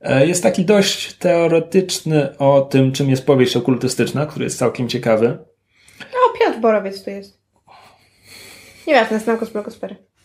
E, 0.00 0.26
jest 0.26 0.42
taki 0.42 0.64
dość 0.64 1.12
teoretyczny 1.12 2.38
o 2.38 2.60
tym, 2.60 2.92
czym 2.92 3.10
jest 3.10 3.26
powieść 3.26 3.56
okultystyczna, 3.56 4.26
który 4.26 4.44
jest 4.44 4.58
całkiem 4.58 4.88
ciekawy. 4.88 5.38
O, 6.00 6.38
Piotr 6.38 6.60
Borowiec 6.60 7.04
tu 7.04 7.10
jest. 7.10 7.40
Nieważne, 8.86 9.20
znam 9.20 9.38
go 9.38 9.46
z 9.46 9.50
blogosfery. 9.50 9.94
E, 9.94 10.15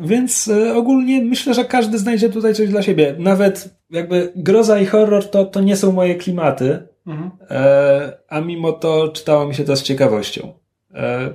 więc 0.00 0.48
e, 0.48 0.74
ogólnie 0.74 1.24
myślę, 1.24 1.54
że 1.54 1.64
każdy 1.64 1.98
znajdzie 1.98 2.28
tutaj 2.28 2.54
coś 2.54 2.68
dla 2.68 2.82
siebie. 2.82 3.14
Nawet 3.18 3.74
jakby 3.90 4.32
groza 4.36 4.80
i 4.80 4.86
horror 4.86 5.30
to, 5.30 5.44
to 5.44 5.60
nie 5.60 5.76
są 5.76 5.92
moje 5.92 6.14
klimaty, 6.14 6.88
mhm. 7.06 7.30
e, 7.50 8.18
a 8.28 8.40
mimo 8.40 8.72
to 8.72 9.08
czytało 9.08 9.46
mi 9.46 9.54
się 9.54 9.64
to 9.64 9.76
z 9.76 9.82
ciekawością. 9.82 10.52
E, 10.94 11.34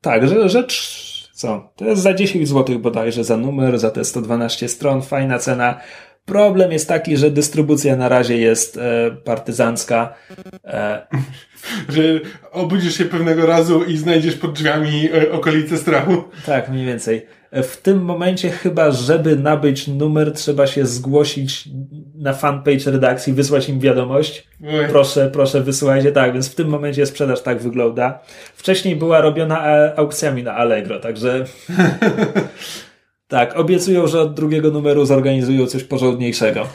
tak, 0.00 0.28
że, 0.28 0.48
rzecz 0.48 1.04
co? 1.34 1.72
To 1.76 1.84
jest 1.84 2.02
za 2.02 2.14
10 2.14 2.48
zł 2.48 2.78
bodajże 2.78 3.24
za 3.24 3.36
numer, 3.36 3.78
za 3.78 3.90
te 3.90 4.04
112 4.04 4.68
stron, 4.68 5.02
fajna 5.02 5.38
cena. 5.38 5.80
Problem 6.24 6.72
jest 6.72 6.88
taki, 6.88 7.16
że 7.16 7.30
dystrybucja 7.30 7.96
na 7.96 8.08
razie 8.08 8.38
jest 8.38 8.76
e, 8.76 9.10
partyzancka. 9.24 10.14
E, 10.64 11.06
że 11.88 12.02
obudzisz 12.52 12.98
się 12.98 13.04
pewnego 13.04 13.46
razu 13.46 13.84
i 13.84 13.96
znajdziesz 13.96 14.36
pod 14.36 14.52
drzwiami 14.52 15.08
e, 15.14 15.32
okolice 15.32 15.78
strachu. 15.78 16.24
Tak, 16.46 16.68
mniej 16.68 16.86
więcej. 16.86 17.26
W 17.62 17.76
tym 17.76 18.04
momencie 18.04 18.50
chyba, 18.50 18.90
żeby 18.90 19.36
nabyć 19.36 19.88
numer, 19.88 20.32
trzeba 20.32 20.66
się 20.66 20.86
zgłosić 20.86 21.68
na 22.14 22.32
fanpage 22.32 22.90
redakcji, 22.90 23.32
wysłać 23.32 23.68
im 23.68 23.80
wiadomość. 23.80 24.48
Oj. 24.66 24.88
Proszę, 24.88 25.30
proszę, 25.32 25.60
wysyłajcie. 25.60 26.12
Tak, 26.12 26.32
więc 26.32 26.48
w 26.48 26.54
tym 26.54 26.68
momencie 26.68 27.06
sprzedaż 27.06 27.42
tak 27.42 27.62
wygląda. 27.62 28.20
Wcześniej 28.54 28.96
była 28.96 29.20
robiona 29.20 29.68
e, 29.68 29.98
aukcjami 29.98 30.42
na 30.42 30.54
Allegro, 30.54 31.00
także 31.00 31.44
tak, 33.34 33.56
obiecują, 33.56 34.06
że 34.06 34.20
od 34.20 34.34
drugiego 34.34 34.70
numeru 34.70 35.04
zorganizują 35.04 35.66
coś 35.66 35.84
porządniejszego. 35.84 36.66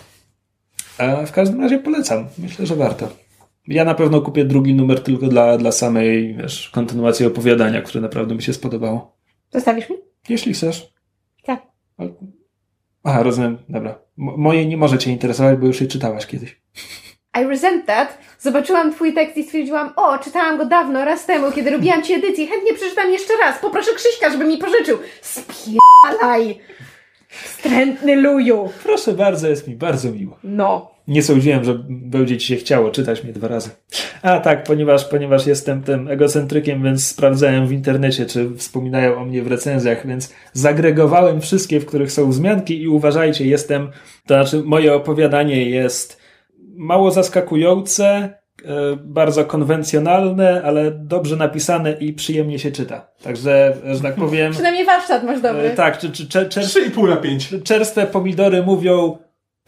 A 0.97 1.25
w 1.25 1.31
każdym 1.31 1.61
razie 1.61 1.79
polecam. 1.79 2.27
Myślę, 2.37 2.65
że 2.65 2.75
warto. 2.75 3.09
Ja 3.67 3.85
na 3.85 3.95
pewno 3.95 4.21
kupię 4.21 4.45
drugi 4.45 4.73
numer 4.73 5.03
tylko 5.03 5.27
dla, 5.27 5.57
dla 5.57 5.71
samej 5.71 6.35
wiesz, 6.35 6.69
kontynuacji 6.69 7.25
opowiadania, 7.25 7.81
które 7.81 8.01
naprawdę 8.01 8.35
mi 8.35 8.41
się 8.41 8.53
spodobało. 8.53 9.17
Zostawisz 9.53 9.89
mi? 9.89 9.95
Jeśli 10.29 10.53
chcesz. 10.53 10.93
Tak. 11.43 11.61
Aha, 13.03 13.23
rozumiem. 13.23 13.57
Dobra. 13.69 13.99
Moje 14.17 14.65
nie 14.65 14.77
może 14.77 14.97
cię 14.97 15.11
interesować, 15.11 15.57
bo 15.57 15.67
już 15.67 15.81
je 15.81 15.87
czytałaś 15.87 16.25
kiedyś. 16.25 16.61
I 17.41 17.43
resent 17.43 17.85
that. 17.85 18.17
Zobaczyłam 18.39 18.93
twój 18.93 19.13
tekst 19.13 19.37
i 19.37 19.43
stwierdziłam, 19.43 19.93
o, 19.95 20.17
czytałam 20.17 20.57
go 20.57 20.65
dawno, 20.65 21.05
raz 21.05 21.25
temu, 21.25 21.51
kiedy 21.51 21.69
robiłam 21.69 22.03
ci 22.03 22.13
edycję. 22.13 22.47
Chętnie 22.47 22.73
przeczytam 22.73 23.11
jeszcze 23.11 23.33
raz. 23.45 23.59
Poproszę 23.61 23.91
Krzyśka, 23.95 24.29
żeby 24.29 24.45
mi 24.45 24.57
pożyczył. 24.57 24.97
Spialaj! 26.07 26.59
Wstrętny 27.29 28.15
luju. 28.15 28.69
Proszę 28.83 29.13
bardzo, 29.13 29.47
jest 29.47 29.67
mi 29.67 29.75
bardzo 29.75 30.11
miło. 30.11 30.37
No. 30.43 30.91
Nie 31.07 31.23
sądziłem, 31.23 31.63
że 31.63 31.79
będzie 31.89 32.37
ci 32.37 32.47
się 32.47 32.55
chciało 32.55 32.91
czytać 32.91 33.23
mnie 33.23 33.33
dwa 33.33 33.47
razy. 33.47 33.69
A 34.21 34.39
tak, 34.39 34.63
ponieważ, 34.63 35.05
ponieważ 35.05 35.47
jestem 35.47 35.83
tym 35.83 36.07
egocentrykiem, 36.07 36.83
więc 36.83 37.07
sprawdzałem 37.07 37.67
w 37.67 37.71
internecie, 37.71 38.25
czy 38.25 38.55
wspominają 38.55 39.15
o 39.15 39.25
mnie 39.25 39.43
w 39.43 39.47
recenzjach, 39.47 40.07
więc 40.07 40.33
zagregowałem 40.53 41.41
wszystkie, 41.41 41.79
w 41.79 41.85
których 41.85 42.11
są 42.11 42.29
wzmianki 42.29 42.81
i 42.81 42.87
uważajcie, 42.87 43.45
jestem, 43.45 43.91
to 44.25 44.33
znaczy 44.33 44.63
moje 44.65 44.93
opowiadanie 44.93 45.69
jest 45.69 46.21
mało 46.75 47.11
zaskakujące, 47.11 48.38
bardzo 48.97 49.45
konwencjonalne, 49.45 50.61
ale 50.65 50.91
dobrze 50.91 51.35
napisane 51.35 51.91
i 51.91 52.13
przyjemnie 52.13 52.59
się 52.59 52.71
czyta. 52.71 53.07
Także, 53.23 53.77
że 53.91 54.01
tak 54.01 54.15
powiem... 54.15 54.51
Przynajmniej 54.53 54.85
warsztat 54.85 55.23
masz 55.23 55.41
dobry. 55.41 55.61
E, 55.61 55.75
tak, 55.75 55.97
czy, 55.97 56.11
czy, 56.11 56.27
czy, 56.27 56.49
czer, 56.49 56.63
3,5 56.63 57.09
na 57.09 57.17
5. 57.17 57.53
Czerste 57.63 58.07
pomidory 58.07 58.63
mówią 58.63 59.17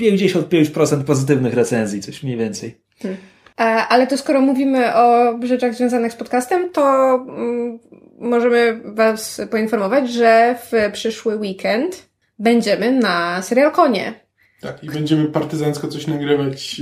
55% 0.01 1.03
pozytywnych 1.03 1.53
recenzji, 1.53 2.01
coś 2.01 2.23
mniej 2.23 2.37
więcej. 2.37 2.81
Hmm. 3.01 3.19
E, 3.59 3.63
ale 3.63 4.07
to 4.07 4.17
skoro 4.17 4.41
mówimy 4.41 4.95
o 4.95 5.35
rzeczach 5.43 5.75
związanych 5.75 6.13
z 6.13 6.15
podcastem, 6.15 6.69
to 6.69 7.13
mm, 7.15 7.79
możemy 8.19 8.81
Was 8.85 9.41
poinformować, 9.51 10.11
że 10.11 10.55
w 10.71 10.91
przyszły 10.91 11.35
weekend 11.35 12.09
będziemy 12.39 12.91
na 12.91 13.41
Serialkonie. 13.41 14.13
Tak, 14.61 14.83
i 14.83 14.87
będziemy 14.87 15.25
partyzancko 15.25 15.87
coś 15.87 16.07
nagrywać. 16.07 16.81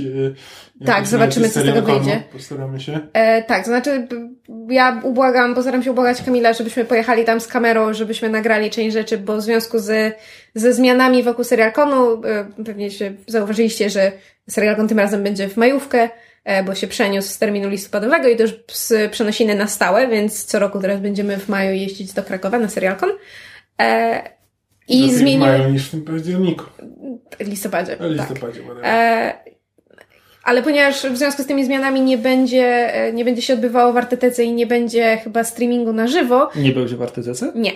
E, 0.80 0.84
tak, 0.84 1.06
zobaczymy, 1.06 1.48
co 1.48 1.60
z 1.60 1.64
tego 1.64 1.82
wyjdzie. 1.82 2.22
Postaramy 2.32 2.80
się. 2.80 3.00
E, 3.12 3.42
tak, 3.42 3.64
to 3.64 3.70
znaczy, 3.70 4.08
ja 4.68 5.00
ubłagam, 5.04 5.54
postaram 5.54 5.82
się 5.82 5.90
ubłagać 5.90 6.22
Kamila, 6.22 6.52
żebyśmy 6.52 6.84
pojechali 6.84 7.24
tam 7.24 7.40
z 7.40 7.46
kamerą, 7.46 7.94
żebyśmy 7.94 8.28
nagrali 8.28 8.70
część 8.70 8.92
rzeczy, 8.92 9.18
bo 9.18 9.36
w 9.36 9.42
związku 9.42 9.78
z, 9.78 10.16
ze 10.54 10.72
zmianami 10.72 11.22
wokół 11.22 11.44
serialkonu, 11.44 12.22
e, 12.24 12.64
pewnie 12.64 12.90
się 12.90 13.12
zauważyliście, 13.26 13.90
że 13.90 14.12
serialkon 14.50 14.88
tym 14.88 14.98
razem 14.98 15.22
będzie 15.22 15.48
w 15.48 15.56
majówkę, 15.56 16.08
e, 16.44 16.64
bo 16.64 16.74
się 16.74 16.86
przeniósł 16.86 17.28
z 17.28 17.38
terminu 17.38 17.68
listopadowego 17.68 18.28
i 18.28 18.36
to 18.36 18.42
już 18.42 18.52
z 18.72 19.12
przenosiny 19.12 19.54
na 19.54 19.66
stałe, 19.66 20.08
więc 20.08 20.44
co 20.44 20.58
roku 20.58 20.80
teraz 20.80 21.00
będziemy 21.00 21.36
w 21.36 21.48
maju 21.48 21.72
jeździć 21.72 22.12
do 22.12 22.22
Krakowa 22.22 22.58
na 22.58 22.68
serialkon. 22.68 23.10
E, 23.80 24.39
i 24.90 25.12
zmienił. 25.12 25.40
mają 25.40 25.70
niż 25.70 25.88
w 25.88 26.04
październiku. 26.04 26.64
Listopadzie. 27.40 27.96
W 27.96 28.10
listopadzie, 28.10 28.60
tak. 28.60 28.84
E, 28.84 29.34
ale 30.42 30.62
ponieważ 30.62 31.06
w 31.06 31.16
związku 31.16 31.42
z 31.42 31.46
tymi 31.46 31.64
zmianami 31.64 32.00
nie 32.00 32.18
będzie, 32.18 32.94
e, 32.94 33.12
nie 33.12 33.24
będzie 33.24 33.42
się 33.42 33.54
odbywało 33.54 33.92
w 33.92 33.96
Artetece 33.96 34.44
i 34.44 34.52
nie 34.52 34.66
będzie 34.66 35.16
chyba 35.24 35.44
streamingu 35.44 35.92
na 35.92 36.06
żywo. 36.06 36.50
Nie 36.56 36.72
będzie 36.72 36.96
w 36.96 37.02
Artetece? 37.02 37.52
Nie. 37.54 37.72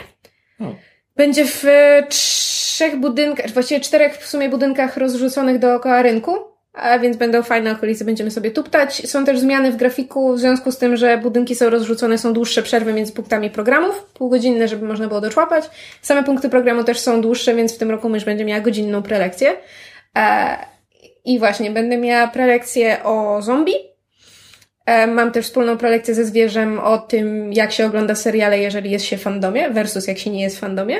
O. 0.60 0.74
Będzie 1.16 1.46
w 1.46 1.64
e, 1.64 2.06
trzech 2.08 3.00
budynkach, 3.00 3.50
właściwie 3.50 3.80
czterech 3.80 4.16
w 4.16 4.26
sumie 4.26 4.48
budynkach 4.48 4.96
rozrzuconych 4.96 5.58
dookoła 5.58 6.02
rynku 6.02 6.53
a 6.74 6.98
więc 6.98 7.16
będą 7.16 7.42
fajne 7.42 7.72
okolice, 7.72 8.04
będziemy 8.04 8.30
sobie 8.30 8.50
tuptać. 8.50 9.08
Są 9.08 9.24
też 9.24 9.38
zmiany 9.38 9.72
w 9.72 9.76
grafiku, 9.76 10.34
w 10.34 10.38
związku 10.38 10.72
z 10.72 10.78
tym, 10.78 10.96
że 10.96 11.18
budynki 11.18 11.54
są 11.54 11.70
rozrzucone, 11.70 12.18
są 12.18 12.32
dłuższe 12.32 12.62
przerwy 12.62 12.92
między 12.92 13.12
punktami 13.12 13.50
programów, 13.50 14.02
półgodzinne, 14.14 14.68
żeby 14.68 14.86
można 14.86 15.08
było 15.08 15.20
doczłapać. 15.20 15.64
Same 16.02 16.24
punkty 16.24 16.48
programu 16.48 16.84
też 16.84 17.00
są 17.00 17.20
dłuższe, 17.20 17.54
więc 17.54 17.74
w 17.74 17.78
tym 17.78 17.90
roku 17.90 18.08
mysz 18.08 18.24
będzie 18.24 18.44
miała 18.44 18.60
godzinną 18.60 19.02
prelekcję. 19.02 19.56
E, 20.16 20.56
I 21.24 21.38
właśnie, 21.38 21.70
będę 21.70 21.96
miała 21.96 22.28
prelekcję 22.28 23.02
o 23.02 23.42
zombie. 23.42 23.74
E, 24.86 25.06
mam 25.06 25.32
też 25.32 25.46
wspólną 25.46 25.78
prelekcję 25.78 26.14
ze 26.14 26.24
zwierzem 26.24 26.78
o 26.78 26.98
tym, 26.98 27.52
jak 27.52 27.72
się 27.72 27.86
ogląda 27.86 28.14
seriale, 28.14 28.58
jeżeli 28.58 28.90
jest 28.90 29.04
się 29.04 29.16
w 29.16 29.22
fandomie, 29.22 29.70
versus 29.70 30.06
jak 30.06 30.18
się 30.18 30.30
nie 30.30 30.42
jest 30.42 30.56
w 30.56 30.60
fandomie. 30.60 30.96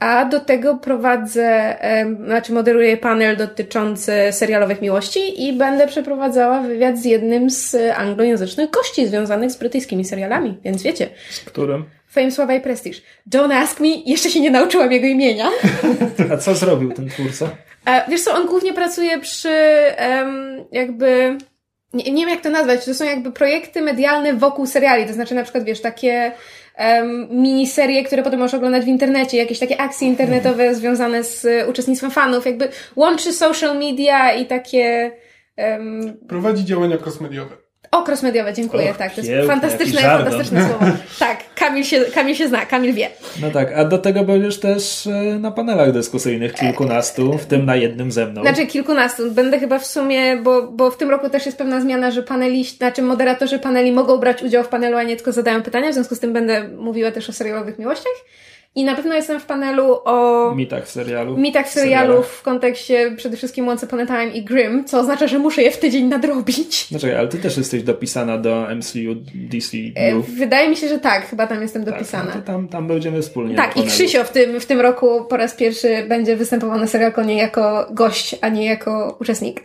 A 0.00 0.24
do 0.24 0.40
tego 0.40 0.76
prowadzę, 0.76 1.76
znaczy 2.24 2.52
moderuję 2.52 2.96
panel 2.96 3.36
dotyczący 3.36 4.12
serialowych 4.30 4.82
miłości 4.82 5.48
i 5.48 5.52
będę 5.52 5.86
przeprowadzała 5.86 6.60
wywiad 6.60 6.98
z 6.98 7.04
jednym 7.04 7.50
z 7.50 7.76
anglojęzycznych 7.96 8.70
gości 8.70 9.06
związanych 9.06 9.50
z 9.50 9.56
brytyjskimi 9.56 10.04
serialami, 10.04 10.58
więc 10.64 10.82
wiecie. 10.82 11.08
Z 11.30 11.40
którym? 11.40 11.84
Fame, 12.10 12.30
Sława 12.30 12.54
i 12.54 12.60
Prestiż. 12.60 13.02
Don't 13.30 13.54
ask 13.54 13.80
me, 13.80 13.88
jeszcze 13.88 14.30
się 14.30 14.40
nie 14.40 14.50
nauczyłam 14.50 14.92
jego 14.92 15.06
imienia. 15.06 15.50
A 16.32 16.36
co 16.36 16.54
zrobił 16.54 16.92
ten 16.92 17.08
twórca? 17.08 17.48
E, 17.86 18.10
wiesz 18.10 18.20
co, 18.20 18.34
on 18.34 18.46
głównie 18.46 18.72
pracuje 18.72 19.20
przy 19.20 19.54
jakby... 20.72 21.38
Nie, 21.92 22.12
nie 22.12 22.22
wiem 22.22 22.28
jak 22.28 22.40
to 22.40 22.50
nazwać, 22.50 22.84
to 22.84 22.94
są 22.94 23.04
jakby 23.04 23.32
projekty 23.32 23.82
medialne 23.82 24.34
wokół 24.34 24.66
seriali, 24.66 25.06
to 25.06 25.12
znaczy 25.12 25.34
na 25.34 25.42
przykład, 25.42 25.64
wiesz, 25.64 25.80
takie 25.80 26.32
um, 26.80 27.28
miniserie, 27.30 28.04
które 28.04 28.22
potem 28.22 28.40
możesz 28.40 28.54
oglądać 28.54 28.84
w 28.84 28.88
internecie, 28.88 29.36
jakieś 29.36 29.58
takie 29.58 29.80
akcje 29.80 30.08
internetowe 30.08 30.62
mhm. 30.62 30.74
związane 30.74 31.24
z 31.24 31.44
e, 31.44 31.68
uczestnictwem 31.68 32.10
fanów, 32.10 32.46
jakby 32.46 32.68
łączy 32.96 33.32
social 33.32 33.78
media 33.78 34.32
i 34.32 34.46
takie... 34.46 35.12
Um... 35.56 36.18
Prowadzi 36.28 36.64
działania 36.64 36.98
kosmediowe. 36.98 37.69
O, 38.00 38.04
crossmediowe, 38.04 38.54
dziękuję, 38.54 38.90
Och, 38.90 38.96
tak. 38.96 39.14
To 39.14 39.20
jest 39.20 39.48
fantastyczne, 39.48 40.00
fantastyczne 40.00 40.68
słowo. 40.68 40.86
Tak, 41.18 41.38
Kamil 41.54 41.84
się, 41.84 42.00
Kamil 42.00 42.34
się 42.34 42.48
zna, 42.48 42.66
Kamil 42.66 42.94
wie. 42.94 43.08
No 43.42 43.50
tak, 43.50 43.72
a 43.72 43.84
do 43.84 43.98
tego 43.98 44.24
będziesz 44.24 44.60
też 44.60 45.06
e, 45.06 45.38
na 45.38 45.50
panelach 45.50 45.92
dyskusyjnych 45.92 46.54
kilkunastu, 46.54 47.38
w 47.38 47.46
tym 47.46 47.66
na 47.66 47.76
jednym 47.76 48.12
ze 48.12 48.26
mną. 48.26 48.42
Znaczy 48.42 48.66
kilkunastu, 48.66 49.30
będę 49.30 49.58
chyba 49.58 49.78
w 49.78 49.86
sumie, 49.86 50.36
bo, 50.36 50.62
bo 50.62 50.90
w 50.90 50.96
tym 50.96 51.10
roku 51.10 51.30
też 51.30 51.46
jest 51.46 51.58
pewna 51.58 51.80
zmiana, 51.80 52.10
że 52.10 52.22
paneliści, 52.22 52.76
znaczy 52.76 53.02
moderatorzy 53.02 53.58
paneli 53.58 53.92
mogą 53.92 54.18
brać 54.18 54.42
udział 54.42 54.64
w 54.64 54.68
panelu, 54.68 54.96
a 54.96 55.02
nie 55.02 55.16
tylko 55.16 55.32
zadają 55.32 55.62
pytania, 55.62 55.90
w 55.90 55.94
związku 55.94 56.14
z 56.14 56.20
tym 56.20 56.32
będę 56.32 56.68
mówiła 56.68 57.10
też 57.10 57.28
o 57.30 57.32
serialowych 57.32 57.78
miłościach. 57.78 58.12
I 58.74 58.84
na 58.84 58.94
pewno 58.94 59.14
jestem 59.14 59.40
w 59.40 59.44
panelu 59.46 59.98
o 60.04 60.52
mitach 60.56 60.88
serialu. 60.88 61.36
mitach 61.36 61.68
serialów 61.68 62.26
w 62.26 62.42
kontekście 62.42 63.10
przede 63.16 63.36
wszystkim 63.36 63.68
Once 63.68 63.86
Upon 63.86 64.00
a 64.00 64.06
Time 64.06 64.26
i 64.28 64.44
Grimm, 64.44 64.84
co 64.84 64.98
oznacza, 65.00 65.26
że 65.26 65.38
muszę 65.38 65.62
je 65.62 65.70
w 65.70 65.78
tydzień 65.78 66.04
nadrobić. 66.06 66.86
Znaczy, 66.88 67.18
ale 67.18 67.28
ty 67.28 67.38
też 67.38 67.56
jesteś 67.56 67.82
dopisana 67.82 68.38
do 68.38 68.66
MCU 68.76 69.14
DC 69.34 69.76
E. 69.96 70.20
Wydaje 70.20 70.68
mi 70.68 70.76
się, 70.76 70.88
że 70.88 70.98
tak, 70.98 71.26
chyba 71.26 71.46
tam 71.46 71.62
jestem 71.62 71.84
Tak, 71.84 71.94
dopisana. 71.94 72.24
no 72.24 72.40
to 72.40 72.46
tam, 72.46 72.68
tam 72.68 72.86
będziemy 72.88 73.22
wspólnie. 73.22 73.56
Tak, 73.56 73.76
i. 73.76 73.82
Krzysio 73.86 74.24
w 74.24 74.30
tym, 74.30 74.60
w 74.60 74.66
tym 74.66 74.80
roku 74.80 75.24
po 75.24 75.36
raz 75.36 75.54
pierwszy 75.54 76.04
będzie 76.08 76.36
występował 76.36 76.78
na 76.78 76.86
serialkonie 76.86 77.36
jako 77.38 77.86
gość, 77.90 78.36
a 78.40 78.48
nie 78.48 78.64
jako 78.66 79.16
uczestnik. 79.20 79.62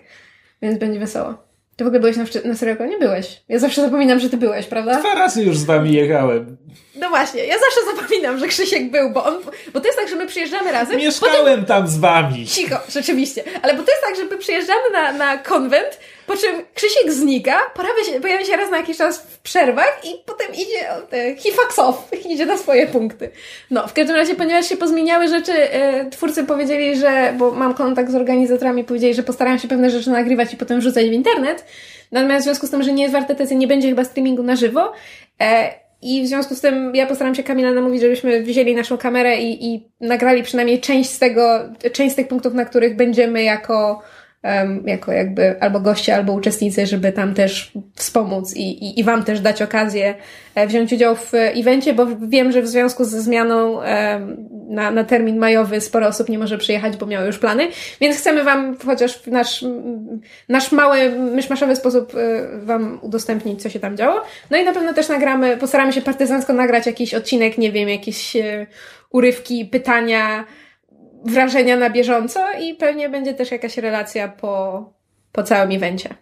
Więc 0.61 0.79
będzie 0.79 0.99
wesoło. 0.99 1.33
Ty 1.75 1.83
w 1.83 1.87
ogóle 1.87 1.99
byłeś 1.99 2.17
na, 2.17 2.23
na 2.45 2.55
serialkonie? 2.55 2.97
Byłeś. 2.97 3.41
Ja 3.49 3.59
zawsze 3.59 3.81
zapominam, 3.81 4.19
że 4.19 4.29
ty 4.29 4.37
byłeś, 4.37 4.65
prawda? 4.65 4.99
Dwa 4.99 5.15
razy 5.15 5.43
już 5.43 5.57
z 5.57 5.63
wami 5.63 5.93
jechałem. 5.93 6.57
No 6.95 7.09
właśnie, 7.09 7.45
ja 7.45 7.55
zawsze 7.59 7.79
zapominam, 7.95 8.39
że 8.39 8.47
Krzysiek 8.47 8.91
był, 8.91 9.09
bo 9.09 9.23
on, 9.25 9.37
bo 9.73 9.79
to 9.79 9.87
jest 9.87 9.99
tak, 9.99 10.09
że 10.09 10.15
my 10.15 10.27
przyjeżdżamy 10.27 10.71
razem. 10.71 10.97
Mieszkałem 10.97 11.65
tam 11.65 11.87
z 11.87 11.97
wami. 11.97 12.47
Cicho, 12.47 12.75
rzeczywiście. 12.89 13.43
Ale 13.61 13.73
bo 13.73 13.83
to 13.83 13.91
jest 13.91 14.03
tak, 14.03 14.15
że 14.15 14.23
my 14.25 14.37
przyjeżdżamy 14.37 14.89
na, 14.93 15.11
na 15.13 15.37
konwent, 15.37 15.99
po 16.27 16.37
czym 16.37 16.65
Krzysiek 16.73 17.11
znika, 17.11 17.59
pojawia 17.75 18.03
się, 18.03 18.21
pojawia 18.21 18.45
się 18.45 18.57
raz 18.57 18.71
na 18.71 18.77
jakiś 18.77 18.97
czas 18.97 19.19
w 19.19 19.39
przerwach 19.39 20.01
i 20.03 20.09
potem 20.25 20.47
idzie, 20.53 20.89
e, 21.11 21.35
he 21.35 21.51
fucks 21.51 21.79
off, 21.79 22.09
idzie 22.33 22.45
na 22.45 22.57
swoje 22.57 22.87
punkty. 22.87 23.29
No, 23.71 23.87
w 23.87 23.93
każdym 23.93 24.15
razie, 24.15 24.35
ponieważ 24.35 24.69
się 24.69 24.77
pozmieniały 24.77 25.27
rzeczy, 25.27 25.53
e, 25.53 26.09
twórcy 26.09 26.43
powiedzieli, 26.43 26.95
że, 26.95 27.33
bo 27.37 27.51
mam 27.51 27.73
kontakt 27.73 28.11
z 28.11 28.15
organizatorami, 28.15 28.83
powiedzieli, 28.83 29.13
że 29.13 29.23
postarają 29.23 29.57
się 29.57 29.67
pewne 29.67 29.89
rzeczy 29.89 30.09
nagrywać 30.09 30.53
i 30.53 30.57
potem 30.57 30.79
wrzucać 30.79 31.09
w 31.09 31.13
internet. 31.13 31.65
Natomiast 32.11 32.41
w 32.41 32.43
związku 32.43 32.67
z 32.67 32.69
tym, 32.69 32.83
że 32.83 32.93
nie 32.93 33.03
jest 33.03 33.13
warte 33.13 33.35
tezy, 33.35 33.55
nie 33.55 33.67
będzie 33.67 33.89
chyba 33.89 34.03
streamingu 34.03 34.43
na 34.43 34.55
żywo. 34.55 34.93
E, 35.41 35.85
i 36.01 36.23
w 36.23 36.27
związku 36.27 36.55
z 36.55 36.61
tym 36.61 36.95
ja 36.95 37.07
postaram 37.07 37.35
się 37.35 37.43
Kamila 37.43 37.71
namówić, 37.71 38.01
żebyśmy 38.01 38.43
wzięli 38.43 38.75
naszą 38.75 38.97
kamerę 38.97 39.37
i, 39.37 39.65
i 39.65 39.89
nagrali 40.01 40.43
przynajmniej 40.43 40.81
część 40.81 41.09
z 41.09 41.19
tego, 41.19 41.59
część 41.93 42.13
z 42.13 42.15
tych 42.15 42.27
punktów, 42.27 42.53
na 42.53 42.65
których 42.65 42.95
będziemy 42.95 43.43
jako, 43.43 44.01
jako 44.85 45.11
jakby 45.11 45.61
albo 45.61 45.79
goście, 45.79 46.15
albo 46.15 46.33
uczestnicy, 46.33 46.85
żeby 46.85 47.11
tam 47.11 47.33
też 47.33 47.71
wspomóc 47.95 48.55
i, 48.55 48.61
i, 48.61 48.99
i 48.99 49.03
Wam 49.03 49.23
też 49.23 49.39
dać 49.39 49.61
okazję 49.61 50.15
e, 50.55 50.67
wziąć 50.67 50.93
udział 50.93 51.15
w 51.15 51.33
e, 51.33 51.53
evencie, 51.53 51.93
bo 51.93 52.05
wiem, 52.27 52.51
że 52.51 52.61
w 52.61 52.67
związku 52.67 53.05
ze 53.05 53.21
zmianą 53.21 53.79
na, 54.69 54.91
na 54.91 55.03
termin 55.03 55.37
majowy 55.37 55.81
sporo 55.81 56.07
osób 56.07 56.29
nie 56.29 56.39
może 56.39 56.57
przyjechać, 56.57 56.97
bo 56.97 57.05
miało 57.05 57.25
już 57.25 57.39
plany, 57.39 57.67
więc 58.01 58.17
chcemy 58.17 58.43
Wam 58.43 58.77
chociaż 58.85 59.17
w 59.17 59.27
nasz, 59.27 59.65
nasz 60.49 60.71
mały, 60.71 61.09
myszmaszowy 61.09 61.75
sposób 61.75 62.13
e, 62.15 62.65
Wam 62.65 62.99
udostępnić, 63.01 63.61
co 63.61 63.69
się 63.69 63.79
tam 63.79 63.97
działo. 63.97 64.21
No 64.49 64.57
i 64.57 64.65
na 64.65 64.73
pewno 64.73 64.93
też 64.93 65.09
nagramy, 65.09 65.57
postaramy 65.57 65.93
się 65.93 66.01
partyzancko 66.01 66.53
nagrać 66.53 66.85
jakiś 66.85 67.13
odcinek, 67.13 67.57
nie 67.57 67.71
wiem, 67.71 67.89
jakieś 67.89 68.33
urywki, 69.09 69.65
pytania, 69.65 70.45
wrażenia 71.25 71.75
na 71.77 71.89
bieżąco 71.89 72.39
i 72.61 72.73
pewnie 72.73 73.09
będzie 73.09 73.33
też 73.33 73.51
jakaś 73.51 73.77
relacja 73.77 74.27
po, 74.27 74.83
po 75.31 75.43
całym 75.43 75.71
evencie. 75.71 76.15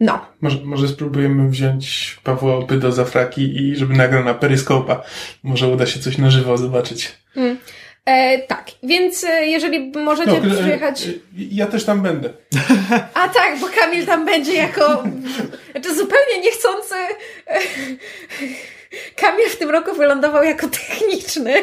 No. 0.00 0.26
Może, 0.40 0.58
może 0.64 0.88
spróbujemy 0.88 1.48
wziąć 1.48 2.16
Pawła 2.24 2.66
Pydo 2.66 2.92
za 2.92 3.04
fraki 3.04 3.56
i 3.56 3.76
żeby 3.76 3.94
nagrał 3.96 4.24
na 4.24 4.34
peryskopa. 4.34 5.02
Może 5.42 5.68
uda 5.68 5.86
się 5.86 6.00
coś 6.00 6.18
na 6.18 6.30
żywo 6.30 6.58
zobaczyć. 6.58 7.12
Mm. 7.36 7.58
E, 8.04 8.38
tak, 8.38 8.70
więc 8.82 9.24
e, 9.24 9.46
jeżeli 9.46 9.92
możecie 9.96 10.40
No, 10.42 10.54
e, 10.54 10.56
przyjechać... 10.60 11.06
e, 11.06 11.10
Ja 11.36 11.66
też 11.66 11.84
tam 11.84 12.02
będę. 12.02 12.30
A 13.14 13.28
tak, 13.28 13.60
bo 13.60 13.66
Kamil 13.80 14.06
tam 14.06 14.24
będzie 14.24 14.54
jako... 14.54 15.04
Znaczy 15.72 15.94
zupełnie 15.94 16.40
niechcący... 16.42 16.94
Kamil 19.16 19.48
w 19.48 19.56
tym 19.56 19.70
roku 19.70 19.94
wylądował 19.94 20.42
jako 20.44 20.66
techniczny, 20.68 21.54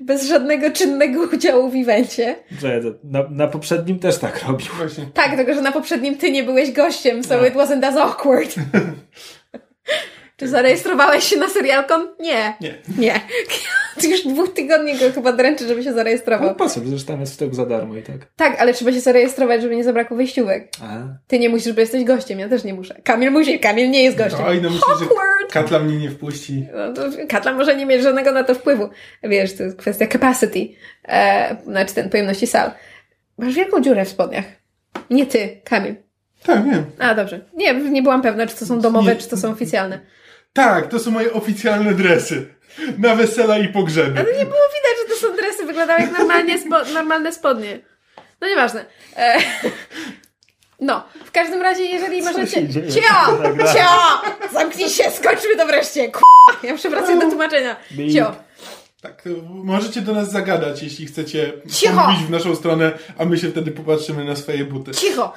bez 0.00 0.26
żadnego 0.26 0.70
czynnego 0.70 1.22
udziału 1.32 1.70
w 1.70 1.74
evencie. 1.74 2.36
Na, 3.04 3.28
na 3.30 3.48
poprzednim 3.48 3.98
też 3.98 4.18
tak 4.18 4.42
robił. 4.42 4.66
Właśnie. 4.76 5.06
Tak, 5.14 5.36
tylko 5.36 5.54
że 5.54 5.60
na 5.62 5.72
poprzednim 5.72 6.18
ty 6.18 6.30
nie 6.32 6.42
byłeś 6.42 6.72
gościem, 6.72 7.24
so 7.24 7.36
No. 7.36 7.46
it 7.46 7.54
wasn't 7.54 7.84
as 7.86 7.96
awkward. 7.96 8.54
Czy 10.42 10.48
zarejestrowałeś 10.48 11.24
się 11.24 11.36
na 11.36 11.48
serialkon? 11.48 12.08
Nie. 12.20 12.54
Nie. 12.60 12.74
Nie. 12.98 13.20
Ty 14.00 14.08
już 14.08 14.22
dwóch 14.26 14.52
tygodni 14.54 14.98
go 14.98 15.12
chyba 15.14 15.32
dręczy, 15.32 15.68
żeby 15.68 15.82
się 15.82 15.90
No 15.90 15.96
zarejestrował. 15.96 16.54
po 16.54 16.68
co? 16.68 16.80
Tam 17.06 17.20
jest 17.20 17.32
wstęp 17.32 17.54
za 17.54 17.66
darmo 17.66 17.96
i 17.96 18.02
tak. 18.02 18.16
Tak, 18.36 18.60
ale 18.60 18.74
trzeba 18.74 18.92
się 18.92 19.00
zarejestrować, 19.00 19.62
żeby 19.62 19.76
nie 19.76 19.84
zabrakło 19.84 20.16
wejściówek. 20.16 20.68
A. 20.82 20.98
Ty 21.26 21.38
nie 21.38 21.48
musisz, 21.48 21.72
bo 21.72 21.80
jesteś 21.80 22.04
gościem, 22.04 22.38
ja 22.38 22.48
też 22.48 22.64
nie 22.64 22.74
muszę. 22.74 23.00
Kamil 23.04 23.30
musi, 23.30 23.60
Kamil 23.60 23.90
nie 23.90 24.02
jest 24.02 24.18
gościem. 24.18 24.40
Oj, 24.46 24.62
no 24.62 24.70
myślę, 24.70 24.86
że 24.98 25.04
Awkward! 25.04 25.52
Katla 25.52 25.78
mnie 25.78 25.96
nie 25.98 26.10
wpuści. 26.10 26.66
No 26.74 26.92
to 26.92 27.02
Katla 27.28 27.52
może 27.52 27.76
nie 27.76 27.86
mieć 27.86 28.02
żadnego 28.02 28.32
na 28.32 28.44
to 28.44 28.54
wpływu. 28.54 28.88
Wiesz, 29.22 29.56
to 29.56 29.62
jest 29.62 29.76
kwestia 29.78 30.06
capacity. 30.06 30.68
E, 31.08 31.56
znaczy 31.64 31.94
ten 31.94 32.10
pojemności 32.10 32.46
sal. 32.46 32.70
Masz 33.38 33.54
wielką 33.54 33.80
dziurę 33.80 34.04
w 34.04 34.08
spodniach. 34.08 34.44
Nie 35.10 35.26
ty, 35.26 35.60
Kamil. 35.64 35.94
Tak, 36.42 36.64
wiem. 36.64 36.84
A, 36.98 37.14
dobrze. 37.14 37.40
Nie, 37.56 37.74
nie 37.74 38.02
byłam 38.02 38.22
pewna, 38.22 38.46
czy 38.46 38.56
to 38.56 38.66
są 38.66 38.80
domowe, 38.80 39.10
Nie. 39.14 39.16
czy 39.20 39.28
to 39.28 39.36
są 39.36 39.50
oficjalne. 39.50 40.00
Tak, 40.52 40.88
to 40.88 40.98
są 40.98 41.10
moje 41.10 41.32
oficjalne 41.32 41.94
dresy. 41.94 42.54
Na 42.98 43.16
wesela 43.16 43.58
i 43.58 43.68
pogrzeby. 43.68 44.20
Ale 44.20 44.38
nie 44.38 44.44
było 44.44 44.60
widać, 44.74 44.96
że 45.02 45.14
to 45.14 45.20
są 45.20 45.36
dresy, 45.36 45.66
wyglądały 45.66 46.00
jak 46.00 46.18
normalnie 46.18 46.58
spo, 46.58 46.84
normalne 46.94 47.32
spodnie. 47.32 47.80
No 48.40 48.48
nieważne. 48.48 48.84
E, 49.16 49.38
no, 50.80 51.04
w 51.24 51.30
każdym 51.30 51.62
razie, 51.62 51.84
jeżeli 51.84 52.22
możecie... 52.22 52.46
się 52.46 52.68
dzieje? 52.68 52.92
Cio! 52.92 53.02
Tak. 53.42 53.72
Cio! 53.72 54.48
Zamknij 54.52 54.88
się, 54.90 55.10
skończmy 55.10 55.56
to 55.56 55.66
wreszcie! 55.66 56.10
K***! 56.10 56.20
Ja 56.62 56.72
muszę 56.72 56.90
wracać 56.90 57.20
do 57.20 57.26
tłumaczenia. 57.26 57.76
Cio! 58.14 58.34
Tak, 59.00 59.22
możecie 59.48 60.00
do 60.00 60.12
nas 60.12 60.30
zagadać, 60.30 60.82
jeśli 60.82 61.06
chcecie 61.06 61.52
Cicho! 61.72 62.12
w 62.26 62.30
naszą 62.30 62.56
stronę, 62.56 62.92
a 63.18 63.24
my 63.24 63.38
się 63.38 63.50
wtedy 63.50 63.70
popatrzymy 63.70 64.24
na 64.24 64.36
swoje 64.36 64.64
buty. 64.64 64.90
Cicho! 64.90 65.32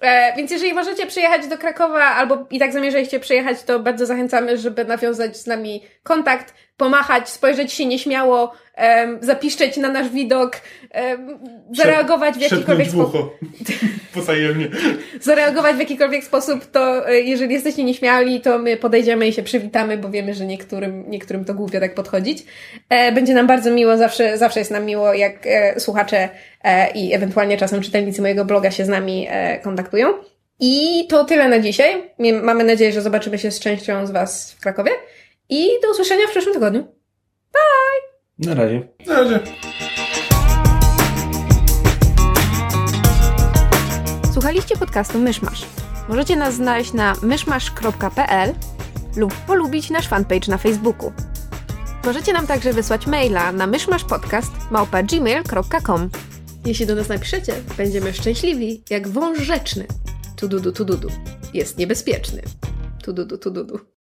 E, 0.00 0.36
więc 0.36 0.50
jeżeli 0.50 0.74
możecie 0.74 1.06
przyjechać 1.06 1.46
do 1.46 1.58
Krakowa, 1.58 2.04
albo 2.04 2.46
i 2.50 2.58
tak 2.58 2.72
zamierzaliście 2.72 3.20
przyjechać, 3.20 3.62
to 3.62 3.80
bardzo 3.80 4.06
zachęcamy, 4.06 4.58
żeby 4.58 4.84
nawiązać 4.84 5.36
z 5.36 5.46
nami 5.46 5.82
kontakt, 6.02 6.54
pomachać, 6.78 7.28
spojrzeć 7.28 7.72
się 7.72 7.86
nieśmiało, 7.86 8.52
em, 8.74 9.18
zapiszczeć 9.20 9.76
na 9.76 9.88
nasz 9.88 10.08
widok, 10.08 10.60
em, 10.90 11.38
zareagować 11.76 12.34
w 12.34 12.40
jakikolwiek 12.40 12.88
sposób. 12.88 13.38
zareagować 15.20 15.76
w 15.76 15.78
jakikolwiek 15.78 16.24
sposób, 16.24 16.66
to 16.66 17.08
e, 17.08 17.20
jeżeli 17.20 17.54
jesteście 17.54 17.84
nieśmiali, 17.84 18.40
to 18.40 18.58
my 18.58 18.76
podejdziemy 18.76 19.28
i 19.28 19.32
się 19.32 19.42
przywitamy, 19.42 19.98
bo 19.98 20.10
wiemy, 20.10 20.34
że 20.34 20.46
niektórym, 20.46 21.10
niektórym 21.10 21.44
to 21.44 21.54
głupio 21.54 21.80
tak 21.80 21.94
podchodzić. 21.94 22.44
E, 22.88 23.12
będzie 23.12 23.34
nam 23.34 23.46
bardzo 23.46 23.70
miło, 23.70 23.96
zawsze, 23.96 24.38
zawsze 24.38 24.58
jest 24.58 24.70
nam 24.70 24.84
miło, 24.84 25.14
jak 25.14 25.46
e, 25.46 25.80
słuchacze 25.80 26.28
e, 26.64 26.90
i 26.90 27.14
ewentualnie 27.14 27.56
czasem 27.56 27.82
czytelnicy 27.82 28.22
mojego 28.22 28.44
bloga 28.44 28.70
się 28.70 28.84
z 28.84 28.88
nami 28.88 29.26
e, 29.30 29.58
kontaktują. 29.58 30.08
I 30.60 31.06
to 31.08 31.24
tyle 31.24 31.48
na 31.48 31.58
dzisiaj. 31.58 32.02
Mamy 32.42 32.64
nadzieję, 32.64 32.92
że 32.92 33.02
zobaczymy 33.02 33.38
się 33.38 33.50
z 33.50 33.60
częścią 33.60 34.06
z 34.06 34.10
Was 34.10 34.52
w 34.52 34.60
Krakowie. 34.60 34.90
I 35.48 35.68
do 35.82 35.90
usłyszenia 35.90 36.26
w 36.26 36.30
przyszłym 36.30 36.54
tygodniu. 36.54 36.86
Na 38.38 38.54
razie. 38.54 38.88
Na 39.06 39.14
razie. 39.14 39.40
Słuchaliście 44.32 44.76
podcastu 44.76 45.18
Myszmasz. 45.18 45.66
Możecie 46.08 46.36
nas 46.36 46.54
znaleźć 46.54 46.92
na 46.92 47.14
myszmasz.pl 47.22 48.54
lub 49.16 49.34
polubić 49.34 49.90
nasz 49.90 50.08
fanpage 50.08 50.48
na 50.48 50.58
Facebooku. 50.58 51.12
Możecie 52.04 52.32
nam 52.32 52.46
także 52.46 52.72
wysłać 52.72 53.06
maila 53.06 53.52
na 53.52 53.66
myszmaszpodcast.gmail.com 53.66 56.10
Jeśli 56.66 56.86
do 56.86 56.94
nas 56.94 57.08
napiszecie, 57.08 57.52
będziemy 57.76 58.12
szczęśliwi 58.12 58.82
jak 58.90 59.08
wąż 59.08 59.38
rzeczny. 59.38 59.86
Tududu, 60.36 60.72
tududu. 60.72 61.08
Jest 61.54 61.78
niebezpieczny. 61.78 62.42
Tududu, 63.02 63.38
tududu. 63.38 63.97